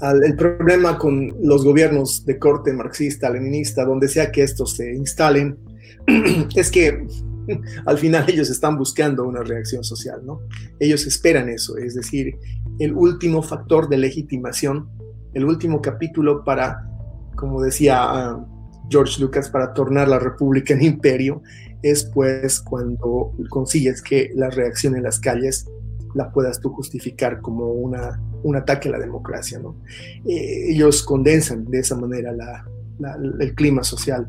El 0.00 0.36
problema 0.36 0.96
con 0.98 1.34
los 1.42 1.64
gobiernos 1.64 2.24
de 2.24 2.38
corte 2.38 2.72
marxista, 2.72 3.30
leninista, 3.30 3.84
donde 3.84 4.08
sea 4.08 4.30
que 4.30 4.42
estos 4.42 4.76
se 4.76 4.94
instalen, 4.94 5.58
es 6.54 6.70
que 6.70 7.06
al 7.86 7.98
final 7.98 8.24
ellos 8.28 8.50
están 8.50 8.76
buscando 8.76 9.24
una 9.24 9.42
reacción 9.42 9.82
social, 9.84 10.20
¿no? 10.24 10.40
Ellos 10.78 11.06
esperan 11.06 11.48
eso, 11.48 11.76
es 11.76 11.94
decir, 11.94 12.36
el 12.78 12.94
último 12.94 13.42
factor 13.42 13.88
de 13.88 13.98
legitimación, 13.98 14.88
el 15.34 15.44
último 15.44 15.82
capítulo 15.82 16.44
para, 16.44 16.86
como 17.36 17.60
decía 17.60 17.98
ah, 18.00 18.46
George 18.90 19.20
Lucas, 19.20 19.50
para 19.50 19.74
tornar 19.74 20.08
la 20.08 20.18
república 20.18 20.74
en 20.74 20.82
imperio, 20.82 21.42
es 21.82 22.04
pues 22.04 22.60
cuando 22.60 23.32
consigues 23.50 24.02
que 24.02 24.30
la 24.34 24.50
reacción 24.50 24.96
en 24.96 25.02
las 25.04 25.20
calles 25.20 25.66
la 26.14 26.30
puedas 26.30 26.60
tú 26.60 26.70
justificar 26.70 27.40
como 27.40 27.72
una, 27.72 28.20
un 28.42 28.56
ataque 28.56 28.88
a 28.88 28.92
la 28.92 28.98
democracia, 28.98 29.58
¿no? 29.58 29.76
Eh, 30.26 30.70
ellos 30.70 31.02
condensan 31.02 31.64
de 31.66 31.80
esa 31.80 31.96
manera 31.96 32.32
el 33.40 33.54
clima 33.54 33.84
social 33.84 34.28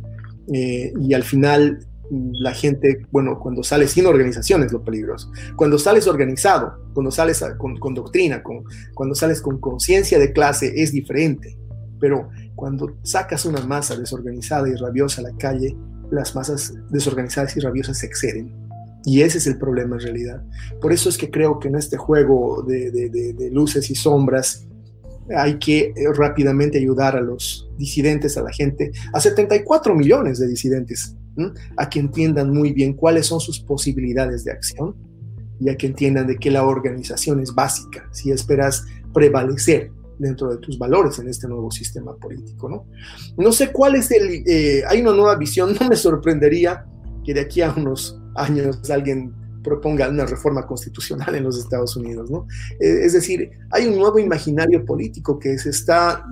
eh, 0.53 0.93
y 0.99 1.13
al 1.13 1.23
final 1.23 1.79
la 2.11 2.53
gente, 2.53 3.05
bueno, 3.11 3.39
cuando 3.39 3.63
sales 3.63 3.91
sin 3.91 4.05
organización 4.05 4.63
es 4.63 4.71
lo 4.71 4.83
peligroso. 4.83 5.31
Cuando 5.55 5.77
sales 5.77 6.07
organizado, 6.07 6.89
cuando 6.93 7.11
sales 7.11 7.43
con, 7.57 7.93
doctrina, 7.93 8.41
con, 8.41 8.63
cuando 8.93 9.15
sales 9.15 9.41
con 9.41 9.59
conciencia 9.59 10.17
de 10.17 10.33
clase 10.33 10.73
es 10.75 10.91
diferente. 10.91 11.57
Pero 11.99 12.29
cuando 12.55 12.97
sacas 13.03 13.45
una 13.45 13.61
masa 13.61 13.95
desorganizada 13.95 14.69
y 14.69 14.75
rabiosa 14.75 15.21
a 15.21 15.25
la 15.25 15.37
calle, 15.37 15.75
las 16.11 16.35
masas 16.35 16.73
desorganizadas 16.89 17.55
y 17.57 17.59
rabiosas 17.59 17.99
se 17.99 18.07
exceden. 18.07 18.68
Y 19.05 19.21
ese 19.21 19.37
es 19.37 19.47
el 19.47 19.57
problema 19.57 19.95
en 19.95 20.01
realidad. 20.01 20.43
Por 20.81 20.91
eso 20.91 21.09
es 21.09 21.17
que 21.17 21.31
creo 21.31 21.59
que 21.59 21.69
en 21.69 21.75
este 21.75 21.97
juego 21.97 22.63
de, 22.63 23.49
luces 23.51 23.89
y 23.89 23.95
sombras 23.95 24.65
hay 25.35 25.59
que 25.59 25.93
eh, 25.95 26.13
rápidamente 26.15 26.79
ayudar 26.79 27.15
a 27.15 27.21
los 27.21 27.69
disidentes, 27.77 28.35
a 28.37 28.41
la 28.41 28.51
gente, 28.51 28.91
a 29.13 29.19
74 29.19 29.95
millones 29.95 30.39
de 30.39 30.47
disidentes 30.47 31.15
a 31.77 31.89
que 31.89 31.99
entiendan 31.99 32.53
muy 32.53 32.73
bien 32.73 32.93
cuáles 32.93 33.27
son 33.27 33.39
sus 33.39 33.59
posibilidades 33.59 34.43
de 34.43 34.51
acción 34.51 34.95
y 35.59 35.69
a 35.69 35.77
que 35.77 35.87
entiendan 35.87 36.27
de 36.27 36.37
que 36.37 36.51
la 36.51 36.65
organización 36.65 37.39
es 37.39 37.53
básica 37.53 38.07
si 38.11 38.31
esperas 38.31 38.85
prevalecer 39.13 39.91
dentro 40.17 40.49
de 40.49 40.57
tus 40.57 40.77
valores 40.77 41.19
en 41.19 41.29
este 41.29 41.47
nuevo 41.47 41.71
sistema 41.71 42.15
político, 42.15 42.69
¿no? 42.69 42.85
No 43.37 43.51
sé 43.53 43.71
cuál 43.71 43.95
es 43.95 44.11
el... 44.11 44.43
Eh, 44.45 44.83
hay 44.87 45.01
una 45.01 45.13
nueva 45.13 45.35
visión, 45.35 45.75
no 45.79 45.87
me 45.87 45.95
sorprendería 45.95 46.85
que 47.23 47.33
de 47.33 47.41
aquí 47.41 47.61
a 47.61 47.71
unos 47.71 48.19
años 48.39 48.89
alguien 48.89 49.33
proponga 49.63 50.09
una 50.09 50.25
reforma 50.25 50.65
constitucional 50.65 51.35
en 51.35 51.43
los 51.43 51.57
Estados 51.57 51.95
Unidos, 51.95 52.29
¿no? 52.31 52.47
Eh, 52.79 53.01
es 53.03 53.13
decir, 53.13 53.51
hay 53.71 53.87
un 53.87 53.97
nuevo 53.97 54.19
imaginario 54.19 54.85
político 54.85 55.37
que 55.37 55.57
se 55.57 55.69
está 55.69 56.25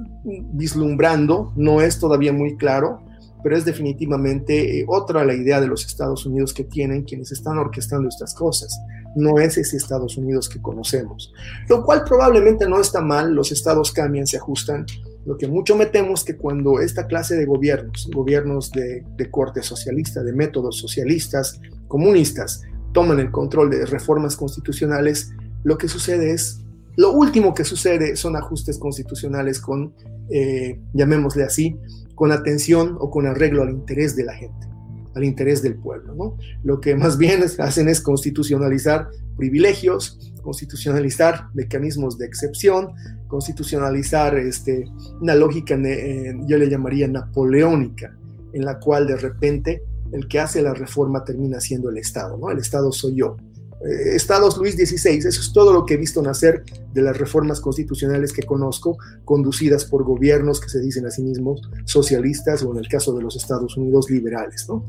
vislumbrando, 0.53 1.53
no 1.55 1.81
es 1.81 1.99
todavía 1.99 2.33
muy 2.33 2.55
claro, 2.57 3.03
pero 3.43 3.55
es 3.55 3.65
definitivamente 3.65 4.79
eh, 4.79 4.85
otra 4.87 5.23
la 5.23 5.33
idea 5.33 5.61
de 5.61 5.67
los 5.67 5.85
Estados 5.85 6.25
Unidos 6.25 6.53
que 6.53 6.63
tienen 6.63 7.03
quienes 7.03 7.31
están 7.31 7.57
orquestando 7.57 8.07
estas 8.09 8.33
cosas. 8.33 8.77
No 9.15 9.39
es 9.39 9.57
ese 9.57 9.77
Estados 9.77 10.17
Unidos 10.17 10.47
que 10.49 10.61
conocemos, 10.61 11.33
lo 11.69 11.83
cual 11.83 12.03
probablemente 12.03 12.67
no 12.67 12.79
está 12.79 13.01
mal, 13.01 13.33
los 13.33 13.51
estados 13.51 13.91
cambian, 13.91 14.27
se 14.27 14.37
ajustan. 14.37 14.85
Lo 15.27 15.37
que 15.37 15.45
mucho 15.45 15.75
me 15.75 15.87
temo 15.87 16.13
es 16.13 16.23
que 16.23 16.37
cuando 16.37 16.79
esta 16.79 17.05
clase 17.05 17.35
de 17.35 17.45
gobiernos, 17.45 18.09
gobiernos 18.13 18.71
de, 18.71 19.03
corte 19.29 19.61
socialista, 19.61 20.23
de 20.23 20.31
métodos 20.31 20.77
socialistas, 20.77 21.59
comunistas, 21.89 22.61
toman 22.93 23.19
el 23.19 23.29
control 23.29 23.69
de 23.69 23.85
reformas 23.85 24.37
constitucionales, 24.37 25.33
lo 25.65 25.77
que 25.77 25.89
sucede 25.89 26.31
es, 26.31 26.61
lo 26.95 27.11
último 27.11 27.53
que 27.53 27.65
sucede 27.65 28.15
son 28.15 28.37
ajustes 28.37 28.79
constitucionales 28.79 29.59
con, 29.59 29.93
eh, 30.29 30.79
llamémosle 30.93 31.43
así, 31.43 31.75
con 32.15 32.31
atención 32.31 32.95
o 33.01 33.11
con 33.11 33.27
arreglo 33.27 33.63
al 33.63 33.71
interés 33.71 34.15
de 34.15 34.23
la 34.23 34.33
gente, 34.33 34.65
al 35.13 35.25
interés 35.25 35.61
del 35.61 35.75
pueblo. 35.75 36.15
¿no? 36.15 36.37
Lo 36.63 36.79
que 36.79 36.95
más 36.95 37.17
bien 37.17 37.43
hacen 37.59 37.89
es 37.89 37.99
constitucionalizar 37.99 39.09
privilegios, 39.35 40.33
constitucionalizar 40.47 41.49
mecanismos 41.53 42.17
de 42.17 42.25
excepción, 42.25 42.93
constitucionalizar 43.27 44.37
este, 44.37 44.85
una 45.19 45.35
lógica, 45.35 45.75
eh, 45.75 46.33
yo 46.45 46.57
le 46.57 46.69
llamaría 46.69 47.05
napoleónica, 47.05 48.17
en 48.53 48.63
la 48.63 48.79
cual 48.79 49.07
de 49.07 49.17
repente 49.17 49.83
el 50.13 50.25
que 50.29 50.39
hace 50.39 50.61
la 50.61 50.73
reforma 50.73 51.25
termina 51.25 51.59
siendo 51.59 51.89
el 51.89 51.97
Estado, 51.97 52.37
¿no? 52.37 52.49
El 52.49 52.59
Estado 52.59 52.93
soy 52.93 53.15
yo. 53.15 53.35
Eh, 53.85 54.15
estados 54.15 54.55
Luis 54.55 54.75
XVI. 54.75 55.17
Eso 55.17 55.41
es 55.41 55.51
todo 55.51 55.73
lo 55.73 55.85
que 55.85 55.95
he 55.95 55.97
visto 55.97 56.21
nacer 56.21 56.63
de 56.93 57.01
las 57.01 57.17
reformas 57.17 57.59
constitucionales 57.59 58.31
que 58.31 58.43
conozco, 58.43 58.97
conducidas 59.25 59.83
por 59.83 60.05
gobiernos 60.05 60.61
que 60.61 60.69
se 60.69 60.79
dicen 60.79 61.05
a 61.07 61.11
sí 61.11 61.23
mismos 61.23 61.59
socialistas 61.83 62.63
o 62.63 62.71
en 62.71 62.77
el 62.77 62.87
caso 62.87 63.13
de 63.13 63.21
los 63.21 63.35
Estados 63.35 63.75
Unidos 63.75 64.09
liberales, 64.09 64.65
¿no? 64.69 64.85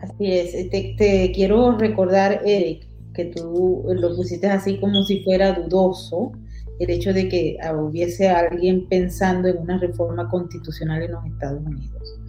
Así 0.00 0.32
es. 0.32 0.70
Te, 0.70 1.32
quiero 1.34 1.76
recordar, 1.76 2.42
Eric, 2.44 2.91
que 3.14 3.26
tú 3.26 3.84
lo 3.86 4.16
pusiste 4.16 4.46
así 4.46 4.78
como 4.78 5.02
si 5.04 5.22
fuera 5.22 5.52
dudoso 5.52 6.32
el 6.78 6.90
hecho 6.90 7.12
de 7.12 7.28
que 7.28 7.56
hubiese 7.74 8.28
alguien 8.28 8.88
pensando 8.88 9.48
en 9.48 9.58
una 9.58 9.78
reforma 9.78 10.28
constitucional 10.28 11.02
en 11.02 11.12
los 11.12 11.24
Estados 11.26 11.64
Unidos, 11.64 12.20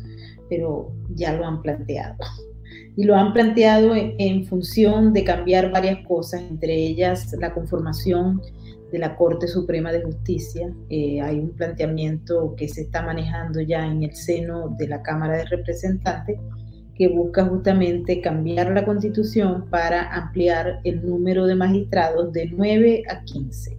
pero 0.50 0.92
ya 1.16 1.34
lo 1.34 1.46
han 1.46 1.62
planteado 1.62 2.18
y 2.96 3.04
lo 3.06 3.16
han 3.16 3.34
planteado 3.34 3.96
en, 3.96 4.46
función 4.46 5.14
de 5.14 5.24
cambiar 5.24 5.72
varias 5.72 6.06
cosas, 6.06 6.42
entre 6.42 6.76
ellas 6.76 7.34
la 7.40 7.54
conformación 7.54 8.42
de 8.92 9.00
la 9.00 9.16
Corte 9.16 9.48
Suprema 9.48 9.92
de 9.92 10.04
Justicia. 10.04 10.72
Eh, 10.90 11.20
hay 11.20 11.40
un 11.40 11.50
planteamiento 11.52 12.54
que 12.56 12.68
se 12.68 12.82
está 12.82 13.02
manejando 13.02 13.62
ya 13.62 13.88
en 13.88 14.04
el 14.04 14.16
seno 14.16 14.76
de 14.78 14.88
la 14.88 15.02
Cámara 15.02 15.38
de 15.38 15.46
Representantes 15.46 16.40
que 16.96 17.08
busca 17.08 17.46
justamente 17.46 18.22
cambiar 18.22 18.72
la 18.72 18.86
constitución 18.86 19.66
para 19.70 20.14
ampliar 20.14 20.80
el 20.84 21.06
número 21.06 21.46
de 21.46 21.56
magistrados 21.56 22.32
de 22.34 22.48
9 22.48 23.04
a 23.10 23.24
15 23.24 23.78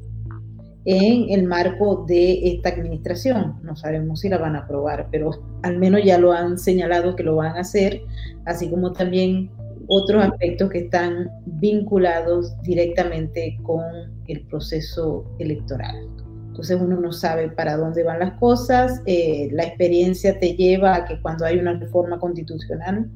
en 0.87 1.31
el 1.31 1.47
marco 1.47 2.05
de 2.07 2.55
esta 2.55 2.71
administración. 2.71 3.59
No 3.63 3.75
sabemos 3.77 4.21
si 4.21 4.29
la 4.29 4.39
van 4.39 4.57
a 4.57 4.61
aprobar, 4.61 5.09
pero 5.11 5.31
al 5.63 5.79
menos 5.79 6.03
ya 6.05 6.19
lo 6.19 6.33
han 6.33 6.59
señalado 6.59 7.17
que 7.17 7.23
lo 7.23 7.37
van 7.37 7.57
a 7.57 7.61
hacer, 7.61 8.03
así 8.45 8.69
como 8.69 8.93
también 8.93 9.51
otros 9.87 10.25
aspectos 10.25 10.71
que 10.71 10.79
están 10.81 11.31
vinculados 11.47 12.61
directamente 12.63 13.59
con 13.63 13.83
el 14.27 14.41
proceso 14.47 15.25
electoral. 15.39 16.14
Entonces 16.55 16.81
uno 16.81 17.01
no 17.01 17.11
sabe 17.11 17.49
para 17.49 17.77
dónde 17.77 18.05
van 18.05 18.21
las 18.21 18.39
cosas, 18.39 19.03
eh, 19.07 19.49
la 19.51 19.65
experiencia 19.65 20.39
te 20.39 20.55
lleva 20.55 20.95
a 20.95 21.05
que 21.05 21.21
cuando 21.21 21.45
hay 21.45 21.59
una 21.59 21.77
reforma 21.77 22.21
constitucional, 22.21 23.11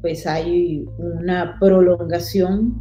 pues 0.00 0.26
hay 0.26 0.84
una 0.98 1.58
prolongación 1.60 2.74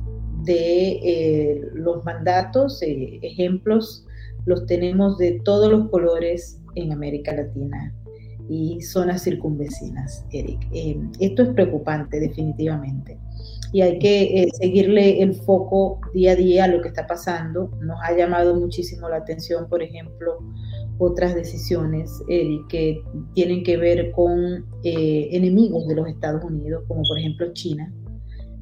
de 0.43 0.93
eh, 1.03 1.61
los 1.75 2.03
mandatos, 2.03 2.81
eh, 2.81 3.19
ejemplos 3.21 4.07
los 4.47 4.65
tenemos 4.65 5.19
de 5.19 5.39
todos 5.45 5.71
los 5.71 5.87
colores 5.91 6.59
en 6.73 6.91
América 6.93 7.35
Latina 7.35 7.93
y 8.49 8.81
zonas 8.81 9.23
circunvecinas, 9.23 10.25
Eric. 10.31 10.67
Esto 11.19 11.43
es 11.43 11.49
preocupante, 11.49 12.19
definitivamente. 12.19 13.19
Y 13.73 13.81
hay 13.81 13.99
que 13.99 14.43
eh, 14.43 14.49
seguirle 14.53 15.21
el 15.21 15.33
foco 15.33 15.99
día 16.13 16.31
a 16.31 16.35
día 16.35 16.65
a 16.65 16.67
lo 16.67 16.81
que 16.81 16.89
está 16.89 17.07
pasando. 17.07 17.71
Nos 17.81 17.97
ha 18.03 18.15
llamado 18.15 18.55
muchísimo 18.55 19.07
la 19.07 19.17
atención, 19.17 19.67
por 19.69 19.81
ejemplo, 19.81 20.39
otras 20.97 21.33
decisiones, 21.35 22.11
Eric, 22.27 22.67
que 22.67 23.03
tienen 23.33 23.63
que 23.63 23.77
ver 23.77 24.11
con 24.11 24.65
eh, 24.83 25.29
enemigos 25.31 25.87
de 25.87 25.95
los 25.95 26.07
Estados 26.07 26.43
Unidos, 26.43 26.83
como 26.87 27.01
por 27.03 27.17
ejemplo 27.17 27.51
China 27.53 27.91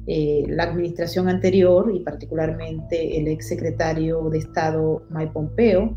eh, 0.06 0.44
la 0.48 0.64
administración 0.64 1.28
anterior 1.28 1.92
y 1.94 2.00
particularmente 2.00 3.18
el 3.18 3.28
ex 3.28 3.46
secretario 3.46 4.28
de 4.30 4.38
Estado 4.38 5.02
Mike 5.10 5.30
Pompeo 5.32 5.96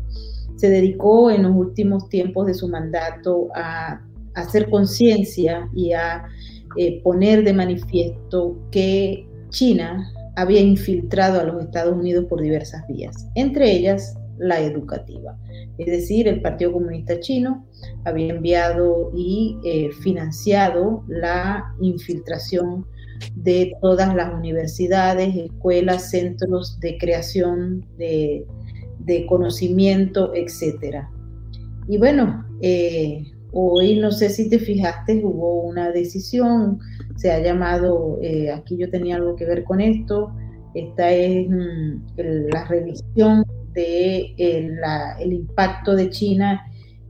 se 0.56 0.68
dedicó 0.68 1.30
en 1.30 1.42
los 1.42 1.52
últimos 1.52 2.08
tiempos 2.10 2.46
de 2.46 2.54
su 2.54 2.68
mandato 2.68 3.48
a, 3.54 4.02
hacer 4.34 4.68
conciencia 4.68 5.68
y 5.74 5.92
a 5.92 6.24
eh, 6.76 7.02
poner 7.02 7.44
de 7.44 7.52
manifiesto 7.52 8.58
que 8.70 9.26
China 9.50 10.10
había 10.36 10.60
infiltrado 10.60 11.40
a 11.40 11.44
los 11.44 11.62
Estados 11.62 11.96
Unidos 11.96 12.26
por 12.28 12.40
diversas 12.40 12.86
vías, 12.88 13.28
entre 13.34 13.70
ellas 13.70 14.16
la 14.38 14.60
educativa. 14.60 15.38
Es 15.78 15.86
decir, 15.86 16.28
el 16.28 16.40
Partido 16.40 16.72
Comunista 16.72 17.20
Chino 17.20 17.64
había 18.04 18.34
enviado 18.34 19.12
y 19.14 19.56
eh, 19.64 19.90
financiado 20.02 21.04
la 21.08 21.64
infiltración 21.80 22.86
de 23.34 23.72
todas 23.80 24.14
las 24.14 24.34
universidades, 24.34 25.34
escuelas, 25.36 26.10
centros 26.10 26.78
de 26.80 26.98
creación 26.98 27.86
de, 27.96 28.46
conocimiento, 29.28 30.32
etc. 30.34 31.04
Y 31.88 31.98
bueno, 31.98 32.44
eh, 32.60 33.24
hoy 33.54 33.98
no 33.98 34.10
sé 34.10 34.28
si 34.28 34.48
te 34.48 34.58
fijaste, 34.58 35.22
hubo 35.24 35.62
una 35.62 35.90
decisión, 35.90 36.80
se 37.16 37.30
ha 37.30 37.40
llamado, 37.40 38.18
eh, 38.20 38.50
aquí 38.50 38.76
yo 38.76 38.90
tenía 38.90 39.16
algo 39.16 39.36
que 39.36 39.46
ver 39.46 39.64
con 39.64 39.80
esto, 39.80 40.32
Esta 40.74 41.10
es 41.12 41.48
mm, 41.48 42.50
la 42.52 42.64
revisión 42.64 43.44
de 43.72 44.34
el 44.36 45.32
impacto 45.32 45.94
de 45.94 46.10
China 46.10 46.60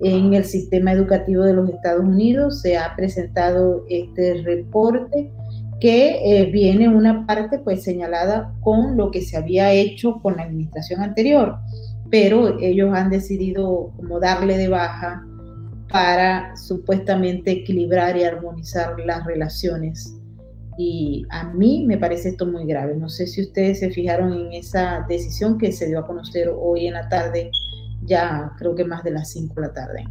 en 0.01 0.35
el 0.35 0.45
sistema 0.45 0.93
educativo 0.93 1.45
de 1.45 1.55
los 1.55 1.71
Estados 1.71 2.05
Unidos. 2.05 2.61
Se 2.61 2.77
ha 2.77 2.95
presentado 2.95 3.85
este 3.89 4.43
reporte 4.43 5.31
que 5.81 6.21
eh, 6.25 6.51
viene 6.51 6.89
una 6.89 7.27
parte 7.27 7.59
pues 7.59 7.83
señalada 7.83 8.55
con 8.61 8.97
lo 8.97 9.11
que 9.11 9.23
se 9.23 9.37
había 9.37 9.73
hecho 9.73 10.21
con 10.23 10.37
la 10.37 10.45
administración 10.45 11.01
anterior, 11.01 11.57
pero 12.11 12.59
ellos 12.61 12.95
han 12.95 13.11
decidido 13.11 13.93
como 13.97 14.21
darle 14.21 14.57
de 14.59 14.69
baja 14.69 15.25
para 15.95 16.57
supuestamente 16.57 17.53
equilibrar 17.53 18.17
y 18.17 18.25
armonizar 18.25 18.97
las 19.07 19.25
relaciones. 19.25 20.13
Y 20.77 21.25
a 21.31 21.53
mí 21.53 21.85
me 21.87 21.99
parece 21.99 22.31
esto 22.31 22.47
muy 22.47 22.67
grave. 22.67 22.97
No 22.97 23.09
sé 23.09 23.29
si 23.29 23.43
ustedes 23.43 23.79
se 23.79 23.91
fijaron 23.91 24.33
en 24.33 24.53
esa 24.55 25.07
decisión 25.09 25.57
que 25.57 25.71
se 25.71 25.87
dio 25.87 26.01
a 26.01 26.07
conocer 26.09 26.51
hoy 26.53 26.89
en 26.89 26.95
la 26.95 27.09
tarde, 27.09 27.53
ya 28.03 28.51
creo 28.59 28.75
que 28.75 28.85
más 28.85 29.05
de 29.05 29.13
las 29.13 29.31
5 29.31 29.55
de 29.55 29.61
la 29.61 29.73
tarde. 29.73 30.05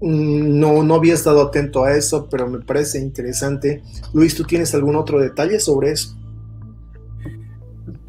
Mm, 0.00 0.58
no, 0.58 0.82
no 0.82 0.94
había 0.96 1.14
estado 1.14 1.42
atento 1.42 1.84
a 1.84 1.96
eso, 1.96 2.26
pero 2.28 2.48
me 2.48 2.58
parece 2.58 2.98
interesante. 2.98 3.84
Luis, 4.12 4.34
¿tú 4.34 4.42
tienes 4.42 4.74
algún 4.74 4.96
otro 4.96 5.20
detalle 5.20 5.60
sobre 5.60 5.92
eso? 5.92 6.19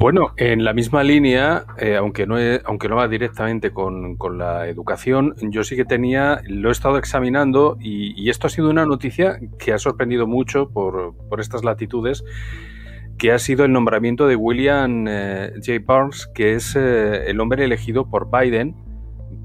Bueno, 0.01 0.33
en 0.35 0.63
la 0.63 0.73
misma 0.73 1.03
línea, 1.03 1.63
eh, 1.77 1.95
aunque, 1.95 2.25
no 2.25 2.35
aunque 2.65 2.89
no 2.89 2.95
va 2.95 3.07
directamente 3.07 3.69
con, 3.69 4.17
la 4.35 4.67
educación, 4.67 5.35
yo 5.41 5.63
sí 5.63 5.75
que 5.75 5.85
tenía, 5.85 6.41
lo 6.47 6.69
he 6.69 6.71
estado 6.71 6.97
examinando 6.97 7.77
y, 7.79 8.27
esto 8.31 8.47
ha 8.47 8.49
sido 8.49 8.71
una 8.71 8.87
noticia 8.87 9.39
que 9.59 9.73
ha 9.73 9.77
sorprendido 9.77 10.25
mucho 10.25 10.71
por, 10.71 11.13
estas 11.39 11.63
latitudes, 11.63 12.23
que 13.19 13.31
ha 13.31 13.37
sido 13.37 13.63
el 13.63 13.73
nombramiento 13.73 14.25
de 14.25 14.35
William 14.35 15.05
eh, 15.07 15.51
J. 15.63 15.83
Barnes, 15.85 16.25
que 16.33 16.55
es 16.55 16.75
eh, 16.75 17.29
el 17.29 17.39
hombre 17.39 17.63
elegido 17.63 18.09
por 18.09 18.31
Biden 18.31 18.75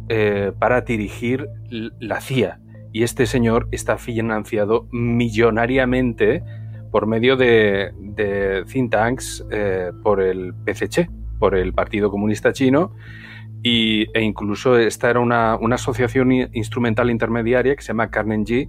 eh, 0.09 0.53
para 0.59 0.81
dirigir 0.81 1.51
la 1.69 2.23
CIA. 2.23 2.61
Y 2.95 3.03
este 3.03 3.27
señor 3.27 3.69
está 3.73 3.99
financiado 3.99 4.89
millonariamente 4.91 6.43
por 6.91 7.07
medio 7.07 7.37
de, 7.37 7.93
think 8.71 8.91
tanks 8.91 9.45
eh, 9.51 9.91
por 10.03 10.21
el 10.21 10.55
PCC, 10.65 11.09
por 11.39 11.55
el 11.57 11.73
Partido 11.73 12.11
Comunista 12.11 12.53
Chino, 12.53 12.93
y, 13.63 14.07
e 14.15 14.23
incluso 14.23 14.79
esta 14.79 15.11
era 15.11 15.21
una, 15.21 15.55
asociación 15.55 16.33
instrumental 16.33 17.11
intermediaria 17.11 17.75
que 17.75 17.83
se 17.83 17.89
llama 17.89 18.11
Carnegie, 18.11 18.69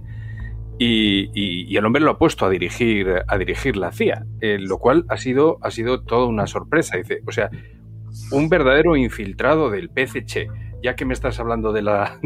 y, 0.80 1.30
y, 1.34 1.76
el 1.76 1.84
hombre 1.84 2.02
lo 2.02 2.12
ha 2.12 2.18
puesto 2.18 2.46
a 2.46 2.50
dirigir, 2.50 3.22
a 3.26 3.38
dirigir 3.38 3.76
la 3.76 3.90
CIA, 3.90 4.24
eh, 4.40 4.58
lo 4.60 4.78
cual 4.78 5.04
ha 5.08 5.16
sido, 5.16 5.58
ha 5.62 5.72
sido 5.72 6.02
toda 6.02 6.26
una 6.26 6.46
sorpresa. 6.46 6.96
O 7.26 7.32
sea, 7.32 7.50
un 8.30 8.48
verdadero 8.48 8.96
infiltrado 8.96 9.70
del 9.70 9.90
PCC 9.90 10.48
ya 10.82 10.96
que 10.96 11.04
me 11.04 11.14
estás 11.14 11.38
hablando 11.40 11.72
de 11.72 11.82
la, 11.82 12.18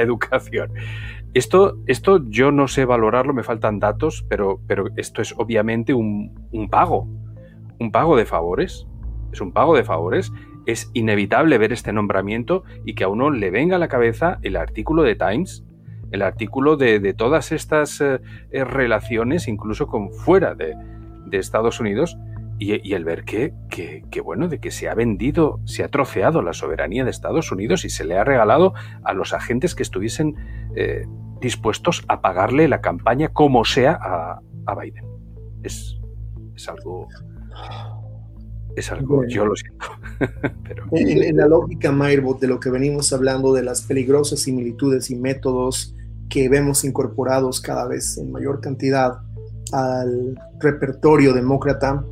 educación. 0.00 0.72
Esto, 1.34 1.78
esto 1.86 2.22
yo 2.28 2.52
no 2.52 2.68
sé 2.68 2.84
valorarlo, 2.84 3.34
me 3.34 3.42
faltan 3.42 3.78
datos, 3.78 4.24
pero, 4.28 4.60
pero 4.66 4.86
esto 4.96 5.22
es 5.22 5.34
obviamente 5.36 5.94
un, 5.94 6.68
pago, 6.70 7.06
un 7.78 7.92
pago 7.92 8.16
de 8.16 8.24
favores. 8.24 8.86
Es 9.32 9.40
un 9.40 9.52
pago 9.52 9.76
de 9.76 9.84
favores. 9.84 10.32
Es 10.66 10.90
inevitable 10.94 11.58
ver 11.58 11.72
este 11.72 11.92
nombramiento 11.92 12.64
y 12.84 12.94
que 12.94 13.04
a 13.04 13.08
uno 13.08 13.30
le 13.30 13.50
venga 13.50 13.76
a 13.76 13.78
la 13.78 13.88
cabeza 13.88 14.38
el 14.42 14.56
artículo 14.56 15.02
de 15.02 15.16
Times, 15.16 15.64
el 16.10 16.22
artículo 16.22 16.76
de, 16.76 17.14
todas 17.14 17.52
estas 17.52 18.00
eh, 18.00 18.18
relaciones, 18.50 19.48
incluso 19.48 19.86
con 19.86 20.10
fuera 20.10 20.54
de, 20.54 20.74
de 21.26 21.38
Estados 21.38 21.80
Unidos, 21.80 22.16
y, 22.58 22.92
el 22.92 23.04
ver 23.04 23.24
que, 23.24 23.54
que, 23.70 24.20
bueno, 24.20 24.48
de 24.48 24.58
que 24.58 24.70
se 24.70 24.88
ha 24.88 24.94
vendido, 24.94 25.60
se 25.64 25.84
ha 25.84 25.88
troceado 25.88 26.42
la 26.42 26.52
soberanía 26.52 27.04
de 27.04 27.10
Estados 27.10 27.52
Unidos 27.52 27.84
y 27.84 27.90
se 27.90 28.04
le 28.04 28.18
ha 28.18 28.24
regalado 28.24 28.74
a 29.04 29.12
los 29.12 29.32
agentes 29.32 29.74
que 29.74 29.84
estuviesen 29.84 30.34
eh, 30.74 31.06
dispuestos 31.40 32.04
a 32.08 32.20
pagarle 32.20 32.66
la 32.66 32.80
campaña 32.80 33.28
como 33.28 33.64
sea 33.64 33.98
a, 34.00 34.40
Biden. 34.74 35.04
Es, 35.62 35.98
es, 36.54 36.68
algo... 36.68 37.06
Es 38.76 38.92
algo, 38.92 39.24
yo 39.26 39.46
lo 39.46 39.56
siento. 39.56 39.86
en, 40.92 41.36
la 41.36 41.46
lógica, 41.46 41.90
Myrbot, 41.90 42.40
de 42.40 42.48
lo 42.48 42.60
que 42.60 42.70
venimos 42.70 43.12
hablando, 43.12 43.52
de 43.54 43.62
las 43.62 43.82
peligrosas 43.82 44.40
similitudes 44.40 45.10
y 45.10 45.16
métodos 45.16 45.96
que 46.28 46.48
vemos 46.48 46.84
incorporados 46.84 47.60
cada 47.60 47.88
vez 47.88 48.18
en 48.18 48.30
mayor 48.30 48.60
cantidad 48.60 49.18
al 49.72 50.38
repertorio 50.60 51.32
demócrata, 51.32 52.04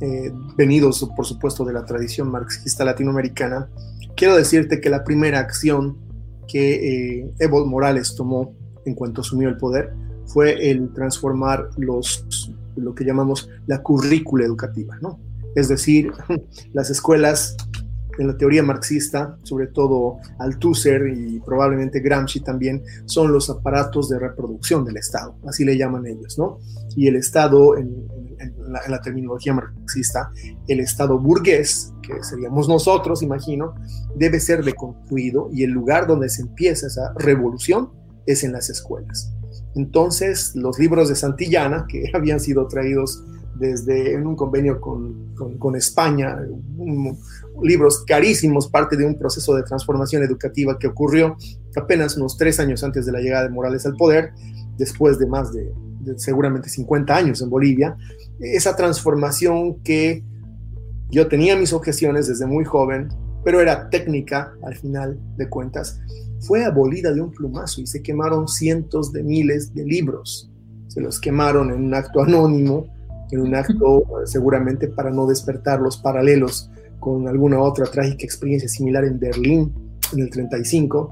eh, 0.00 0.32
venidos 0.56 1.08
por 1.16 1.26
supuesto 1.26 1.64
de 1.64 1.72
la 1.72 1.84
tradición 1.84 2.30
marxista 2.30 2.84
latinoamericana, 2.84 3.68
quiero 4.16 4.36
decirte 4.36 4.80
que 4.80 4.90
la 4.90 5.04
primera 5.04 5.38
acción 5.38 5.96
que 6.46 7.20
eh, 7.20 7.30
Evo 7.38 7.64
Morales 7.66 8.14
tomó 8.14 8.54
en 8.84 8.94
cuanto 8.94 9.20
asumió 9.20 9.48
el 9.48 9.56
poder 9.56 9.92
fue 10.26 10.70
el 10.70 10.92
transformar 10.92 11.70
los, 11.76 12.52
lo 12.76 12.94
que 12.94 13.04
llamamos 13.04 13.48
la 13.66 13.82
currícula 13.82 14.44
educativa, 14.44 14.96
¿no? 15.00 15.20
Es 15.54 15.68
decir, 15.68 16.12
las 16.72 16.90
escuelas 16.90 17.56
en 18.18 18.26
la 18.26 18.36
teoría 18.36 18.62
marxista, 18.62 19.36
sobre 19.44 19.68
todo 19.68 20.18
Althusser 20.38 21.08
y 21.08 21.40
probablemente 21.40 22.00
Gramsci 22.00 22.40
también, 22.40 22.82
son 23.04 23.32
los 23.32 23.48
aparatos 23.48 24.08
de 24.08 24.18
reproducción 24.18 24.84
del 24.84 24.96
Estado, 24.96 25.36
así 25.46 25.64
le 25.64 25.78
llaman 25.78 26.06
ellos, 26.06 26.38
¿no? 26.38 26.58
Y 26.96 27.06
el 27.06 27.16
Estado, 27.16 27.76
en, 27.76 28.06
la, 28.88 29.00
terminología 29.00 29.54
marxista, 29.54 30.30
el 30.66 30.80
Estado 30.80 31.18
burgués, 31.18 31.92
que 32.02 32.22
seríamos 32.22 32.68
nosotros, 32.68 33.22
imagino, 33.22 33.74
debe 34.16 34.40
ser 34.40 34.64
deconstruido 34.64 35.48
y 35.52 35.64
el 35.64 35.70
lugar 35.70 36.06
donde 36.06 36.28
se 36.28 36.42
empieza 36.42 36.86
esa 36.86 37.12
revolución 37.16 37.90
es 38.26 38.44
en 38.44 38.52
las 38.52 38.70
escuelas. 38.70 39.32
Entonces, 39.74 40.54
los 40.54 40.78
libros 40.78 41.08
de 41.08 41.14
Santillana, 41.14 41.86
que 41.88 42.10
habían 42.14 42.40
sido 42.40 42.66
traídos 42.68 43.22
desde 43.54 44.14
en 44.14 44.26
un 44.26 44.36
convenio 44.36 44.80
con, 44.80 45.34
con, 45.58 45.74
España, 45.74 46.38
libros 47.60 48.04
carísimos, 48.06 48.68
parte 48.68 48.96
de 48.96 49.04
un 49.04 49.18
proceso 49.18 49.54
de 49.56 49.64
transformación 49.64 50.22
educativa 50.22 50.78
que 50.78 50.86
ocurrió 50.86 51.36
apenas 51.76 52.16
unos 52.16 52.36
tres 52.36 52.60
años 52.60 52.84
antes 52.84 53.04
de 53.06 53.12
la 53.12 53.20
llegada 53.20 53.44
de 53.44 53.50
Morales 53.50 53.84
al 53.84 53.96
poder, 53.96 54.32
después 54.76 55.18
de 55.18 55.26
más 55.26 55.52
de, 55.52 55.72
seguramente 56.16 56.68
50 56.68 57.14
años 57.14 57.42
en 57.42 57.50
Bolivia, 57.50 57.96
esa 58.40 58.76
transformación 58.76 59.80
que 59.82 60.24
yo 61.10 61.28
tenía 61.28 61.56
mis 61.56 61.72
objeciones 61.72 62.28
desde 62.28 62.46
muy 62.46 62.64
joven, 62.64 63.08
pero 63.44 63.60
era 63.60 63.88
técnica 63.88 64.52
al 64.62 64.76
final 64.76 65.18
de 65.36 65.48
cuentas, 65.48 66.00
fue 66.40 66.64
abolida 66.64 67.12
de 67.12 67.20
un 67.20 67.32
plumazo 67.32 67.80
y 67.80 67.86
se 67.86 68.02
quemaron 68.02 68.46
cientos 68.46 69.12
de 69.12 69.22
miles 69.22 69.74
de 69.74 69.84
libros. 69.84 70.50
Se 70.88 71.00
los 71.00 71.20
quemaron 71.20 71.70
en 71.70 71.84
un 71.84 71.94
acto 71.94 72.22
anónimo, 72.22 72.86
en 73.30 73.40
un 73.40 73.54
acto 73.54 74.04
seguramente 74.24 74.88
para 74.88 75.10
no 75.10 75.26
despertar 75.26 75.80
los 75.80 75.96
paralelos 75.96 76.70
con 77.00 77.28
alguna 77.28 77.60
otra 77.60 77.86
trágica 77.86 78.24
experiencia 78.24 78.68
similar 78.68 79.04
en 79.04 79.18
Berlín 79.18 79.72
en 80.12 80.20
el 80.20 80.30
35. 80.30 81.10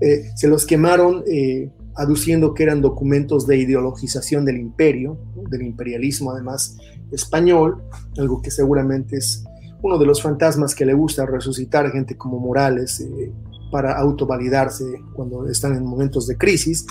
Eh, 0.00 0.30
se 0.34 0.48
los 0.48 0.66
quemaron 0.66 1.22
eh, 1.26 1.70
aduciendo 1.96 2.54
que 2.54 2.64
eran 2.64 2.80
documentos 2.80 3.46
de 3.46 3.58
ideologización 3.58 4.44
del 4.44 4.58
imperio, 4.58 5.18
del 5.50 5.62
imperialismo 5.62 6.32
además 6.32 6.76
español, 7.12 7.82
algo 8.18 8.42
que 8.42 8.50
seguramente 8.50 9.16
es 9.16 9.44
uno 9.82 9.98
de 9.98 10.06
los 10.06 10.22
fantasmas 10.22 10.74
que 10.74 10.86
le 10.86 10.94
gusta 10.94 11.26
resucitar 11.26 11.90
gente 11.92 12.16
como 12.16 12.40
Morales 12.40 13.00
eh, 13.00 13.32
para 13.70 13.98
autovalidarse 13.98 14.84
cuando 15.14 15.48
están 15.48 15.76
en 15.76 15.84
momentos 15.84 16.26
de 16.26 16.36
crisis, 16.36 16.86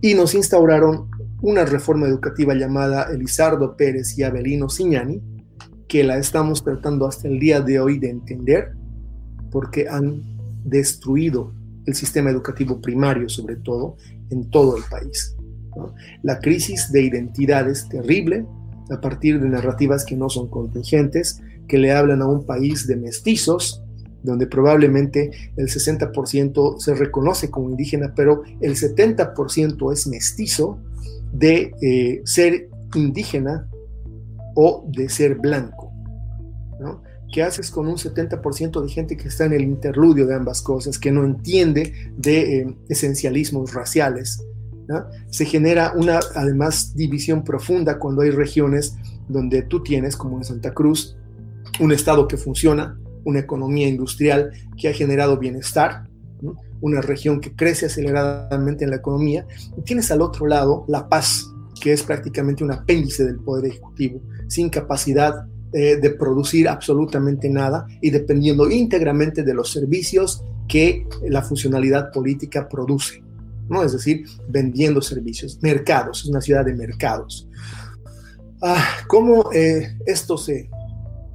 y 0.00 0.14
nos 0.14 0.34
instauraron 0.34 1.08
una 1.40 1.64
reforma 1.64 2.06
educativa 2.06 2.54
llamada 2.54 3.04
Elizardo 3.12 3.76
Pérez 3.76 4.18
y 4.18 4.22
Abelino 4.22 4.68
Signani, 4.68 5.22
que 5.88 6.04
la 6.04 6.18
estamos 6.18 6.62
tratando 6.62 7.06
hasta 7.06 7.28
el 7.28 7.38
día 7.38 7.60
de 7.60 7.80
hoy 7.80 7.98
de 7.98 8.10
entender, 8.10 8.72
porque 9.50 9.88
han 9.88 10.22
destruido 10.64 11.52
el 11.86 11.94
sistema 11.94 12.30
educativo 12.30 12.80
primario 12.80 13.28
sobre 13.28 13.56
todo, 13.56 13.96
en 14.30 14.50
todo 14.50 14.76
el 14.76 14.82
país. 14.90 15.36
La 16.22 16.38
crisis 16.38 16.90
de 16.92 17.02
identidad 17.02 17.68
es 17.68 17.88
terrible 17.88 18.46
a 18.90 19.00
partir 19.00 19.40
de 19.40 19.48
narrativas 19.48 20.04
que 20.04 20.16
no 20.16 20.28
son 20.28 20.48
contingentes, 20.48 21.42
que 21.66 21.78
le 21.78 21.92
hablan 21.92 22.22
a 22.22 22.28
un 22.28 22.44
país 22.46 22.86
de 22.86 22.96
mestizos, 22.96 23.82
donde 24.22 24.46
probablemente 24.46 25.30
el 25.56 25.66
60% 25.66 26.78
se 26.78 26.94
reconoce 26.94 27.50
como 27.50 27.70
indígena, 27.70 28.12
pero 28.14 28.42
el 28.60 28.74
70% 28.74 29.92
es 29.92 30.06
mestizo 30.06 30.78
de 31.32 31.74
eh, 31.82 32.22
ser 32.24 32.68
indígena 32.94 33.68
o 34.54 34.84
de 34.88 35.08
ser 35.08 35.36
blanco. 35.36 35.92
¿Qué 37.34 37.42
haces 37.42 37.72
con 37.72 37.88
un 37.88 37.96
70% 37.96 38.80
de 38.80 38.88
gente 38.88 39.16
que 39.16 39.26
está 39.26 39.44
en 39.44 39.54
el 39.54 39.62
interludio 39.62 40.24
de 40.24 40.36
ambas 40.36 40.62
cosas, 40.62 41.00
que 41.00 41.10
no 41.10 41.24
entiende 41.24 41.92
de 42.16 42.60
eh, 42.60 42.76
esencialismos 42.88 43.74
raciales? 43.74 44.40
Se 45.30 45.44
genera 45.44 45.94
una, 45.96 46.20
además, 46.36 46.94
división 46.94 47.42
profunda 47.42 47.98
cuando 47.98 48.22
hay 48.22 48.30
regiones 48.30 48.94
donde 49.28 49.62
tú 49.62 49.82
tienes, 49.82 50.16
como 50.16 50.36
en 50.36 50.44
Santa 50.44 50.72
Cruz, 50.72 51.16
un 51.80 51.90
Estado 51.90 52.28
que 52.28 52.36
funciona, 52.36 52.96
una 53.24 53.40
economía 53.40 53.88
industrial 53.88 54.52
que 54.78 54.90
ha 54.90 54.92
generado 54.92 55.36
bienestar, 55.36 56.08
una 56.80 57.00
región 57.00 57.40
que 57.40 57.56
crece 57.56 57.86
aceleradamente 57.86 58.84
en 58.84 58.90
la 58.90 58.96
economía, 58.98 59.44
y 59.76 59.82
tienes 59.82 60.08
al 60.12 60.22
otro 60.22 60.46
lado 60.46 60.84
la 60.86 61.08
paz, 61.08 61.50
que 61.80 61.92
es 61.92 62.04
prácticamente 62.04 62.62
un 62.62 62.70
apéndice 62.70 63.24
del 63.24 63.40
Poder 63.40 63.72
Ejecutivo, 63.72 64.20
sin 64.46 64.70
capacidad 64.70 65.48
eh, 65.76 65.96
de 65.96 66.10
producir 66.10 66.68
absolutamente 66.68 67.50
nada 67.50 67.84
y 68.00 68.10
dependiendo 68.10 68.70
íntegramente 68.70 69.42
de 69.42 69.54
los 69.54 69.72
servicios 69.72 70.44
que 70.68 71.04
la 71.28 71.42
funcionalidad 71.42 72.12
política 72.12 72.68
produce. 72.68 73.24
¿no? 73.68 73.82
Es 73.82 73.92
decir, 73.92 74.24
vendiendo 74.48 75.02
servicios, 75.02 75.58
mercados, 75.62 76.22
es 76.22 76.26
una 76.26 76.40
ciudad 76.40 76.64
de 76.64 76.74
mercados. 76.74 77.48
Ah, 78.62 78.86
¿Cómo 79.08 79.50
eh, 79.52 79.98
esto 80.06 80.38
se, 80.38 80.70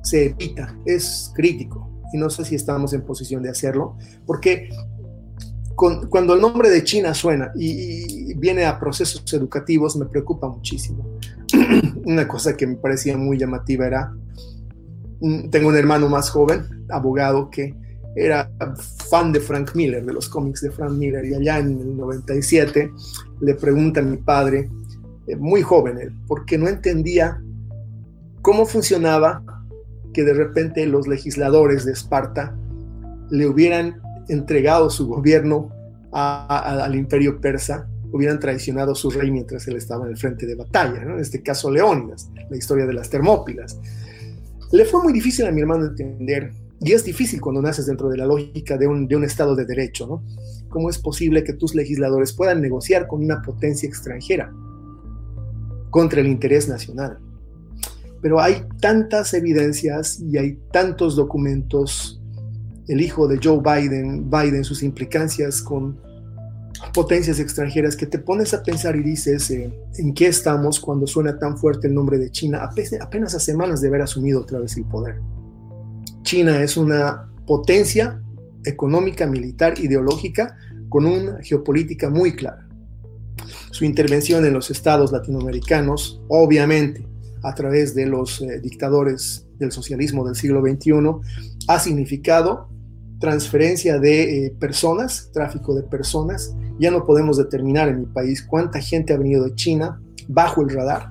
se 0.03 0.28
evita? 0.28 0.74
Es 0.86 1.34
crítico 1.36 1.90
y 2.14 2.18
no 2.18 2.30
sé 2.30 2.45
si 2.45 2.56
estamos 2.56 2.94
en 2.94 3.02
posición 3.02 3.44
de 3.44 3.49
hacerlo, 3.49 3.98
porque 4.26 4.70
cuando 5.80 6.34
el 6.34 6.42
nombre 6.42 6.70
de 6.70 6.84
China 6.84 7.14
suena 7.14 7.52
y, 7.56 8.34
viene 8.34 8.66
a 8.66 8.80
procesos 8.80 9.24
educativos 9.34 9.96
me 9.96 10.06
preocupa 10.06 10.48
muchísimo. 10.48 11.20
Una 12.06 12.28
cosa 12.28 12.56
que 12.56 12.68
me 12.68 12.76
parecía 12.76 13.18
muy 13.18 13.38
llamativa 13.38 13.86
era, 13.86 14.14
mm, 15.22 15.50
tengo 15.50 15.70
un 15.70 15.78
hermano 15.78 16.10
más 16.10 16.30
joven, 16.30 16.86
abogado, 16.90 17.50
que 17.50 17.76
era 18.16 18.52
fan 19.10 19.32
de 19.32 19.40
Frank 19.40 19.72
Miller, 19.76 20.06
de 20.06 20.14
los 20.14 20.28
cómics 20.28 20.62
de 20.62 20.72
Frank 20.72 20.92
Miller, 20.92 21.26
y 21.26 21.34
allá 21.34 21.60
en 21.60 21.80
el 21.80 21.98
97 21.98 22.92
le 23.42 23.56
pregunta 23.56 24.02
a 24.02 24.04
mi 24.04 24.18
padre, 24.18 24.70
eh, 25.28 25.36
muy 25.36 25.62
joven 25.62 25.98
él, 25.98 26.14
porque 26.28 26.58
no 26.58 26.68
entendía 26.68 27.42
cómo 28.42 28.66
funcionaba 28.66 29.44
que 30.14 30.24
de 30.24 30.34
repente 30.34 30.86
los 30.88 31.08
legisladores 31.08 31.86
de 31.86 31.94
Esparta 31.94 32.56
le 33.30 33.48
hubieran 33.48 34.02
entregado 34.30 34.90
su 34.90 35.08
gobierno 35.08 35.72
al 36.12 36.96
imperio 36.96 37.40
persa, 37.40 37.88
hubieran 38.12 38.40
traicionado 38.40 38.94
a 38.94 38.96
su 38.96 39.12
rey 39.12 39.30
mientras 39.30 39.68
él 39.68 39.76
estaba 39.76 40.06
en 40.06 40.12
el 40.12 40.18
frente 40.18 40.46
de 40.46 40.56
batalla, 40.56 41.02
en 41.02 41.20
este 41.20 41.44
caso 41.44 41.70
Leónidas, 41.70 42.30
la 42.50 42.58
historia 42.58 42.86
de 42.86 42.94
las 42.94 43.10
Termópilas. 43.10 43.80
Le 44.72 44.86
fue 44.86 45.04
muy 45.04 45.14
difícil 45.14 45.46
a 45.46 45.52
mi 45.52 45.62
hermano 45.62 45.86
entender 45.86 46.52
y 46.82 46.94
es 46.94 47.04
difícil 47.04 47.42
cuando 47.42 47.62
naces 47.62 47.88
dentro 47.88 48.10
de 48.10 48.18
la 48.18 48.26
lógica 48.26 48.78
de 48.78 48.88
un, 48.88 49.08
de 49.08 49.16
un 49.16 49.24
Estado 49.24 49.56
de 49.56 49.66
Derecho, 49.66 50.08
¿no? 50.08 50.24
¿Cómo 50.70 50.90
es 50.90 50.98
posible 50.98 51.44
que 51.44 51.54
tus 51.54 51.76
legisladores 51.76 52.32
puedan 52.32 52.62
negociar 52.62 53.08
con 53.08 53.24
una 53.24 53.42
potencia 53.42 53.88
extranjera 53.88 54.54
contra 55.90 56.22
el 56.22 56.28
interés 56.28 56.70
nacional? 56.70 57.20
Pero 58.22 58.40
hay 58.40 58.64
tantas 58.80 59.34
evidencias 59.34 60.20
y 60.20 60.38
hay 60.38 60.60
tantos 60.72 61.16
documentos, 61.16 62.19
el 62.90 63.02
hijo 63.02 63.28
de 63.28 63.40
Joe 63.41 63.60
Biden, 63.60 64.30
Biden, 64.30 64.64
sus 64.64 64.82
implicancias 64.82 65.61
con 65.61 65.98
potencias 66.91 67.40
extranjeras, 67.40 67.95
que 67.95 68.07
te 68.07 68.18
pones 68.18 68.53
a 68.56 68.64
pensar 68.64 68.95
y 68.95 69.03
dices, 69.03 69.52
eh, 69.52 69.72
¿en 69.98 70.14
qué 70.14 70.28
estamos 70.28 70.80
cuando 70.80 71.06
suena 71.06 71.38
tan 71.38 71.56
fuerte 71.56 71.88
el 71.88 71.94
nombre 71.94 72.18
de 72.18 72.32
China 72.32 72.68
apenas 72.99 73.36
a 73.36 73.40
semanas 73.40 73.82
de 73.82 73.90
haber 73.90 74.02
asumido 74.02 74.41
otra 74.41 74.60
vez 74.60 74.76
el 74.76 74.86
poder? 74.86 75.22
China 76.24 76.64
es 76.64 76.78
una 76.78 77.30
potencia 77.45 78.22
económica, 78.66 79.28
militar, 79.28 79.78
ideológica, 79.80 80.57
con 80.90 81.06
una 81.06 81.44
geopolítica 81.44 82.10
muy 82.10 82.36
clara. 82.36 82.68
Su 83.70 83.86
intervención 83.86 84.44
en 84.45 84.53
los 84.53 84.72
estados 84.72 85.11
latinoamericanos, 85.11 86.22
obviamente 86.28 87.07
a 87.44 87.53
través 87.53 87.94
de 87.94 88.07
los 88.07 88.41
eh, 88.41 88.60
dictadores 88.60 89.45
del 89.60 89.72
socialismo 89.72 90.26
del 90.26 90.36
siglo 90.36 90.61
XXI, 90.61 90.94
ha 91.68 91.80
significado 91.80 92.68
transferencia 93.20 94.00
de 94.00 94.46
eh, 94.46 94.52
personas, 94.60 95.30
tráfico 95.34 95.76
de 95.76 95.84
personas. 95.84 96.56
Ya 96.80 96.90
no 96.90 97.06
podemos 97.06 97.38
determinar 97.38 97.90
en 97.90 98.02
mi 98.02 98.06
país 98.06 98.41
cuánta 98.41 98.80
gente 98.80 99.14
ha 99.14 99.18
venido 99.18 99.44
de 99.44 99.54
China 99.56 100.02
bajo 100.28 100.62
el 100.62 100.70
radar, 100.70 101.10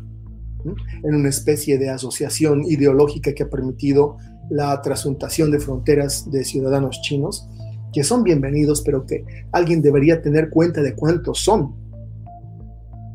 en 1.04 1.14
una 1.14 1.28
especie 1.28 1.78
de 1.78 1.90
asociación 1.90 2.64
ideológica 2.64 3.32
que 3.34 3.42
ha 3.42 3.50
permitido 3.50 4.16
la 4.48 4.80
trasuntación 4.80 5.50
de 5.50 5.60
fronteras 5.60 6.30
de 6.30 6.44
ciudadanos 6.44 7.00
chinos, 7.02 7.48
que 7.92 8.02
son 8.04 8.22
bienvenidos, 8.22 8.82
pero 8.82 9.04
que 9.04 9.24
alguien 9.52 9.82
debería 9.82 10.22
tener 10.22 10.48
cuenta 10.50 10.80
de 10.82 10.94
cuántos 10.94 11.40
son. 11.40 11.74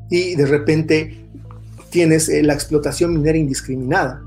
Y 0.10 0.36
de 0.36 0.46
repente 0.46 1.26
tienes 1.90 2.30
eh, 2.30 2.44
la 2.44 2.54
explotación 2.54 3.14
minera 3.14 3.38
indiscriminada, 3.38 4.22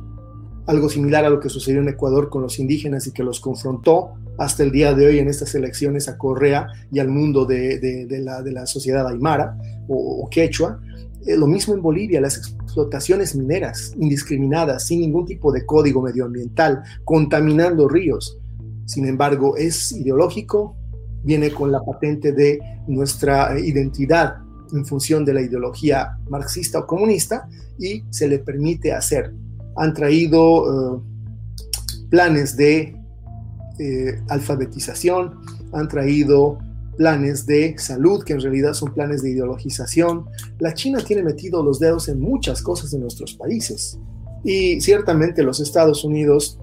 algo 0.67 0.89
similar 0.89 1.25
a 1.25 1.31
lo 1.31 1.39
que 1.39 1.49
sucedió 1.49 1.81
en 1.81 1.89
Ecuador 1.89 2.29
con 2.29 2.43
los 2.43 2.59
indígenas 2.59 3.07
y 3.07 3.13
que 3.13 3.23
los 3.23 3.39
confrontó 3.39 4.15
hasta 4.39 4.63
el 4.63 4.71
día 4.71 4.95
de 4.95 5.07
hoy 5.07 5.19
en 5.19 5.29
estas 5.29 5.55
elecciones 5.55 6.09
a 6.09 6.19
Correa 6.19 6.67
y 6.91 6.99
al 6.99 7.09
mundo 7.09 7.45
de, 7.45 8.07
la, 8.21 8.67
sociedad 8.67 9.07
aymara 9.07 9.57
o, 9.89 10.29
quechua. 10.31 10.81
Eh, 11.27 11.37
lo 11.37 11.47
mismo 11.47 11.75
en 11.75 11.83
Bolivia, 11.83 12.21
las 12.21 12.37
explotaciones 12.37 13.35
mineras 13.35 13.95
indiscriminadas, 13.99 14.87
sin 14.87 15.01
ningún 15.01 15.27
tipo 15.27 15.53
de 15.53 15.65
código 15.65 16.03
medioambiental, 16.03 16.83
contaminando 17.05 17.89
ríos. 17.89 18.39
Sin 18.85 19.07
embargo, 19.07 19.57
es 19.57 19.93
ideológico, 19.93 20.77
viene 21.25 21.51
con 21.51 21.73
la 21.73 21.83
patente 21.83 22.33
de 22.33 22.59
nuestra 22.87 23.59
identidad 23.59 24.37
en 24.73 24.85
función 24.85 25.25
de 25.25 25.35
la 25.35 25.43
ideología 25.43 26.19
marxista 26.29 26.81
o 26.81 26.87
comunista 26.87 27.49
y 27.79 28.05
se 28.11 28.29
le 28.29 28.39
permite 28.39 28.93
hacer. 28.93 29.33
Han 29.77 29.93
traído 29.93 30.97
eh, 30.97 31.01
planes 32.11 32.57
de 32.57 32.97
eh, 33.79 34.21
alfabetización, 34.29 35.41
han 35.73 35.89
traído 35.89 36.59
planes 36.97 37.47
de 37.47 37.77
salud, 37.79 38.25
que 38.25 38.33
en 38.33 38.41
realidad 38.41 38.73
son 38.73 38.93
planes 38.93 39.23
de 39.23 39.31
ideologización. 39.31 40.27
La 40.59 40.75
China 40.75 41.01
tiene 41.05 41.23
metido 41.23 41.63
los 41.63 41.79
dedos 41.79 42.09
en 42.09 42.21
muchas 42.21 42.63
cosas 42.63 42.91
de 42.91 42.99
nuestros 42.99 43.35
países. 43.35 43.99
Y 44.45 44.81
ciertamente 44.81 45.43
los 45.43 45.61
Estados 45.61 46.05
Unidos, 46.05 46.59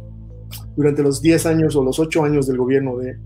durante 0.76 1.04
los 1.04 1.22
10 1.22 1.46
años 1.46 1.76
o 1.76 1.84
los 1.84 2.00
8 2.00 2.24
años 2.24 2.48
del 2.48 2.58
gobierno 2.58 2.98
de, 2.98 3.18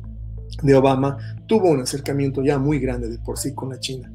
de 0.63 0.75
Obama, 0.75 1.17
tuvo 1.47 1.69
un 1.69 1.81
acercamiento 1.81 2.43
ya 2.43 2.59
muy 2.59 2.79
grande 2.79 3.09
de 3.09 3.19
por 3.19 3.37
sí 3.37 3.53
con 3.53 3.69
la 3.69 3.79
China. 3.79 4.11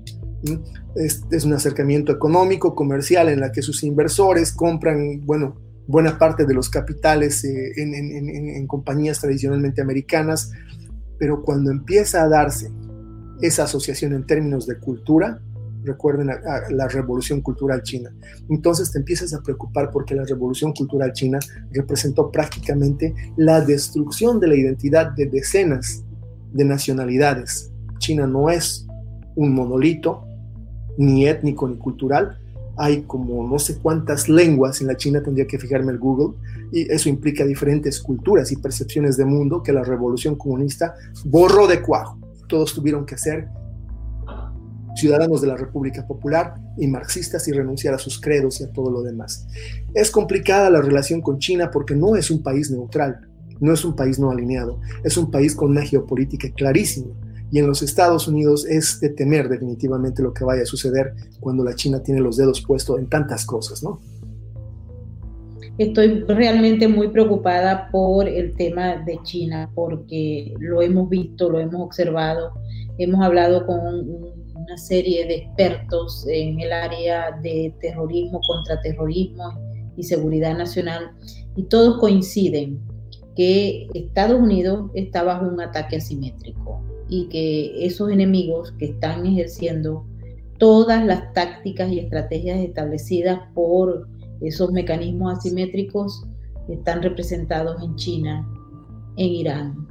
Es, 0.97 1.23
es, 1.31 1.45
un 1.45 1.53
acercamiento 1.53 2.13
económico, 2.13 2.75
comercial, 2.75 3.29
en 3.29 3.41
la 3.41 3.53
que 3.53 3.63
sus 3.63 3.85
inversores 3.85 4.53
compran, 4.53 5.25
bueno, 5.25 5.57
buena 5.87 6.19
parte 6.19 6.45
de 6.47 6.55
los 6.55 6.71
capitales 6.71 7.45
eh, 7.45 7.73
en, 7.77 8.67
compañías 8.67 9.21
tradicionalmente 9.21 9.81
americanas, 9.81 10.53
pero 11.19 11.43
cuando 11.43 11.71
empieza 11.71 12.23
a 12.23 12.29
darse 12.29 12.71
esa 13.41 13.65
asociación 13.65 14.13
en 14.13 14.27
términos 14.27 14.67
de 14.67 14.79
cultura, 14.79 15.41
recuerden 15.85 16.29
la 16.71 16.89
revolución 16.89 17.41
cultural 17.41 17.83
china. 17.83 18.15
Entonces 18.49 18.93
te 18.93 18.99
empiezas 18.99 19.35
a 19.35 19.43
preocupar 19.43 19.91
porque 19.91 20.15
la 20.15 20.25
revolución 20.25 20.73
cultural 20.73 21.13
china 21.13 21.41
representó 21.73 22.31
prácticamente 22.31 23.15
la 23.37 23.61
destrucción 23.61 24.39
de 24.39 24.47
la 24.47 24.55
identidad 24.55 25.11
de 25.11 25.27
decenas 25.27 26.05
de 26.53 26.65
nacionalidades. 26.65 27.73
China 27.99 28.27
no 28.29 28.49
es 28.49 28.87
un 29.35 29.55
monolito, 29.55 30.25
ni 30.99 31.27
étnico 31.27 31.69
ni 31.69 31.77
cultural. 31.77 32.39
Hay 32.83 33.03
como 33.03 33.47
no 33.47 33.59
sé 33.59 33.79
cuántas 33.79 34.29
lenguas 34.29 34.81
en 34.81 34.89
la 34.89 34.97
China, 34.97 35.23
tendría 35.23 35.47
que 35.47 35.59
fijarme 35.59 35.93
el 35.93 35.99
Google, 35.99 36.37
y 36.73 36.91
eso 36.91 37.09
implica 37.09 37.45
diferentes 37.45 38.01
culturas 38.01 38.51
y 38.51 38.57
percepciones 38.57 39.17
de 39.17 39.25
mundo 39.25 39.63
que 39.63 39.73
la 39.73 39.85
revolución 39.85 40.35
comunista 40.35 40.95
borró 41.25 41.67
de 41.67 41.81
cuajo 41.81 42.19
todos 42.53 42.75
tuvieron 42.75 43.07
que 43.07 43.17
ser 43.17 43.49
ciudadanos 44.95 45.41
de 45.41 45.47
la 45.47 45.57
República 45.57 46.07
Popular 46.07 46.55
y 46.77 46.87
marxistas 46.87 47.49
y 47.49 47.53
renunciar 47.53 47.95
a 47.95 47.99
sus 47.99 48.21
credos 48.21 48.61
y 48.61 48.65
a 48.65 48.71
todo 48.71 48.91
lo 48.91 49.03
demás. 49.03 49.49
Es 49.95 50.11
complicada 50.11 50.69
la 50.69 50.83
relación 50.83 51.23
con 51.23 51.39
China 51.39 51.71
porque 51.71 51.95
no 51.95 52.15
es 52.15 52.31
un 52.31 52.43
país 52.43 52.71
neutral, 52.71 53.27
no 53.59 53.73
es 53.73 53.87
un 53.87 53.97
país 53.97 54.19
no 54.19 54.31
alineado, 54.31 54.79
es 55.03 55.17
un 55.17 55.31
país 55.31 55.55
con 55.55 55.71
una 55.71 55.81
geopolítica 55.81 56.51
clarísima. 56.51 57.15
Y 57.53 57.59
en 57.59 57.67
los 57.67 57.83
Estados 57.83 58.27
Unidos 58.27 58.65
es 58.65 58.99
de 58.99 59.11
temer 59.11 59.47
definitivamente 59.47 60.23
lo 60.23 60.33
que 60.33 60.43
vaya 60.43 60.63
a 60.63 60.67
suceder 60.67 61.13
cuando 61.39 61.63
la 61.63 61.75
China 61.75 62.03
tiene 62.03 62.23
los 62.23 62.39
dedos 62.39 62.63
puestos 62.63 62.99
en 62.99 63.11
tantas 63.11 63.45
cosas, 63.45 63.83
¿no? 63.83 64.01
Estoy 65.77 66.25
realmente 66.25 66.89
muy 66.89 67.09
preocupada 67.09 67.91
por 67.91 68.27
el 68.27 68.57
tema 68.57 68.97
de 69.05 69.19
China 69.23 69.71
porque 69.75 70.55
lo 70.61 70.81
hemos 70.81 71.11
visto, 71.11 71.51
lo 71.51 71.61
hemos 71.61 71.83
observado, 71.83 72.53
hemos 72.97 73.23
hablado 73.23 73.67
con 73.67 73.79
una 74.55 74.77
serie 74.79 75.27
de 75.27 75.35
expertos 75.37 76.27
en 76.29 76.59
el 76.59 76.73
área 76.73 77.39
de 77.43 77.75
terrorismo, 77.81 78.41
contraterrorismo 78.47 79.45
y 79.97 80.05
seguridad 80.05 80.57
nacional 80.57 81.11
y 81.55 81.65
todos 81.65 81.99
coinciden 82.01 82.81
que 83.37 83.89
Estados 83.93 84.41
Unidos 84.41 84.91
está 84.95 85.23
bajo 85.23 85.47
un 85.47 85.61
ataque 85.61 85.97
asimétrico 85.97 86.83
y 87.13 87.27
que 87.29 87.85
esos 87.85 88.11
enemigos 88.11 88.73
que 88.79 88.87
están 88.87 89.27
ejerciendo 89.27 90.07
todas 90.57 91.05
las 91.05 91.31
tácticas 91.35 91.93
y 91.93 91.99
estrategias 91.99 92.61
establecidas 92.61 93.39
por 93.53 94.09
esos 94.41 94.73
mecanismos 94.73 95.37
asimétricos 95.37 96.25
están 96.71 97.03
representados 97.03 97.83
en 97.83 97.97
China, 97.97 98.49
en 99.19 99.27
Irán 99.27 99.87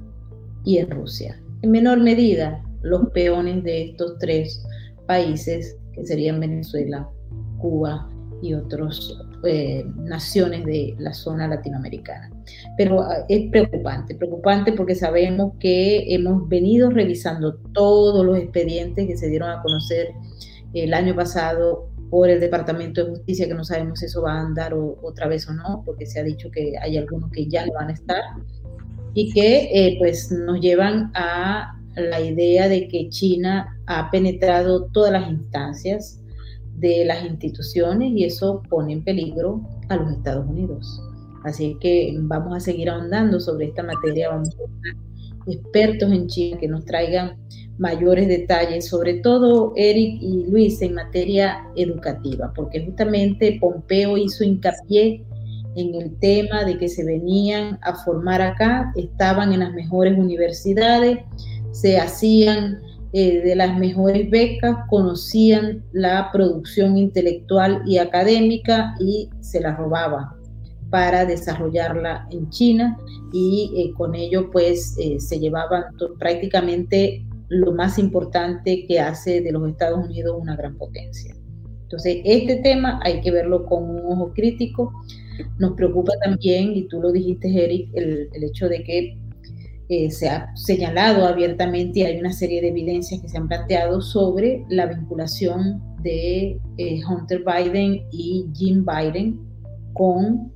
y 0.65 0.79
en 0.79 0.89
Rusia. 0.89 1.39
En 1.61 1.69
menor 1.69 1.99
medida, 1.99 2.65
los 2.81 3.09
peones 3.09 3.63
de 3.63 3.83
estos 3.83 4.17
tres 4.17 4.65
países, 5.05 5.77
que 5.93 6.03
serían 6.03 6.39
Venezuela, 6.39 7.07
Cuba 7.59 8.09
y 8.41 8.55
otras 8.55 9.15
eh, 9.43 9.85
naciones 9.97 10.65
de 10.65 10.95
la 10.99 11.13
zona 11.13 11.47
latinoamericana. 11.47 12.31
Pero 12.77 13.01
ah, 13.01 13.25
es 13.27 13.49
preocupante, 13.49 14.15
preocupante 14.15 14.73
porque 14.73 14.95
sabemos 14.95 15.53
que 15.59 16.13
hemos 16.13 16.47
venido 16.47 16.89
revisando 16.89 17.55
todos 17.73 18.25
los 18.25 18.37
expedientes 18.37 19.07
que 19.07 19.17
se 19.17 19.29
dieron 19.29 19.49
a 19.49 19.61
conocer 19.61 20.09
el 20.73 20.93
año 20.93 21.15
pasado 21.15 21.89
por 22.09 22.29
el 22.29 22.39
Departamento 22.39 23.03
de 23.03 23.09
Justicia, 23.11 23.47
que 23.47 23.53
no 23.53 23.63
sabemos 23.63 23.99
si 23.99 24.05
eso 24.05 24.21
va 24.21 24.33
a 24.33 24.41
andar 24.41 24.73
otra 24.73 25.27
vez 25.27 25.47
o 25.47 25.53
no, 25.53 25.81
porque 25.85 26.05
se 26.05 26.19
ha 26.19 26.23
dicho 26.23 26.51
que 26.51 26.73
hay 26.79 26.97
algunos 26.97 27.31
que 27.31 27.47
ya 27.47 27.65
no 27.65 27.73
van 27.73 27.87
a 27.87 27.93
estar, 27.93 28.21
y 29.13 29.31
que 29.31 29.69
eh, 29.73 29.95
pues 29.97 30.31
nos 30.31 30.59
llevan 30.59 31.11
a 31.15 31.77
la 31.95 32.21
idea 32.21 32.67
de 32.69 32.87
que 32.87 33.09
China 33.09 33.77
ha 33.85 34.09
penetrado 34.11 34.85
todas 34.91 35.11
las 35.11 35.29
instancias 35.29 36.20
de 36.81 37.05
las 37.05 37.23
instituciones 37.23 38.11
y 38.15 38.25
eso 38.25 38.61
pone 38.69 38.93
en 38.93 39.03
peligro 39.03 39.61
a 39.89 39.95
los 39.95 40.11
Estados 40.11 40.47
Unidos. 40.49 41.01
Así 41.43 41.77
que 41.79 42.15
vamos 42.19 42.55
a 42.55 42.59
seguir 42.59 42.89
ahondando 42.89 43.39
sobre 43.39 43.67
esta 43.67 43.83
materia, 43.83 44.29
vamos 44.29 44.49
a 44.49 44.57
buscar 44.57 44.93
expertos 45.47 46.11
en 46.11 46.27
China 46.27 46.57
que 46.59 46.67
nos 46.67 46.85
traigan 46.85 47.37
mayores 47.77 48.27
detalles, 48.27 48.87
sobre 48.87 49.15
todo 49.15 49.73
Eric 49.75 50.21
y 50.21 50.45
Luis 50.49 50.81
en 50.81 50.95
materia 50.95 51.65
educativa, 51.75 52.51
porque 52.55 52.85
justamente 52.85 53.57
Pompeo 53.59 54.17
hizo 54.17 54.43
hincapié 54.43 55.23
en 55.75 55.95
el 55.95 56.17
tema 56.19 56.63
de 56.65 56.77
que 56.77 56.89
se 56.89 57.03
venían 57.03 57.79
a 57.81 57.95
formar 57.95 58.41
acá, 58.41 58.91
estaban 58.95 59.53
en 59.53 59.61
las 59.61 59.73
mejores 59.73 60.17
universidades, 60.17 61.19
se 61.71 61.97
hacían 61.97 62.79
eh, 63.13 63.41
de 63.41 63.55
las 63.55 63.77
mejores 63.77 64.29
becas, 64.29 64.77
conocían 64.89 65.83
la 65.91 66.29
producción 66.31 66.97
intelectual 66.97 67.81
y 67.85 67.97
académica 67.97 68.95
y 69.01 69.29
se 69.41 69.59
la 69.59 69.75
robaban 69.75 70.29
para 70.89 71.25
desarrollarla 71.25 72.27
en 72.31 72.49
China 72.49 72.97
y 73.33 73.71
eh, 73.75 73.93
con 73.97 74.15
ello 74.15 74.49
pues 74.49 74.95
eh, 74.97 75.19
se 75.19 75.39
llevaban 75.39 75.83
prácticamente 76.19 77.25
lo 77.49 77.73
más 77.73 77.99
importante 77.99 78.85
que 78.87 78.99
hace 78.99 79.41
de 79.41 79.51
los 79.51 79.69
Estados 79.69 80.05
Unidos 80.05 80.37
una 80.39 80.55
gran 80.55 80.77
potencia. 80.77 81.35
Entonces, 81.83 82.21
este 82.23 82.55
tema 82.57 83.01
hay 83.03 83.19
que 83.19 83.31
verlo 83.31 83.65
con 83.65 83.83
un 83.89 84.05
ojo 84.05 84.31
crítico. 84.33 84.93
Nos 85.59 85.73
preocupa 85.73 86.13
también, 86.23 86.71
y 86.73 86.87
tú 86.87 87.01
lo 87.01 87.11
dijiste, 87.11 87.49
Eric, 87.49 87.89
el, 87.93 88.29
el 88.31 88.43
hecho 88.45 88.69
de 88.69 88.81
que 88.83 89.17
eh, 89.93 90.09
se 90.09 90.29
ha 90.29 90.55
señalado 90.55 91.25
abiertamente 91.25 91.99
y 91.99 92.03
hay 92.03 92.17
una 92.17 92.31
serie 92.31 92.61
de 92.61 92.69
evidencias 92.69 93.19
que 93.19 93.27
se 93.27 93.37
han 93.37 93.49
planteado 93.49 93.99
sobre 93.99 94.63
la 94.69 94.85
vinculación 94.85 95.83
de 96.01 96.57
eh, 96.77 97.01
Hunter 97.05 97.43
Biden 97.43 98.01
y 98.09 98.47
Jim 98.53 98.85
Biden 98.85 99.37
con 99.91 100.49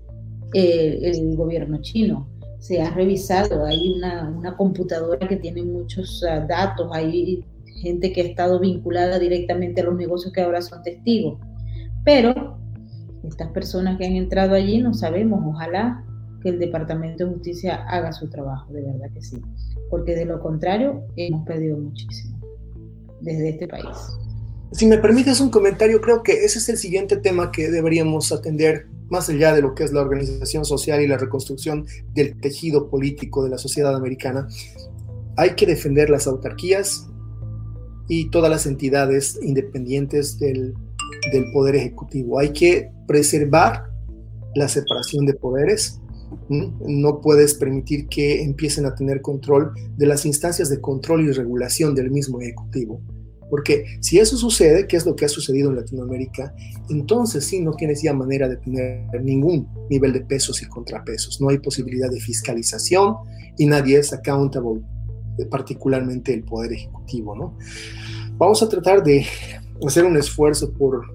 eh, 0.54 1.00
el 1.02 1.36
gobierno 1.36 1.82
chino. 1.82 2.30
Se 2.60 2.82
ha 2.82 2.92
revisado, 2.92 3.66
hay 3.66 3.96
una, 3.98 4.56
computadora 4.56 5.28
que 5.28 5.36
tiene 5.36 5.64
muchos 5.64 6.24
uh, 6.24 6.48
datos, 6.48 6.90
hay 6.94 7.44
gente 7.82 8.14
que 8.14 8.22
ha 8.22 8.26
estado 8.28 8.62
vinculada 8.62 9.20
directamente 9.20 9.82
a 9.82 9.84
los 9.84 9.98
negocios 9.98 10.32
que 10.32 10.44
ahora 10.44 10.62
son 10.62 10.82
testigos. 10.82 11.38
Pero 12.06 12.58
estas 13.26 13.50
personas 13.50 13.98
que 13.98 14.06
han 14.06 14.16
entrado 14.16 14.56
allí 14.56 14.78
no 14.78 14.94
sabemos, 14.94 15.42
ojalá 15.46 16.06
que 16.46 16.50
el 16.50 16.60
Departamento 16.60 17.26
de 17.26 17.34
Justicia 17.34 17.88
haga 17.90 18.14
su 18.14 18.30
trabajo, 18.30 18.72
de 18.72 18.84
verdad 18.84 19.10
que 19.12 19.20
sí, 19.20 19.42
porque 19.90 20.14
de 20.14 20.26
lo 20.26 20.40
contrario 20.40 21.04
hemos 21.16 21.44
perdido 21.44 21.76
muchísimo 21.76 22.40
desde 23.20 23.50
este 23.50 23.68
país. 23.68 23.98
Si 24.72 24.86
me 24.86 25.00
permites 25.00 25.42
un 25.42 25.50
comentario, 25.50 26.00
creo 26.02 26.22
que 26.22 26.46
ese 26.46 26.60
es 26.60 26.70
el 26.70 26.78
siguiente 26.78 27.18
tema 27.18 27.52
que 27.52 27.72
deberíamos 27.72 28.32
atender 28.32 28.86
más 29.10 29.28
allá 29.28 29.56
de 29.56 29.64
lo 29.64 29.74
que 29.74 29.86
es 29.86 29.92
la 29.92 30.02
organización 30.02 30.66
social 30.66 31.02
y 31.02 31.08
la 31.08 31.18
reconstrucción 31.18 31.88
del 32.14 32.40
tejido 32.40 32.92
político 32.92 33.44
de 33.44 33.50
la 33.50 33.58
sociedad 33.58 33.96
americana. 33.96 34.48
Hay 35.38 35.56
que 35.56 35.66
defender 35.66 36.12
las 36.12 36.28
autarquías 36.28 37.08
y 38.08 38.30
todas 38.30 38.52
las 38.52 38.68
entidades 38.68 39.40
independientes 39.42 40.38
del, 40.38 40.76
del 41.32 41.52
poder 41.54 41.76
ejecutivo. 41.76 42.38
Hay 42.38 42.50
que 42.50 42.92
preservar 43.08 43.90
la 44.54 44.68
separación 44.68 45.26
de 45.26 45.34
poderes 45.34 46.02
no 46.50 47.22
puedes 47.22 47.54
permitir 47.56 48.08
que 48.08 48.44
empiecen 48.44 48.86
a 48.86 48.96
tener 48.96 49.22
control 49.22 49.74
de 49.98 50.06
las 50.06 50.26
instancias 50.26 50.70
de 50.70 50.82
control 50.82 51.28
y 51.28 51.32
regulación 51.32 51.96
del 51.96 52.12
mismo 52.12 52.42
Ejecutivo. 52.42 53.02
Porque 53.50 53.86
si 54.02 54.20
eso 54.20 54.38
sucede, 54.38 54.88
que 54.88 54.98
es 54.98 55.06
lo 55.06 55.16
que 55.16 55.26
ha 55.26 55.30
sucedido 55.30 55.70
en 55.70 55.76
Latinoamérica, 55.76 56.54
entonces 56.90 57.46
sí 57.46 57.62
no 57.62 57.74
tienes 57.74 58.02
ya 58.02 58.14
manera 58.14 58.50
de 58.50 58.58
tener 58.58 59.24
ningún 59.24 59.68
nivel 59.90 60.14
de 60.14 60.22
pesos 60.22 60.62
y 60.62 60.66
contrapesos. 60.66 61.40
No 61.40 61.50
hay 61.50 61.60
posibilidad 61.60 62.10
de 62.10 62.20
fiscalización 62.20 63.16
y 63.58 63.68
nadie 63.68 64.00
es 64.00 64.14
accountable, 64.14 64.82
particularmente 65.50 66.34
el 66.34 66.44
Poder 66.44 66.74
Ejecutivo. 66.74 67.36
¿no? 67.36 67.58
Vamos 68.38 68.64
a 68.64 68.70
tratar 68.70 69.04
de 69.04 69.26
hacer 69.86 70.06
un 70.06 70.18
esfuerzo 70.18 70.74
por 70.74 71.06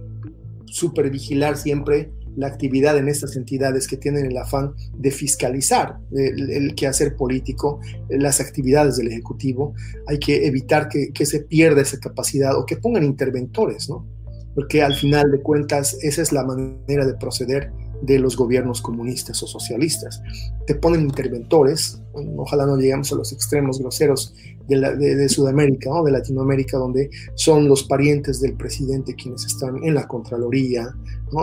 supervigilar 0.67 1.57
siempre 1.57 2.13
la 2.37 2.47
actividad 2.47 2.97
en 2.99 3.09
estas 3.09 3.37
entidades 3.37 3.87
que 3.87 3.97
tienen 3.97 4.27
el 4.27 4.37
afán 4.37 4.73
de 4.97 5.11
fiscalizar 5.11 5.99
el, 6.13 6.75
quehacer 6.75 7.17
político, 7.17 7.81
las 8.09 8.41
actividades 8.41 8.97
del 8.97 9.09
Ejecutivo, 9.09 9.75
hay 10.07 10.19
que 10.19 10.47
evitar 10.47 10.89
que, 10.89 11.13
que, 11.13 11.27
se 11.27 11.41
pierda 11.41 11.83
esa 11.83 11.99
capacidad 11.99 12.57
o 12.57 12.67
que 12.67 12.77
pongan 12.77 13.05
interventores, 13.05 13.89
¿no? 13.89 14.07
Porque 14.55 14.83
al 14.83 14.95
final 14.95 15.31
de 15.31 15.41
cuentas 15.41 15.97
esa 16.03 16.23
es 16.23 16.33
la 16.33 16.45
manera 16.45 17.07
de 17.07 17.15
proceder 17.15 17.71
de 18.03 18.19
los 18.19 18.37
gobiernos 18.37 18.81
comunistas 18.81 19.43
o 19.43 19.47
socialistas. 19.47 20.23
Te 20.67 20.75
ponen 20.75 21.03
interventores, 21.03 22.01
ojalá 22.37 22.67
no 22.67 22.77
lleguemos 22.77 23.13
a 23.13 23.17
los 23.17 23.33
extremos 23.33 23.79
groseros 23.79 24.35
de, 24.69 25.29
Sudamérica 25.29 25.91
o 25.91 26.05
de 26.05 26.13
Latinoamérica, 26.13 26.79
donde 26.79 27.11
son 27.35 27.69
los 27.69 27.85
parientes 27.85 28.41
del 28.41 28.55
presidente 28.55 29.15
quienes 29.15 29.45
están 29.45 29.83
en 29.83 29.95
la 29.95 30.07
Contraloría, 30.07 30.95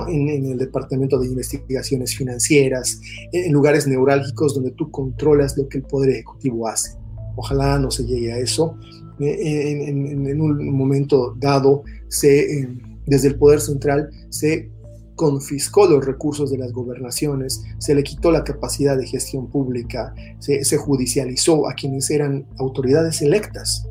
en, 0.07 0.45
el 0.45 0.57
Departamento 0.57 1.19
de 1.19 1.27
Investigaciones 1.27 2.15
Financieras, 2.15 2.99
en, 3.31 3.51
lugares 3.51 3.87
neurálgicos 3.87 4.55
donde 4.55 4.71
tú 4.71 4.89
controlas 4.91 5.57
lo 5.57 5.67
que 5.67 5.79
el 5.79 5.83
Poder 5.83 6.11
Ejecutivo 6.11 6.67
hace. 6.67 6.97
Ojalá 7.35 7.77
no 7.79 7.91
se 7.91 8.05
llegue 8.05 8.31
a 8.31 8.39
eso. 8.39 8.77
En, 9.19 10.41
un 10.41 10.75
momento 10.75 11.35
dado, 11.37 11.83
se, 12.07 12.61
eh, 12.61 12.69
desde 13.05 13.29
el 13.29 13.35
Poder 13.35 13.59
Central 13.59 14.09
se 14.29 14.71
confiscó 15.17 15.87
los 15.87 16.05
recursos 16.05 16.51
de 16.51 16.59
las 16.59 16.71
gobernaciones, 16.71 17.63
se 17.79 17.95
le 17.95 18.03
quitó 18.03 18.31
la 18.31 18.43
capacidad 18.43 18.95
de 18.95 19.07
gestión 19.07 19.49
pública, 19.49 20.13
se, 20.39 20.77
judicializó 20.77 21.67
a 21.67 21.73
quienes 21.73 22.09
eran 22.11 22.45
autoridades 22.59 23.23
electas, 23.23 23.85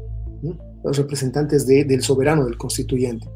los 0.85 0.97
representantes 0.97 1.66
del 1.66 2.01
soberano, 2.01 2.44
del 2.44 2.57
constituyente. 2.57 3.27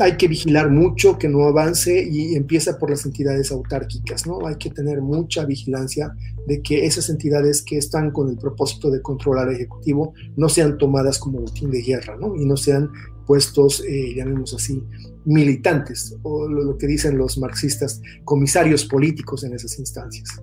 Hay 0.00 0.16
que 0.16 0.28
vigilar 0.28 0.70
mucho 0.70 1.18
que 1.18 1.28
no 1.28 1.44
avance 1.44 2.08
y 2.10 2.36
empieza 2.36 2.78
por 2.78 2.88
las 2.88 3.04
entidades 3.04 3.52
autárquicas, 3.52 4.26
¿no? 4.26 4.46
Hay 4.46 4.56
que 4.56 4.70
tener 4.70 5.02
mucha 5.02 5.44
vigilancia 5.44 6.12
de 6.46 6.62
que 6.62 6.86
esas 6.86 7.10
entidades 7.10 7.62
que 7.62 7.76
están 7.76 8.12
con 8.12 8.30
el 8.30 8.38
propósito 8.38 8.90
de 8.90 9.02
controlar 9.02 9.48
al 9.48 9.54
Ejecutivo 9.54 10.14
no 10.36 10.48
sean 10.48 10.78
tomadas 10.78 11.18
como 11.18 11.40
botín 11.40 11.70
de 11.70 11.82
guerra, 11.82 12.16
¿no? 12.18 12.34
Y 12.34 12.46
no 12.46 12.56
sean 12.56 12.90
puestos, 13.26 13.84
eh, 13.86 14.14
llamemos 14.16 14.54
así, 14.54 14.82
militantes, 15.24 16.16
o 16.22 16.48
lo, 16.48 16.76
que 16.76 16.86
dicen 16.86 17.18
los 17.18 17.38
marxistas, 17.38 18.00
comisarios 18.24 18.84
políticos 18.84 19.44
en 19.44 19.54
esas 19.54 19.78
instancias. 19.78 20.42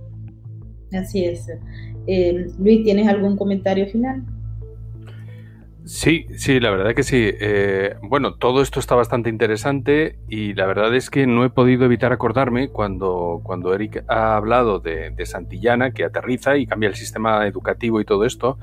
Así 0.91 1.25
es. 1.25 1.47
Eh, 2.07 2.47
Luis, 2.59 2.83
¿tienes 2.83 3.07
algún 3.07 3.37
comentario 3.37 3.87
final? 3.87 4.23
Sí, 5.83 6.25
sí, 6.37 6.59
la 6.59 6.69
verdad 6.69 6.93
que 6.93 7.03
sí. 7.03 7.17
Eh, 7.17 7.95
bueno, 8.03 8.35
todo 8.35 8.61
esto 8.61 8.79
está 8.79 8.95
bastante 8.95 9.29
interesante 9.29 10.19
y 10.29 10.53
la 10.53 10.65
verdad 10.65 10.95
es 10.95 11.09
que 11.09 11.25
no 11.25 11.43
he 11.43 11.49
podido 11.49 11.85
evitar 11.85 12.13
acordarme 12.13 12.69
cuando, 12.69 13.41
cuando 13.43 13.73
Eric 13.73 14.03
ha 14.07 14.35
hablado 14.35 14.79
de, 14.79 15.09
de 15.09 15.25
Santillana, 15.25 15.91
que 15.91 16.03
aterriza 16.03 16.57
y 16.57 16.67
cambia 16.67 16.89
el 16.89 16.95
sistema 16.95 17.47
educativo 17.47 17.99
y 17.99 18.05
todo 18.05 18.25
esto. 18.25 18.57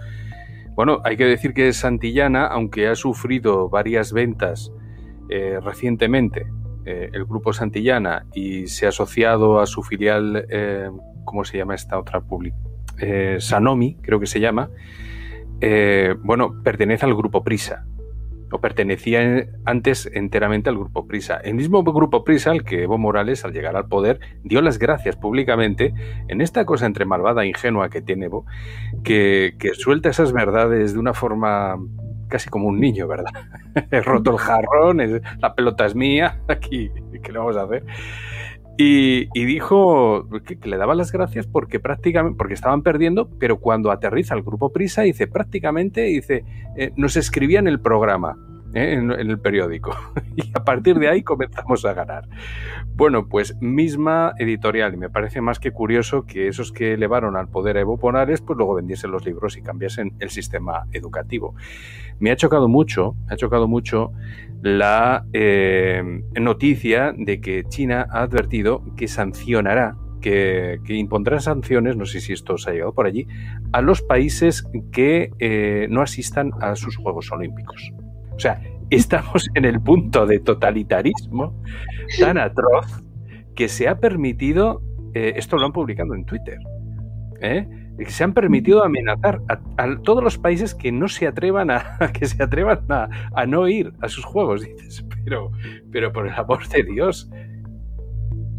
Bueno, 0.77 1.01
hay 1.05 1.17
que 1.17 1.25
decir 1.25 1.55
que 1.55 1.73
Santillana, 1.73 2.47
aunque 2.47 2.87
ha 2.87 2.95
sufrido 2.95 3.69
varias 3.69 4.13
ventas 4.13 4.73
eh, 5.29 5.61
recientemente, 5.63 6.47
eh, 6.85 7.11
el 7.13 7.25
grupo 7.25 7.53
Santillana, 7.53 8.27
y 8.35 8.67
se 8.67 8.87
ha 8.87 8.89
asociado 8.91 9.61
a 9.61 9.67
su 9.67 9.83
filial, 9.83 10.47
eh, 10.49 10.91
¿cómo 11.25 11.45
se 11.45 11.59
llama 11.59 11.75
esta 11.75 11.99
otra 11.99 12.21
pública? 12.21 12.57
Sanomi, 13.39 13.97
creo 14.03 14.19
que 14.19 14.27
se 14.27 14.41
llama. 14.41 14.71
bueno, 16.25 16.63
pertenece 16.65 17.07
al 17.07 17.15
grupo 17.15 17.45
Prisa. 17.45 17.87
o 18.51 18.61
pertenecía 18.61 19.47
antes 19.67 20.11
enteramente 20.13 20.71
al 20.71 20.79
Grupo 20.79 21.07
Prisa. 21.07 21.37
El 21.37 21.55
mismo 21.55 21.85
Grupo 21.85 22.25
Prisa 22.25 22.51
al 22.51 22.65
que 22.65 22.85
Evo 22.85 22.99
Morales, 22.99 23.45
al 23.45 23.53
llegar 23.53 23.77
al 23.77 23.87
poder, 23.87 24.19
dio 24.43 24.63
las 24.63 24.79
gracias 24.79 25.17
públicamente 25.17 25.93
en 26.29 26.41
esta 26.41 26.65
cosa 26.65 26.87
entre 26.87 27.05
malvada 27.05 27.45
e 27.45 27.49
ingenua 27.49 27.89
que 27.91 28.01
tiene 28.01 28.25
Evo, 28.25 28.47
que, 29.05 29.55
que 29.61 29.75
suelta 29.75 30.09
esas 30.09 30.33
verdades 30.33 30.95
de 30.95 30.99
una 30.99 31.13
forma 31.13 31.77
casi 32.29 32.49
como 32.49 32.69
un 32.69 32.79
niño, 32.79 33.07
¿verdad? 33.09 33.33
He 33.91 34.01
roto 34.01 34.33
el 34.33 34.39
jarrón, 34.39 35.01
la 35.41 35.55
pelota 35.55 35.87
es 35.87 35.95
mía, 35.95 36.41
aquí, 36.49 36.91
¿qué 37.23 37.33
le 37.33 37.39
vamos 37.39 37.57
a 37.57 37.63
hacer? 37.63 37.85
Y, 38.81 39.27
dijo 39.45 40.29
que, 40.47 40.57
le 40.69 40.77
daba 40.77 40.95
las 40.95 41.11
gracias 41.11 41.49
porque 41.49 41.81
prácticamente, 41.81 42.37
porque 42.39 42.55
estaban 42.55 42.83
perdiendo, 42.83 43.29
pero 43.41 43.59
cuando 43.59 43.91
aterriza 43.91 44.37
el 44.37 44.43
grupo 44.43 44.73
Prisa, 44.73 45.03
dice 45.03 45.27
prácticamente, 45.27 46.03
dice, 46.03 46.45
eh, 46.77 46.93
nos 46.95 47.17
escribían 47.17 47.67
el 47.67 47.81
programa. 47.81 48.37
En, 48.75 49.11
el 49.11 49.39
periódico. 49.39 49.95
Y 50.37 50.53
a 50.55 50.63
partir 50.63 50.99
de 50.99 51.09
ahí 51.09 51.23
comenzamos 51.23 51.85
a 51.85 51.95
ganar. 51.95 52.29
Bueno, 52.95 53.29
pues 53.29 53.57
misma 53.61 54.35
editorial, 54.39 54.95
y 54.95 54.97
me 54.97 55.11
parece 55.11 55.41
más 55.41 55.59
que 55.59 55.73
curioso 55.73 56.27
que 56.27 56.47
esos 56.47 56.71
que 56.71 56.95
elevaron 56.95 57.37
al 57.37 57.49
poder 57.49 57.77
a 57.77 57.81
Evo 57.81 57.99
Morales, 58.01 58.41
pues 58.41 58.57
luego 58.57 58.75
vendiesen 58.75 59.11
los 59.11 59.27
libros 59.27 59.57
y 59.57 59.63
cambiasen 59.63 60.15
el 60.21 60.31
sistema 60.31 60.85
educativo. 60.93 61.55
Me 62.21 62.31
ha 62.31 62.37
chocado 62.37 62.69
mucho, 62.69 63.17
me 63.27 63.35
ha 63.35 63.37
chocado 63.37 63.67
mucho 63.67 64.13
la 64.63 65.25
eh, 65.33 66.23
noticia 66.41 67.13
de 67.17 67.41
que 67.41 67.65
China 67.69 68.07
ha 68.11 68.23
advertido 68.23 68.85
que 68.97 69.09
sancionará 69.09 69.97
que, 70.21 70.81
impondrá 70.89 71.41
sanciones, 71.41 71.97
no 71.97 72.07
sé 72.07 72.21
si 72.21 72.33
esto 72.33 72.55
os 72.55 72.67
ha 72.69 72.73
llegado 72.73 72.93
por 72.93 73.07
allí, 73.07 73.27
a 73.73 73.81
los 73.81 74.03
países 74.03 74.65
que 74.93 75.31
eh, 75.39 75.87
no 75.91 76.03
asistan 76.03 76.53
a 76.61 76.77
sus 76.77 76.97
Juegos 76.97 77.31
Olímpicos. 77.33 77.93
O 78.39 78.41
sea, 78.41 78.63
estamos 78.89 79.51
en 79.55 79.65
el 79.65 79.81
punto 79.81 80.25
de 80.25 80.39
totalitarismo 80.39 81.61
tan 82.21 82.39
atroz 82.39 83.03
que 83.57 83.67
se 83.67 83.89
ha 83.89 83.99
permitido, 83.99 84.81
eh, 85.13 85.33
esto 85.35 85.57
lo 85.57 85.67
han 85.67 85.73
publicado 85.73 86.15
en 86.15 86.25
Twitter, 86.25 86.57
¿eh? 87.41 87.67
que 87.99 88.13
se 88.13 88.23
han 88.23 88.33
permitido 88.33 88.85
amenazar 88.85 89.41
a, 89.49 89.97
todos 90.05 90.23
los 90.23 90.39
países 90.39 90.73
que 90.73 90.93
no 90.93 91.09
se 91.09 91.27
atrevan 91.27 91.73
a 91.73 91.99
que 92.15 92.27
se 92.27 92.41
atrevan 92.41 92.87
a, 92.89 93.47
no 93.47 93.67
ir 93.67 93.93
a 94.01 94.09
sus 94.09 94.25
juegos. 94.25 94.63
Dices, 94.63 95.05
pero, 95.25 95.51
pero 95.91 96.13
por 96.13 96.29
el 96.29 96.35
amor 96.35 96.65
de 96.69 96.85
Dios, 96.85 97.29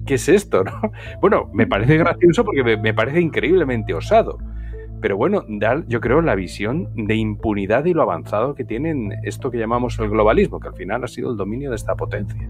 ¿qué 0.05 0.15
es 0.15 0.27
esto? 0.27 0.65
No? 0.65 0.73
Bueno, 1.21 1.49
me 1.53 1.67
parece 1.67 1.95
gracioso 1.95 2.43
porque 2.43 2.75
me 2.75 2.93
parece 2.93 3.21
increíblemente 3.21 3.93
osado. 3.93 4.39
Pero 5.01 5.17
bueno, 5.17 5.45
da, 5.47 5.83
yo 5.87 6.01
creo, 6.01 6.21
la 6.21 6.35
visión 6.35 6.89
de 6.95 7.15
impunidad 7.15 7.85
y 7.85 7.93
lo 7.93 8.01
avanzado 8.01 8.55
que 8.55 8.65
tienen 8.65 9.13
esto 9.23 9.49
que 9.49 9.57
llamamos 9.57 9.97
el 9.99 10.09
globalismo, 10.09 10.59
que 10.59 10.67
al 10.67 10.75
final 10.75 11.03
ha 11.03 11.07
sido 11.07 11.31
el 11.31 11.37
dominio 11.37 11.69
de 11.69 11.77
esta 11.77 11.95
potencia. 11.95 12.49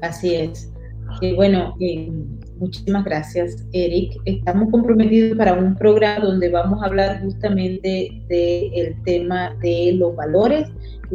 Así 0.00 0.34
es. 0.34 0.72
Y 1.20 1.34
bueno, 1.34 1.74
eh, 1.80 2.10
muchísimas 2.58 3.04
gracias, 3.04 3.66
Eric. 3.72 4.14
Estamos 4.24 4.70
comprometidos 4.70 5.36
para 5.36 5.54
un 5.54 5.74
programa 5.74 6.24
donde 6.24 6.48
vamos 6.48 6.82
a 6.82 6.86
hablar 6.86 7.20
justamente 7.22 8.10
del 8.28 9.02
tema 9.02 9.54
de 9.60 9.94
los 9.98 10.16
valores 10.16 10.70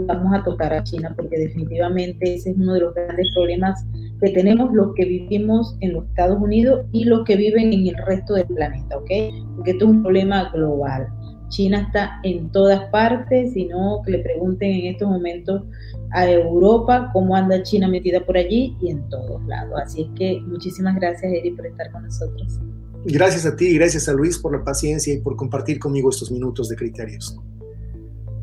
vamos 0.05 0.33
a 0.33 0.43
tocar 0.43 0.73
a 0.73 0.83
China, 0.83 1.13
porque 1.15 1.37
definitivamente 1.37 2.35
ese 2.35 2.51
es 2.51 2.57
uno 2.57 2.73
de 2.73 2.81
los 2.81 2.93
grandes 2.93 3.27
problemas 3.35 3.85
que 4.21 4.31
tenemos 4.31 4.73
los 4.73 4.93
que 4.95 5.05
vivimos 5.05 5.75
en 5.81 5.93
los 5.93 6.05
Estados 6.05 6.41
Unidos 6.41 6.85
y 6.91 7.05
los 7.05 7.23
que 7.23 7.35
viven 7.35 7.73
en 7.73 7.87
el 7.87 7.97
resto 8.05 8.33
del 8.33 8.45
planeta, 8.47 8.97
¿ok? 8.97 9.11
Porque 9.55 9.71
esto 9.71 9.85
es 9.85 9.91
un 9.91 10.01
problema 10.01 10.49
global. 10.51 11.07
China 11.49 11.81
está 11.87 12.19
en 12.23 12.51
todas 12.51 12.89
partes, 12.89 13.53
sino 13.53 14.01
que 14.05 14.11
le 14.11 14.19
pregunten 14.19 14.71
en 14.71 14.85
estos 14.87 15.07
momentos 15.07 15.63
a 16.11 16.29
Europa 16.29 17.09
cómo 17.13 17.35
anda 17.35 17.63
China 17.63 17.87
metida 17.87 18.25
por 18.25 18.37
allí 18.37 18.75
y 18.81 18.89
en 18.89 19.07
todos 19.09 19.45
lados. 19.45 19.79
Así 19.81 20.01
es 20.03 20.07
que 20.15 20.41
muchísimas 20.45 20.95
gracias, 20.95 21.31
Eri, 21.31 21.51
por 21.51 21.65
estar 21.65 21.91
con 21.91 22.03
nosotros. 22.03 22.59
Gracias 23.05 23.45
a 23.45 23.55
ti 23.55 23.73
gracias 23.75 24.09
a 24.09 24.13
Luis 24.13 24.37
por 24.37 24.51
la 24.57 24.63
paciencia 24.63 25.13
y 25.13 25.19
por 25.19 25.37
compartir 25.37 25.79
conmigo 25.79 26.09
estos 26.09 26.31
minutos 26.31 26.67
de 26.67 26.75
criterios. 26.75 27.37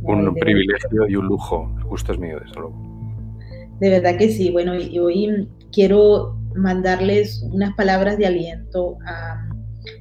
Un 0.05 0.35
privilegio 0.35 1.09
y 1.09 1.17
un 1.17 1.27
lujo. 1.27 1.71
El 1.79 1.85
gusto 1.85 2.13
es 2.13 2.19
mío, 2.19 2.39
desde 2.41 2.55
luego. 2.61 2.75
De 3.81 3.91
verdad 3.91 4.17
que 4.19 4.29
sí. 4.29 4.51
Bueno, 4.51 4.75
y 4.77 4.99
hoy 4.99 5.49
quiero 5.73 6.37
mandarles 6.55 7.43
unas 7.53 7.75
palabras 7.75 8.19
de 8.19 8.27
aliento 8.27 8.99
a 9.07 9.49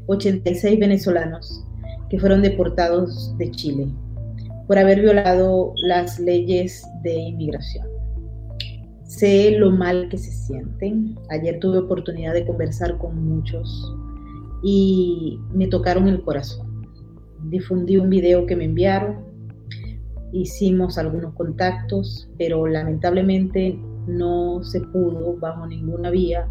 86 0.08 0.80
venezolanos 0.80 1.66
que 2.10 2.20
fueron 2.20 2.42
deportados 2.42 3.36
de 3.38 3.50
Chile 3.52 3.88
por 4.68 4.78
haber 4.78 5.02
violado 5.02 5.74
las 5.84 6.20
leyes 6.20 6.86
de 7.04 7.14
inmigración. 7.14 7.88
Sé 9.06 9.52
lo 9.58 9.72
mal 9.72 10.10
que 10.10 10.18
se 10.18 10.32
sienten. 10.32 11.16
Ayer 11.30 11.60
tuve 11.60 11.80
oportunidad 11.80 12.34
de 12.34 12.46
conversar 12.46 12.98
con 12.98 13.24
muchos 13.24 13.94
y 14.64 15.40
me 15.54 15.68
tocaron 15.68 16.08
el 16.08 16.22
corazón. 16.24 16.88
Difundí 17.50 17.98
un 17.98 18.10
video 18.10 18.46
que 18.46 18.56
me 18.56 18.66
enviaron, 18.66 19.33
hicimos 20.34 20.98
algunos 20.98 21.34
contactos, 21.36 22.30
pero 22.38 22.68
lamentablemente 22.68 23.80
no 24.08 24.64
se 24.64 24.82
pudo 24.82 25.38
bajo 25.38 25.66
ninguna 25.68 26.10
vía 26.10 26.48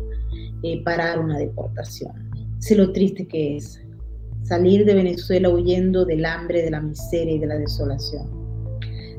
eh, 0.63 0.83
parar 0.85 1.19
una 1.19 1.39
deportación. 1.39 2.13
Sé 2.59 2.77
lo 2.77 2.93
triste 2.93 3.27
que 3.27 3.57
es 3.57 3.83
salir 4.45 4.85
de 4.85 4.95
Venezuela 4.95 5.51
huyendo 5.51 6.05
del 6.05 6.25
hambre, 6.25 6.63
de 6.63 6.71
la 6.71 6.81
miseria 6.81 7.35
y 7.35 7.39
de 7.39 7.47
la 7.47 7.59
desolación. 7.59 8.27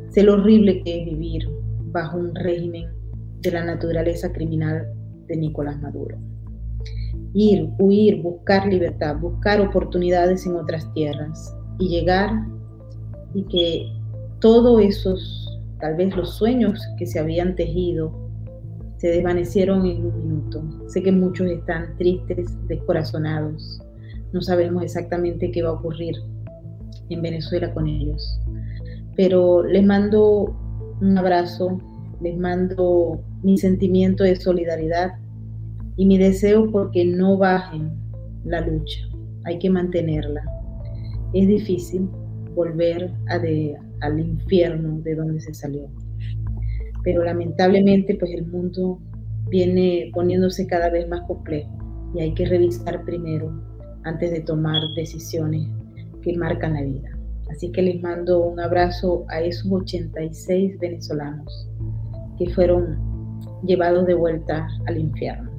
Sé 0.09 0.23
lo 0.23 0.35
horrible 0.35 0.81
que 0.83 1.01
es 1.01 1.05
vivir 1.05 1.47
bajo 1.91 2.17
un 2.17 2.33
régimen 2.35 2.87
de 3.41 3.51
la 3.51 3.65
naturaleza 3.65 4.31
criminal 4.31 4.87
de 5.27 5.35
Nicolás 5.35 5.81
Maduro. 5.81 6.17
Ir, 7.33 7.69
huir, 7.79 8.21
buscar 8.21 8.67
libertad, 8.67 9.17
buscar 9.19 9.59
oportunidades 9.59 10.45
en 10.45 10.55
otras 10.55 10.91
tierras 10.93 11.53
y 11.79 11.89
llegar 11.89 12.31
y 13.33 13.43
que 13.45 14.02
todos 14.43 14.81
esos, 14.81 15.57
tal 15.79 15.95
vez 15.95 16.13
los 16.17 16.35
sueños 16.35 16.77
que 16.97 17.07
se 17.07 17.17
habían 17.17 17.55
tejido 17.55 18.11
se 18.97 19.07
desvanecieron 19.07 19.85
en 19.85 20.05
un 20.05 20.19
minuto. 20.19 20.61
Sé 20.87 21.01
que 21.01 21.13
muchos 21.13 21.47
están 21.47 21.95
tristes, 21.97 22.53
descorazonados. 22.67 23.81
No 24.33 24.41
sabemos 24.41 24.83
exactamente 24.83 25.49
qué 25.49 25.63
va 25.63 25.69
a 25.69 25.73
ocurrir 25.73 26.15
en 27.07 27.21
Venezuela 27.21 27.73
con 27.73 27.87
ellos. 27.87 28.37
Pero 29.15 29.63
les 29.63 29.85
mando 29.85 30.53
un 30.99 31.17
abrazo, 31.17 31.79
les 32.19 32.37
mando 32.37 33.23
mi 33.43 33.57
sentimiento 33.57 34.25
de 34.25 34.35
solidaridad 34.35 35.13
y 35.95 36.05
mi 36.05 36.17
deseo 36.17 36.69
porque 36.69 37.05
no 37.05 37.37
bajen 37.37 37.93
la 38.43 38.59
lucha. 38.59 39.07
Hay 39.45 39.57
que 39.57 39.69
mantenerla. 39.69 40.43
Es 41.31 41.47
difícil 41.47 42.09
volver 42.55 43.09
al 44.03 44.19
infierno 44.19 44.99
de 45.01 45.15
donde 45.15 45.39
se 45.39 45.53
salió 45.53 45.89
pero 47.03 47.23
lamentablemente 47.23 48.15
pues 48.15 48.31
el 48.31 48.45
mundo 48.47 48.99
viene 49.49 50.09
poniéndose 50.13 50.65
cada 50.65 50.89
vez 50.89 51.07
más 51.07 51.21
complejo 51.27 51.69
y 52.15 52.21
hay 52.21 52.33
que 52.33 52.45
revisar 52.45 53.03
primero 53.03 53.51
antes 54.03 54.31
de 54.31 54.41
tomar 54.41 54.81
decisiones 54.95 55.67
que 56.21 56.37
marcan 56.37 56.73
la 56.73 56.81
vida. 56.81 57.09
Así 57.51 57.71
que 57.71 57.81
les 57.81 58.01
mando 58.01 58.43
un 58.45 58.59
abrazo 58.59 59.25
a 59.29 59.41
esos 59.41 59.69
86 59.71 60.79
venezolanos 60.79 61.69
que 62.37 62.49
fueron 62.49 62.97
llevados 63.65 64.05
de 64.07 64.13
vuelta 64.13 64.67
al 64.87 64.97
infierno. 64.97 65.51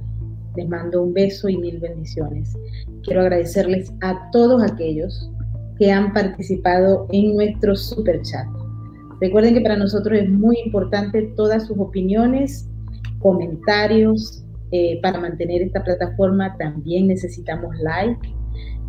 Les 0.57 0.69
mando 0.69 1.03
un 1.03 1.12
beso 1.12 1.49
y 1.49 1.57
mil 1.57 1.79
bendiciones. 1.79 2.57
Quiero 3.03 3.21
agradecerles 3.21 3.93
a 4.01 4.31
todos 4.31 4.62
aquellos 4.62 5.31
que 5.79 5.91
han 5.91 6.13
participado 6.13 7.07
en 7.13 7.35
nuestro 7.35 7.75
super 7.77 8.23
chat. 8.23 8.47
Recuerden 9.21 9.55
que 9.55 9.61
para 9.61 9.77
nosotros 9.77 10.19
es 10.19 10.29
muy 10.29 10.59
importante 10.65 11.33
todas 11.37 11.67
sus 11.67 11.79
opiniones, 11.79 12.69
comentarios. 13.21 14.41
Eh, 14.71 14.99
para 15.03 15.21
mantener 15.21 15.63
esta 15.63 15.85
plataforma 15.85 16.57
también 16.59 17.07
necesitamos 17.07 17.77
like. 17.79 18.35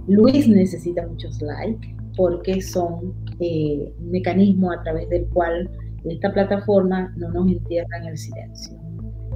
Luis 0.08 0.48
necesita 0.48 1.06
muchos 1.06 1.40
likes 1.42 1.96
porque 2.18 2.62
son 2.62 3.14
eh, 3.40 3.94
un 4.00 4.12
mecanismo 4.12 4.72
a 4.72 4.82
través 4.82 5.08
del 5.10 5.28
cual 5.28 5.70
esta 6.06 6.34
plataforma 6.34 7.14
no 7.18 7.30
nos 7.32 7.52
entierra 7.52 7.98
en 8.00 8.06
el 8.06 8.18
silencio. 8.18 8.78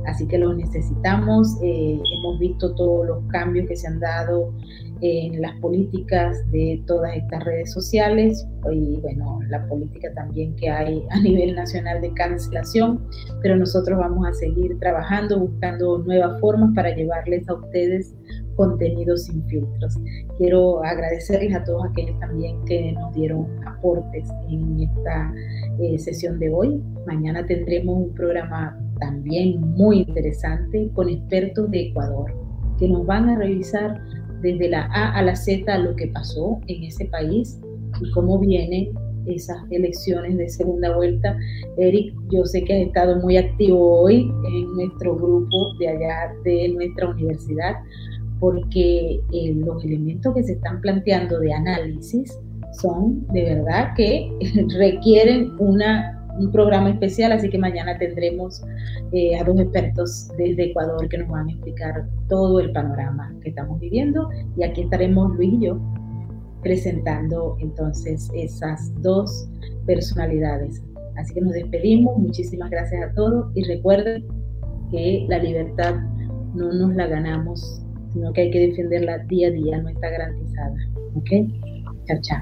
Así 0.06 0.28
que 0.28 0.38
los 0.38 0.56
necesitamos. 0.56 1.58
Eh, 1.62 2.00
hemos 2.20 2.40
visto 2.40 2.74
todos 2.76 3.08
los 3.08 3.24
cambios 3.28 3.68
que 3.68 3.76
se 3.76 3.88
han 3.88 4.00
dado 4.00 4.54
en 5.02 5.42
las 5.42 5.58
políticas 5.60 6.38
de 6.52 6.82
todas 6.86 7.16
estas 7.16 7.44
redes 7.44 7.72
sociales 7.72 8.48
y 8.72 9.00
bueno, 9.02 9.40
la 9.50 9.66
política 9.68 10.10
también 10.14 10.56
que 10.56 10.70
hay 10.70 11.04
a 11.10 11.20
nivel 11.22 11.56
nacional 11.56 12.02
de 12.02 12.14
cancelación, 12.14 13.08
pero 13.42 13.56
nosotros 13.56 13.98
vamos 13.98 14.28
a 14.28 14.34
seguir 14.34 14.78
trabajando, 14.80 15.40
buscando 15.40 16.00
nuevas 16.00 16.40
formas 16.40 16.72
para 16.76 16.96
llevarles 16.96 17.48
a 17.50 17.54
ustedes 17.54 18.14
contenidos 18.56 19.24
sin 19.24 19.46
filtros. 19.46 19.98
Quiero 20.38 20.84
agradecerles 20.84 21.56
a 21.56 21.64
todos 21.64 21.86
aquellos 21.90 22.20
también 22.20 22.64
que 22.66 22.92
nos 22.92 23.14
dieron 23.14 23.48
aportes 23.66 24.30
en 24.50 24.82
esta 24.82 25.34
eh, 25.80 25.98
sesión 25.98 26.40
de 26.40 26.52
hoy. 26.52 26.84
Mañana 27.08 27.46
tendremos 27.46 27.96
un 28.08 28.14
programa 28.14 28.78
también 29.00 29.62
muy 29.62 30.00
interesante 30.00 30.90
con 30.94 31.08
expertos 31.08 31.72
de 31.72 31.88
Ecuador 31.88 32.34
que 32.80 32.88
nos 32.88 33.06
van 33.06 33.30
a 33.30 33.38
revisar 33.38 34.02
desde 34.42 34.70
la 34.70 34.84
A 34.86 35.18
a 35.18 35.22
la 35.22 35.36
Z 35.36 35.78
lo 35.80 35.96
que 35.96 36.08
pasó 36.08 36.60
en 36.68 36.84
ese 36.84 37.06
país 37.06 37.60
y 38.02 38.12
cómo 38.12 38.40
vienen 38.40 38.90
esas 39.26 39.58
elecciones 39.70 40.38
de 40.38 40.50
segunda 40.50 40.96
vuelta. 40.96 41.38
Eric, 41.78 42.14
yo 42.30 42.46
sé 42.46 42.64
que 42.64 42.74
has 42.74 42.88
estado 42.88 43.18
muy 43.18 43.38
activo 43.38 44.02
hoy 44.02 44.32
en 44.48 44.76
nuestro 44.76 45.16
grupo 45.16 45.74
de 45.80 45.90
allá 45.90 46.34
de 46.44 46.70
nuestra 46.70 47.10
universidad, 47.10 47.76
porque 48.40 49.20
eh, 49.34 49.54
los 49.56 49.84
elementos 49.84 50.34
que 50.34 50.44
se 50.44 50.54
están 50.54 50.82
planteando 50.82 51.40
de 51.40 51.54
análisis 51.54 52.38
son 52.82 53.26
de 53.28 53.56
verdad 53.56 53.94
que 53.96 54.32
requieren 54.78 55.52
una 55.60 56.19
un 56.40 56.52
programa 56.52 56.90
especial, 56.90 57.32
así 57.32 57.50
que 57.50 57.58
mañana 57.58 57.98
tendremos 57.98 58.64
eh, 59.12 59.38
a 59.38 59.44
dos 59.44 59.60
expertos 59.60 60.30
desde 60.38 60.72
Ecuador 60.72 61.08
que 61.10 61.18
nos 61.18 61.30
van 61.30 61.48
a 61.48 61.52
explicar 61.52 62.08
todo 62.28 62.60
el 62.60 62.72
panorama 62.72 63.34
que 63.42 63.50
estamos 63.50 63.80
viviendo 63.80 64.30
y 64.58 64.64
aquí 64.64 64.82
estaremos 64.84 65.36
Luis 65.36 65.54
y 65.54 65.66
yo 65.66 65.80
presentando 66.62 67.56
entonces 67.60 68.30
esas 68.34 68.92
dos 69.02 69.50
personalidades. 69.86 70.82
Así 71.18 71.34
que 71.34 71.42
nos 71.42 71.54
despedimos, 71.54 72.18
muchísimas 72.18 72.70
gracias 72.70 73.10
a 73.10 73.14
todos 73.14 73.52
y 73.56 73.64
recuerden 73.66 74.26
que 74.92 75.26
la 75.30 75.40
libertad 75.40 75.96
no 76.56 76.72
nos 76.74 76.96
la 76.96 77.08
ganamos, 77.08 77.82
sino 78.14 78.32
que 78.34 78.42
hay 78.42 78.52
que 78.52 78.60
defenderla 78.68 79.20
día 79.20 79.50
a 79.50 79.52
día, 79.52 79.82
no 79.82 79.90
está 79.90 80.10
garantizada. 80.10 80.76
¿Ok? 81.16 81.30
Chao, 82.06 82.18
chao. 82.22 82.42